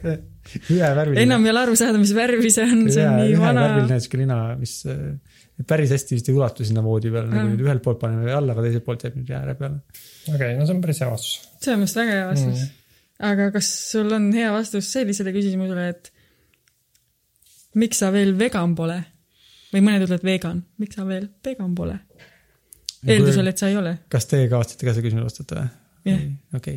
ühevärviline. 0.74 1.22
enam 1.22 1.44
ei 1.46 1.52
ole 1.52 1.62
aru 1.62 1.76
saada, 1.78 2.00
mis 2.00 2.12
värvi 2.16 2.50
see 2.52 2.66
on, 2.66 2.82
see 2.92 3.04
on 3.06 3.18
nii 3.20 3.36
vana. 3.38 3.66
ühevärviline 3.66 3.98
sihuke 4.02 4.20
lina, 4.20 4.38
mis 4.58 4.74
äh, 4.90 5.04
päris 5.70 5.92
hästi 5.94 6.18
vist 6.18 6.30
ei 6.30 6.36
ulatu 6.36 6.66
sinna 6.66 6.82
voodi 6.84 7.12
peale, 7.14 7.30
nagu 7.30 7.44
Mm. 7.44 7.52
nüüd 7.54 7.66
ühelt 7.68 7.84
poolt 7.84 8.00
paneme 8.02 8.32
alla, 8.34 8.56
aga 8.56 8.64
teiselt 8.66 8.86
poolt 8.86 9.04
jääb 9.06 9.20
nüüd 9.20 9.30
ääre 9.38 9.54
peale. 9.60 9.80
okei, 10.32 10.56
no 10.58 10.66
see 10.66 10.74
on 10.74 10.82
päris 10.82 11.02
hea 11.04 11.10
vastus. 11.12 11.48
see 11.62 11.76
on 11.76 11.84
arust 11.86 12.00
väga 12.00 12.18
hea 12.18 12.26
vastus 12.32 12.64
mm.. 12.64 12.74
aga 13.30 13.48
kas 13.54 13.70
sul 13.92 14.18
on 14.18 14.28
hea 14.34 14.50
vastus 14.54 14.90
sellisele 14.96 15.34
küsimusele, 15.36 15.88
et 15.94 16.12
miks 17.78 18.02
sa 18.02 18.10
veel 18.14 18.34
vegan 18.38 18.74
pole? 18.78 18.98
või 19.74 19.82
mõned 19.86 20.04
ütlevad 20.06 20.26
vegan, 20.26 20.60
miks 20.82 20.98
sa 20.98 21.06
veel 21.06 21.30
vegan 21.46 21.78
pole? 21.78 22.00
eeldusel, 23.04 23.46
et 23.50 23.62
sa 23.62 23.70
ei 23.70 23.78
ole. 23.78 23.96
kas 24.10 24.26
teie 24.26 24.50
kavatsete 24.50 24.86
ka 24.86 24.96
seda 24.96 25.06
küsimust 25.06 25.30
vastata 25.30 25.62
või? 25.62 25.72
jah, 26.08 26.22
okei, 26.58 26.76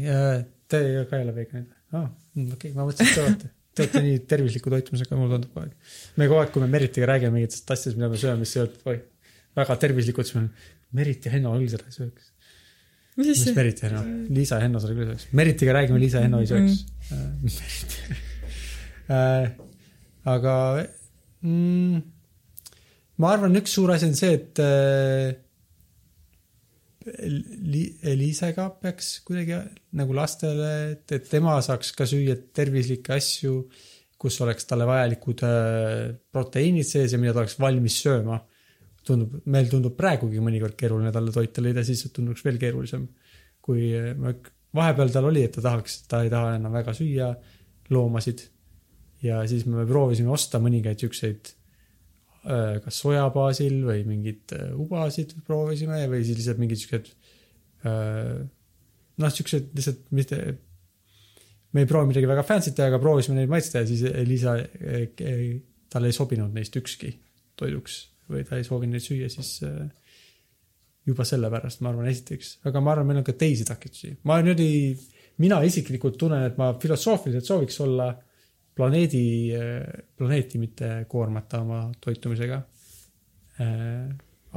teie 0.71 1.03
ka 1.09 1.19
ei 1.19 1.27
ole 1.27 1.35
veganid 1.35 1.97
ah,? 1.97 2.09
okei, 2.57 2.73
ma 2.75 2.87
mõtlesin, 2.87 3.07
et 3.07 3.15
te 3.15 3.23
olete. 3.25 3.53
Te 3.77 3.83
olete 3.85 4.01
nii 4.01 4.21
tervisliku 4.25 4.71
toitumisega, 4.73 5.17
mulle 5.19 5.35
tundub 5.35 5.51
kogu 5.53 5.67
aeg. 5.67 5.91
me 6.17 6.25
kogu 6.25 6.39
aeg, 6.41 6.49
kui 6.53 6.63
me 6.63 6.69
Meritiga 6.73 7.11
räägime 7.11 7.35
mingitest 7.37 7.69
asjadest, 7.75 7.99
mida 7.99 8.09
me 8.09 8.17
sööme, 8.17 8.47
siis 8.47 8.63
öeldakse, 8.63 8.81
et 8.81 8.89
oi, 8.89 9.35
väga 9.59 9.77
tervislikud, 9.83 10.25
siis 10.25 10.39
me 10.39 10.47
Merit 10.97 11.27
ja 11.27 11.33
Henno 11.33 11.53
küll 11.57 11.69
seda 11.71 11.85
ei 11.89 11.95
sööks. 11.95 12.31
mis 13.19 13.29
mis? 13.29 13.43
Merit 13.57 13.83
ja 13.83 13.89
Henno, 13.91 14.03
Liisa 14.33 14.57
ja 14.57 14.65
Henno 14.65 14.81
seda 14.81 14.97
küll 14.97 15.11
sööks. 15.11 15.27
Meritiga 15.37 15.75
räägime, 15.77 16.01
Liisa 16.01 16.21
ja 16.21 16.29
Henno 16.29 16.41
ei 16.41 16.49
sööks 16.49 16.85
mm.. 17.11 18.23
Äh, 19.07 19.53
aga 20.27 20.53
mm, 21.39 21.99
ma 23.23 23.29
arvan, 23.31 23.55
üks 23.61 23.77
suur 23.77 23.93
asi 23.93 24.09
on 24.09 24.17
see, 24.19 24.33
et 24.35 24.59
äh, 27.07 27.27
Li- 27.71 28.15
Liisega 28.19 28.69
peaks 28.81 29.17
kuidagi 29.27 29.57
nagu 29.97 30.15
lastele, 30.17 30.71
et, 30.93 31.05
et 31.15 31.29
tema 31.29 31.57
saaks 31.63 31.93
ka 31.97 32.07
süüa 32.09 32.37
tervislikke 32.55 33.15
asju, 33.17 33.61
kus 34.17 34.39
oleks 34.41 34.67
talle 34.69 34.87
vajalikud 34.89 35.43
äh, 35.45 36.03
proteiinid 36.33 36.87
sees 36.87 37.13
ja 37.13 37.21
mida 37.21 37.35
ta 37.35 37.43
oleks 37.43 37.57
valmis 37.61 37.99
sööma. 38.03 38.41
tundub, 39.07 39.37
meil 39.47 39.69
tundub 39.71 39.95
praegugi 39.95 40.41
mõnikord 40.43 40.75
keeruline 40.75 41.13
talle 41.15 41.31
toite 41.31 41.63
leida, 41.63 41.83
siis 41.87 42.03
tunduks 42.11 42.43
veel 42.43 42.57
keerulisem. 42.59 43.07
kui 43.61 43.91
äh, 43.95 44.13
ma, 44.15 44.33
vahepeal 44.75 45.11
tal 45.11 45.29
oli, 45.29 45.43
et 45.43 45.55
ta 45.55 45.61
tahaks, 45.61 46.01
ta 46.07 46.23
ei 46.23 46.31
taha 46.33 46.55
enam 46.57 46.73
väga 46.73 46.93
süüa 46.93 47.33
loomasid. 47.89 48.47
ja 49.23 49.41
siis 49.47 49.65
me 49.65 49.85
proovisime 49.85 50.29
osta 50.29 50.59
mõningaid 50.61 50.99
siukseid 51.01 51.56
kas 52.83 53.01
soja 53.03 53.25
baasil 53.33 53.81
või 53.87 54.03
mingeid 54.07 54.55
äh, 54.55 54.69
ubasid 54.79 55.35
proovisime 55.47 56.03
või 56.11 56.23
siis 56.25 56.39
lihtsalt 56.39 56.61
mingid 56.61 56.81
siuksed 56.81 57.11
äh, 57.87 58.37
noh, 59.17 59.33
siuksed 59.33 59.71
lihtsalt 59.77 60.03
mitte, 60.15 60.41
me 61.73 61.83
ei 61.83 61.89
proovi 61.89 62.13
midagi 62.13 62.29
väga 62.29 62.45
fancy't 62.47 62.77
teha, 62.77 62.91
aga 62.91 63.01
proovisime 63.03 63.39
neid 63.39 63.51
maitsta 63.51 63.83
ja 63.83 63.89
siis 63.89 64.03
Liisa, 64.27 64.57
talle 65.91 66.11
ei 66.11 66.15
sobinud 66.15 66.53
neist 66.55 66.75
ükski 66.79 67.13
toiduks 67.57 68.03
või 68.31 68.43
ta 68.47 68.59
ei 68.59 68.67
soovinud 68.67 68.97
neid 68.97 69.05
süüa, 69.05 69.29
siis 69.31 69.57
äh, 69.65 69.87
juba 71.07 71.25
sellepärast 71.27 71.83
ma 71.83 71.93
arvan, 71.93 72.09
esiteks, 72.11 72.57
aga 72.67 72.81
ma 72.83 72.93
arvan, 72.93 73.07
meil 73.09 73.21
on 73.21 73.27
ka 73.27 73.35
teisi 73.39 73.65
takistusi. 73.67 74.17
ma 74.27 74.39
nüüd 74.43 74.61
ei, 74.63 74.91
mina 75.43 75.61
isiklikult 75.63 76.17
tunnen, 76.19 76.47
et 76.49 76.57
ma 76.59 76.73
filosoofiliselt 76.81 77.47
sooviks 77.47 77.79
olla 77.85 78.11
planeedi, 78.77 79.51
planeeti 80.17 80.59
mitte 80.61 80.89
koormata 81.09 81.61
oma 81.65 81.87
toitumisega. 82.01 82.61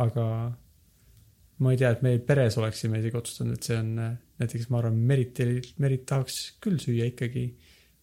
aga 0.05 0.25
ma 1.61 1.73
ei 1.73 1.79
tea, 1.81 1.91
et 1.91 2.03
me 2.05 2.18
peres 2.25 2.57
oleksime 2.61 3.01
isegi 3.01 3.16
otsustanud, 3.16 3.57
et 3.57 3.68
see 3.68 3.79
on 3.81 3.95
näiteks 4.41 4.68
ma 4.73 4.81
arvan, 4.81 4.97
Merit, 4.97 5.41
Merit 5.81 6.07
tahaks 6.09 6.39
küll 6.62 6.81
süüa 6.81 7.09
ikkagi 7.11 7.45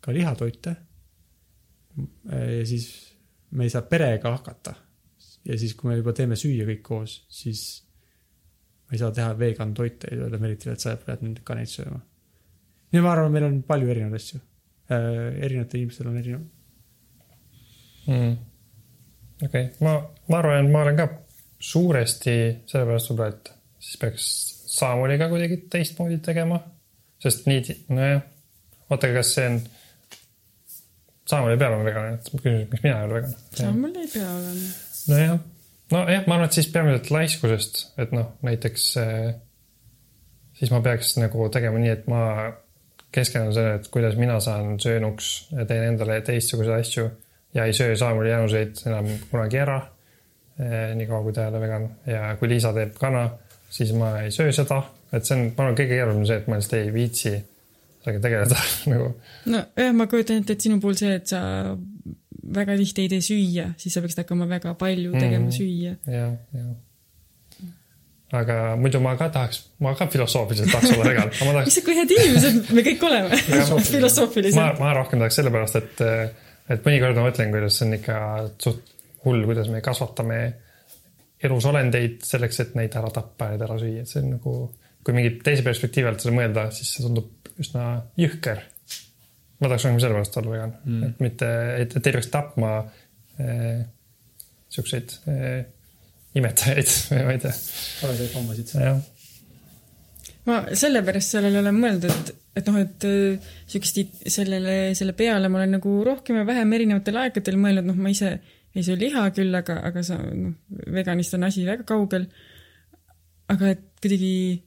ka 0.01 0.13
lihatoite. 0.13 0.75
ja 2.29 2.65
siis 2.65 2.89
me 3.51 3.65
ei 3.65 3.69
saa 3.73 3.81
perega 3.81 4.31
hakata. 4.35 4.75
ja 5.45 5.57
siis, 5.57 5.75
kui 5.75 5.89
me 5.89 5.97
juba 5.97 6.13
teeme 6.13 6.35
süüa 6.35 6.65
kõik 6.67 6.83
koos, 6.83 7.21
siis 7.29 7.63
ma 8.87 8.95
ei 8.95 8.99
saa 9.01 9.11
teha 9.11 9.31
vegan 9.39 9.73
toite 9.73 10.11
ja 10.11 10.25
öelda 10.25 10.39
Meritile, 10.39 10.73
et 10.73 10.83
sa 10.83 10.95
pead 10.97 11.23
nüüd 11.25 11.41
ka 11.43 11.55
neid 11.55 11.71
sööma. 11.71 11.99
nii 12.93 13.01
ma 13.01 13.11
arvan, 13.15 13.31
meil 13.31 13.47
on 13.49 13.63
palju 13.67 13.89
erinevaid 13.93 14.21
asju 14.21 14.39
äh,. 14.39 14.56
Erinevatel 14.89 15.81
inimestel 15.81 16.11
on 16.11 16.19
erinev. 16.21 16.43
mm.. 18.07 18.35
okei 19.43 19.65
okay., 19.65 19.65
ma, 19.83 19.97
ma 20.29 20.39
arvan, 20.41 20.65
et 20.65 20.71
ma 20.71 20.83
olen 20.85 20.99
ka 20.99 21.09
suuresti 21.59 22.37
sellepärast 22.69 23.11
võib-olla, 23.11 23.33
et 23.33 23.51
siis 23.79 23.99
peaks 24.01 24.29
Saamuliga 24.77 25.29
kuidagi 25.31 25.57
teistmoodi 25.73 26.19
tegema. 26.21 26.59
sest 27.23 27.47
nii, 27.49 27.77
nojah, 27.89 28.21
oota, 28.91 29.09
kas 29.15 29.33
see 29.35 29.47
on, 29.49 29.59
Saamul 31.27 31.51
ei 31.51 31.59
pea 31.59 31.67
olema 31.67 31.83
vegan, 31.83 32.13
et 32.15 32.27
ma 32.31 32.39
küsin, 32.39 32.59
miks 32.71 32.83
mina 32.85 32.99
ei 32.99 33.07
ole 33.07 33.17
vegan. 33.17 33.79
mul 33.81 33.95
ei 33.99 34.11
pea 34.13 34.27
olema. 34.31 34.69
nojah, 35.11 35.33
nojah, 35.91 36.27
ma 36.29 36.37
arvan, 36.37 36.45
et 36.47 36.59
siis 36.59 36.69
peamiselt 36.71 37.11
laiskusest, 37.11 37.81
et 37.99 38.13
noh, 38.15 38.29
näiteks 38.47 38.85
eh, 39.01 39.25
siis 40.59 40.71
ma 40.71 40.79
peaks 40.85 41.17
nagu 41.19 41.49
tegema 41.53 41.81
nii, 41.81 41.91
et 41.97 42.07
ma 42.11 42.21
keskendun 43.11 43.53
sellele, 43.53 43.75
et 43.79 43.87
kuidas 43.93 44.15
mina 44.19 44.39
saan 44.43 44.79
söönuks 44.79 45.47
ja 45.55 45.65
teen 45.65 45.83
endale 45.93 46.19
teistsuguseid 46.21 46.79
asju 46.79 47.05
ja 47.55 47.65
ei 47.65 47.73
söö 47.73 47.95
Saamuli 47.97 48.29
jänuseid 48.29 48.81
enam 48.85 49.07
kunagi 49.31 49.57
ära. 49.63 49.81
niikaua, 50.95 51.21
kui 51.23 51.33
ta 51.33 51.43
ei 51.45 51.49
ole 51.51 51.59
vegan 51.61 51.83
ja 52.09 52.35
kui 52.39 52.49
Liisa 52.49 52.71
teeb 52.73 52.95
kana, 52.97 53.27
siis 53.69 53.91
ma 53.93 54.15
ei 54.23 54.31
söö 54.33 54.51
seda, 54.51 54.79
et 55.13 55.25
see 55.25 55.35
on, 55.37 55.43
ma 55.57 55.63
arvan, 55.67 55.75
kõige 55.77 55.91
keerulisem 55.93 56.25
see, 56.25 56.37
et 56.41 56.47
ma 56.49 56.55
lihtsalt 56.57 56.73
ei 56.79 56.93
viitsi 56.95 57.33
sellega 58.01 58.23
tegeleda 58.23 58.57
nagu. 58.91 59.11
nojah, 59.53 59.93
ma 59.93 60.07
kujutan 60.09 60.41
ette, 60.41 60.55
et 60.57 60.65
sinu 60.65 60.79
puhul 60.81 60.97
see, 60.97 61.13
et 61.19 61.27
sa 61.29 61.41
väga 62.57 62.75
tihti 62.79 63.05
ei 63.05 63.11
tee 63.13 63.21
süüa, 63.21 63.67
siis 63.77 63.93
sa 63.93 64.01
peaksid 64.01 64.23
hakkama 64.23 64.47
väga 64.49 64.73
palju 64.81 65.13
tegema 65.13 65.45
Mhm. 65.45 65.53
süüa. 65.59 65.93
jah, 66.09 66.33
jah. 66.57 66.73
Aga 68.35 68.75
muidu 68.79 68.99
ma 69.03 69.13
ka 69.19 69.29
tahaks, 69.31 69.61
ma 69.83 69.93
ka 69.95 70.09
filosoofiliselt 70.11 70.71
tahaks 70.73 70.91
olla 70.97 71.07
vegan, 71.07 71.29
aga 71.31 71.47
ma 71.47 71.53
tahaks 71.55 71.69
mis, 71.69 71.79
kui 71.85 71.95
head 71.95 72.11
inimesed 72.11 72.71
me 72.75 72.83
kõik 72.83 73.05
oleme 73.07 73.29
ma, 73.31 73.79
filosoofiliselt. 73.93 74.79
ma 74.81 74.93
rohkem 74.97 75.21
tahaks 75.23 75.39
sellepärast, 75.39 75.79
et, 75.79 76.03
et 76.75 76.89
mõnikord 76.89 77.19
ma 77.19 77.27
mõtlen, 77.29 77.53
kuidas 77.55 77.79
see 77.79 77.87
on 77.87 77.97
ikka 77.99 78.17
suht 78.63 78.95
hull, 79.27 79.45
kuidas 79.47 79.71
me 79.71 79.79
kasvatame 79.85 80.41
elus 81.47 81.67
olendeid 81.69 82.19
selleks, 82.27 82.59
et 82.63 82.75
neid 82.79 82.95
ära 82.99 83.11
tappa 83.13 83.51
ja 83.51 83.55
neid 83.55 83.63
ära 83.67 83.79
süüa, 83.79 84.03
et 84.03 84.11
see 84.11 84.23
on 84.23 84.33
nagu, 84.35 84.55
kui 85.05 85.15
mingi 85.15 85.37
teise 85.45 85.63
perspektiivi 85.63 86.11
alt 86.11 86.23
seda 86.23 86.35
mõelda, 86.35 86.67
siis 86.75 86.97
see 86.97 87.05
tundub 87.05 87.53
üsna 87.63 87.85
jõhker. 88.19 88.63
ma 89.61 89.69
tahaks 89.69 89.87
rohkem 89.87 90.01
sellepärast 90.03 90.41
olla 90.41 90.53
vegan 90.53 90.75
mm., 90.83 91.03
et 91.07 91.23
mitte, 91.23 91.53
et, 91.79 91.95
et 91.95 92.11
ei 92.11 92.17
peaks 92.17 92.27
tapma 92.33 92.73
eh, 93.39 93.79
siukseid 94.73 95.15
eh, 95.31 95.61
imetajaid, 96.39 96.91
ma 97.27 97.35
ei 97.35 97.43
tea, 97.43 97.53
toredaid 98.01 98.35
hommasid. 98.37 98.73
jah 98.77 98.99
ma 100.47 100.61
sellepärast 100.79 101.35
sellele 101.35 101.59
olen 101.59 101.75
mõelnud, 101.75 102.05
et, 102.07 102.29
et 102.59 102.69
noh, 102.69 102.77
et 102.79 103.07
äh, 103.07 103.49
siukest, 103.67 103.99
sellele, 104.31 104.77
selle 104.97 105.15
peale 105.17 105.49
ma 105.51 105.59
olen 105.59 105.75
nagu 105.77 105.97
rohkem 106.07 106.39
ja 106.39 106.45
vähem 106.47 106.71
erinevatel 106.77 107.19
aegadel 107.23 107.59
mõelnud, 107.59 107.89
noh, 107.89 107.97
ma 107.99 108.13
ise 108.13 108.37
ei 108.77 108.85
söö 108.85 108.97
liha 108.99 109.25
küll, 109.35 109.53
aga, 109.57 109.79
aga 109.89 110.03
sa, 110.05 110.19
noh, 110.21 110.53
veganist 110.93 111.35
on 111.35 111.47
asi 111.47 111.65
väga 111.67 111.85
kaugel. 111.87 112.27
aga 113.47 113.69
et 113.71 113.83
kuidagi 114.03 114.61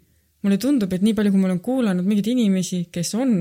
mulle 0.45 0.57
tundub, 0.61 0.93
et 0.93 1.03
nii 1.05 1.17
palju, 1.17 1.33
kui 1.35 1.41
ma 1.41 1.51
olen 1.51 1.61
kuulanud 1.65 2.07
mingeid 2.07 2.31
inimesi, 2.33 2.87
kes 2.93 3.13
on 3.19 3.35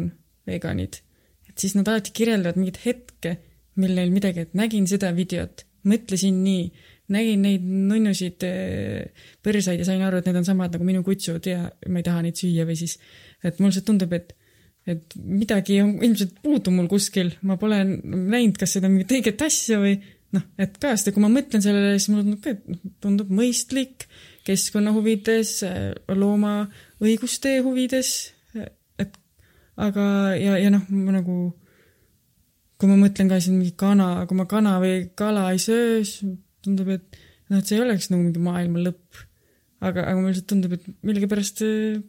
veganid, 0.48 1.00
et 1.48 1.56
siis 1.62 1.76
nad 1.78 1.88
alati 1.88 2.12
kirjeldavad 2.16 2.60
mingeid 2.60 2.80
hetke, 2.84 3.38
mil 3.80 3.96
neil 3.96 4.12
midagi, 4.12 4.44
et 4.44 4.56
nägin 4.58 4.88
seda 4.90 5.14
videot, 5.16 5.64
mõtlesin 5.88 6.42
nii, 6.44 6.66
nägin 7.14 7.42
neid 7.46 7.66
nunnusid 7.66 8.46
eh, 8.48 9.26
põrsaid 9.46 9.82
ja 9.82 9.88
sain 9.88 10.04
aru, 10.06 10.20
et 10.20 10.30
need 10.30 10.42
on 10.42 10.48
samad 10.48 10.76
nagu 10.76 10.88
minu 10.88 11.04
kutsud 11.06 11.50
ja 11.50 11.66
ma 11.88 12.02
ei 12.02 12.06
taha 12.06 12.26
neid 12.26 12.40
süüa 12.40 12.68
või 12.70 12.78
siis, 12.80 12.98
et 13.44 13.60
mulle 13.60 13.74
lihtsalt 13.74 13.90
tundub, 13.92 14.14
et 14.18 14.36
et 14.90 15.16
midagi 15.22 15.76
on 15.84 15.92
ilmselt 16.02 16.40
puudu 16.42 16.72
mul 16.74 16.88
kuskil, 16.90 17.34
ma 17.46 17.60
pole 17.62 17.82
näinud, 17.84 18.56
kas 18.58 18.78
seda 18.78 18.90
mingit 18.90 19.12
õiget 19.14 19.44
asja 19.46 19.78
või 19.82 19.98
noh, 20.36 20.46
et 20.62 20.78
ka 20.82 20.96
seda, 20.98 21.14
kui 21.14 21.24
ma 21.24 21.30
mõtlen 21.34 21.64
sellele, 21.64 21.98
siis 22.00 22.10
mulle 22.10 22.26
tundub 22.26 22.44
ka, 22.44 22.54
et 22.56 22.98
tundub 23.04 23.32
mõistlik 23.34 24.08
keskkonna 24.48 24.94
huvides, 24.96 25.60
looma 26.16 26.54
õiguste 27.04 27.60
huvides, 27.66 28.14
et 28.58 29.18
aga, 29.78 30.06
ja, 30.40 30.58
ja 30.64 30.74
noh, 30.74 30.86
ma 30.90 31.20
nagu, 31.20 31.40
kui 32.80 32.90
ma 32.90 32.98
mõtlen 33.00 33.30
ka 33.32 33.42
siin 33.44 33.60
mingi 33.60 33.76
kana, 33.78 34.12
kui 34.30 34.40
ma 34.40 34.48
kana 34.50 34.78
või 34.82 35.10
kala 35.20 35.50
ei 35.54 35.62
söö, 35.62 36.00
siis 36.02 36.34
tundub, 36.70 36.94
et 36.96 37.20
noh, 37.50 37.60
et 37.60 37.66
see 37.66 37.80
ei 37.80 37.84
oleks 37.84 38.12
nagu 38.14 38.22
mingi 38.22 38.46
maailma 38.46 38.86
lõpp. 38.86 39.26
aga, 39.80 40.06
aga 40.06 40.16
mulle 40.20 40.34
lihtsalt 40.34 40.50
tundub, 40.54 40.76
et 40.76 40.88
millegipärast 41.08 41.66
äh, 41.66 42.00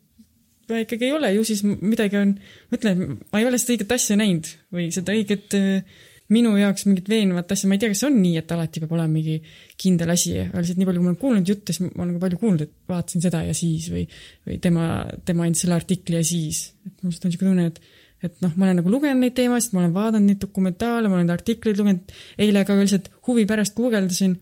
ma 0.70 0.84
ikkagi 0.84 1.08
ei 1.08 1.16
ole, 1.16 1.32
ju 1.36 1.42
siis 1.46 1.64
midagi 1.66 2.18
on, 2.20 2.36
ma 2.70 2.78
ütlen, 2.78 3.02
ma 3.30 3.42
ei 3.42 3.48
ole 3.48 3.58
seda 3.60 3.76
õiget 3.76 3.96
asja 3.96 4.16
näinud 4.18 4.48
või 4.74 4.88
seda 4.94 5.14
õiget 5.16 5.58
äh, 5.58 6.00
minu 6.30 6.52
jaoks 6.58 6.86
mingit 6.86 7.08
veenvat 7.10 7.50
asja, 7.54 7.68
ma 7.68 7.76
ei 7.76 7.82
tea, 7.82 7.90
kas 7.92 8.04
on 8.06 8.18
nii, 8.20 8.36
et 8.38 8.52
alati 8.54 8.82
peab 8.82 8.92
olema 8.94 9.10
mingi 9.10 9.38
kindel 9.80 10.12
asi, 10.14 10.36
aga 10.44 10.62
lihtsalt 10.62 10.78
nii 10.78 10.88
palju, 10.88 11.00
kui 11.00 11.06
ma 11.06 11.10
olen 11.12 11.22
kuulnud 11.24 11.50
jutte, 11.50 11.74
siis 11.74 11.88
ma 11.88 12.04
olen 12.04 12.12
ka 12.16 12.22
palju 12.26 12.42
kuulnud, 12.42 12.66
et 12.66 12.92
vaatasin 12.92 13.24
seda 13.24 13.40
ja 13.46 13.56
siis 13.56 13.88
või, 13.90 14.04
või 14.46 14.60
tema, 14.62 14.84
tema 15.26 15.48
andis 15.48 15.64
selle 15.64 15.78
artikli 15.78 16.20
ja 16.20 16.26
siis. 16.26 16.68
et 16.86 16.94
mul 17.02 17.10
lihtsalt 17.10 17.26
on 17.26 17.34
niisugune 17.34 17.54
tunne, 17.54 17.66
et 17.72 17.98
et 18.20 18.42
noh, 18.44 18.52
ma 18.52 18.66
olen 18.66 18.76
nagu 18.82 18.90
lugenud 18.92 19.24
neid 19.24 19.32
teemasid, 19.32 19.72
ma 19.72 19.80
olen 19.80 19.94
vaadanud 19.94 20.28
neid 20.28 20.42
dokumentaale, 20.42 21.08
ma 21.08 21.16
olen 21.16 21.32
artikleid 21.32 21.78
lugenud, 21.80 22.14
eile 22.44 22.66
ka 22.68 22.76
lihtsalt 22.76 23.08
huvi 23.26 23.46
pärast 23.48 23.72
guugeldasin, 23.78 24.34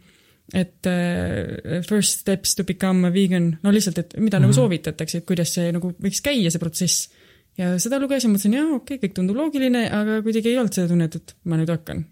et 0.57 0.89
uh, 0.89 1.81
first 1.85 2.23
steps 2.23 2.55
to 2.57 2.65
become 2.65 3.05
a 3.07 3.13
vegan, 3.13 3.51
no 3.63 3.73
lihtsalt, 3.75 3.99
et 3.99 4.15
mida 4.17 4.39
mm 4.39 4.45
-hmm. 4.45 4.47
nagu 4.47 4.53
soovitatakse, 4.57 5.19
et 5.19 5.27
kuidas 5.29 5.53
see 5.55 5.73
nagu 5.73 5.93
võiks 6.01 6.23
käia, 6.25 6.51
see 6.51 6.63
protsess 6.63 7.09
ja 7.59 7.75
seda 7.83 7.99
lugesin, 8.01 8.33
mõtlesin, 8.33 8.55
jaa, 8.57 8.69
okei 8.77 8.97
okay,, 8.97 9.03
kõik 9.03 9.17
tundub 9.19 9.37
loogiline, 9.37 9.83
aga 9.91 10.21
kuidagi 10.23 10.53
ei 10.53 10.61
olnud 10.61 10.77
seda 10.77 10.89
tunnet, 10.93 11.19
et 11.19 11.35
ma 11.45 11.59
nüüd 11.61 11.73
hakkan. 11.73 12.07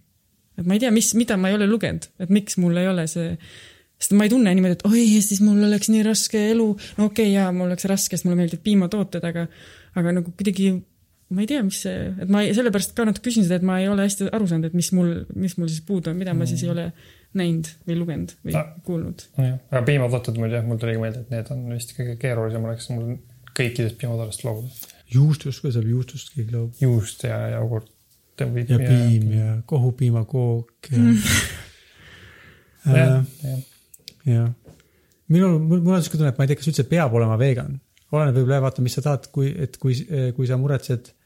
et 0.58 0.66
ma 0.66 0.74
ei 0.74 0.80
tea, 0.80 0.90
mis, 0.90 1.14
mida 1.14 1.36
ma 1.36 1.50
ei 1.50 1.54
ole 1.54 1.66
lugenud, 1.68 2.08
et 2.18 2.30
miks 2.32 2.56
mul 2.56 2.76
ei 2.80 2.88
ole 2.88 3.06
see, 3.06 3.36
sest 4.00 4.12
ma 4.16 4.24
ei 4.24 4.32
tunne 4.32 4.52
niimoodi, 4.56 4.78
et 4.78 4.86
oi, 4.88 5.20
siis 5.20 5.40
mul 5.44 5.62
oleks 5.68 5.88
nii 5.92 6.02
raske 6.02 6.50
elu, 6.50 6.68
no 6.98 7.08
okei 7.10 7.28
okay,, 7.28 7.32
jaa, 7.36 7.50
mul 7.52 7.68
oleks 7.68 7.84
raske, 7.84 8.16
sest 8.16 8.24
mulle 8.24 8.40
meeldivad 8.40 8.64
piimatooted, 8.64 9.24
aga 9.24 9.46
aga 9.96 10.12
nagu 10.18 10.32
kuidagi 10.36 10.74
ma 11.28 11.42
ei 11.42 11.48
tea, 11.50 11.62
mis 11.66 11.80
see, 11.82 12.10
et 12.22 12.30
ma 12.30 12.42
ei, 12.44 12.52
sellepärast 12.54 12.94
ka 12.96 13.06
natuke 13.06 13.28
küsin 13.28 13.46
seda, 13.46 13.58
et 13.58 13.66
ma 13.66 13.80
ei 13.82 13.88
ole 13.90 14.04
hästi 14.06 14.28
aru 14.36 14.46
saanud, 14.46 14.68
et 14.70 14.76
mis 14.78 14.92
mul, 14.94 15.12
mis 15.34 15.56
mul 15.58 15.70
siis 15.70 15.82
puudu 15.86 16.12
on, 16.12 16.18
mida 16.20 16.34
ma 16.38 16.46
siis 16.46 16.62
ei 16.62 16.70
ole 16.70 16.86
näinud 17.36 17.70
või 17.88 17.96
lugenud 18.00 18.34
või 18.44 18.54
Ah. 18.56 18.68
kuulnud. 18.84 19.24
nojah, 19.38 19.58
aga 19.70 19.82
piimatooted 19.86 20.38
muidu 20.40 20.58
jah, 20.58 20.66
mul 20.66 20.78
tuligi 20.82 21.00
meelde, 21.02 21.24
et 21.24 21.30
need 21.30 21.50
on 21.54 21.64
vist 21.72 21.94
kõige 21.96 22.16
keerulisem 22.20 22.64
oleks 22.64 22.88
mul 22.90 23.16
kõikidest 23.56 23.98
piimatoodest 24.00 24.44
loobuda. 24.44 24.68
juustust 25.12 25.62
ka 25.62 25.72
saab, 25.74 25.88
juustust 25.90 26.34
keegi 26.34 26.52
loobub. 26.52 26.80
juust 26.80 27.24
ja 27.24 27.40
jogurt. 27.56 27.90
ja 28.38 28.78
piim 28.78 29.32
ja 29.32 29.56
kohupiimakook 29.66 30.92
ja 30.92 31.02
jah 32.86 33.18
äh,, 33.18 33.26
jah. 33.42 33.60
jah. 34.26 34.50
minul, 35.28 35.58
mul 35.58 35.80
mul 35.80 35.94
on 35.98 36.02
siuke 36.02 36.18
tunne, 36.18 36.30
et 36.34 36.38
ma 36.38 36.44
ei 36.44 36.52
tea, 36.52 36.60
kas 36.60 36.68
üldse 36.72 36.88
peab 36.88 37.14
olema 37.14 37.38
vegan. 37.40 37.80
oleneb 38.12 38.36
võib-olla 38.38 38.62
vaata, 38.68 38.82
mis 38.82 38.94
sa 38.94 39.02
tahad, 39.02 39.30
kui, 39.32 39.50
et 39.50 39.76
kui, 39.82 39.96
kui 40.36 40.46
sa 40.46 40.56
muretsed 40.60 41.08
äh, 41.10 41.25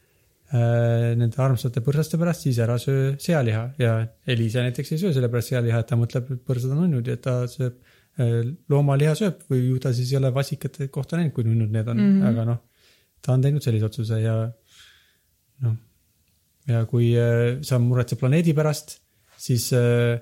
nende 0.51 1.39
armsate 1.39 1.79
põrsaste 1.83 2.17
pärast, 2.19 2.43
siis 2.43 2.57
ära 2.59 2.75
söö 2.81 3.13
sealiha 3.21 3.61
ja 3.79 3.93
Elisa 4.27 4.65
näiteks 4.65 4.91
ei 4.91 4.99
söö 4.99 5.13
sellepärast 5.15 5.53
sealiha, 5.53 5.79
et 5.79 5.87
ta 5.87 5.95
mõtleb, 5.99 6.33
et 6.35 6.41
põrsad 6.47 6.73
on 6.75 6.81
nunnud 6.83 7.07
ja 7.07 7.15
ta 7.23 7.35
sööb 7.47 7.77
äh, 8.19 8.41
loomaliha 8.71 9.13
sööb 9.15 9.45
või 9.51 9.61
ju 9.69 9.77
ta 9.83 9.93
siis 9.95 10.11
ei 10.11 10.19
ole 10.19 10.33
vasikate 10.35 10.89
kohta 10.91 11.19
näinud, 11.19 11.33
kui 11.35 11.47
nunnud 11.47 11.71
need 11.71 11.87
on 11.87 12.01
mm. 12.01 12.17
-hmm. 12.17 12.27
aga 12.33 12.47
noh, 12.49 12.59
ta 13.23 13.35
on 13.35 13.45
teinud 13.45 13.63
sellise 13.63 13.87
otsuse 13.87 14.19
ja 14.19 14.35
noh, 15.67 15.77
ja 16.67 16.83
kui 16.89 17.13
äh, 17.15 17.61
sa 17.63 17.79
muretsed 17.79 18.19
planeedi 18.19 18.53
pärast, 18.57 18.97
siis 19.37 19.71
äh, 19.77 20.19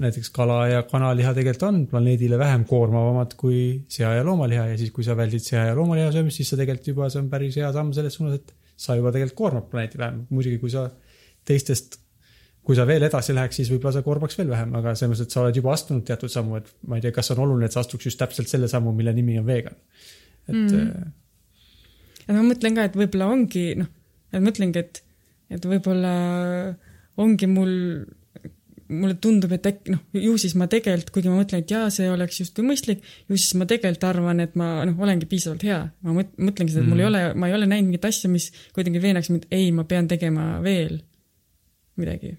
näiteks 0.00 0.30
kala 0.34 0.58
ja 0.68 0.82
kanaliha 0.88 1.34
tegelikult 1.36 1.68
on 1.68 1.80
planeedile 1.86 2.38
vähem 2.40 2.64
koormavamad 2.64 3.34
kui 3.38 3.84
sea 3.88 4.14
ja 4.16 4.24
loomaliha 4.24 4.66
ja 4.72 4.76
siis, 4.80 4.90
kui 4.90 5.04
sa 5.04 5.16
väldid 5.16 5.44
sea 5.44 5.66
ja 5.68 5.74
loomaliha 5.76 6.10
söömist, 6.12 6.40
siis 6.40 6.50
sa 6.50 6.56
tegelikult 6.56 6.88
juba, 6.94 7.10
see 7.12 7.22
on 7.22 7.30
päris 7.30 7.58
hea 7.60 7.70
samm 7.72 7.92
selles 7.92 8.16
suunas, 8.18 8.40
et 8.40 8.54
sa 8.76 8.96
juba 8.98 9.12
tegelikult 9.14 9.38
koormad 9.38 9.68
planeeti 9.70 10.00
vähem. 10.00 10.24
muidugi, 10.30 10.58
kui 10.62 10.72
sa 10.72 10.88
teistest, 11.46 11.98
kui 12.64 12.76
sa 12.76 12.86
veel 12.88 13.06
edasi 13.06 13.34
läheks, 13.36 13.60
siis 13.60 13.70
võib-olla 13.72 13.92
sa 13.98 14.04
koormaks 14.06 14.38
veel 14.38 14.50
vähem, 14.50 14.72
aga 14.78 14.94
selles 14.94 15.12
mõttes, 15.12 15.28
et 15.28 15.36
sa 15.36 15.42
oled 15.42 15.60
juba 15.60 15.74
astunud 15.74 16.06
teatud 16.08 16.32
sammu, 16.32 16.60
et 16.60 16.70
ma 16.88 16.98
ei 16.98 17.04
tea, 17.04 17.12
kas 17.14 17.30
on 17.34 17.44
oluline, 17.44 17.68
et 17.68 17.76
sa 17.76 17.84
astuks 17.84 18.08
just 18.08 18.20
täpselt 18.20 18.50
selle 18.50 18.70
sammu, 18.70 18.94
mille 18.96 19.12
nimi 19.16 19.36
on 19.40 19.46
vegan. 19.48 19.76
et 20.48 20.56
mm. 20.56 21.12
ja 22.26 22.38
ma 22.38 22.46
mõtlen 22.48 22.78
ka, 22.78 22.88
et 22.88 22.98
võib-olla 22.98 23.30
ongi 23.32 23.66
noh, 23.80 23.90
et 24.32 24.44
mõtlengi, 24.44 24.82
et, 24.82 25.02
et 25.54 25.68
võib-olla 25.70 26.14
ongi 27.20 27.48
mul, 27.50 27.74
mulle 28.88 29.16
tundub, 29.22 29.52
et 29.56 29.66
äkki 29.68 29.94
noh, 29.94 30.00
ju 30.18 30.34
siis 30.40 30.54
ma 30.60 30.66
tegelikult, 30.70 31.10
kuigi 31.14 31.30
ma 31.32 31.38
mõtlen, 31.38 31.62
et 31.64 31.72
jaa, 31.72 31.88
see 31.92 32.08
oleks 32.12 32.40
justkui 32.42 32.66
mõistlik, 32.66 33.04
ju 33.30 33.38
siis 33.38 33.54
ma 33.60 33.66
tegelikult 33.70 34.06
arvan, 34.10 34.42
et 34.44 34.56
ma 34.60 34.68
noh, 34.88 34.98
olengi 35.06 35.28
piisavalt 35.30 35.64
hea. 35.64 35.80
ma 36.04 36.16
mõt- 36.18 36.34
mõtlengi 36.36 36.74
seda, 36.74 36.84
et 36.84 36.90
mul 36.92 37.00
ei 37.00 37.08
ole, 37.08 37.22
ma 37.34 37.48
ei 37.48 37.56
ole 37.56 37.68
näinud 37.70 37.88
mingit 37.88 38.04
asja, 38.04 38.28
mis 38.32 38.50
kuidagi 38.76 39.00
veenaks 39.02 39.30
mind, 39.32 39.46
ei, 39.50 39.70
ma 39.72 39.86
pean 39.88 40.08
tegema 40.10 40.58
veel 40.64 40.98
midagi. 42.00 42.34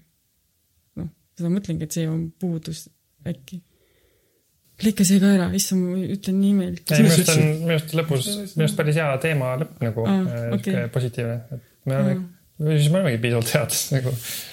noh, 1.00 1.08
seda 1.38 1.50
mõtlengi, 1.52 1.88
et 1.88 1.98
see 1.98 2.06
on 2.10 2.28
puudus 2.38 2.86
äkki. 3.26 3.60
lõika 4.86 5.06
see 5.08 5.18
ka 5.22 5.34
ära, 5.34 5.50
issand, 5.56 5.82
ma 5.88 5.98
ütlen 6.14 6.40
nii 6.44 6.54
meelt. 6.54 6.94
minu 6.94 7.10
arust 7.10 7.34
on, 7.34 7.44
minu 7.64 7.74
arust 7.74 7.94
lõpus, 7.96 8.30
minu 8.54 8.66
arust 8.68 8.78
päris 8.78 9.02
hea 9.02 9.10
teema 9.24 9.54
lõpp 9.64 9.82
nagu 9.82 10.06
äh, 10.06 10.24
okei. 10.52 10.72
sihuke 10.72 10.88
positiivne, 10.94 11.38
et 11.56 11.86
me 11.88 11.96
oleme, 11.96 12.18
või 12.60 12.76
siis 12.80 12.90
me 12.92 13.00
olemegi 13.00 13.20
piisavalt 13.22 13.52
head 13.54 13.78
nagu. 13.96 14.12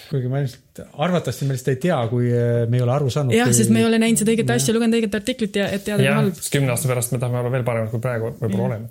kuigi 0.09 0.31
ma 0.31 0.41
ilmselt, 0.43 0.81
arvatavasti 1.05 1.47
me 1.47 1.55
lihtsalt 1.55 1.71
ei 1.73 1.79
tea, 1.87 1.99
kui 2.11 2.31
äh, 2.31 2.63
me 2.69 2.79
ei 2.79 2.85
ole 2.85 2.95
aru 2.95 3.11
saanud. 3.13 3.35
jah, 3.37 3.51
sest 3.55 3.73
me 3.73 3.83
ei 3.83 3.87
ole 3.89 3.99
näinud 4.03 4.23
seda 4.23 4.33
õiget 4.35 4.53
asja, 4.55 4.75
lugenud 4.75 4.99
õiget 4.99 5.19
artiklit 5.19 5.59
ja 5.61 5.69
et 5.71 5.85
teada, 5.87 6.03
kui 6.03 6.17
halb. 6.19 6.41
kümne 6.57 6.73
aasta 6.75 6.91
pärast 6.91 7.15
me 7.15 7.21
tahame 7.23 7.41
olla 7.41 7.53
veel 7.53 7.67
paremad 7.67 7.93
kui 7.93 8.03
praegu 8.03 8.33
võib-olla 8.41 8.65
oleme. 8.69 8.87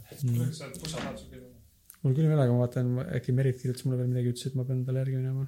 mul 2.03 2.17
küll 2.17 2.27
ei 2.27 2.33
ole, 2.33 2.45
aga 2.47 2.53
ma 2.53 2.65
vaatan, 2.65 2.95
äkki 3.21 3.37
Merit 3.37 3.61
kirjutas 3.61 3.87
mulle 3.87 4.01
veel 4.01 4.15
midagi, 4.15 4.33
ütles, 4.35 4.49
et 4.49 4.59
ma 4.59 4.67
pean 4.69 4.85
talle 4.89 5.05
järgi 5.05 5.19
minema. 5.21 5.47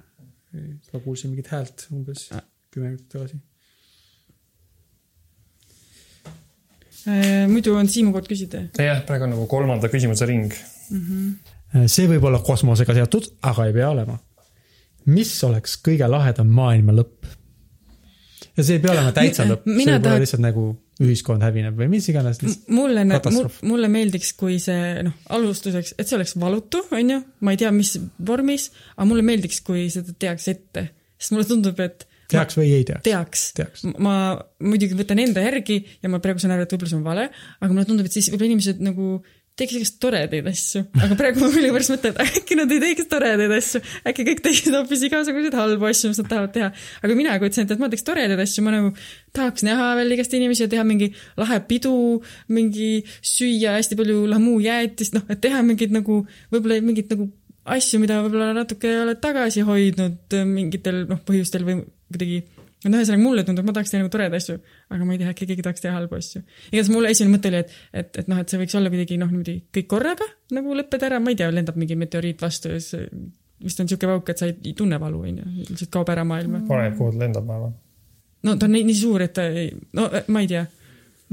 ma 0.93 1.03
kuulsin 1.03 1.33
mingit 1.33 1.51
häält 1.51 1.89
umbes 1.91 2.29
kümme 2.75 2.91
minutit 2.91 3.09
tagasi. 3.11 3.41
Äh, 7.05 7.45
muidu 7.47 7.75
on 7.77 7.87
Siimu 7.87 8.11
kord 8.15 8.27
küsida. 8.29 8.65
jah, 8.81 9.03
praegu 9.07 9.27
on 9.27 9.35
nagu 9.35 9.45
kolmanda 9.47 9.91
küsimuse 9.93 10.27
ring. 10.29 10.53
See 11.91 12.07
võib 12.11 12.29
olla 12.29 12.39
kosmosega 12.45 12.95
seotud, 12.99 13.31
aga 13.49 13.67
ei 13.67 13.75
pea 13.75 13.89
olema. 13.91 14.19
mis 15.11 15.33
oleks 15.43 15.77
kõige 15.85 16.07
lahedam 16.09 16.47
maailma 16.47 16.95
lõpp? 16.95 17.27
ja 18.55 18.63
see 18.63 18.77
ei 18.77 18.83
pea 18.83 18.95
olema 18.95 19.13
täitsa 19.15 19.45
lõpp, 19.47 19.67
see 19.67 19.91
võib 19.91 20.09
olla 20.09 20.23
lihtsalt 20.23 20.43
nagu 20.45 20.65
ühiskond 21.03 21.43
hävineb 21.43 21.75
või 21.75 21.89
mis 21.91 22.07
iganes. 22.11 22.39
mulle, 22.71 23.03
mulle 23.67 23.89
meeldiks, 23.91 24.31
kui 24.39 24.57
see 24.63 25.03
noh, 25.03 25.15
alustuseks, 25.35 25.95
et 25.99 26.07
see 26.07 26.17
oleks 26.17 26.35
valutu, 26.39 26.85
onju, 26.95 27.21
ma 27.43 27.55
ei 27.55 27.59
tea, 27.59 27.71
mis 27.75 27.95
vormis, 28.27 28.69
aga 28.95 29.07
mulle 29.09 29.25
meeldiks, 29.27 29.59
kui 29.65 29.89
seda 29.93 30.15
teaks 30.19 30.47
ette, 30.53 30.87
sest 31.19 31.35
mulle 31.35 31.47
tundub, 31.49 31.81
et 31.83 32.07
teaks 32.31 32.57
või 32.57 32.71
ei 32.77 32.85
teaks? 32.87 33.03
teaks, 33.05 33.43
Teaks. 33.57 33.83
ma 34.01 34.15
muidugi 34.63 34.97
võtan 34.97 35.19
enda 35.21 35.43
järgi 35.43 35.81
ja 36.01 36.11
ma 36.11 36.21
praegu 36.23 36.41
saan 36.41 36.55
aru, 36.55 36.65
et 36.65 36.75
võib-olla 36.75 36.93
see 36.93 36.99
on 36.99 37.05
vale, 37.05 37.27
aga 37.59 37.71
mulle 37.71 37.87
tundub, 37.89 38.07
et 38.07 38.15
siis 38.15 38.31
võib-olla 38.31 38.53
inimesed 38.53 38.81
nagu 38.85 39.09
teeks 39.59 39.75
igast 39.77 39.99
toredaid 40.03 40.47
asju, 40.49 40.81
aga 40.99 41.15
praegu 41.19 41.39
ma 41.39 41.47
millegipärast 41.53 41.93
mõtlen, 41.93 42.15
et 42.15 42.39
äkki 42.41 42.57
nad 42.59 42.71
ei 42.75 42.81
teeks 42.83 43.07
toredaid 43.11 43.53
asju, 43.55 43.79
äkki 44.11 44.25
kõik 44.27 44.41
teeksid 44.43 44.75
hoopis 44.75 45.05
igasuguseid 45.07 45.55
halbu 45.55 45.87
asju, 45.87 46.11
mis 46.11 46.19
nad 46.19 46.29
tahavad 46.31 46.51
teha. 46.55 46.69
aga 47.01 47.15
mina 47.15 47.37
kujutasin 47.39 47.63
ette, 47.63 47.77
et 47.77 47.83
ma 47.83 47.89
teeks 47.91 48.03
toredaid 48.07 48.43
asju, 48.43 48.65
ma 48.65 48.73
nagu 48.75 48.91
tahaks 49.35 49.63
näha 49.67 49.93
veel 50.01 50.17
igast 50.17 50.35
inimesi 50.35 50.65
ja 50.65 50.71
teha 50.71 50.83
mingi 50.87 51.13
lahe 51.39 51.61
pidu, 51.69 51.95
mingi 52.51 52.89
süüa 53.23 53.77
hästi 53.77 53.99
palju 53.99 54.25
lahmuujäätist, 54.33 55.15
noh, 55.15 55.23
et 55.31 55.39
teha 55.45 55.63
mingeid 55.63 55.95
nagu, 55.95 56.25
võib-olla 56.51 56.81
mingeid 56.83 57.15
nagu 57.15 57.29
asju, 57.77 58.01
mida 58.03 58.19
võib-olla 58.25 58.51
natuke 58.59 58.91
oled 59.05 59.23
tagasi 59.23 59.63
hoidnud 59.65 60.35
mingitel 60.51 61.05
noh, 61.09 61.23
põhjustel 61.25 61.63
või 61.67 61.79
kuidagi 62.11 62.43
no 62.85 62.99
ühesõnaga 62.99 63.23
mulle 63.23 63.45
tundub, 63.47 63.67
ma 63.67 63.73
tahaks 63.75 63.93
teha 63.93 64.03
nagu 64.03 64.11
toredaid 64.13 64.37
asju, 64.39 64.57
aga 64.93 65.07
ma 65.07 65.15
ei 65.15 65.21
tea, 65.21 65.31
äkki 65.31 65.47
keegi 65.51 65.65
tahaks 65.65 65.85
teha 65.85 65.95
halbu 65.95 66.19
asju. 66.19 66.43
igatahes 66.71 66.91
mulle 66.93 67.13
esimene 67.15 67.37
mõte 67.37 67.51
oli, 67.51 67.63
et, 67.63 67.79
et, 67.93 68.19
et 68.21 68.29
noh, 68.31 68.41
et 68.41 68.51
see 68.51 68.61
võiks 68.61 68.77
olla 68.79 68.91
kuidagi 68.93 69.17
noh, 69.21 69.31
niimoodi 69.31 69.57
kõik 69.77 69.89
korraga 69.95 70.27
nagu 70.55 70.77
lõppeda 70.77 71.09
ära, 71.09 71.21
ma 71.23 71.33
ei 71.33 71.39
tea, 71.41 71.49
lendab 71.53 71.79
mingi 71.81 71.97
meteoriit 71.99 72.45
vastu 72.45 72.75
ja 72.75 72.83
siis 72.83 73.07
vist 73.63 73.79
on 73.79 73.87
niisugune 73.87 74.13
pauk, 74.13 74.29
et 74.29 74.41
sa 74.41 74.49
ei, 74.49 74.55
ei 74.65 74.75
tunne 74.77 74.99
valu, 75.01 75.23
onju, 75.29 75.49
lihtsalt 75.69 75.91
kaob 75.93 76.11
ära 76.13 76.25
maailma. 76.27 76.61
oleneb, 76.67 76.97
kuhu 76.99 77.13
ta 77.15 77.23
lendab, 77.23 77.47
ma 77.47 77.57
arvan. 77.59 77.75
no 78.45 78.55
ta 78.59 78.67
on 78.67 78.75
nii, 78.75 78.85
nii 78.91 78.97
suur, 78.99 79.25
et 79.25 79.33
ta 79.35 79.47
ei, 79.47 79.69
no 79.97 80.07
ma 80.27 80.43
ei 80.43 80.51
tea. 80.51 80.65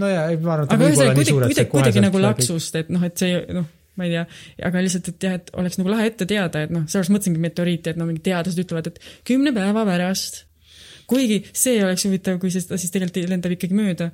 no 0.01 0.11
jaa, 0.11 0.27
ei 0.31 0.41
ma 0.41 0.57
arvan, 0.57 0.67
et 0.67 0.73
ta 0.73 0.79
aga 0.79 0.89
võib 0.89 1.05
olla 1.05 1.17
nii 1.19 1.31
suur, 1.31 1.47
et 1.47 1.57
see 1.57 1.69
kuidagi, 1.69 1.73
kuidagi 1.77 2.05
nagu 2.07 2.23
laksust, 2.23 2.79
et 2.81 2.93
noh, 2.95 3.05
et 3.09 3.25
see 3.25 3.43
noh, 3.59 3.69
ma 3.99 4.09
ei 4.09 4.15
tea, 4.15 4.25
aga 4.71 4.85
lihtsalt, 4.87 5.11
et 5.13 5.29
jah, 5.29 5.37
et 5.41 5.53
oleks 5.61 5.81
nagu 5.81 5.93
lahe 5.93 6.09
ette 6.09 6.29
teada, 6.29 6.65
et 6.65 6.73
noh, 6.73 6.87
sellepärast 6.87 7.15
mõtlesingi 7.17 7.43
meteoriiti, 7.43 7.93
et 7.93 8.01
no 8.01 8.09
mingid 8.09 8.25
teadlased 8.31 8.65
ütlevad, 8.65 8.93
et 8.93 9.03
kümne 9.29 9.53
päeva 9.57 9.85
pärast. 9.89 10.45
Kuigi 11.13 11.43
see 11.53 11.81
oleks 11.85 12.07
huvitav, 12.09 12.39
kui 12.43 12.53
see 12.53 12.65
siis 12.65 12.93
tegelikult 12.95 13.29
lendab 13.31 13.57
ikkagi 13.57 13.77
mööda. 13.77 14.11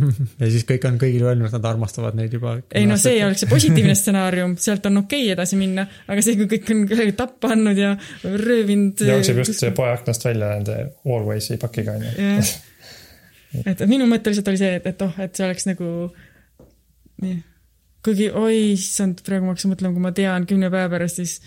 ja 0.40 0.48
siis 0.48 0.64
kõik 0.68 0.86
on 0.88 0.96
kõigile 1.00 1.28
öelnud, 1.28 1.52
nad 1.52 1.66
armastavad 1.68 2.16
neid 2.16 2.32
juba. 2.32 2.54
ei 2.76 2.86
no 2.88 2.96
see 3.00 3.18
oleks 3.24 3.44
see 3.44 3.50
positiivne 3.50 3.94
stsenaarium, 4.00 4.56
sealt 4.62 4.86
on 4.88 5.02
okei 5.02 5.26
okay 5.26 5.34
edasi 5.34 5.58
minna, 5.60 5.84
aga 6.08 6.24
see, 6.24 6.38
kui 6.40 6.48
kõik 6.54 6.72
on 6.74 6.86
kellegi 6.88 7.14
tappa 7.18 7.52
andnud 7.56 7.78
ja 7.78 7.92
röövinud. 8.24 9.02
jookseb 9.10 9.42
just 9.42 9.58
see 9.60 9.74
poe 9.76 9.90
aknast 9.92 10.24
välja 10.24 10.54
nende 10.56 10.78
Alwaysi 11.04 11.58
pakiga 11.60 11.98
onju. 11.98 12.14
jah, 12.16 12.54
et 13.74 13.84
minu 13.90 14.08
mõte 14.10 14.32
lihtsalt 14.32 14.50
oli 14.52 14.62
see, 14.62 14.74
et, 14.80 14.88
et 14.94 15.06
oh, 15.06 15.20
et 15.20 15.36
see 15.36 15.46
oleks 15.48 15.68
nagu 15.68 15.90
nii, 17.20 17.40
kuigi 18.06 18.30
oi 18.32 18.60
issand, 18.72 19.20
praegu 19.26 19.46
ma 19.46 19.54
hakkasin 19.54 19.74
mõtlema, 19.74 19.96
kui 19.96 20.06
ma 20.06 20.14
tean 20.16 20.46
kümne 20.48 20.70
päeva 20.72 20.94
pärast, 20.94 21.20
siis 21.20 21.40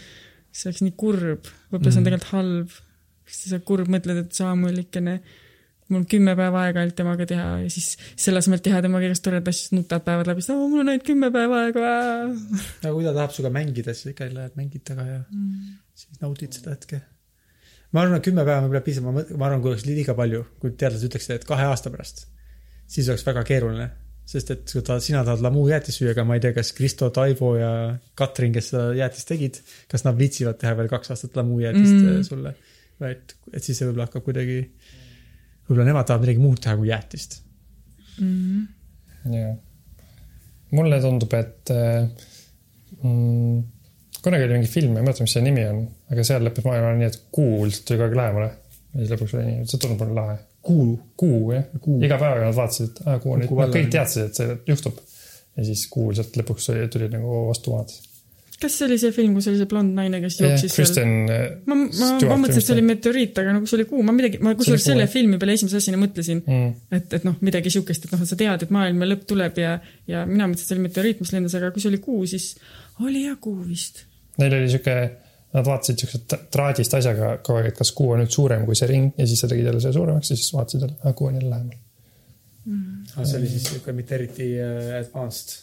see 0.54 0.70
oleks 0.70 0.84
nii 0.86 0.98
kurb, 1.00 1.48
võib-olla 1.72 1.94
see 1.94 2.02
on 2.02 2.04
Mhm. 2.04 2.10
tegelikult 2.12 2.36
halb. 2.36 2.82
Siis 3.26 3.54
sa 3.54 3.60
kurb, 3.66 3.90
mõtled, 3.92 4.26
et 4.26 4.38
Samuelikene, 4.38 5.20
mul 5.94 6.06
kümme 6.10 6.34
päeva 6.38 6.66
aega 6.68 6.82
ainult 6.82 6.96
temaga 6.98 7.26
teha 7.30 7.48
ja 7.64 7.72
siis 7.72 7.94
selle 8.16 8.42
asemel, 8.42 8.62
teha 8.64 8.82
temaga 8.84 9.08
igast 9.10 9.24
toredaid 9.26 9.50
asju, 9.52 9.68
siis 9.68 9.74
nutad 9.76 10.04
päevad 10.06 10.30
läbi, 10.32 10.44
siis 10.44 10.58
mul 10.58 10.84
on 10.84 10.92
ainult 10.94 11.08
kümme 11.08 11.30
päeva 11.34 11.64
aega. 11.68 11.96
aga 12.82 12.94
kui 12.94 13.08
ta 13.08 13.16
tahab 13.16 13.34
sinuga 13.36 13.52
mängida, 13.58 13.96
siis 13.98 14.14
ikka 14.14 14.30
lähed 14.32 14.60
mängid 14.60 14.86
taga 14.88 15.08
ja 15.08 15.24
Mm. 15.24 15.80
siis 15.96 16.22
naudid 16.22 16.56
seda 16.56 16.76
hetke. 16.76 17.02
ma 17.92 18.02
arvan, 18.02 18.18
et 18.18 18.26
kümme 18.26 18.46
päeva 18.46 18.62
on 18.62 18.70
võib-olla 18.70 18.86
piisav, 18.86 19.04
ma 19.04 19.46
arvan, 19.48 19.62
kui 19.62 19.74
oleks 19.74 19.86
liiga 19.86 20.16
palju, 20.18 20.46
kui 20.62 20.72
teadlased 20.72 21.10
ütleksid, 21.10 21.36
et 21.36 21.46
kahe 21.46 21.68
aasta 21.70 21.92
pärast, 21.94 22.26
siis 22.88 23.10
oleks 23.10 23.26
väga 23.28 23.44
keeruline. 23.52 23.90
sest 24.26 24.52
et 24.54 24.72
kui 24.72 24.82
ta, 24.88 25.02
sina 25.04 25.20
tahad 25.28 25.42
lamuu 25.44 25.66
jäätist 25.68 26.00
süüa, 26.00 26.14
aga 26.16 26.24
ma 26.24 26.38
ei 26.38 26.40
tea, 26.40 26.54
kas 26.56 26.72
Kristo, 26.72 27.10
Taivo 27.12 27.58
ja 27.58 27.72
Katrin, 28.16 28.54
kes 28.56 28.70
seda 28.72 28.94
jäätist 28.96 29.28
tegid, 29.28 29.60
kas 29.92 30.06
nad 30.06 30.16
viitsivad 30.16 30.56
teha 30.62 30.78
veel 30.80 30.88
kaks 30.88 31.12
aastat 31.12 31.36
lamuu 31.36 31.60
jäätist 31.60 31.92
mm. 31.92 32.22
sulle. 32.24 32.54
et, 33.12 33.36
et 33.54 33.64
siis 33.64 33.78
see 33.78 33.88
võib-olla 33.88 34.08
hakkab 34.08 34.26
kuidagi, 34.28 34.60
võib-olla 35.68 35.90
nemad 35.90 36.08
tahavad 36.08 36.28
midagi 36.28 36.44
muud 36.44 36.62
teha 36.64 36.78
kui 36.80 36.90
jäätist. 36.90 37.40
Mm. 38.22 38.68
jah. 39.34 39.56
mulle 40.78 41.00
tundub, 41.02 41.34
et 41.34 41.72
äh, 41.74 42.06
mm, 43.02 43.64
kunagi 44.24 44.44
oli 44.48 44.60
mingi 44.60 44.70
film, 44.70 44.94
ma 44.94 45.02
ei 45.02 45.08
mäleta, 45.08 45.26
mis 45.26 45.34
selle 45.36 45.50
nimi 45.50 45.66
on, 45.68 45.82
aga 46.14 46.26
seal 46.28 46.46
lõppes 46.46 46.68
maailma 46.68 46.94
nii, 46.98 47.10
et 47.10 47.20
kuu 47.34 47.66
lihtsalt 47.66 47.88
tuli 47.90 48.00
kogu 48.00 48.08
aeg 48.08 48.18
lähemale. 48.20 48.50
ja 48.94 49.02
siis 49.02 49.14
lõpuks 49.16 49.36
oli 49.38 49.46
nii, 49.50 49.66
see 49.70 49.82
tundub 49.84 50.04
mulle 50.04 50.18
lahe. 50.20 50.38
kuulu. 50.64 50.96
kuu 51.20 51.52
jah 51.56 51.66
Kuu., 51.80 52.00
iga 52.06 52.20
päev 52.22 52.46
nad 52.46 52.58
vaatasid, 52.58 52.94
et 52.94 53.10
aa 53.10 53.20
kuu 53.24 53.36
on 53.36 53.44
nüüd, 53.44 53.52
Kuu 53.52 53.68
kõik 53.76 53.92
teadsid, 53.98 54.30
et 54.30 54.40
see 54.40 54.58
juhtub. 54.70 55.02
ja 55.58 55.68
siis 55.70 55.86
kuu 55.92 56.10
lihtsalt 56.12 56.40
lõpuks 56.42 56.70
oli, 56.74 56.88
tuli 56.94 57.10
nagu 57.12 57.46
vastu 57.50 57.76
maad. 57.76 57.96
Kas 58.64 58.78
see 58.80 58.88
oli 58.88 58.98
see 59.02 59.14
film, 59.16 59.36
kus 59.38 59.50
oli 59.52 59.60
see 59.60 59.70
blond 59.70 59.98
naine, 59.98 60.22
kes 60.24 60.40
jooksis 60.42 60.74
seal? 60.74 60.78
Kristen. 60.80 61.12
ma, 61.70 61.78
ma, 61.78 62.12
ma 62.32 62.38
mõtlesin, 62.46 62.62
et 62.64 62.68
see 62.70 62.76
oli 62.78 62.86
meteoriit, 62.88 63.42
aga 63.44 63.58
nagu 63.58 63.70
see 63.70 63.80
oli 63.80 63.88
kuu, 63.90 64.06
ma 64.08 64.16
midagi, 64.16 64.40
ma 64.44 64.56
kusjuures 64.60 64.88
selle 64.90 65.10
filmi 65.12 65.40
peale 65.42 65.58
esimese 65.60 65.82
asjana 65.82 66.00
mõtlesin, 66.02 66.40
mm,. 66.44 66.72
et, 67.00 67.18
et 67.20 67.28
noh, 67.28 67.36
midagi 67.46 67.74
siukest, 67.76 68.08
et 68.08 68.16
noh, 68.16 68.24
sa 68.30 68.40
tead, 68.40 68.66
et 68.66 68.74
maailma 68.74 69.10
lõpp 69.10 69.28
tuleb 69.30 69.60
ja, 69.62 69.76
ja 70.10 70.24
mina 70.30 70.48
mõtlesin, 70.48 70.66
et 70.66 70.72
see 70.72 70.80
oli 70.80 70.88
meteoriit, 70.88 71.22
mis 71.24 71.36
lendas, 71.36 71.58
aga 71.60 71.74
kui 71.76 71.84
see 71.84 71.92
oli 71.92 72.02
kuu, 72.04 72.24
siis 72.30 72.54
oli 73.04 73.28
jah 73.28 73.38
kuu 73.42 73.60
vist. 73.68 74.06
Neil 74.42 74.56
oli 74.58 74.72
sihuke, 74.72 74.98
nad 75.54 75.68
vaatasid 75.68 76.02
siukse 76.02 76.22
tra- 76.30 76.42
traadist 76.54 76.94
asjaga 76.98 77.36
kogu 77.46 77.60
aeg, 77.60 77.72
et 77.72 77.80
kas 77.80 77.92
kuu 77.96 78.14
on 78.16 78.24
nüüd 78.24 78.34
suurem 78.34 78.66
kui 78.68 78.78
see 78.78 78.90
ring 78.90 79.20
ja 79.20 79.28
siis 79.30 79.44
sa 79.44 79.50
tegid 79.52 79.70
jälle 79.70 79.82
selle 79.84 79.98
suuremaks 80.00 80.34
ja 80.34 80.38
siis 80.40 80.54
vaatasid 80.56 80.86
jälle, 80.86 80.98
aa 81.04 81.14
kuu 81.18 81.30
on 81.30 81.38
jälle 81.38 81.50
lähemal. 81.50 81.80
aga 83.16 83.26
see 83.28 83.40
oli 83.42 83.52
siis 83.52 83.68
siuke 83.70 83.94
mitte 83.94 84.16
eriti 84.16 84.50
äh, 84.58 84.94
advanced. 85.02 85.58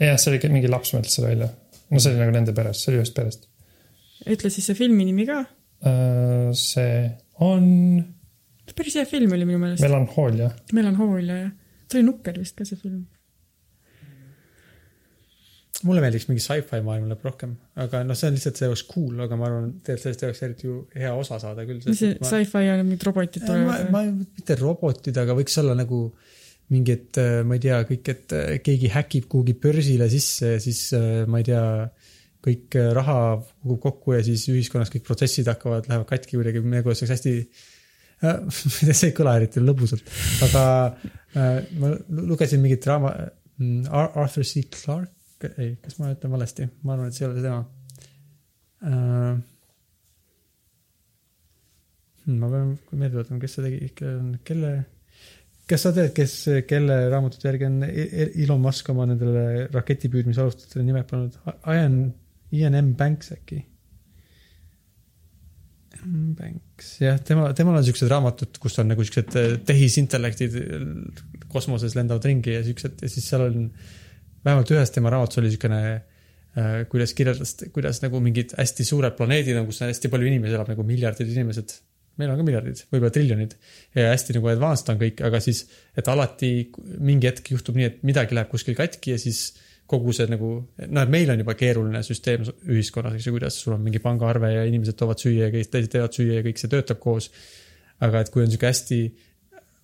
jah, 0.00 0.18
see 0.20 0.32
oli 0.32 0.52
mingi 0.54 0.70
laps 0.70 0.94
mõtles 0.94 1.18
selle 1.18 1.32
välja. 1.32 1.48
No 1.90 2.02
see 2.02 2.12
oli 2.12 2.22
nagu 2.24 2.34
nende 2.34 2.56
perest, 2.56 2.84
see 2.84 2.92
oli 2.92 3.02
ühest 3.02 3.16
perest. 3.16 3.48
ütle 4.26 4.50
siis 4.52 4.68
see 4.70 4.78
filmi 4.78 5.06
nimi 5.08 5.26
ka. 5.28 5.44
see 6.56 6.92
on 7.46 7.66
päris 8.76 8.96
hea 8.98 9.08
film 9.08 9.34
oli 9.36 9.48
minu 9.48 9.60
meelest. 9.62 9.84
Melanhoolia. 9.84 10.50
melanhoolia 10.76 11.36
ja, 11.44 11.52
see 11.90 12.00
oli 12.00 12.08
nukker 12.10 12.40
vist 12.40 12.56
ka 12.58 12.66
see 12.68 12.78
film. 12.80 13.04
mulle 15.86 16.00
meeldiks 16.00 16.24
mingi 16.26 16.40
sci-fi 16.40 16.80
maailm 16.82 17.10
lõpp 17.10 17.26
rohkem, 17.26 17.50
aga 17.84 18.00
noh, 18.08 18.16
see 18.16 18.30
on 18.30 18.38
lihtsalt, 18.38 18.56
see 18.58 18.68
oleks 18.70 18.82
cool, 18.88 19.18
aga 19.22 19.36
ma 19.36 19.44
arvan, 19.50 19.66
tegelikult 19.84 20.06
sellest 20.06 20.22
ei 20.22 20.28
oleks 20.30 20.40
eriti 20.46 20.66
ju 20.70 20.76
hea 20.96 21.10
osa 21.14 21.36
saada 21.42 21.66
küll. 21.68 21.82
mis 21.84 22.00
see 22.00 22.14
sci-fi 22.16 22.70
on, 22.72 22.80
mingid 22.88 23.04
robotid 23.06 23.44
ma, 23.44 23.50
tulevad 23.50 23.92
ma, 23.92 24.00
mitte 24.08 24.56
robotid, 24.58 25.20
aga 25.20 25.36
võiks 25.36 25.60
olla 25.60 25.76
nagu 25.76 26.00
mingi, 26.08 26.35
et 26.74 27.18
äh, 27.22 27.44
ma 27.46 27.54
ei 27.56 27.62
tea, 27.62 27.78
kõik, 27.86 28.08
et 28.10 28.34
äh, 28.34 28.58
keegi 28.64 28.90
häkib 28.90 29.28
kuhugi 29.30 29.54
börsile 29.62 30.08
sisse 30.10 30.56
ja 30.56 30.60
siis 30.62 30.80
äh, 30.96 31.24
ma 31.30 31.38
ei 31.38 31.46
tea, 31.46 31.62
kõik 32.46 32.76
raha 32.94 33.18
kogub 33.42 33.80
kokku 33.82 34.14
ja 34.14 34.20
siis 34.22 34.44
ühiskonnas 34.52 34.90
kõik 34.92 35.06
protsessid 35.06 35.48
hakkavad, 35.50 35.88
lähevad 35.90 36.06
katki 36.06 36.36
kuidagi, 36.38 36.62
nagu 36.62 36.94
see 36.94 37.06
oleks 37.06 37.14
hästi 37.16 37.32
ma 38.22 38.34
ei 38.38 38.86
tea, 38.86 38.94
see 38.94 39.10
ei 39.10 39.16
kõla 39.16 39.34
eriti 39.40 39.62
lõbusalt, 39.62 40.06
aga 40.46 40.62
ma 41.34 41.90
lu- 41.90 42.28
lugesin 42.30 42.62
mingit 42.62 42.84
draama 42.86 43.10
mm, 43.16 43.90
Ar, 43.90 44.12
Arthur 44.22 44.46
C 44.46 44.62
Clarke, 44.72 45.50
ei, 45.58 45.74
kas 45.82 45.98
ma 45.98 46.12
ütlen 46.14 46.32
valesti, 46.32 46.68
ma 46.86 46.94
arvan, 46.94 47.10
et 47.10 47.18
see 47.18 47.26
ei 47.26 47.28
ole 47.28 47.36
see 47.40 47.48
tema. 47.48 47.60
Hmm, 52.26 52.38
ma 52.40 52.50
pean 52.50 52.72
meelde 52.94 53.18
tuletama, 53.18 53.42
kes 53.42 53.58
see 53.58 53.66
tegi, 53.66 53.90
kelle, 54.46 54.72
kas 55.70 55.86
sa 55.86 55.92
tead, 55.94 56.12
kes, 56.16 56.34
kelle 56.68 56.98
raamatute 57.12 57.48
järgi 57.48 57.66
on 57.68 57.80
E- 57.86 58.06
E- 58.06 58.28
Elon 58.44 58.62
Musk 58.62 58.90
oma 58.92 59.06
nendele 59.10 59.66
raketipüüdmise 59.74 60.44
alustajatele 60.44 60.84
nimed 60.86 61.08
pannud? 61.10 61.38
Ian, 61.72 61.96
Ian 62.54 62.78
M 62.78 62.92
Banks 62.98 63.32
äkki? 63.34 63.64
Banks, 66.06 66.90
jah, 67.02 67.16
tema, 67.24 67.48
temal 67.56 67.78
on 67.80 67.86
siuksed 67.86 68.10
raamatud, 68.10 68.58
kus 68.62 68.76
on 68.78 68.92
nagu 68.92 69.02
siuksed 69.02 69.32
eh, 69.40 69.54
tehisintellektid 69.66 70.54
kosmoses 71.50 71.96
lendavad 71.98 72.26
ringi 72.28 72.54
ja 72.54 72.60
siuksed 72.66 73.02
ja 73.02 73.10
siis 73.10 73.26
seal 73.26 73.46
on, 73.48 73.64
vähemalt 74.46 74.70
ühes 74.74 74.92
tema 74.94 75.10
raamatus 75.10 75.40
oli 75.42 75.50
siukene 75.54 75.80
äh, 75.90 76.84
kuidas 76.92 77.14
kirjeldas, 77.16 77.56
kuidas 77.74 78.00
nagu 78.04 78.20
mingid 78.22 78.54
hästi 78.58 78.86
suured 78.86 79.16
planeedid 79.18 79.58
on, 79.58 79.66
kus 79.68 79.82
on 79.82 79.90
hästi 79.90 80.10
palju 80.12 80.30
inimesi 80.30 80.54
elab, 80.56 80.70
nagu 80.72 80.86
miljardid 80.86 81.32
inimesed. 81.32 81.74
Meil 82.20 82.32
on 82.32 82.40
ka 82.40 82.46
miljardid, 82.46 82.82
võib-olla 82.92 83.12
triljonid 83.12 83.54
ja 83.96 84.10
hästi 84.12 84.38
nagu 84.38 84.50
advanced 84.52 84.90
on 84.92 85.00
kõik, 85.00 85.22
aga 85.28 85.40
siis, 85.44 85.64
et 85.96 86.08
alati 86.08 86.50
mingi 87.04 87.28
hetk 87.30 87.52
juhtub 87.52 87.78
nii, 87.78 87.88
et 87.90 88.02
midagi 88.08 88.36
läheb 88.36 88.50
kuskil 88.52 88.76
katki 88.78 89.14
ja 89.14 89.20
siis 89.20 89.50
kogu 89.86 90.14
see 90.16 90.26
nagu, 90.30 90.50
noh, 90.82 91.02
et 91.02 91.12
meil 91.12 91.30
on 91.30 91.42
juba 91.42 91.54
keeruline 91.58 92.02
süsteem 92.06 92.42
ühiskonnas, 92.46 93.14
eks 93.18 93.28
ju, 93.28 93.36
kuidas 93.36 93.60
sul 93.62 93.76
on 93.76 93.84
mingi 93.84 94.02
pangaarve 94.02 94.50
ja 94.50 94.64
inimesed 94.66 94.98
toovad 94.98 95.22
süüa 95.22 95.46
ja 95.46 95.52
kõik 95.54 95.70
teised 95.70 95.92
teevad 95.92 96.16
süüa 96.16 96.40
ja 96.40 96.46
kõik 96.46 96.60
see 96.60 96.72
töötab 96.72 97.00
koos. 97.02 97.30
aga 98.00 98.20
et 98.20 98.28
kui 98.28 98.42
on 98.42 98.50
sihuke 98.52 98.68
hästi 98.68 98.98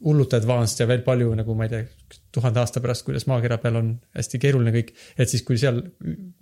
hullult 0.04 0.34
advanced 0.36 0.82
ja 0.82 0.86
veel 0.90 1.00
palju 1.06 1.30
nagu 1.38 1.54
ma 1.56 1.64
ei 1.64 1.70
tea, 1.72 2.18
tuhande 2.34 2.60
aasta 2.60 2.82
pärast, 2.82 3.04
kuidas 3.06 3.24
maakera 3.30 3.56
peal 3.62 3.78
on 3.78 3.92
hästi 4.16 4.40
keeruline 4.42 4.72
kõik, 4.74 4.92
et 5.16 5.30
siis, 5.30 5.44
kui 5.46 5.60
seal 5.60 5.80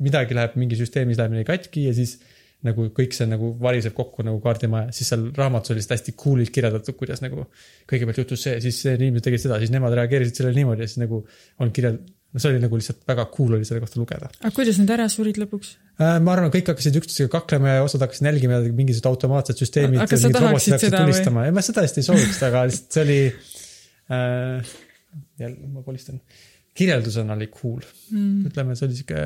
midagi 0.03 0.35
läheb 0.35 0.57
mingi 0.59 0.79
süsteemis 0.81 1.21
läheb 1.21 1.37
midagi 1.37 1.51
katki 1.53 1.87
ja 1.89 1.95
siis 1.95 2.17
nagu 2.67 2.91
kõik 2.97 3.15
see 3.17 3.27
nagu 3.31 3.55
variseb 3.63 3.95
kokku 3.97 4.25
nagu 4.27 4.41
kaardimaja, 4.45 4.93
siis 4.93 5.09
seal 5.13 5.29
raamatus 5.37 5.73
oli 5.73 5.81
lihtsalt 5.81 5.97
hästi 5.97 6.17
cool'ilt 6.21 6.53
kirjeldatud, 6.55 6.97
kuidas 6.99 7.23
nagu 7.25 7.47
kõigepealt 7.89 8.21
juhtus 8.21 8.47
see, 8.47 8.59
siis 8.65 8.81
see 8.85 8.97
inimesed 8.99 9.29
tegid 9.29 9.45
seda, 9.47 9.61
siis 9.63 9.73
nemad 9.73 9.97
reageerisid 9.97 10.41
sellele 10.41 10.61
niimoodi 10.61 10.85
ja 10.85 10.91
siis 10.91 11.01
nagu 11.01 11.23
on 11.65 11.73
kirjel-, 11.77 12.03
no 12.31 12.43
see 12.43 12.53
oli 12.53 12.61
nagu 12.63 12.79
lihtsalt 12.79 13.01
väga 13.09 13.25
cool 13.35 13.57
oli 13.57 13.67
selle 13.69 13.83
kohta 13.83 14.01
lugeda. 14.01 14.29
aga 14.43 14.53
kuidas 14.55 14.79
nad 14.83 14.93
ära 14.97 15.09
surid 15.13 15.41
lõpuks? 15.41 15.73
ma 16.01 16.35
arvan, 16.35 16.53
kõik 16.53 16.71
hakkasid 16.73 17.01
üksteisega 17.01 17.33
kaklema 17.33 17.79
ja 17.79 17.87
osad 17.87 18.05
hakkasid 18.05 18.27
nälgima 18.29 18.61
mingisugused 18.69 19.09
automaatsed 19.11 19.59
süsteemid. 19.61 20.01
Aga 20.05 20.21
sa 20.21 20.31
tahaksid 20.37 20.79
seda 20.85 21.03
või? 21.09 21.49
ei, 21.49 21.57
ma 21.57 21.65
seda 21.65 21.85
hästi 21.87 22.03
ei 22.03 22.07
sooviks, 22.07 22.39
aga 22.47 22.63
lihtsalt 22.71 22.97
see 22.97 23.05
oli 23.07 23.19
äh,. 24.15 24.73
jälle 25.43 25.73
ma 25.73 25.83
kolistan. 25.87 26.21
kirjeldusena 26.75 27.35
oli 27.39 27.51
cool 27.55 27.83
Mm. 28.11 28.47
ütleme, 28.49 28.75
see 28.75 28.89
oli 28.89 28.97
sihuke, 28.99 29.21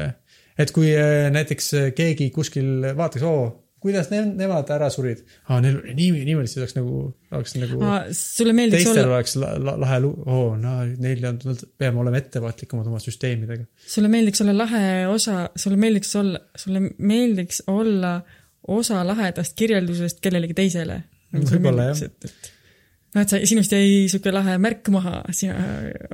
et 0.59 0.73
kui 0.75 0.95
äh, 0.97 1.29
näiteks 1.35 1.71
äh, 1.79 1.93
keegi 1.97 2.31
kuskil 2.35 2.91
vaataks, 2.97 3.25
oo, 3.27 3.65
kuidas 3.85 4.09
ne, 4.09 4.23
nemad 4.39 4.71
ära 4.73 4.89
surid. 4.93 5.21
aa, 5.51 5.59
neil 5.61 5.77
oli 5.83 5.95
niimoodi, 5.99 6.25
niimoodi, 6.29 6.49
siis 6.49 6.63
oleks 6.63 6.77
nagu, 6.79 7.01
oleks 7.37 7.57
nagu 7.61 7.91
sulle 8.17 8.55
meeldiks 8.57 8.87
teistel 8.87 9.03
olla, 9.05 9.19
oleks 9.19 9.37
la, 9.41 9.51
la, 9.61 9.75
lahe 9.83 9.99
lu-, 10.05 10.15
oo, 10.25 10.55
no 10.61 10.79
neil 11.05 11.27
on, 11.29 11.41
peame 11.81 12.01
olema 12.01 12.21
ettevaatlikumad 12.23 12.89
oma 12.89 13.03
süsteemidega. 13.03 13.67
sulle 13.97 14.09
meeldiks 14.13 14.41
olla 14.45 14.57
lahe 14.57 14.87
osa, 15.13 15.43
sulle 15.61 15.77
meeldiks 15.81 16.17
olla, 16.21 16.41
sulle 16.65 16.81
meeldiks 16.97 17.61
olla 17.73 18.17
osa 18.73 19.03
lahedast 19.05 19.53
kirjeldusest 19.59 20.25
kellelegi 20.25 20.57
teisele. 20.57 21.03
Võib-olla, 21.35 21.91
jah. 21.91 22.07
et, 22.07 22.53
noh, 23.13 23.25
et 23.25 23.35
sa, 23.35 23.41
sinust 23.51 23.75
jäi 23.75 24.07
sihuke 24.09 24.33
lahe 24.33 24.57
märk 24.63 24.89
maha, 24.95 25.19
sina 25.35 25.59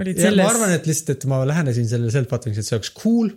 olid 0.00 0.18
selles 0.18 0.42
ma 0.42 0.50
arvan, 0.56 0.74
et 0.74 0.90
lihtsalt, 0.90 1.14
et 1.14 1.28
ma 1.30 1.42
lähenesin 1.46 1.86
sellele 1.92 2.10
self-pattern'iks, 2.16 2.64
et 2.64 2.66
see 2.66 2.78
oleks 2.80 2.90
cool. 2.98 3.30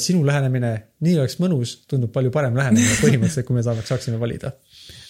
Sinu 0.00 0.22
lähenemine, 0.26 0.70
nii 1.04 1.16
oleks 1.20 1.38
mõnus, 1.42 1.74
tundub 1.90 2.12
palju 2.14 2.32
parem 2.34 2.56
lähenemine 2.56 2.98
põhimõtteliselt, 3.02 3.46
kui 3.48 3.56
me 3.58 3.64
saaks, 3.66 3.88
saaksime 3.90 4.20
valida. 4.20 4.52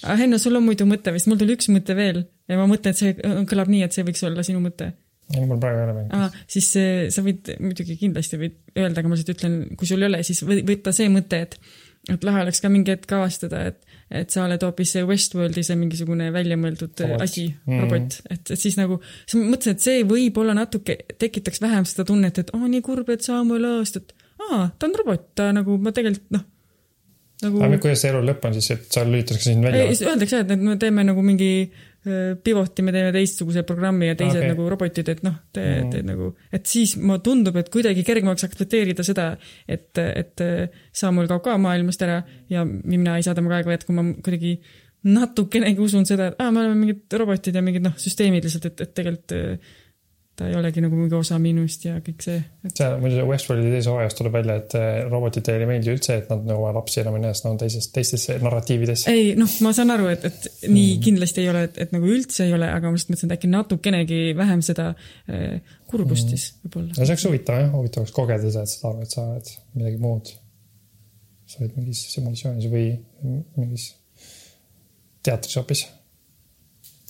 aga 0.02 0.16
Henno, 0.22 0.38
sul 0.42 0.58
on 0.58 0.64
muidu 0.66 0.86
mõte 0.88 1.12
vist, 1.14 1.28
mul 1.30 1.40
tuli 1.40 1.54
üks 1.58 1.70
mõte 1.72 1.96
veel 1.98 2.24
ja 2.48 2.58
ma 2.60 2.66
mõtlen, 2.70 2.96
et 2.96 3.02
see 3.02 3.14
kõlab 3.50 3.70
nii, 3.72 3.84
et 3.86 3.94
see 3.94 4.06
võiks 4.08 4.24
olla 4.26 4.44
sinu 4.46 4.62
mõte. 4.64 4.92
ei, 5.34 5.44
mul 5.44 5.60
praegu 5.62 5.82
ei 5.82 5.86
ole 5.86 5.98
mingit. 5.98 6.14
aa, 6.16 6.30
siis 6.50 6.70
see, 6.74 6.94
sa 7.14 7.24
võid 7.26 7.52
muidugi 7.60 7.98
kindlasti 8.00 8.40
võid 8.40 8.56
öelda, 8.74 9.02
aga 9.02 9.10
ma 9.10 9.18
lihtsalt 9.18 9.36
ütlen, 9.36 9.60
kui 9.78 9.90
sul 9.90 10.02
ei 10.02 10.10
ole, 10.10 10.24
siis 10.26 10.42
võtta 10.46 10.94
see 10.96 11.12
mõte, 11.12 11.44
et 11.48 11.60
et 12.08 12.24
lahe 12.24 12.40
oleks 12.44 12.62
ka 12.64 12.70
mingi 12.72 12.94
hetk 12.94 13.10
avastada, 13.12 13.64
et, 13.68 13.96
et 14.14 14.32
sa 14.32 14.46
oled 14.46 14.62
hoopis 14.64 14.94
see 14.94 15.04
Westworldi 15.04 15.64
see 15.66 15.76
mingisugune 15.76 16.30
väljamõeldud 16.32 17.02
Robot. 17.04 17.24
asi 17.26 17.48
mm, 17.50 17.82
robot, 17.82 18.16
et, 18.30 18.52
et 18.54 18.60
siis 18.60 18.78
nagu, 18.78 19.00
siis 19.26 19.36
ma 19.40 19.50
mõtlesin, 19.50 19.76
et 19.76 19.84
see 19.84 20.06
võib-olla 20.08 20.54
natuke 20.56 20.96
tekitaks 21.20 21.60
vähem 21.64 21.84
seda 21.90 22.06
tunnet, 22.08 22.40
et 22.40 22.54
aa, 22.56 22.70
nii 22.70 22.80
kurb, 22.86 23.10
et 23.12 23.26
Samuel 23.26 23.66
Aast, 23.74 24.00
et 24.00 24.14
aa, 24.46 24.62
ta 24.70 24.88
on 24.88 24.96
robot, 25.02 25.44
nagu 25.56 25.76
ma 25.82 25.92
tegelikult 25.94 26.32
noh, 26.36 26.46
nagu 27.44 27.60
aga 27.66 27.82
kuidas 27.82 28.02
see 28.02 28.12
elu 28.12 28.24
lõpp 28.30 28.48
on 28.48 28.56
siis, 28.58 28.70
et 28.74 28.88
sa 28.94 29.04
lülitatakse 29.06 29.52
sind 29.52 29.66
välja 29.66 29.86
öeldakse 29.90 30.42
et 30.44 30.56
me 30.56 30.78
teeme 30.80 31.06
nagu 31.06 31.24
mingi 31.26 31.52
Pivoti 32.42 32.82
me 32.86 32.92
teeme 32.94 33.10
teistsuguse 33.12 33.64
programmi 33.68 34.06
ja 34.06 34.14
teised 34.16 34.38
okay. 34.38 34.52
nagu 34.52 34.68
robotid, 34.70 35.08
et 35.12 35.22
noh, 35.26 35.34
te 35.52 35.64
mm., 35.66 35.88
te 35.92 36.02
nagu, 36.06 36.30
et 36.54 36.70
siis 36.70 36.94
ma 37.02 37.18
tundub, 37.24 37.58
et 37.58 37.68
kuidagi 37.74 38.04
kergemaks 38.06 38.46
aktsepteerida 38.46 39.04
seda, 39.04 39.32
et, 39.68 39.98
et 39.98 40.44
Samuel 40.94 41.28
kaob 41.28 41.42
ka 41.44 41.56
maailmast 41.60 42.04
ära 42.06 42.20
ja 42.52 42.62
mina 42.64 43.18
ei 43.18 43.26
saa 43.26 43.36
temaga 43.36 43.58
aega 43.58 43.72
veeta, 43.74 43.88
kui 43.90 43.98
ma 43.98 44.06
kuidagi 44.14 44.54
natukenegi 45.08 45.82
usun 45.82 46.06
seda, 46.08 46.30
et 46.30 46.40
aa, 46.40 46.52
me 46.54 46.62
oleme 46.62 46.78
mingid 46.84 47.18
robotid 47.20 47.58
ja 47.58 47.62
mingid 47.66 47.84
noh, 47.84 47.98
süsteemid 48.00 48.46
lihtsalt, 48.46 48.70
et, 48.70 48.86
et 48.86 48.94
tegelikult 48.96 49.36
äh, 49.36 49.76
ta 50.38 50.46
ei 50.46 50.54
olegi 50.54 50.82
nagu 50.84 50.94
mingi 50.94 51.16
osa 51.18 51.38
minust 51.42 51.84
ja 51.86 51.96
kõik 52.04 52.22
see, 52.22 52.38
et 52.66 52.78
seal 52.78 52.96
muidu 53.02 53.24
Westworldi 53.26 53.72
teises 53.72 53.88
hooajas 53.90 54.16
tuleb 54.18 54.36
välja, 54.38 54.58
et 54.62 54.76
eh, 54.78 55.00
robotitele 55.08 55.64
ei 55.64 55.70
meeldi 55.70 55.92
üldse, 55.94 56.18
et 56.22 56.30
nad 56.30 56.44
nagu 56.46 56.62
oma 56.62 56.72
lapsi 56.76 57.02
enam 57.02 57.18
ei 57.18 57.24
näe, 57.24 57.34
sest 57.34 57.46
nad 57.46 57.54
on 57.56 57.60
teises, 57.62 57.88
teistes 57.94 58.28
narratiivides. 58.44 59.06
ei 59.10 59.32
noh, 59.38 59.56
ma 59.66 59.74
saan 59.76 59.94
aru, 59.94 60.08
et, 60.14 60.28
et 60.28 60.68
nii 60.70 60.98
kindlasti 61.04 61.42
ei 61.42 61.52
ole, 61.52 61.64
et, 61.68 61.80
et 61.84 61.94
nagu 61.96 62.10
üldse 62.14 62.46
ei 62.46 62.54
ole, 62.56 62.70
aga 62.70 62.90
ma 62.90 62.94
lihtsalt 62.94 63.14
mõtlesin, 63.14 63.32
et 63.32 63.38
äkki 63.38 63.52
natukenegi 63.52 64.20
vähem 64.38 64.64
seda 64.64 64.90
äh, 64.94 65.76
kurbust 65.90 66.34
siis 66.34 66.50
võib-olla 66.64 66.92
no 66.94 67.00
see 67.00 67.08
oleks 67.10 67.28
huvitav 67.28 67.62
jah, 67.62 67.70
huvitav 67.74 68.04
oleks 68.04 68.14
kogeda 68.16 68.52
seda, 68.52 68.64
et 68.64 68.74
saad 68.74 68.90
aru, 68.92 69.06
et 69.06 69.16
sa 69.16 69.26
oled 69.26 69.54
midagi 69.74 70.02
muud. 70.02 70.34
sa 71.48 71.62
oled 71.62 71.78
mingis 71.80 72.04
simulatsioonis 72.12 72.70
või 72.70 72.90
mingis 73.56 73.90
teatris 75.24 75.58
hoopis. 75.58 75.88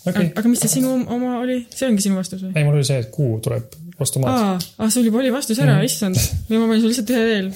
okay., 0.07 0.31
aga 0.35 0.51
mis 0.51 0.63
see 0.63 0.73
sinu 0.79 0.95
oma 1.05 1.39
oli, 1.43 1.61
see 1.75 1.89
ongi 1.89 2.05
sinu 2.05 2.19
vastus 2.19 2.45
või? 2.45 2.53
ei 2.55 2.67
mul 2.67 2.79
oli 2.79 2.89
see, 2.89 3.01
et 3.03 3.11
kuu 3.15 3.39
tuleb 3.45 3.79
vastu 3.99 4.23
maad. 4.23 4.37
aa, 4.39 4.59
aa 4.85 4.91
sul 4.95 5.09
juba 5.09 5.23
oli 5.23 5.33
vastus 5.35 5.61
ära 5.63 5.79
mm., 5.79 5.89
issand, 5.89 6.21
või 6.51 6.63
ma 6.63 6.71
panin 6.71 6.85
sul 6.85 6.93
lihtsalt 6.93 7.15
ühe 7.15 7.25
veel. 7.33 7.51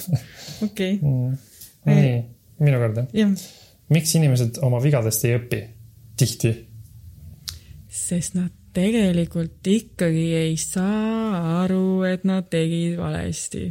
okei, 0.67 0.97
nii, 1.91 2.17
minu 2.63 2.81
kord 2.83 3.03
jah, 3.15 3.37
miks 3.93 4.17
inimesed 4.19 4.59
oma 4.65 4.81
vigadest 4.83 5.29
ei 5.29 5.37
õpi? 5.39 5.61
tihti. 6.19 6.51
sest 7.89 8.35
nad 8.37 8.51
tegelikult 8.73 9.69
ikkagi 9.69 10.27
ei 10.39 10.57
saa 10.57 11.63
aru, 11.63 12.03
et 12.09 12.25
nad 12.27 12.49
tegid 12.49 12.97
valesti 12.97 13.69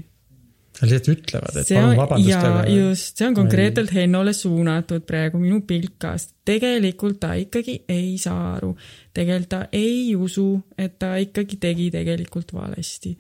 Nad 0.83 0.91
lihtsalt 0.91 1.13
ütlevad, 1.13 1.57
et 1.61 1.69
see 1.69 1.77
palun 1.79 1.93
on, 1.93 1.99
vabandust, 2.01 2.45
aga 2.49 2.63
just, 2.67 3.13
see 3.15 3.27
on 3.29 3.37
konkreetselt 3.37 3.93
Hennole 3.95 4.33
suunatud 4.35 5.05
praegu 5.07 5.39
minu 5.39 5.61
pilkast. 5.67 6.33
tegelikult 6.49 7.21
ta 7.23 7.37
ikkagi 7.39 7.77
ei 7.93 8.17
saa 8.19 8.57
aru. 8.57 8.73
tegelikult 9.15 9.53
ta 9.53 9.61
ei 9.79 10.17
usu, 10.19 10.47
et 10.75 10.97
ta 10.99 11.15
ikkagi 11.23 11.61
tegi 11.63 11.87
tegelikult 11.95 12.51
valesti. 12.57 13.15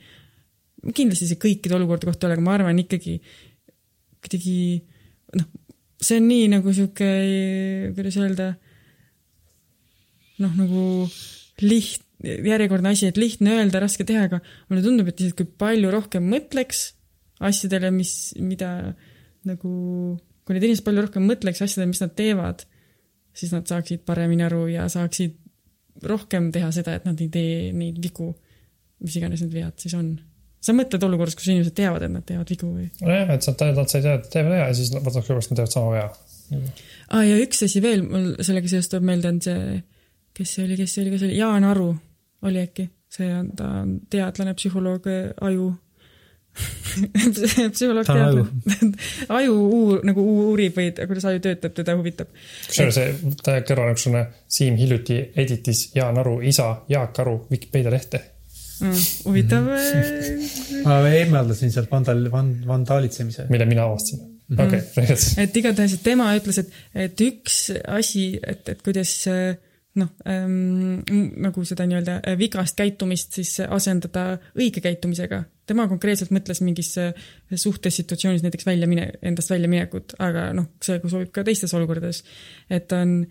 kindlasti 0.91 1.29
see 1.31 1.39
kõikide 1.45 1.77
olukordade 1.79 2.11
kohta 2.11 2.27
ei 2.27 2.33
ole, 2.33 2.41
aga 2.41 2.47
ma 2.49 2.57
arvan 2.57 2.81
ikkagi 2.83 3.21
kuidagi 4.23 4.57
noh, 5.39 5.47
see 6.03 6.19
on 6.19 6.27
nii 6.31 6.49
nagu 6.57 6.75
sihuke, 6.75 7.11
kuidas 7.95 8.17
öelda, 8.19 8.49
noh, 10.43 10.57
nagu 10.59 10.83
liht-, 11.63 12.03
järjekordne 12.23 12.91
asi, 12.91 13.07
et 13.11 13.23
lihtne 13.23 13.55
öelda, 13.59 13.83
raske 13.83 14.07
teha, 14.09 14.27
aga 14.27 14.43
mulle 14.67 14.83
tundub, 14.83 15.11
et 15.11 15.23
lihtsalt 15.23 15.39
kui 15.39 15.49
palju 15.63 15.95
rohkem 15.95 16.27
mõtleks 16.31 16.83
asjadele, 17.49 17.91
mis, 17.95 18.33
mida 18.41 18.71
nagu, 19.49 19.73
kui 20.47 20.57
need 20.57 20.69
inimesed 20.69 20.87
palju 20.87 21.07
rohkem 21.07 21.27
mõtleks 21.27 21.63
asjadele, 21.65 21.91
mis 21.93 22.03
nad 22.03 22.15
teevad, 22.19 22.67
siis 23.37 23.53
nad 23.55 23.69
saaksid 23.69 24.05
paremini 24.07 24.45
aru 24.47 24.67
ja 24.71 24.89
saaksid 24.93 25.39
rohkem 26.09 26.51
teha 26.55 26.71
seda, 26.75 26.97
et 26.97 27.07
nad 27.09 27.19
ei 27.21 27.31
tee 27.33 27.57
neid 27.77 27.99
vigu, 28.03 28.33
mis 29.03 29.17
iganes 29.19 29.43
need 29.45 29.55
vead 29.55 29.83
siis 29.83 29.95
on. 29.99 30.15
sa 30.63 30.75
mõtled 30.77 31.03
olukorras, 31.05 31.37
kus 31.39 31.51
inimesed 31.51 31.75
teavad, 31.77 32.07
et 32.07 32.13
nad 32.13 32.25
teevad 32.27 32.53
vigu 32.53 32.71
või? 32.71 32.89
nojah, 33.03 33.35
et 33.35 33.47
sa, 33.47 33.55
nad 33.55 33.83
said 33.91 34.07
teada, 34.07 34.19
et 34.21 34.31
teevad 34.33 34.57
hea 34.57 34.69
ja 34.71 34.79
siis 34.79 34.93
vaataks, 34.95 35.29
kuidas 35.29 35.51
nad 35.51 35.61
teevad 35.61 35.75
sama 35.75 35.93
vea. 35.97 36.09
aa 36.53 37.19
ah,, 37.19 37.27
ja 37.27 37.39
üks 37.43 37.65
asi 37.67 37.83
veel 37.85 38.07
mul 38.07 38.33
sellega 38.41 38.73
seoses 38.73 38.91
tuleb 38.93 39.09
meelde, 39.11 39.35
on 39.35 39.41
see, 39.45 39.79
kes 40.39 40.57
see 40.57 40.67
oli, 40.67 40.81
kes 40.81 40.97
see 40.97 41.05
oli, 41.05 41.15
kes 41.15 41.25
see 41.25 41.31
oli, 41.31 41.39
Jaan 41.41 41.69
Aru 41.69 41.89
oli 42.49 42.63
äkki, 42.63 42.89
see 43.13 43.31
on, 43.37 43.53
ta 43.59 43.69
on 43.83 43.97
teadlane, 44.11 44.57
psühholoog, 44.59 45.09
aju 45.49 45.73
psühholoog, 47.75 48.05
Ta 48.07 48.13
on 48.13 48.93
aju. 49.39 49.55
uur, 49.79 50.03
nagu 50.05 50.25
uurib 50.49 50.77
või 50.77 50.91
kuidas 50.97 51.25
aju 51.31 51.41
töötab, 51.47 51.73
teda 51.79 51.95
huvitab. 51.97 52.29
kusjuures 52.67 52.99
see, 52.99 53.33
ta 53.45 53.59
kõrval 53.65 53.93
on 53.93 53.97
niisugune 53.97 54.27
Siim 54.53 54.77
hiljuti 54.77 55.17
editis 55.41 55.87
Jaan 55.97 56.21
Aru 56.21 56.41
isa 56.45 56.69
Jaak 56.93 57.23
Aru 57.25 57.39
Vikipeedia 57.51 57.95
lehte. 57.95 58.21
Mm, 58.83 59.01
huvitav 59.25 59.65
Mhm. 59.71 60.83
ma 60.89 61.01
eemaldasin 61.09 61.71
sealt 61.73 61.91
vandal-, 61.93 62.29
van-, 62.33 62.57
vandaalitsemise. 62.67 63.47
mille 63.49 63.65
mina 63.71 63.85
avastasin. 63.89 64.21
Mhm. 64.49 64.61
okei, 64.67 64.81
tegelikult. 64.95 65.39
et 65.39 65.57
igatahes, 65.57 65.93
et 65.95 66.03
tema 66.03 66.33
ütles, 66.37 66.59
et, 66.59 66.73
et 67.07 67.21
üks 67.25 67.61
asi, 67.89 68.25
et, 68.43 68.69
et 68.69 68.83
kuidas 68.85 69.13
äh, 69.31 69.55
noh 69.97 70.09
ähm,, 70.29 71.01
nagu 71.45 71.65
seda 71.69 71.87
nii-öelda 71.89 72.19
äh, 72.27 72.37
vigast 72.41 72.77
käitumist 72.77 73.39
siis 73.39 73.55
asendada 73.65 74.39
õige 74.59 74.81
käitumisega. 74.85 75.45
Tema 75.69 75.87
konkreetselt 75.91 76.33
mõtles 76.35 76.63
mingis 76.65 76.93
äh, 77.01 77.13
suhtessituatsioonis 77.55 78.45
näiteks 78.45 78.67
väljamine, 78.67 79.09
endast 79.23 79.53
väljaminekut, 79.53 80.17
aga 80.23 80.51
noh, 80.57 80.73
see 80.83 81.01
sobib 81.05 81.33
ka 81.35 81.45
teistes 81.47 81.75
olukordades. 81.79 82.25
et 82.71 82.93
on, 82.97 83.23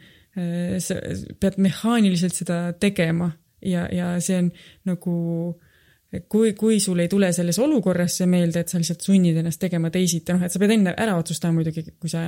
sa 0.80 0.95
pead 1.44 1.58
mehaaniliselt 1.60 2.38
seda 2.38 2.60
tegema 2.80 3.34
ja, 3.68 3.82
ja 3.91 4.14
see 4.24 4.38
on 4.40 4.48
nagu 4.88 5.16
kui, 6.28 6.53
kui 6.58 6.80
sul 6.84 6.99
ei 6.99 7.10
tule 7.12 7.32
selles 7.36 7.60
olukorras 7.62 8.18
see 8.20 8.28
meelde, 8.30 8.64
et 8.64 8.72
sa 8.72 8.80
lihtsalt 8.82 9.06
sunnid 9.06 9.38
ennast 9.40 9.62
tegema 9.62 9.91
teisiti, 9.94 10.34
noh, 10.34 10.44
et 10.44 10.53
sa 10.53 10.60
pead 10.62 10.76
enne 10.76 10.94
ära 10.98 11.16
otsustama 11.20 11.60
muidugi, 11.60 11.86
kui 11.99 12.12
sa 12.12 12.24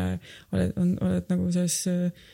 oled, 0.53 0.77
oled 0.77 1.33
nagu 1.33 1.49
selles 1.51 1.79
äh, 1.91 2.31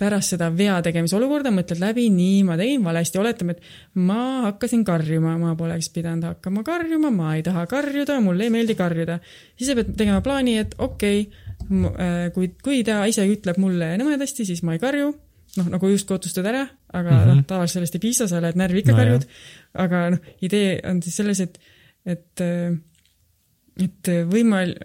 pärast 0.00 0.34
seda 0.34 0.48
vea 0.56 0.76
tegemise 0.82 1.16
olukorda 1.18 1.52
mõtled 1.54 1.78
läbi, 1.82 2.08
nii, 2.10 2.42
ma 2.48 2.56
tegin 2.58 2.82
valesti, 2.84 3.18
oletame, 3.20 3.54
et 3.54 3.98
ma 4.02 4.46
hakkasin 4.48 4.84
karjuma, 4.86 5.36
ma 5.38 5.54
poleks 5.58 5.90
pidanud 5.94 6.26
hakkama 6.32 6.64
karjuma, 6.66 7.12
ma 7.14 7.34
ei 7.36 7.44
taha 7.46 7.66
karjuda, 7.70 8.18
mulle 8.24 8.48
ei 8.48 8.54
meeldi 8.54 8.74
karjuda. 8.78 9.20
siis 9.56 9.70
sa 9.70 9.76
pead 9.78 9.92
tegema 9.96 10.20
plaani, 10.24 10.56
et 10.58 10.74
okei 10.78 11.28
okay,, 11.70 12.30
kui, 12.34 12.50
kui 12.64 12.82
ta 12.86 13.04
ise 13.10 13.26
ütleb 13.30 13.60
mulle 13.62 13.94
nõmedasti, 14.00 14.46
siis 14.48 14.62
ma 14.66 14.74
ei 14.74 14.82
karju, 14.82 15.12
noh, 15.58 15.68
nagu 15.76 15.90
justkui 15.92 16.18
otsustad 16.18 16.46
ära, 16.50 16.64
aga 16.92 17.10
mm 17.10 17.14
Mhm. 17.14 17.28
-hmm. 17.30 17.36
noh, 17.36 17.44
tavaliselt 17.46 17.74
sellest 17.78 17.94
ei 17.94 18.00
piisa, 18.00 18.28
sa 18.28 18.40
lähed 18.42 18.56
närvi 18.58 18.82
ikka 18.82 18.92
No 18.92 18.98
karjud. 18.98 19.26
aga 19.74 20.10
noh, 20.10 20.18
idee 20.42 20.80
on 20.84 21.02
siis 21.02 21.16
selles, 21.16 21.40
et, 21.40 21.58
et, 22.06 22.40
et 23.78 24.10
võimal-, 24.30 24.76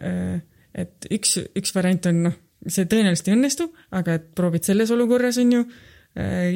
et 0.76 1.06
üks, 1.11 1.40
üks 1.57 1.76
variant 1.76 2.06
on 2.06 2.23
noh, 2.23 2.34
see 2.68 2.88
tõenäoliselt 2.90 3.30
ei 3.30 3.38
õnnestu, 3.38 3.69
aga 3.95 4.18
et 4.19 4.27
proovid 4.36 4.68
selles 4.68 4.91
olukorras, 4.91 5.38
on 5.40 5.53
ju, 5.56 5.64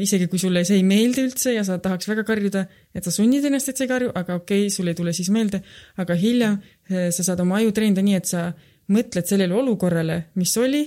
isegi 0.01 0.27
kui 0.27 0.41
sulle 0.41 0.63
see 0.65 0.80
ei 0.80 0.85
meeldi 0.88 1.27
üldse 1.27 1.53
ja 1.53 1.63
sa 1.63 1.77
tahaks 1.81 2.07
väga 2.09 2.25
karjuda, 2.27 2.65
et 2.95 3.05
sa 3.05 3.13
sunnid 3.13 3.45
ennast, 3.45 3.69
et 3.69 3.77
sa 3.77 3.85
ei 3.85 3.91
karju, 3.91 4.09
aga 4.17 4.39
okei 4.39 4.65
okay,, 4.65 4.73
sul 4.73 4.89
ei 4.89 4.97
tule 4.97 5.13
siis 5.13 5.30
meelde, 5.34 5.61
aga 6.01 6.17
hiljem 6.17 6.57
eh, 6.89 7.11
sa 7.13 7.23
saad 7.23 7.43
oma 7.43 7.59
aju 7.61 7.71
treenida 7.75 8.03
nii, 8.03 8.17
et 8.17 8.30
sa 8.30 8.47
mõtled 8.93 9.30
sellele 9.30 9.55
olukorrale, 9.55 10.17
mis 10.41 10.55
oli 10.59 10.84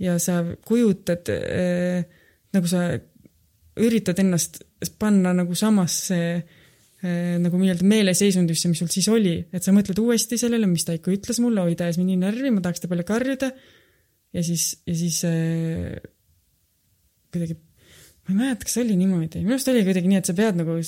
ja 0.00 0.14
sa 0.22 0.40
kujutad 0.64 1.32
äh,, 1.34 2.06
nagu 2.54 2.70
sa 2.70 2.86
üritad 3.82 4.22
ennast 4.22 4.62
panna 4.98 5.34
nagu 5.36 5.58
samasse 5.58 6.20
äh, 6.38 7.34
nagu 7.42 7.58
nii-öelda 7.58 7.84
meeleseisundisse, 7.86 8.70
mis 8.70 8.80
sul 8.80 8.94
siis 8.94 9.10
oli, 9.10 9.36
et 9.52 9.66
sa 9.66 9.74
mõtled 9.74 9.98
uuesti 10.00 10.38
sellele, 10.40 10.70
mis 10.70 10.86
ta 10.86 10.94
ikka 10.96 11.12
ütles 11.18 11.42
mulle, 11.42 11.66
oi 11.66 11.76
ta 11.76 11.90
ajas 11.90 11.98
mind 11.98 12.14
nii 12.14 12.22
närvi, 12.22 12.54
ma 12.54 12.62
tahaks 12.62 12.86
ta 12.86 12.90
peale 12.90 13.04
karjuda 13.06 13.50
ja 14.38 14.44
siis, 14.46 14.70
ja 14.86 14.94
siis 14.96 15.18
äh, 15.26 15.98
kuidagi, 17.34 17.58
ma 17.58 18.34
ei 18.34 18.38
mäleta, 18.38 18.68
kas 18.68 18.78
oli 18.82 18.96
niimoodi, 18.98 19.42
minu 19.42 19.56
arust 19.56 19.70
oli 19.72 19.84
kuidagi 19.86 20.10
nii, 20.10 20.22
et 20.22 20.30
sa 20.30 20.36
pead 20.38 20.60
nagu 20.60 20.78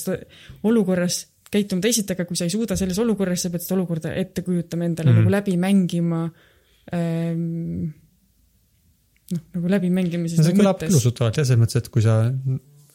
olukorras 0.69 1.25
käituma 1.51 1.83
teisiti, 1.83 2.15
aga 2.15 2.25
kui 2.27 2.39
sa 2.39 2.47
ei 2.47 2.53
suuda 2.53 2.77
selles 2.79 2.99
olukorras, 3.03 3.43
sa 3.43 3.51
pead 3.53 3.65
seda 3.65 3.77
olukorda 3.79 4.13
ette 4.17 4.43
kujutama 4.45 4.87
endale 4.87 5.11
mm. 5.11 5.17
-hmm. 5.17 5.25
nagu 5.25 5.35
läbi 5.35 5.57
mängima 5.59 6.21
ähm,. 6.95 7.91
noh, 9.31 9.41
nagu 9.57 9.73
läbi 9.75 9.89
mängima 9.89 10.31
siis 10.31 10.39
no 10.39 10.47
see 10.47 10.55
kõlab 10.55 10.77
mõttes. 10.79 10.93
ilusutavalt 10.93 11.39
jah, 11.39 11.47
selles 11.47 11.61
mõttes, 11.63 11.83
et 11.83 11.89
kui 11.91 12.05
sa, 12.05 12.15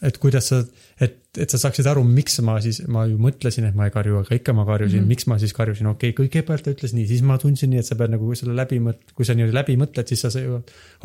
et 0.05 0.19
kuidas 0.21 0.51
sa, 0.51 0.61
et, 1.01 1.19
et 1.41 1.53
sa 1.53 1.61
saaksid 1.61 1.87
aru, 1.89 2.03
miks 2.05 2.41
ma 2.45 2.59
siis, 2.65 2.83
ma 2.93 3.07
ju 3.09 3.19
mõtlesin, 3.23 3.69
et 3.69 3.77
ma 3.79 3.89
ei 3.89 3.95
karju, 3.95 4.21
aga 4.23 4.37
ikka 4.37 4.55
ma 4.57 4.67
karjusin 4.69 5.01
mm. 5.01 5.05
-hmm. 5.05 5.15
miks 5.15 5.29
ma 5.31 5.39
siis 5.43 5.55
karjusin, 5.57 5.89
okei 5.93 6.13
okay,, 6.13 6.27
kõigepealt 6.27 6.67
ta 6.67 6.75
ütles 6.75 6.97
nii, 6.97 7.07
siis 7.09 7.23
ma 7.27 7.39
tundsin 7.43 7.73
nii, 7.73 7.85
et 7.85 7.89
sa 7.89 7.97
pead 7.97 8.13
nagu 8.13 8.35
selle 8.35 8.57
läbi 8.57 8.81
mõt-, 8.83 9.15
kui 9.17 9.29
sa 9.29 9.37
niimoodi 9.37 9.57
läbi 9.57 9.79
mõtled, 9.81 10.09
siis 10.13 10.27
sa 10.27 10.33
okei 10.33 10.59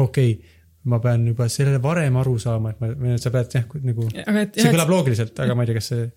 okay,, 0.05 0.57
ma 0.91 0.99
pean 0.99 1.27
juba 1.27 1.47
sellele 1.51 1.81
varem 1.81 2.17
aru 2.17 2.37
saama, 2.41 2.73
et 2.73 2.81
ma, 2.81 2.89
või 2.97 3.19
sa 3.21 3.31
pead 3.33 3.53
jah, 3.53 3.69
nagu, 3.85 4.09
see 4.11 4.73
kõlab 4.73 4.91
loogiliselt, 4.91 5.39
aga 5.39 5.55
ma 5.55 5.63
ei 5.63 5.71
tea, 5.71 5.79
kas 5.79 5.93
see 5.93 6.09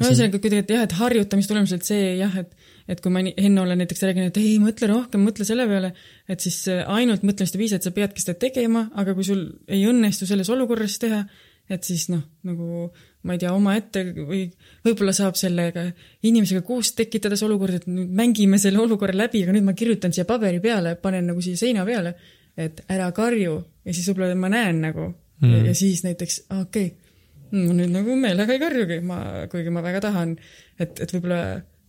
no 0.00 0.08
ühesõnaga 0.08 0.40
kuidagi, 0.40 0.64
et 0.64 0.72
jah, 0.74 0.84
et 0.86 0.94
harjutamise 0.96 1.50
tulemusel 1.50 1.82
see 1.84 2.12
jah, 2.20 2.34
et, 2.40 2.52
et 2.90 3.00
kui 3.02 3.12
ma 3.12 3.22
nii- 3.24 3.34
Henn 3.44 3.62
olen 3.62 3.80
näiteks 3.82 4.04
rääkinud, 4.08 4.32
et 4.32 4.40
ei 4.40 4.56
mõtle 4.62 4.88
rohkem, 4.90 5.24
mõtle 5.26 5.46
selle 5.48 5.66
peale, 5.68 5.92
et 6.30 6.44
siis 6.44 6.58
äh, 6.72 6.82
ainult 6.90 7.26
mõtlemist 7.26 7.56
ei 7.56 7.62
piisa, 7.64 7.78
et 7.78 7.86
sa 7.86 7.94
peadki 7.94 8.24
seda 8.24 8.38
tegema, 8.40 8.86
aga 8.98 9.14
kui 9.18 9.26
sul 9.26 9.44
ei 9.68 9.84
õnnestu 9.90 10.28
selles 10.28 10.50
olukorras 10.52 10.98
teha, 11.02 11.24
et 11.70 11.86
siis 11.86 12.08
noh, 12.10 12.22
nagu 12.48 12.88
ma 13.22 13.36
ei 13.36 13.40
tea, 13.42 13.52
omaette 13.54 14.02
või 14.16 14.42
võib-olla 14.84 15.14
saab 15.14 15.36
sellega 15.38 15.84
inimesega 16.26 16.64
koos 16.66 16.92
tekitada 16.98 17.38
see 17.38 17.46
olukord, 17.46 17.78
et 17.78 17.86
nüüd 17.90 18.10
mängime 18.18 18.58
selle 18.62 18.82
olukorra 18.82 19.14
läbi, 19.16 19.44
aga 19.44 19.54
nüüd 19.54 19.68
ma 19.68 19.76
kirjutan 19.78 20.14
siia 20.14 20.26
paberi 20.28 20.60
peale, 20.62 20.96
panen 21.02 21.30
nagu 21.30 21.44
siia 21.44 21.60
seina 21.60 21.86
peale, 21.88 22.16
et 22.58 22.82
ära 22.92 23.10
karju. 23.14 23.58
Ja 23.86 23.94
siis 23.94 24.08
võib-olla 24.10 24.34
ma 24.38 24.50
näen 24.52 24.82
nagu, 24.88 25.06
mm. 25.40 25.52
ja, 25.54 25.62
ja 25.70 25.76
siis 25.78 26.02
näiteks, 26.06 26.42
okei. 26.58 26.90
Okay, 26.90 27.12
ma 27.52 27.76
nüüd 27.76 27.92
nagu 27.92 28.16
meelega 28.18 28.56
ei 28.56 28.62
karjugi, 28.62 28.98
ma, 29.06 29.20
kuigi 29.52 29.72
ma 29.74 29.84
väga 29.84 30.02
tahan, 30.08 30.34
et, 30.80 30.98
et 31.04 31.14
võib-olla, 31.14 31.42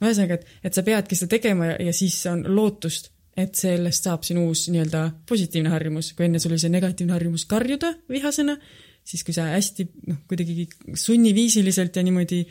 ühesõnaga, 0.03 0.37
et, 0.37 0.55
et 0.69 0.77
sa 0.77 0.85
peadki 0.85 1.17
seda 1.17 1.37
tegema 1.37 1.71
ja, 1.71 1.75
ja 1.87 1.93
siis 1.95 2.17
on 2.29 2.43
lootust, 2.51 3.13
et 3.39 3.55
sellest 3.57 4.05
saab 4.05 4.25
sinu 4.27 4.45
uus 4.49 4.67
nii-öelda 4.69 5.07
positiivne 5.29 5.71
harjumus, 5.73 6.11
kui 6.13 6.27
enne 6.27 6.41
sul 6.41 6.53
oli 6.53 6.61
see 6.61 6.73
negatiivne 6.73 7.15
harjumus 7.15 7.47
karjuda 7.49 7.93
vihasena, 8.11 8.57
siis 9.03 9.23
kui 9.25 9.35
sa 9.35 9.49
hästi 9.51 9.87
noh, 10.09 10.21
kuidagi 10.29 10.67
sunniviisiliselt 10.99 11.99
ja 11.99 12.03
niimoodi 12.05 12.43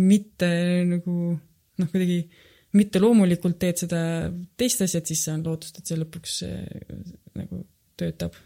mitte 0.00 0.50
nagu 0.88 1.16
noh, 1.34 1.88
kuidagi 1.90 2.22
mitte 2.78 3.02
loomulikult 3.02 3.58
teed 3.60 3.82
seda 3.82 4.02
teist 4.58 4.84
asjat, 4.84 5.08
siis 5.10 5.24
on 5.32 5.42
lootust, 5.46 5.80
et 5.80 5.90
see 5.90 5.98
lõpuks 5.98 6.36
äh, 6.46 6.60
nagu 7.38 7.64
töötab. 7.98 8.36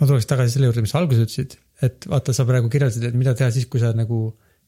ma 0.00 0.08
tuleks 0.08 0.28
tagasi 0.28 0.56
selle 0.56 0.70
juurde, 0.70 0.82
mis 0.84 0.92
sa 0.94 1.00
alguses 1.00 1.28
ütlesid, 1.28 1.56
et 1.86 2.08
vaata, 2.10 2.34
sa 2.36 2.46
praegu 2.48 2.70
kirjeldasid, 2.72 3.06
et 3.08 3.18
mida 3.18 3.36
teha 3.38 3.52
siis, 3.54 3.68
kui 3.70 3.82
sa 3.82 3.92
nagu 3.96 4.20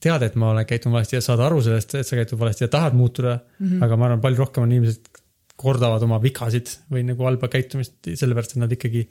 tead, 0.03 0.23
et 0.23 0.37
ma 0.39 0.53
olen 0.53 0.67
käitunud 0.69 0.95
valesti 0.95 1.19
ja 1.19 1.25
saad 1.25 1.43
aru 1.43 1.63
sellest, 1.65 1.97
et 1.99 2.07
sa 2.07 2.19
käitud 2.19 2.39
valesti 2.39 2.67
ja 2.67 2.71
tahad 2.73 2.95
muutuda 2.95 3.39
mm. 3.39 3.67
-hmm. 3.67 3.83
aga 3.85 3.97
ma 3.97 4.07
arvan, 4.07 4.23
palju 4.23 4.45
rohkem 4.45 4.63
on 4.63 4.75
inimesed 4.77 5.11
kordavad 5.59 6.05
oma 6.07 6.21
vigasid 6.23 6.71
või 6.93 7.03
nagu 7.09 7.27
halba 7.27 7.51
käitumist 7.51 8.07
sellepärast, 8.07 8.55
et 8.55 8.63
nad 8.63 8.73
ikkagi 8.73 9.09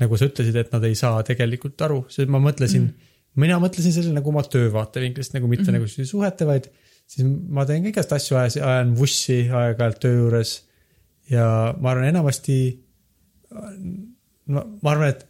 nagu 0.00 0.18
sa 0.18 0.28
ütlesid, 0.28 0.56
et 0.60 0.72
nad 0.74 0.84
ei 0.88 0.96
saa 0.98 1.22
tegelikult 1.26 1.86
aru, 1.86 2.02
sest 2.12 2.32
ma 2.32 2.40
mõtlesin 2.42 2.82
mm, 2.82 2.88
-hmm. 2.90 3.42
mina 3.44 3.60
mõtlesin 3.62 3.94
selle 3.94 4.12
nagu 4.16 4.32
oma 4.32 4.42
töö 4.44 4.68
vaatevinklist 4.74 5.36
nagu 5.36 5.48
mitte 5.48 5.70
mm 5.70 5.78
-hmm. 5.78 6.02
nagu 6.02 6.10
suhete, 6.12 6.48
vaid 6.48 6.68
siis 7.06 7.26
ma 7.26 7.66
teen 7.66 7.84
ka 7.84 7.94
igast 7.94 8.12
asju, 8.16 8.36
ajan 8.40 8.96
vussi 8.98 9.46
aeg-ajalt 9.46 10.02
töö 10.02 10.18
juures. 10.20 10.58
ja 11.30 11.74
ma 11.80 11.90
arvan, 11.90 12.06
enamasti, 12.06 12.58
no 14.46 14.62
ma 14.82 14.92
arvan, 14.92 15.08
et 15.08 15.26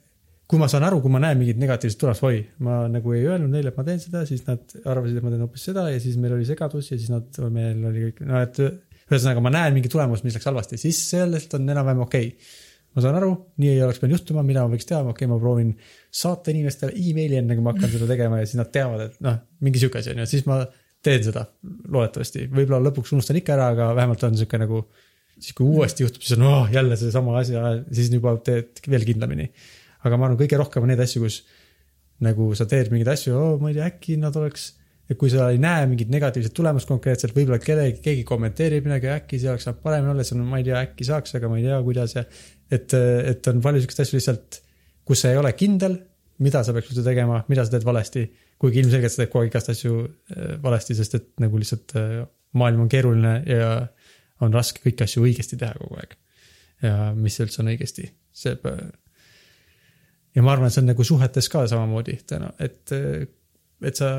kui 0.47 0.61
ma 0.61 0.69
saan 0.71 0.85
aru, 0.87 1.01
kui 1.03 1.11
ma 1.11 1.21
näen 1.23 1.39
mingit 1.41 1.59
negatiivset 1.59 1.99
tulemust, 1.99 2.25
oi, 2.29 2.43
ma 2.63 2.83
nagu 2.91 3.15
ei 3.17 3.25
öelnud 3.27 3.51
neile, 3.51 3.73
et 3.73 3.79
ma 3.79 3.85
teen 3.87 4.03
seda, 4.03 4.27
siis 4.29 4.45
nad 4.47 4.77
arvasid, 4.85 5.17
et 5.17 5.25
ma 5.25 5.33
teen 5.33 5.43
hoopis 5.43 5.65
seda 5.71 5.89
ja 5.91 6.03
siis 6.03 6.19
meil 6.21 6.37
oli 6.37 6.45
segadus 6.49 6.91
ja 6.93 6.99
siis 6.99 7.11
nad, 7.11 7.41
meil 7.55 7.81
oli 7.89 8.05
kõik, 8.11 8.21
no 8.29 8.43
et 8.45 8.61
ühesõnaga 8.61 9.43
ma 9.43 9.55
näen 9.55 9.75
mingit 9.75 9.95
tulemust, 9.95 10.27
mis 10.27 10.37
läks 10.37 10.47
halvasti, 10.51 10.79
siis 10.81 11.01
sellest 11.11 11.57
on 11.59 11.67
enam-vähem 11.73 12.05
okei 12.05 12.29
okay. 12.29 12.53
Ma 12.97 13.05
saan 13.05 13.19
aru, 13.21 13.31
nii 13.61 13.75
ei 13.75 13.85
oleks 13.85 14.01
pidanud 14.01 14.19
juhtuma, 14.19 14.45
mida 14.47 14.65
ma 14.65 14.73
võiks 14.73 14.89
teha, 14.89 15.03
okei 15.05 15.13
okay,, 15.13 15.31
ma 15.31 15.39
proovin 15.43 15.73
saata 16.23 16.53
inimestele 16.55 16.97
emaili 16.97 17.41
enne, 17.43 17.57
kui 17.57 17.65
ma 17.65 17.75
hakkan 17.75 17.93
seda 17.93 18.09
tegema 18.11 18.41
ja 18.41 18.49
siis 18.49 18.61
nad 18.61 18.73
teavad, 18.73 19.07
et 19.11 19.19
noh, 19.25 19.41
mingi 19.67 19.83
sihuke 19.83 20.01
asi 20.01 20.15
on 20.15 20.23
ju, 20.25 20.29
siis 20.33 20.47
ma 20.49 20.63
teen 21.07 21.23
seda 21.23 21.45
loodetavasti, 21.93 22.49
võib-olla 22.51 22.89
lõpuks 22.89 23.13
unustan 23.15 23.39
ikka 23.39 23.55
ära, 23.55 23.69
aga 23.77 23.91
vähemalt 23.99 24.25
on 24.27 24.39
sihuke 24.41 24.59
nagu. 24.65 24.87
siis 25.37 25.53
kui 25.53 25.67
uuesti 25.69 26.01
juhtub, 26.03 26.23
siis 26.25 26.39
on 26.39 26.47
oh, 26.49 26.71
jälle 26.73 26.97
seesama 26.97 27.35
asi, 27.39 27.53
siis 27.93 28.09
juba 28.09 28.33
teed 28.41 28.81
veel 28.89 29.05
kindlamini 29.05 29.51
aga 30.07 30.19
ma 30.19 30.29
arvan, 30.29 30.41
kõige 30.41 30.59
rohkem 30.61 30.85
on 30.85 30.93
neid 30.93 31.03
asju, 31.03 31.23
kus 31.27 31.43
nagu 32.25 32.49
sa 32.57 32.67
teed 32.69 32.91
mingeid 32.93 33.13
asju 33.13 33.37
oh,, 33.37 33.55
ma 33.61 33.71
ei 33.71 33.79
tea, 33.79 33.89
äkki 33.91 34.17
nad 34.21 34.37
oleks, 34.41 34.71
et 35.11 35.19
kui 35.21 35.31
sa 35.33 35.51
ei 35.53 35.61
näe 35.63 35.85
mingit 35.91 36.11
negatiivset 36.13 36.55
tulemust 36.57 36.89
konkreetselt, 36.89 37.35
võib-olla 37.37 37.61
kellegi, 37.63 38.01
keegi 38.05 38.25
kommenteerib 38.29 38.89
midagi, 38.89 39.11
äkki 39.13 39.41
see 39.43 39.53
oleks 39.53 39.67
saanud 39.69 39.83
paremini 39.85 40.15
olla, 40.15 40.27
siis 40.27 40.37
on, 40.39 40.47
ma 40.49 40.61
ei 40.63 40.67
tea, 40.69 40.81
äkki 40.89 41.09
saaks, 41.09 41.37
aga 41.39 41.51
ma 41.53 41.61
ei 41.61 41.67
tea, 41.67 41.81
kuidas 41.87 42.17
ja 42.17 42.25
et, 42.73 42.95
et 42.97 43.49
on 43.53 43.63
palju 43.65 43.85
siukseid 43.85 44.05
asju 44.07 44.19
lihtsalt, 44.19 44.61
kus 45.07 45.23
sa 45.23 45.33
ei 45.33 45.41
ole 45.41 45.53
kindel, 45.59 45.97
mida 46.43 46.63
sa 46.65 46.75
peaks 46.77 46.91
üldse 46.93 47.05
tegema, 47.07 47.41
mida 47.51 47.65
sa 47.65 47.73
teed 47.73 47.87
valesti, 47.87 48.27
kuigi 48.61 48.83
ilmselgelt 48.83 49.13
sa 49.13 49.23
teed 49.23 49.33
kogu 49.33 49.45
aeg 49.45 49.53
igast 49.53 49.73
asju 49.73 49.97
äh, 50.03 50.55
valesti, 50.63 50.97
sest 50.99 51.19
et 51.19 51.29
nagu 51.43 51.61
lihtsalt 51.61 51.97
äh, 52.01 52.21
maailm 52.57 52.87
on 52.87 52.93
keeruline 52.93 53.39
ja 53.49 53.71
on 54.45 54.55
raske 54.55 54.83
kõiki 54.85 55.07
asju 55.07 55.25
õigesti 55.25 55.59
teha 55.61 55.77
kogu 55.79 56.01
aeg. 56.01 56.17
ja 56.85 56.95
mis 57.17 57.39
üldse 57.41 57.63
on 57.63 57.73
õigesti, 57.73 58.11
see 58.37 58.57
ja 60.37 60.43
ma 60.45 60.53
arvan, 60.53 60.69
et 60.69 60.75
see 60.75 60.83
on 60.85 60.91
nagu 60.91 61.05
suhetes 61.09 61.49
ka 61.49 61.65
samamoodi 61.71 62.19
täna, 62.29 62.51
et, 62.61 62.93
et 62.93 63.97
sa 63.97 64.11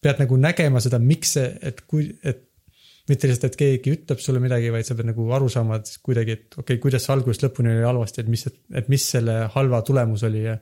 pead 0.00 0.22
nagu 0.22 0.38
nägema 0.40 0.80
seda, 0.80 1.00
miks 1.02 1.34
see, 1.36 1.50
et 1.68 1.82
kui, 1.90 2.08
et 2.22 2.47
mitte 3.08 3.28
lihtsalt, 3.30 3.52
et 3.52 3.58
keegi 3.58 3.94
ütleb 3.96 4.20
sulle 4.22 4.40
midagi, 4.42 4.70
vaid 4.74 4.86
sa 4.86 4.96
pead 4.98 5.08
nagu 5.10 5.26
aru 5.36 5.48
saama, 5.52 5.80
et 5.80 5.90
kuidagi, 6.04 6.36
et 6.36 6.46
okei 6.56 6.62
okay,, 6.64 6.82
kuidas 6.82 7.08
algusest 7.14 7.46
lõpuni 7.46 7.72
oli 7.74 7.86
halvasti, 7.86 8.24
et 8.24 8.32
mis, 8.32 8.44
et 8.48 8.90
mis 8.92 9.04
selle 9.14 9.38
halva 9.54 9.82
tulemus 9.86 10.24
oli 10.28 10.44
ja. 10.44 10.56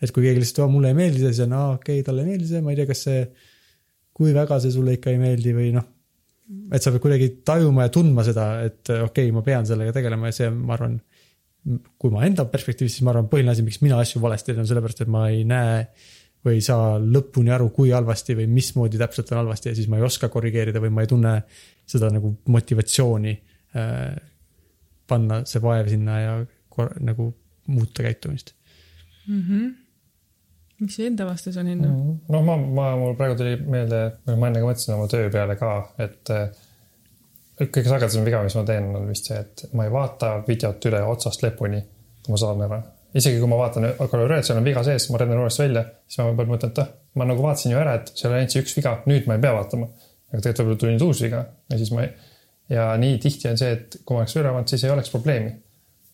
et 0.00 0.12
kui 0.14 0.26
keegi 0.26 0.42
lihtsalt, 0.42 0.72
mulle 0.72 0.92
ei 0.92 0.98
meeldi 0.98 1.22
see, 1.22 1.32
siis 1.32 1.46
on, 1.46 1.56
aa 1.58 1.74
okei 1.76 2.00
okay,, 2.00 2.06
talle 2.06 2.24
ei 2.24 2.32
meeldi 2.32 2.50
see, 2.50 2.62
ma 2.64 2.72
ei 2.72 2.80
tea, 2.80 2.88
kas 2.90 3.04
see, 3.08 3.26
kui 4.14 4.36
väga 4.36 4.60
see 4.62 4.74
sulle 4.74 4.96
ikka 4.98 5.12
ei 5.12 5.20
meeldi 5.20 5.56
või 5.56 5.72
noh. 5.76 5.90
et 6.72 6.84
sa 6.84 6.92
pead 6.94 7.04
kuidagi 7.04 7.30
tajuma 7.46 7.88
ja 7.88 7.94
tundma 7.94 8.24
seda, 8.26 8.48
et 8.64 8.82
okei 8.88 9.28
okay,, 9.28 9.34
ma 9.36 9.44
pean 9.46 9.68
sellega 9.68 9.96
tegelema 9.96 10.32
ja 10.32 10.38
see, 10.40 10.50
ma 10.54 10.78
arvan 10.78 10.98
kui 11.64 12.12
ma 12.12 12.24
enda 12.26 12.44
perspektiivist, 12.48 12.98
siis 12.98 13.04
ma 13.06 13.14
arvan, 13.14 13.30
põhiline 13.30 13.54
asi, 13.54 13.64
miks 13.64 13.80
mina 13.80 13.96
asju 14.02 14.20
valesti 14.20 14.52
teen, 14.52 14.60
on 14.60 14.68
sellepärast, 14.68 15.00
et 15.04 15.10
ma 15.12 15.28
ei 15.32 15.46
näe 15.48 15.80
või 16.44 16.58
ei 16.58 16.64
saa 16.64 16.98
lõpuni 17.00 17.52
aru, 17.54 17.70
kui 17.72 17.92
halvasti 17.94 18.36
või 18.36 18.48
mismoodi 18.52 19.00
täpselt 19.00 19.32
on 19.32 19.40
halvasti 19.40 19.70
ja 19.70 19.78
siis 19.78 19.88
ma 19.88 19.96
ei 19.96 20.04
oska 20.04 20.28
korrigeerida 20.32 20.82
või 20.82 20.92
ma 20.92 21.04
ei 21.04 21.08
tunne 21.08 21.34
seda 21.86 22.10
nagu 22.12 22.34
motivatsiooni 22.48 23.32
äh, 23.76 24.16
panna 25.08 25.42
see 25.48 25.62
vaev 25.62 25.88
sinna 25.92 26.18
ja 26.20 26.36
kor, 26.72 26.92
nagu 27.00 27.30
muuta 27.66 28.02
käitumist 28.02 28.54
mm. 29.28 29.40
-hmm. 29.40 29.72
mis 30.78 30.96
su 30.96 31.02
enda 31.02 31.26
vastus 31.26 31.56
on, 31.56 31.68
Enno? 31.68 31.88
noh, 32.28 32.44
ma, 32.44 32.56
ma, 32.56 32.96
mul 32.96 33.16
praegu 33.16 33.36
tuli 33.40 33.56
meelde, 33.56 34.04
ma 34.36 34.48
enne 34.48 34.62
ka 34.62 34.70
mõtlesin 34.70 34.96
oma 34.96 35.08
töö 35.08 35.30
peale 35.32 35.56
ka, 35.60 35.74
et 35.98 36.32
äh, 36.34 36.48
kõige 37.60 37.86
sagedasem 37.88 38.24
viga, 38.26 38.42
mis 38.42 38.56
ma 38.58 38.64
teen, 38.66 38.90
on 38.98 39.06
vist 39.08 39.30
see, 39.30 39.38
et 39.38 39.64
ma 39.78 39.86
ei 39.86 39.92
vaata 39.94 40.34
videot 40.48 40.90
üle 40.90 41.02
otsast 41.06 41.44
lõpuni, 41.44 41.80
kui 42.24 42.34
ma 42.34 42.40
saadan 42.40 42.66
ära. 42.66 42.80
isegi 43.14 43.38
kui 43.38 43.50
ma 43.50 43.60
vaatan 43.60 43.86
korra 44.00 44.24
üle, 44.26 44.40
et 44.40 44.48
seal 44.48 44.58
on 44.58 44.66
viga 44.66 44.82
sees, 44.86 45.06
ma 45.10 45.20
rendan 45.20 45.44
uuesti 45.44 45.62
välja, 45.62 45.84
siis 46.08 46.18
ma 46.18 46.30
võib-olla 46.30 46.54
mõtlen, 46.56 46.72
et 46.72 46.80
ah, 46.82 46.88
ma 47.14 47.28
nagu 47.30 47.44
vaatasin 47.44 47.74
ju 47.74 47.78
ära, 47.78 47.94
et 48.00 48.10
seal 48.14 48.32
on 48.32 48.40
ainult 48.40 48.54
see 48.56 48.64
üks 48.64 48.74
viga, 48.78 48.96
nüüd 49.06 49.28
ma 49.30 49.36
ei 49.36 49.44
pea 49.44 49.54
vaatama. 49.54 49.86
Aga 50.34 50.42
tegelikult 50.42 50.64
võib-olla 50.66 50.80
tuli 50.82 50.96
nüüd 50.96 51.06
uus 51.06 51.22
viga 51.22 51.44
ja 51.70 51.78
siis 51.78 51.92
ma 51.94 52.04
ja 52.72 52.88
nii 53.00 53.18
tihti 53.22 53.48
on 53.50 53.60
see, 53.60 53.72
et 53.76 53.96
kui 54.02 54.16
ma 54.16 54.24
oleks 54.24 54.36
üle 54.38 54.50
vaadanud, 54.50 54.70
siis 54.72 54.84
ei 54.86 54.92
oleks 54.94 55.12
probleemi. 55.12 55.54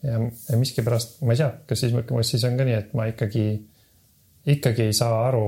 ja, 0.03 0.17
ja 0.49 0.59
miskipärast, 0.61 1.21
ma 1.25 1.35
ei 1.35 1.43
tea, 1.43 1.51
kas 1.69 1.85
siis, 1.85 1.95
siis 2.29 2.47
on 2.49 2.57
ka 2.57 2.67
nii, 2.67 2.79
et 2.79 2.95
ma 2.97 3.07
ikkagi, 3.11 3.45
ikkagi 4.55 4.89
ei 4.89 4.97
saa 4.97 5.27
aru 5.29 5.45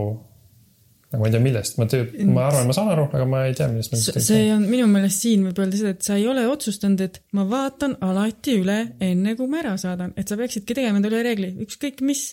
aga 1.13 1.21
ma 1.21 1.29
ei 1.29 1.33
tea, 1.35 1.43
millest, 1.45 1.77
ma 1.77 1.87
töö, 1.93 2.07
ma 2.33 2.47
arvan, 2.49 2.69
ma 2.69 2.75
saan 2.77 2.89
aru, 2.95 3.05
aga 3.13 3.25
ma 3.29 3.43
ei 3.45 3.57
tea, 3.57 3.67
millest. 3.69 4.17
see 4.25 4.47
on 4.55 4.65
minu 4.65 4.87
meelest 4.89 5.27
siin 5.27 5.45
võib 5.45 5.61
öelda 5.61 5.77
seda, 5.77 5.93
et 5.93 6.07
sa 6.07 6.17
ei 6.17 6.25
ole 6.31 6.47
otsustanud, 6.49 7.03
et 7.05 7.19
ma 7.37 7.45
vaatan 7.49 7.99
alati 8.07 8.57
üle, 8.63 8.79
enne 9.05 9.35
kui 9.37 9.51
ma 9.53 9.61
ära 9.61 9.75
saadan, 9.81 10.15
et 10.17 10.33
sa 10.33 10.39
peaksidki 10.41 10.77
tegema 10.79 11.03
endale 11.03 11.21
reegli, 11.27 11.53
ükskõik 11.67 12.01
mis, 12.09 12.25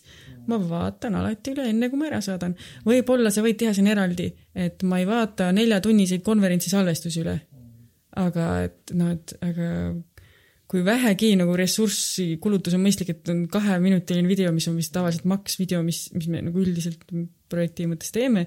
ma 0.47 0.61
vaatan 0.63 1.19
alati 1.19 1.53
üle, 1.57 1.67
enne 1.73 1.91
kui 1.91 1.99
ma 1.99 2.07
ära 2.07 2.21
saadan. 2.23 2.55
võib-olla 2.87 3.33
sa 3.35 3.43
võid 3.43 3.59
teha 3.59 3.75
siin 3.75 3.91
eraldi, 3.91 4.31
et 4.55 4.87
ma 4.87 5.01
ei 5.03 5.07
vaata 5.09 5.51
neljatunniseid 5.55 6.23
konverentsi 6.23 6.71
salvestusi 6.71 7.23
üle. 7.25 7.39
aga 8.19 8.45
et 8.65 8.95
noh, 8.97 9.11
et 9.13 9.35
aga 9.45 9.67
kui 10.69 10.83
vähegi 10.85 11.31
nagu 11.39 11.55
ressurssi 11.57 12.35
kulutus 12.41 12.75
on 12.77 12.83
mõistlik, 12.83 13.13
et 13.15 13.31
on 13.33 13.45
kaheminutiline 13.51 14.29
video, 14.29 14.51
mis 14.53 14.67
on 14.69 14.75
vist 14.77 14.93
tavaliselt 14.93 15.25
maks 15.29 15.57
video, 15.61 15.81
mis, 15.85 16.07
mis 16.13 16.27
me 16.29 16.43
nagu 16.45 16.61
üldiselt 16.61 17.07
projekti 17.49 17.87
mõttes 17.89 18.13
teeme, 18.13 18.45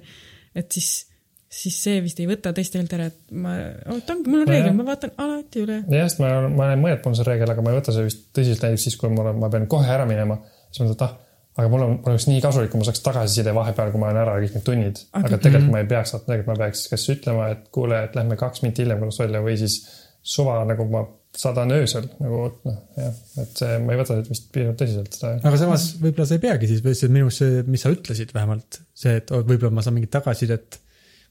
et 0.54 0.70
siis, 0.70 0.92
siis 1.50 1.80
see 1.82 1.98
vist 2.04 2.22
ei 2.22 2.28
võta 2.30 2.52
teistelt 2.54 2.94
ära, 2.94 3.08
et 3.10 3.34
ma, 3.34 3.56
oota, 3.90 4.14
ongi, 4.14 4.30
mul 4.30 4.44
on 4.44 4.52
reegel, 4.52 4.76
ma 4.78 4.86
vaatan 4.92 5.16
alati 5.24 5.64
üle. 5.64 5.80
jah, 5.82 6.06
sest 6.06 6.22
ma, 6.22 6.30
ma 6.46 6.68
olen 6.70 6.84
mõelnud, 6.84 7.02
mul 7.02 7.12
on 7.12 7.18
see 7.18 7.26
reegel, 7.26 7.54
aga 7.56 7.64
ma 7.66 7.72
ei 7.72 7.80
võta 7.80 7.96
seda 7.96 8.06
vist 8.06 8.22
tõsiselt 8.38 8.68
näiteks 8.68 8.86
siis, 8.86 8.98
kui 9.00 9.10
mul 9.10 9.32
on, 9.32 9.42
ma 9.42 9.50
pean 9.50 9.66
kohe 9.72 9.90
ära 9.90 10.06
minema, 10.06 10.38
siis 10.70 10.84
ma 10.84 10.86
mõtlen, 10.92 10.98
et 11.00 11.04
ah, 11.08 11.16
aga 11.58 11.72
mul 11.72 11.86
on, 11.88 11.96
mul 11.96 12.12
oleks 12.14 12.28
nii 12.30 12.44
kasulik, 12.44 12.70
kui 12.70 12.84
ma 12.84 12.86
saaks 12.86 13.02
tagasiside 13.02 13.56
vahepeal, 13.56 13.90
kui 13.90 14.00
ma 14.04 14.12
olen 14.12 14.20
ära 14.22 14.36
kõik 14.38 14.54
need 14.60 14.68
tunnid. 14.68 15.02
aga 15.18 15.42
tegelikult 15.42 15.74
ma 15.74 15.82
ei 15.82 15.90
peaks, 15.90 16.14
tegelikult 16.22 16.52
ma 16.54 16.56
peaks 16.62 16.86
kas 16.92 17.08
ütlema, 17.16 17.50
et 17.56 17.66
kuule, 17.74 17.98
et 18.06 18.14
lähme 18.16 18.38
kaks 18.40 18.62
minti 18.62 18.86
hiljem 18.86 19.02
kodust 19.02 19.24
välja 19.24 19.42
või 19.42 19.58
siis 19.60 19.80
suva 20.22 20.60
nagu 20.68 20.86
ma 20.88 21.02
saadan 21.38 21.72
öösel 21.72 22.06
nagu 22.20 22.42
noh, 22.66 22.78
jah, 22.98 23.14
et 23.40 23.56
see, 23.56 23.76
ma 23.80 23.94
ei 23.94 24.00
võta 24.02 24.18
vist 24.26 24.50
piisavalt 24.52 24.80
tõsiselt 24.82 25.16
seda. 25.16 25.30
aga 25.40 25.60
samas 25.60 25.86
võib-olla 26.02 26.28
sa 26.28 26.36
ei 26.36 26.42
peagi 26.42 26.68
siis, 26.68 26.82
minu 27.08 27.28
arust 27.28 27.40
see, 27.40 27.62
mis 27.72 27.84
sa 27.86 27.92
ütlesid 27.94 28.34
vähemalt, 28.36 28.82
see, 28.92 29.16
et 29.22 29.32
võib-olla 29.32 29.72
ma 29.78 29.84
saan 29.84 29.96
mingit 29.96 30.12
tagasisidet 30.12 30.81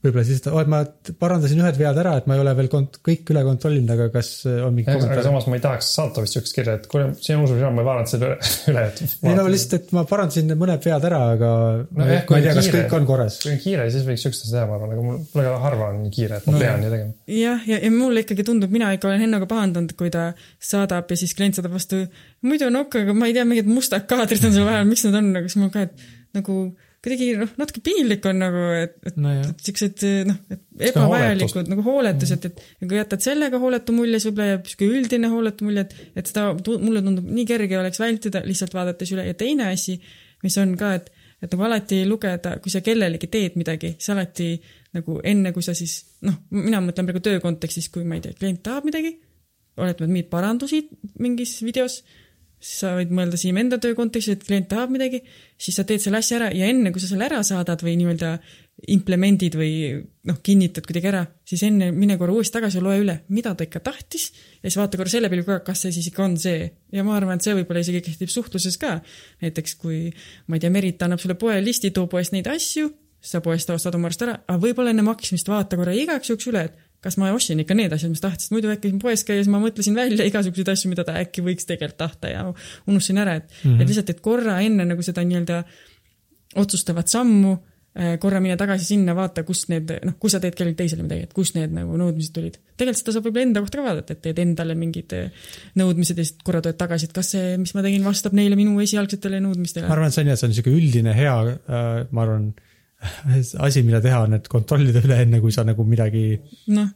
võib-olla 0.01 0.23
siis, 0.25 0.39
et 0.41 0.69
ma 0.71 0.79
parandasin 1.21 1.59
ühed 1.61 1.77
vead 1.77 1.99
ära, 2.01 2.15
et 2.17 2.27
ma 2.29 2.35
ei 2.37 2.41
ole 2.41 2.53
veel 2.57 2.69
kont-, 2.71 2.97
kõik 3.05 3.29
üle 3.33 3.43
kontrollinud, 3.45 3.91
aga 3.93 4.07
kas 4.13 4.31
äh, 4.49 4.57
on 4.65 4.73
mingi 4.73 4.89
kommentaar? 4.89 5.19
aga 5.19 5.25
samas 5.27 5.47
ma 5.51 5.59
ei 5.59 5.63
tahaks 5.63 5.91
saata 5.97 6.23
vist 6.23 6.37
siukest 6.37 6.57
kirja, 6.57 6.77
et 6.79 6.87
kuule, 6.89 7.11
sinu 7.21 7.45
usu 7.45 7.57
sina, 7.59 7.69
ma 7.75 7.83
ei 7.83 7.87
vaadanud 7.89 8.09
selle 8.09 8.31
üle, 8.71 8.85
et. 8.89 9.01
ei 9.29 9.37
no 9.37 9.45
lihtsalt, 9.45 9.77
et 9.77 9.93
ma 9.97 10.03
parandasin 10.09 10.55
mõned 10.57 10.87
vead 10.87 11.07
ära, 11.11 11.21
aga 11.35 11.51
no, 11.85 12.09
jah, 12.09 12.25
ma 12.33 12.41
ei 12.41 12.47
tea, 12.47 12.55
kas 12.57 12.71
kõik 12.75 12.97
on 12.97 13.07
korras. 13.11 13.39
kui 13.43 13.53
on 13.53 13.61
kiire, 13.61 13.87
siis 13.93 14.07
võiks 14.09 14.25
siukest 14.25 14.47
asja 14.47 14.57
teha, 14.57 14.67
ma 14.71 14.77
arvan, 14.79 14.95
aga 14.97 15.05
mul 15.05 15.21
väga 15.37 15.55
harva 15.67 15.89
on 15.93 16.03
nii 16.07 16.15
kiire, 16.17 16.41
et 16.41 16.49
ma 16.49 16.57
no, 16.57 16.61
pean 16.65 16.81
nii 16.81 16.93
tegema. 16.95 17.17
jah, 17.37 17.65
ja, 17.69 17.81
ja 17.85 17.93
mulle 17.93 18.25
ikkagi 18.25 18.47
tundub, 18.47 18.73
mina 18.73 18.89
ikka 18.97 19.11
olen 19.11 19.21
Hennoga 19.21 19.49
pahandanud, 19.53 19.93
kui 19.99 20.13
ta 20.13 20.31
saadab 20.57 21.13
ja 21.13 21.21
siis 21.21 21.37
klient 21.37 21.59
saadab 21.59 21.77
vastu, 21.77 22.07
muidu 22.47 22.71
on 22.71 22.81
okei, 22.81 23.05
aga 23.05 23.17
ma 23.17 23.29
ei 23.29 23.37
tea, 23.37 23.45
mingid 23.45 23.69
mustad 23.69 24.09
kaadrid 24.09 24.49
on 24.49 24.55
seal 24.55 24.65
vahel, 24.65 24.89
miks 24.89 25.05
need 25.05 25.21
on, 25.21 25.35
aga 25.37 25.51
siis 25.51 25.61
mul 25.61 25.73
ka, 25.73 25.85
et 25.85 26.09
nagu 26.37 26.63
kuidagi 27.01 27.29
noh, 27.39 27.53
natuke 27.57 27.81
piinlik 27.85 28.25
on 28.29 28.41
nagu, 28.43 28.65
et, 28.77 28.97
et 29.09 29.15
no, 29.21 29.31
et 29.41 29.63
siuksed 29.65 30.03
noh, 30.29 30.37
et 30.53 30.85
ebavajalikud 30.91 31.71
nagu 31.71 31.85
hooletused, 31.85 32.49
et 32.49 32.61
kui 32.83 32.99
jätad 32.99 33.23
sellega 33.25 33.61
hooletu 33.61 33.95
mulje, 33.95 34.19
siis 34.19 34.29
võib-olla 34.29 34.51
jääb 34.51 34.69
sihuke 34.69 34.89
üldine 34.99 35.31
hooletu 35.31 35.65
mulje, 35.67 35.87
et, 35.87 35.95
et 36.21 36.29
seda 36.29 36.51
mulle 36.53 37.01
tundub 37.05 37.31
nii 37.39 37.47
kerge 37.49 37.79
oleks 37.79 38.01
vältida, 38.01 38.43
lihtsalt 38.45 38.77
vaadates 38.77 39.15
üle. 39.15 39.25
Ja 39.29 39.37
teine 39.37 39.71
asi, 39.71 39.97
mis 40.45 40.57
on 40.61 40.77
ka, 40.79 40.93
et 40.99 41.11
et 41.41 41.49
nagu 41.49 41.65
alati 41.65 42.03
lugeda, 42.05 42.55
kui 42.61 42.69
sa 42.69 42.83
kellelegi 42.85 43.25
teed 43.33 43.55
midagi, 43.57 43.95
siis 43.97 44.11
alati 44.13 44.51
nagu 44.93 45.17
enne, 45.25 45.49
kui 45.55 45.65
sa 45.65 45.73
siis 45.77 45.95
noh, 46.27 46.35
mina 46.53 46.81
mõtlen 46.85 47.07
praegu 47.07 47.23
töö 47.25 47.39
kontekstis, 47.41 47.89
kui 47.93 48.05
ma 48.05 48.19
ei 48.19 48.25
tea, 48.25 48.35
klient 48.37 48.61
tahab 48.65 48.85
midagi, 48.85 49.15
oletame, 49.81 50.05
et 50.05 50.13
mingeid 50.13 50.29
parandusi 50.29 50.83
mingis 51.23 51.55
videos, 51.65 52.01
siis 52.61 52.81
sa 52.83 52.93
võid 52.97 53.11
mõelda 53.15 53.39
siin 53.41 53.57
enda 53.57 53.79
töö 53.81 53.95
kontekstis, 53.97 54.37
et 54.37 54.43
klient 54.45 54.67
tahab 54.69 54.93
midagi, 54.93 55.23
siis 55.59 55.77
sa 55.77 55.85
teed 55.87 56.03
selle 56.03 56.21
asja 56.21 56.37
ära 56.37 56.51
ja 56.53 56.69
enne, 56.69 56.93
kui 56.93 57.01
sa 57.01 57.09
selle 57.09 57.25
ära 57.25 57.41
saadad 57.45 57.81
või 57.81 57.95
nii-öelda 57.99 58.35
implemendid 58.93 59.55
või 59.57 59.73
noh, 60.29 60.37
kinnitad 60.45 60.85
kuidagi 60.87 61.09
ära, 61.11 61.21
siis 61.45 61.61
enne 61.67 61.91
mine 61.93 62.17
korra 62.21 62.33
uuesti 62.33 62.55
tagasi 62.57 62.79
ja 62.79 62.85
loe 62.85 63.01
üle, 63.01 63.17
mida 63.33 63.53
ta 63.57 63.65
ikka 63.67 63.81
tahtis 63.85 64.29
ja 64.61 64.69
siis 64.69 64.77
vaata 64.79 64.99
korra 65.01 65.13
selle 65.13 65.29
ka, 65.45 65.59
kas 65.65 65.83
see 65.85 65.93
siis 65.97 66.09
ikka 66.09 66.23
on 66.25 66.37
see. 66.41 66.69
ja 66.93 67.05
ma 67.05 67.17
arvan, 67.17 67.37
et 67.37 67.45
see 67.45 67.57
võib-olla 67.57 67.83
isegi 67.83 68.01
kehtib 68.05 68.31
suhtluses 68.33 68.77
ka. 68.81 68.99
näiteks 69.41 69.75
kui 69.81 70.07
ma 70.47 70.57
ei 70.57 70.63
tea, 70.63 70.73
Merit 70.73 71.01
annab 71.01 71.21
sulle 71.21 71.35
poelisti, 71.35 71.91
too 71.91 72.07
poest 72.09 72.33
neid 72.33 72.49
asju, 72.49 72.89
sa 73.21 73.41
poest 73.41 73.69
ostad 73.69 73.95
oma 73.97 74.09
arust 74.09 74.25
ära, 74.25 74.39
aga 74.47 74.61
võib-olla 74.61 74.93
enne 74.93 75.05
maksmist 75.05 75.49
vaata 75.49 75.77
korra 75.77 75.93
igaks 75.93 76.33
juhuks 76.33 76.49
üle, 76.49 76.65
et 76.69 76.90
kas 77.01 77.17
ma 77.17 77.31
ostsin 77.33 77.61
ikka 77.63 77.75
need 77.77 77.93
asjad, 77.95 78.13
mis 78.13 78.21
tahtsin, 78.21 78.53
muidu 78.55 78.69
äkki 78.73 78.93
poes 79.01 79.25
käies 79.27 79.49
ma 79.51 79.61
mõtlesin 79.61 79.97
välja 79.97 80.27
igasuguseid 80.29 80.69
asju, 80.75 80.91
mida 80.91 81.05
ta 81.07 81.17
äkki 81.21 81.43
võiks 81.45 81.65
tegelikult 81.69 81.99
tahta 82.01 82.29
ja 82.29 82.45
unustasin 82.51 83.21
ära, 83.23 83.39
et 83.41 83.49
mm, 83.49 83.57
-hmm. 83.63 83.81
et 83.81 83.89
lihtsalt, 83.89 84.13
et 84.13 84.21
korra 84.21 84.59
enne 84.61 84.85
nagu 84.85 85.05
seda 85.05 85.25
nii-öelda 85.25 85.63
otsustavat 86.61 87.09
sammu 87.09 87.51
äh, 87.55 88.13
korra 88.21 88.39
mine 88.43 88.57
tagasi 88.59 88.85
sinna, 88.85 89.15
vaata, 89.17 89.43
kust 89.47 89.71
need, 89.73 89.91
noh, 90.05 90.17
kui 90.21 90.29
sa 90.29 90.39
teed 90.43 90.55
kellelegi 90.57 90.77
teisele 90.83 91.05
midagi, 91.07 91.25
et 91.25 91.33
kust 91.33 91.57
need 91.57 91.73
nagu 91.73 91.97
nõudmised 91.97 92.35
tulid. 92.37 92.59
tegelikult 92.77 93.01
seda 93.01 93.17
saab 93.17 93.29
võib-olla 93.29 93.47
enda 93.49 93.63
kohta 93.65 93.81
ka 93.81 93.85
vaadata, 93.87 94.17
et 94.17 94.21
teed 94.27 94.41
endale 94.45 94.75
mingid 94.77 95.15
äh, 95.17 95.47
nõudmised 95.81 96.21
ja 96.21 96.27
siis 96.27 96.37
korra 96.45 96.61
tuled 96.61 96.77
tagasi, 96.77 97.09
et 97.09 97.17
kas 97.17 97.33
see, 97.33 97.55
mis 97.61 97.73
ma 97.73 97.85
tegin, 97.85 98.05
vastab 98.05 98.37
neile 98.37 98.59
minu 98.59 98.77
esialgsetele 98.83 99.41
ma 99.41 99.47
nõudmistele. 99.49 99.89
arvan, 99.89 100.11
et 100.11 100.17
see 100.17 100.25
on 100.25 100.35
jah, 100.35 100.37
see 100.37 100.49
on 100.49 100.53
niisugune 100.53 100.83
üldine 100.83 101.15
hea, 101.17 101.37
ma 102.11 102.27
arvan, 102.27 102.51
asi, 103.67 103.83
mida 103.85 104.01
teha, 104.03 104.23
on, 104.27 104.37
et 104.37 104.49
kontrollida 104.51 105.03
üle 105.03 105.21
enne, 105.25 105.41
kui 105.43 105.53
sa 105.53 105.65
nagu 105.67 105.85
midagi 105.87 106.25
noh, 106.73 106.89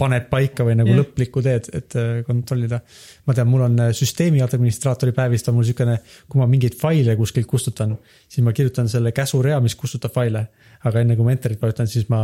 paned 0.00 0.28
paika 0.30 0.64
või 0.64 0.76
nagu 0.78 0.92
yeah. 0.92 1.00
lõplikku 1.02 1.42
teed, 1.44 1.68
et 1.76 1.96
äh, 2.00 2.20
kontrollida. 2.26 2.80
ma 3.28 3.36
tean, 3.36 3.50
mul 3.52 3.66
on 3.66 3.80
äh, 3.86 3.90
süsteemi 3.96 4.42
administraatori 4.44 5.12
päevist 5.16 5.50
on 5.50 5.58
mul 5.58 5.66
niisugune, 5.66 5.98
kui 6.28 6.40
ma 6.40 6.48
mingeid 6.50 6.76
faile 6.80 7.16
kuskilt 7.18 7.48
kustutan, 7.50 7.96
siis 8.28 8.44
ma 8.46 8.54
kirjutan 8.56 8.88
selle 8.92 9.12
käsurea, 9.16 9.60
mis 9.64 9.76
kustutab 9.80 10.14
faile. 10.14 10.46
aga 10.88 11.02
enne 11.02 11.16
kui 11.16 11.26
ma 11.26 11.34
enter'it 11.34 11.60
vajutan, 11.60 11.88
siis 11.90 12.06
ma 12.08 12.22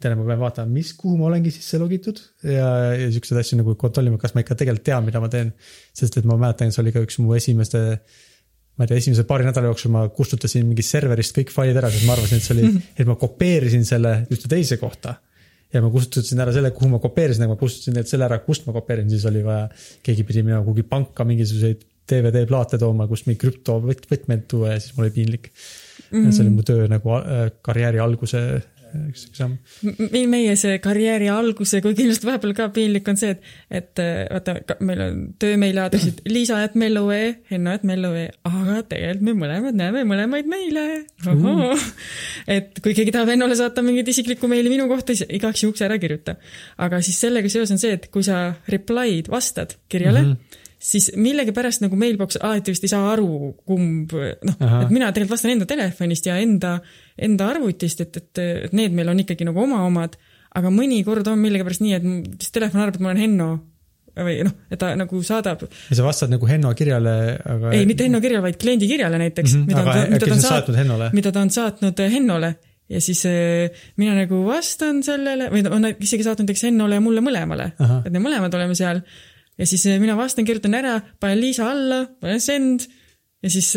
tean, 0.00 0.14
ma 0.16 0.24
pean 0.30 0.40
vaatama, 0.40 0.72
mis, 0.72 0.94
kuhu 0.96 1.18
ma 1.18 1.26
olengi 1.28 1.52
sisse 1.52 1.80
logitud 1.80 2.20
ja, 2.46 2.68
ja 2.96 3.10
siukseid 3.12 3.42
asju 3.42 3.58
nagu 3.60 3.74
kontrollima, 3.80 4.20
kas 4.20 4.32
ma 4.34 4.44
ikka 4.44 4.56
tegelikult 4.62 4.86
tean, 4.86 5.04
mida 5.04 5.20
ma 5.20 5.28
teen. 5.32 5.52
sest 5.96 6.16
et 6.20 6.28
ma 6.28 6.38
mäletan, 6.40 6.72
see 6.72 6.84
oli 6.84 6.94
ka 6.94 7.02
üks 7.04 7.20
mu 7.20 7.36
esimeste 7.36 7.82
ma 8.78 8.86
ei 8.86 8.90
tea, 8.90 9.00
esimese 9.02 9.24
paari 9.26 9.46
nädala 9.46 9.72
jooksul 9.72 9.90
ma 9.94 10.04
kustutasin 10.14 10.66
mingist 10.68 10.94
serverist 10.94 11.34
kõik 11.36 11.50
failid 11.50 11.78
ära, 11.80 11.90
sest 11.90 12.06
ma 12.06 12.14
arvasin, 12.14 12.38
et 12.38 12.46
see 12.46 12.54
oli, 12.54 12.70
et 12.94 13.08
ma 13.08 13.16
kopeerisin 13.18 13.84
selle 13.88 14.14
ühte 14.30 14.50
teise 14.50 14.78
kohta 14.78 15.16
ja 15.74 15.82
ma 15.84 15.90
kustutasin 15.92 16.40
ära 16.40 16.54
selle, 16.54 16.70
kuhu 16.76 16.90
ma 16.94 17.02
kopeerisin, 17.02 17.44
aga 17.44 17.56
ma 17.56 17.60
kustutasin 17.60 17.92
tegelikult 17.92 18.14
selle 18.14 18.28
ära, 18.28 18.40
kust 18.46 18.68
ma 18.68 18.74
kopeerisin, 18.76 19.12
siis 19.12 19.26
oli 19.28 19.42
vaja, 19.44 19.66
keegi 20.06 20.24
pidi 20.28 20.44
minema 20.46 20.62
kuhugi 20.64 20.86
panka 20.88 21.26
mingisuguseid 21.28 21.84
DVD-plaate 22.08 22.80
tooma, 22.80 23.08
kust 23.10 23.28
mingi 23.28 23.40
krüptovõtmeid 23.42 24.46
tuua 24.48 24.72
ja 24.74 24.80
siis 24.80 24.94
mul 24.96 25.08
oli 25.08 25.14
piinlik 25.18 25.50
mm. 25.50 26.22
-hmm. 26.22 26.32
see 26.32 26.44
oli 26.46 26.54
mu 26.54 26.64
töö 26.64 26.88
nagu 26.88 27.18
äh, 27.18 27.50
karjääri 27.62 28.00
alguse 28.00 28.44
üks 29.08 29.24
üks 29.28 29.40
samm. 29.40 29.56
Meie 30.32 30.54
see 30.60 30.78
karjääri 30.82 31.28
alguse, 31.32 31.80
kui 31.84 31.96
kindlasti 31.98 32.28
vahepeal 32.28 32.54
ka 32.56 32.68
piinlik 32.74 33.08
on 33.10 33.18
see, 33.20 33.34
et, 33.34 33.48
et 33.80 34.02
äh, 34.02 34.20
vaata, 34.32 34.76
meil 34.84 35.02
on 35.04 35.18
töömeiliaadressid 35.42 36.22
liisa.mello.ee, 36.34 37.32
henno.mello.ee, 37.52 38.28
aga 38.50 38.78
tegelikult 38.92 39.26
me 39.28 39.36
mõlemad 39.42 39.78
näeme 39.78 40.04
mõlemaid 40.08 40.48
meile. 40.50 40.86
Et 42.58 42.78
kui 42.84 42.94
keegi 42.96 43.14
tahab 43.14 43.32
Hennole 43.32 43.58
saata 43.58 43.84
mingit 43.84 44.08
isiklikku 44.12 44.50
meili 44.50 44.72
minu 44.72 44.88
kohta, 44.90 45.16
siis 45.16 45.28
igaks 45.40 45.64
juhuks 45.64 45.84
ära 45.86 45.98
kirjuta. 46.00 46.38
aga 46.78 47.02
siis 47.04 47.20
sellega 47.20 47.50
seoses 47.52 47.74
on 47.74 47.82
see, 47.82 47.98
et 47.98 48.08
kui 48.12 48.24
sa 48.26 48.48
reply'd, 48.70 49.28
vastad 49.32 49.76
kirjale 49.88 50.24
mm, 50.24 50.32
-hmm 50.32 50.64
siis 50.78 51.10
millegipärast 51.18 51.82
nagu 51.82 51.98
mailbox 51.98 52.38
alati 52.42 52.72
vist 52.74 52.86
ei 52.86 52.92
saa 52.92 53.10
aru, 53.12 53.52
kumb 53.66 54.14
noh, 54.14 54.58
et 54.84 54.92
mina 54.94 55.10
tegelikult 55.10 55.34
vastan 55.34 55.54
enda 55.56 55.66
telefonist 55.68 56.28
ja 56.30 56.38
enda, 56.38 56.78
enda 57.18 57.48
arvutist, 57.52 58.00
et, 58.04 58.16
et, 58.20 58.40
et 58.68 58.72
need 58.76 58.92
meil 58.96 59.08
on 59.12 59.18
ikkagi 59.24 59.46
nagu 59.48 59.60
oma 59.64 59.82
omad, 59.86 60.14
aga 60.58 60.70
mõnikord 60.72 61.26
on 61.30 61.40
millegipärast 61.42 61.82
nii, 61.84 61.96
et 61.98 62.06
siis 62.42 62.54
telefon 62.54 62.80
arvab, 62.84 62.96
et 62.98 63.04
ma 63.04 63.10
olen 63.12 63.22
Henno 63.26 63.48
või 64.18 64.40
noh, 64.42 64.54
et 64.72 64.80
ta 64.80 64.88
nagu 64.98 65.20
saadab, 65.22 65.60
ja 65.90 65.94
sa 65.98 66.02
vastad 66.06 66.30
nagu 66.32 66.46
Henno 66.50 66.72
kirjale, 66.74 67.12
aga. 67.38 67.70
ei 67.76 67.84
mitte 67.86 68.06
Henno 68.08 68.18
kirjale, 68.24 68.42
vaid 68.48 68.56
kliendi 68.58 68.88
kirjale 68.90 69.20
näiteks 69.20 69.52
Mhm, 69.54 69.66
mida 69.68 69.82
aga 69.84 69.92
ta- 69.94 70.08
mida 70.10 70.26
ta 70.26 70.32
on 70.34 70.40
sa 70.42 70.48
saatnud 70.56 70.78
Hennole? 70.80 71.10
mida 71.14 71.32
ta 71.36 71.40
on 71.44 71.50
saatnud 71.54 72.02
Hennole 72.16 72.50
ja 72.88 73.00
siis 73.04 73.20
eh, 73.30 73.70
mina 74.00 74.16
nagu 74.18 74.40
vastan 74.48 75.02
sellele 75.06 75.50
või 75.52 75.62
ta 75.62 75.70
on 75.76 75.86
isegi 75.92 76.24
saatnud 76.26 76.48
näiteks 76.48 76.64
Hennole 76.66 76.98
ja 76.98 77.04
mulle 77.04 77.20
mõlemale, 77.22 77.70
et 78.06 78.10
me 78.16 78.22
mõlemad 78.24 78.54
oleme 78.58 78.74
seal 78.74 79.02
ja 79.58 79.66
siis 79.66 79.86
eh, 79.86 80.00
mina 80.02 80.16
vastan, 80.18 80.46
kirjutan 80.48 80.74
ära, 80.80 80.96
panen 81.20 81.38
Liisa 81.44 81.68
alla, 81.70 82.00
panen 82.20 82.40
send 82.42 82.88
ja 83.42 83.50
siis 83.52 83.68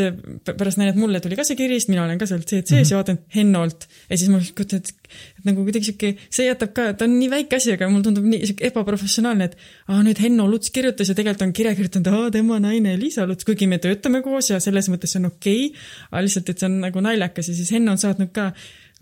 p- 0.42 0.54
pärast 0.58 0.80
näen, 0.80 0.90
et 0.90 0.98
mulle 0.98 1.20
tuli 1.22 1.38
ka 1.38 1.44
see 1.46 1.58
kiri, 1.60 1.78
sest 1.78 1.92
mina 1.92 2.02
olen 2.06 2.18
ka 2.22 2.26
seal 2.30 2.42
CC-s 2.42 2.72
mm 2.72 2.78
-hmm. 2.80 2.92
ja 2.92 2.98
vaatan 2.98 3.20
Hennolt. 3.36 3.86
Ja 4.10 4.18
siis 4.18 4.30
ma 4.34 4.40
kujutan, 4.42 4.82
et, 4.82 4.90
et 5.38 5.46
nagu 5.46 5.64
kuidagi 5.68 5.86
sihuke, 5.86 6.16
see 6.34 6.48
jätab 6.48 6.74
ka, 6.74 6.88
ta 6.98 7.06
on 7.06 7.14
nii 7.20 7.30
väike 7.30 7.60
asi, 7.60 7.76
aga 7.78 7.90
mulle 7.90 8.08
tundub 8.08 8.26
nii 8.26 8.42
sihuke 8.50 8.72
ebaprofessionaalne, 8.72 9.50
et 9.52 9.58
aa 9.88 10.02
nüüd 10.08 10.22
Henno 10.24 10.48
Luts 10.50 10.74
kirjutas 10.74 11.14
ja 11.14 11.16
tegelikult 11.16 11.46
on 11.46 11.54
kirja 11.54 11.76
kirjutanud, 11.76 12.08
aa 12.08 12.32
tema 12.32 12.60
naine 12.60 12.98
Liisa 13.00 13.28
Luts, 13.28 13.46
kuigi 13.46 13.68
me 13.68 13.78
töötame 13.78 14.24
koos 14.26 14.50
ja 14.50 14.60
selles 14.60 14.90
mõttes 14.90 15.14
see 15.14 15.22
on 15.22 15.30
okei 15.30 15.66
okay,, 15.68 15.80
aga 16.12 16.26
lihtsalt, 16.26 16.50
et 16.50 16.60
see 16.60 16.70
on 16.72 16.82
nagu 16.88 17.06
naljakas. 17.06 17.54
Ja 17.54 17.56
siis 17.62 17.72
Henno 17.72 17.92
on 17.92 18.02
saatnud 18.02 18.34
ka 18.34 18.52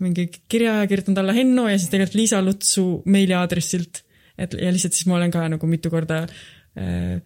mingi 0.00 0.28
kirja 0.48 0.80
ja 0.82 0.86
kirjutanud 0.86 1.18
alla 1.24 1.32
Henno 1.32 1.68
ja 1.68 1.78
siis 1.78 1.88
tegelikult 1.88 2.20
Liisa 2.20 2.42
Lutsu 2.44 3.02
meiliaadressilt, 3.06 4.04
et 4.36 4.52
ja 4.60 4.72
lihtsalt 4.72 4.92
siis 4.92 5.08
ma 5.08 5.16
olen 5.16 5.30
ka 5.32 5.48
nagu 5.48 5.66
mitu 5.66 5.90
korda 5.90 6.26
äh, 6.76 7.20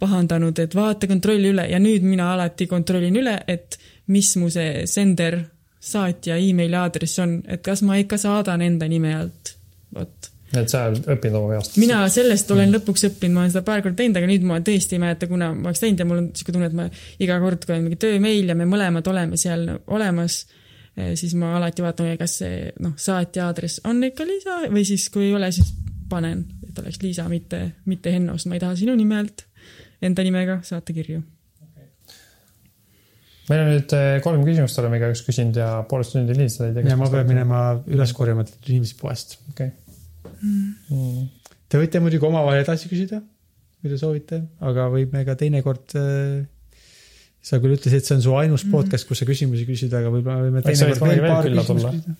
pahandanud, 0.00 0.58
et 0.62 0.74
vaata, 0.76 1.08
kontrolli 1.10 1.52
üle 1.52 1.66
ja 1.70 1.80
nüüd 1.82 2.04
mina 2.06 2.32
alati 2.34 2.66
kontrollin 2.70 3.16
üle, 3.20 3.36
et 3.48 3.78
mis 4.10 4.32
mu 4.40 4.50
see 4.52 4.84
sender, 4.90 5.38
saatja 5.80 6.36
emaili 6.40 6.76
aadress 6.76 7.20
on, 7.22 7.38
et 7.48 7.62
kas 7.64 7.80
ma 7.86 7.96
ikka 8.00 8.18
saadan 8.20 8.64
enda 8.64 8.88
nime 8.90 9.14
alt, 9.16 9.54
vot. 9.96 10.30
et 10.52 10.72
sa 10.72 10.86
õpid 10.90 11.36
oma 11.36 11.54
veast. 11.54 11.78
mina 11.80 12.02
sellest 12.12 12.50
olen 12.52 12.74
lõpuks 12.74 13.06
õppinud, 13.08 13.36
ma 13.36 13.44
olen 13.44 13.54
seda 13.54 13.64
paar 13.66 13.84
korda 13.84 14.00
teinud, 14.02 14.20
aga 14.20 14.28
nüüd 14.28 14.46
ma 14.48 14.60
tõesti 14.66 14.96
ei 14.96 15.02
mäleta, 15.04 15.28
kuna 15.30 15.52
ma 15.56 15.70
oleks 15.70 15.84
teinud 15.84 16.02
ja 16.02 16.08
mul 16.08 16.22
on 16.22 16.30
niisugune 16.30 16.58
tunne, 16.58 16.70
et 16.70 16.78
ma 16.80 16.88
iga 17.26 17.38
kord, 17.44 17.64
kui 17.64 17.76
on 17.76 17.84
mingi 17.86 18.00
töömeil 18.04 18.52
ja 18.52 18.56
me 18.58 18.68
mõlemad 18.68 19.12
oleme 19.12 19.40
seal 19.40 19.66
olemas, 19.88 20.42
siis 21.16 21.36
ma 21.38 21.54
alati 21.56 21.84
vaatan, 21.84 22.12
kas 22.20 22.40
see 22.42 22.72
noh, 22.84 22.96
saatja 23.00 23.48
aadress 23.48 23.84
on 23.88 24.02
ikka 24.10 24.26
Liisa 24.28 24.62
või 24.68 24.84
siis 24.88 25.08
kui 25.12 25.30
ei 25.30 25.36
ole, 25.38 25.52
siis 25.54 25.70
panen, 26.10 26.42
et 26.66 26.82
oleks 26.82 27.00
Liisa, 27.00 27.28
mitte, 27.30 27.62
mitte 27.88 28.12
Henno, 28.12 28.36
sest 28.36 28.50
ma 28.50 28.58
ei 28.58 28.64
taha 28.64 28.76
sinu 28.76 28.98
nime 28.98 29.20
alt 29.22 29.46
enda 30.02 30.24
nimega 30.26 30.60
saata 30.66 30.94
kirju. 30.96 31.22
meil 33.50 33.64
on 33.64 33.72
nüüd 33.72 33.92
eh, 33.96 34.20
kolm 34.22 34.44
küsimust 34.46 34.78
oleme 34.78 35.00
igaüks 35.00 35.24
küsinud 35.26 35.56
ja 35.58 35.70
poolteist 35.90 36.14
tundi 36.14 36.36
lindistatud. 36.38 36.78
ja 36.86 36.96
ma 36.96 37.08
pean. 37.10 37.26
minema 37.26 37.60
üles 37.90 38.12
korjama 38.16 38.44
inimesi 38.66 38.96
poest. 39.00 39.38
okei. 39.50 39.72
Te 41.70 41.78
võite 41.78 42.00
muidugi 42.02 42.26
omavahel 42.26 42.62
edasi 42.64 42.88
küsida, 42.90 43.20
kui 43.80 43.90
te 43.92 43.98
soovite, 44.00 44.40
aga 44.70 44.86
võime 44.92 45.24
ka 45.26 45.34
teinekord 45.38 45.94
äh, 45.98 46.40
sa 47.42 47.58
küll 47.62 47.74
ütlesid, 47.76 48.00
et 48.02 48.06
see 48.08 48.16
on 48.18 48.22
su 48.24 48.34
ainus 48.36 48.64
Mhm. 48.66 48.72
podcast, 48.74 49.06
kus 49.08 49.18
sa 49.22 49.26
küsimusi 49.28 49.66
küsid, 49.68 49.92
aga 49.96 50.10
võib-olla 50.12 50.46
võime 50.46 50.62
teinekord 50.64 51.00
veel 51.10 51.26
paar 51.26 51.44
küsimust 51.48 51.86
küsida. 51.90 52.12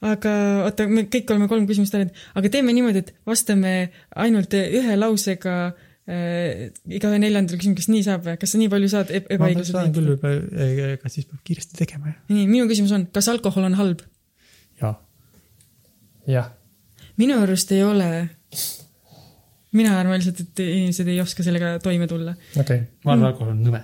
Aga 0.00 0.32
oota, 0.64 0.86
me 0.88 1.02
kõik 1.12 1.28
oleme 1.34 1.48
kolm 1.50 1.66
küsimust 1.68 1.92
teinud, 1.92 2.10
aga 2.38 2.48
teeme 2.52 2.72
niimoodi, 2.72 3.02
et 3.04 3.10
vastame 3.28 3.72
ainult 4.16 4.54
ühe 4.56 4.94
lausega 4.96 5.54
äh, 5.68 6.70
igaühe 6.88 7.18
neljandale 7.20 7.58
küsimusele, 7.60 7.82
kas 7.82 7.90
nii 7.92 8.06
saab 8.06 8.24
või, 8.24 8.38
kas 8.40 8.54
sa 8.54 8.60
nii 8.62 8.70
palju 8.72 8.88
saad 8.94 9.12
eb- 9.12 9.28
ma 9.28 9.36
ebaõiglused 9.36 9.76
saan 9.76 9.92
küll, 9.92 10.14
ega 10.96 11.12
siis 11.12 11.28
peab 11.28 11.42
kiiresti 11.44 11.76
tegema 11.82 12.14
jah. 12.14 12.16
nii, 12.32 12.46
minu 12.48 12.64
küsimus 12.70 12.94
on, 12.96 13.04
kas 13.12 13.28
alkohol 13.32 13.68
on 13.68 13.76
halb? 13.80 14.00
jaa, 14.80 14.94
jah, 16.32 16.48
minu 17.20 17.36
arust 17.44 17.72
ei 17.76 17.84
ole. 17.84 18.10
mina 19.76 19.98
arvan 20.00 20.16
lihtsalt, 20.18 20.40
et 20.40 20.64
inimesed 20.64 21.08
ei 21.12 21.20
oska 21.22 21.44
sellega 21.46 21.76
toime 21.84 22.08
tulla. 22.10 22.32
okei, 22.58 22.80
ma 23.04 23.12
arvan, 23.18 23.28
alkohol 23.34 23.52
on 23.52 23.60
nõme. 23.68 23.82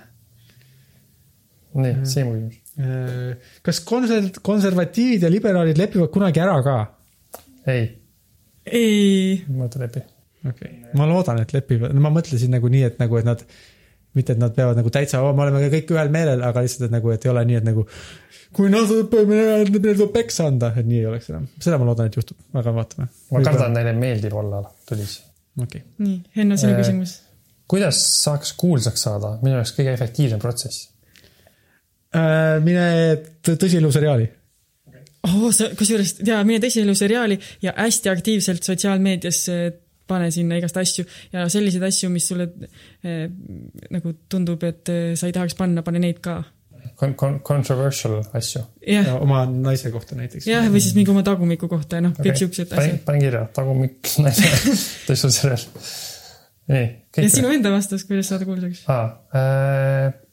nii, 1.77 1.93
Siimu 2.09 2.33
küsimus. 2.33 2.63
Kas 3.65 3.79
konser-, 3.85 4.29
konservatiivid 4.45 5.25
ja 5.25 5.31
liberaalid 5.33 5.79
lepivad 5.79 6.11
kunagi 6.13 6.43
ära 6.43 6.59
ka? 6.65 6.75
ei, 7.67 7.87
ei, 8.65 9.39
ma 9.47 9.65
mõtlen 9.65 9.87
läbi. 9.87 10.03
okei 10.43 10.75
okay., 10.75 10.93
ma 10.99 11.07
loodan, 11.09 11.41
et 11.41 11.55
lepivad, 11.55 11.95
no 11.95 12.03
ma 12.05 12.13
mõtlesin 12.13 12.53
nagu 12.53 12.69
nii, 12.71 12.83
et 12.91 13.01
nagu, 13.01 13.17
et 13.17 13.27
nad, 13.27 13.41
mitte 14.17 14.35
et 14.35 14.41
nad 14.41 14.53
peavad 14.53 14.77
nagu 14.77 14.93
täitsa, 14.93 15.23
me 15.25 15.45
oleme 15.47 15.71
kõik 15.73 15.95
ühel 15.95 16.13
meelel, 16.13 16.45
aga 16.45 16.63
lihtsalt, 16.65 16.87
et 16.87 16.95
nagu, 16.95 17.11
et 17.13 17.25
ei 17.25 17.33
ole 17.33 17.45
nii, 17.49 17.59
et 17.61 17.67
nagu 17.67 17.87
kui 18.55 18.69
nad 18.71 18.89
neile 18.89 19.95
tuleb 19.97 20.11
peksa 20.13 20.47
anda, 20.51 20.71
et 20.77 20.87
nii 20.87 21.01
ei 21.01 21.07
oleks 21.09 21.31
enam. 21.31 21.47
seda 21.63 21.79
ma 21.79 21.87
loodan, 21.89 22.09
et 22.09 22.17
juhtub, 22.17 22.37
aga 22.57 22.73
vaatame. 22.75 23.07
ma 23.33 23.41
kardan, 23.45 23.73
neile 23.75 23.93
meeldib 23.97 24.35
olla 24.37 24.61
tulis. 24.87 25.17
okei 25.59 25.81
okay., 25.81 26.05
nii, 26.05 26.19
Henno, 26.37 26.59
sinu 26.59 26.75
Äh, 26.75 26.83
küsimus. 26.83 27.17
kuidas 27.67 27.99
saaks 28.23 28.53
kuulsaks 28.59 29.03
saada, 29.09 29.35
minu 29.41 29.57
jaoks 29.57 29.73
kõige 29.77 29.97
efektiivsem 29.97 30.41
protsess? 30.43 30.91
Äh, 32.17 32.57
mine 32.65 32.85
tõsielu 33.45 33.91
seriaali. 33.93 34.27
oh,. 35.27 35.49
kusjuures 35.77 36.17
jaa, 36.25 36.43
mine 36.47 36.61
tõsielu 36.63 36.95
seriaali 36.97 37.37
ja 37.63 37.73
hästi 37.77 38.11
aktiivselt 38.11 38.67
sotsiaalmeedias 38.67 39.41
eh, 39.53 39.63
pane 40.07 40.29
sinna 40.31 40.59
igast 40.59 40.77
asju 40.79 41.03
ja 41.33 41.47
selliseid 41.51 41.83
asju, 41.83 42.09
mis 42.13 42.27
sulle 42.29 42.47
eh, 43.03 43.25
nagu 43.93 44.13
tundub, 44.31 44.63
et 44.67 44.93
sa 45.19 45.27
ei 45.27 45.35
tahaks 45.35 45.57
panna, 45.59 45.83
pane 45.85 46.01
neid 46.03 46.21
ka. 46.23 46.39
Con-, 46.97 47.17
con-, 47.19 47.41
controversial 47.45 48.21
asju. 48.37 48.61
jah, 48.87 49.09
oma 49.19 49.43
naise 49.49 49.91
kohta 49.93 50.15
näiteks. 50.17 50.47
jah, 50.47 50.69
või 50.71 50.81
siis 50.81 50.95
mingi 50.97 51.11
oma 51.13 51.25
tagumiku 51.27 51.67
kohta 51.69 51.99
ja 51.99 52.07
noh, 52.07 52.15
kõik 52.17 52.39
siuksed 52.39 52.71
asjad., 52.71 53.01
panen 53.05 53.25
kirja, 53.25 53.43
tagumik 53.53 54.13
naise 54.23 54.53
tõstnud 55.09 55.35
sellel. 55.35 55.67
nii, 56.71 56.87
ja 57.19 57.33
sinu 57.33 57.51
enda 57.53 57.73
vastus, 57.73 58.07
kuidas 58.07 58.31
saada 58.31 58.47
kuulsaks? 58.47 58.85
aa 58.87 59.03
äh,, 59.35 60.07
äh, 60.07 60.23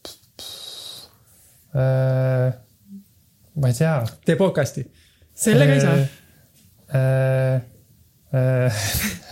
ma 1.75 3.69
ei 3.71 3.75
tea. 3.79 3.95
tee 4.25 4.37
podcast'i. 4.39 4.85
sellega 5.35 5.75
ei 5.75 5.81
saa. 5.81 5.97
äh,. 6.95 7.63
Äh, 8.35 8.85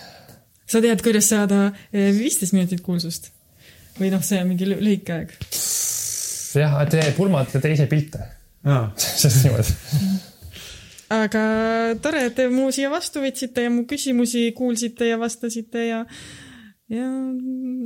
sa 0.71 0.81
tead, 0.81 1.01
kuidas 1.03 1.29
saada 1.31 1.71
viisteist 1.93 2.55
minutit 2.55 2.81
kuulsust? 2.87 3.33
või 3.99 4.11
noh, 4.13 4.23
see 4.25 4.41
on 4.41 4.49
mingi 4.53 4.69
lü- 4.69 4.81
lühike 4.81 5.17
aeg. 5.17 5.33
jah, 6.57 6.77
tee 6.91 7.09
pulmad 7.17 7.51
ja 7.55 7.61
teise 7.63 7.89
pilte. 7.91 8.23
aa, 8.65 8.87
sest 9.23 9.43
niimoodi. 9.45 9.75
aga 11.19 11.43
tore, 12.05 12.25
et 12.31 12.39
te 12.39 12.49
mu 12.53 12.71
siia 12.75 12.93
vastu 12.93 13.25
võtsite 13.25 13.67
ja 13.67 13.73
mu 13.75 13.85
küsimusi 13.91 14.49
kuulsite 14.57 15.11
ja 15.11 15.19
vastasite 15.21 15.87
ja, 15.89 16.01
ja, 16.93 17.11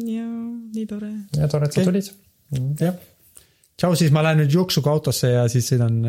ja 0.07 0.28
nii 0.28 0.87
tore. 0.91 1.12
ja 1.39 1.51
tore, 1.51 1.70
et 1.70 1.78
sa 1.78 1.87
tulid. 1.87 2.12
jah. 2.81 2.97
tšau, 3.77 3.94
siis 3.98 4.12
ma 4.15 4.24
lähen 4.24 4.44
nüüd 4.44 4.57
jooksuga 4.57 4.90
autosse 4.93 5.31
ja 5.35 5.47
siis 5.53 5.69
sõidan. 5.73 6.03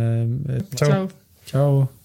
tšau. 0.73 0.89
tšau. 0.89 1.07
tšau 1.51 1.96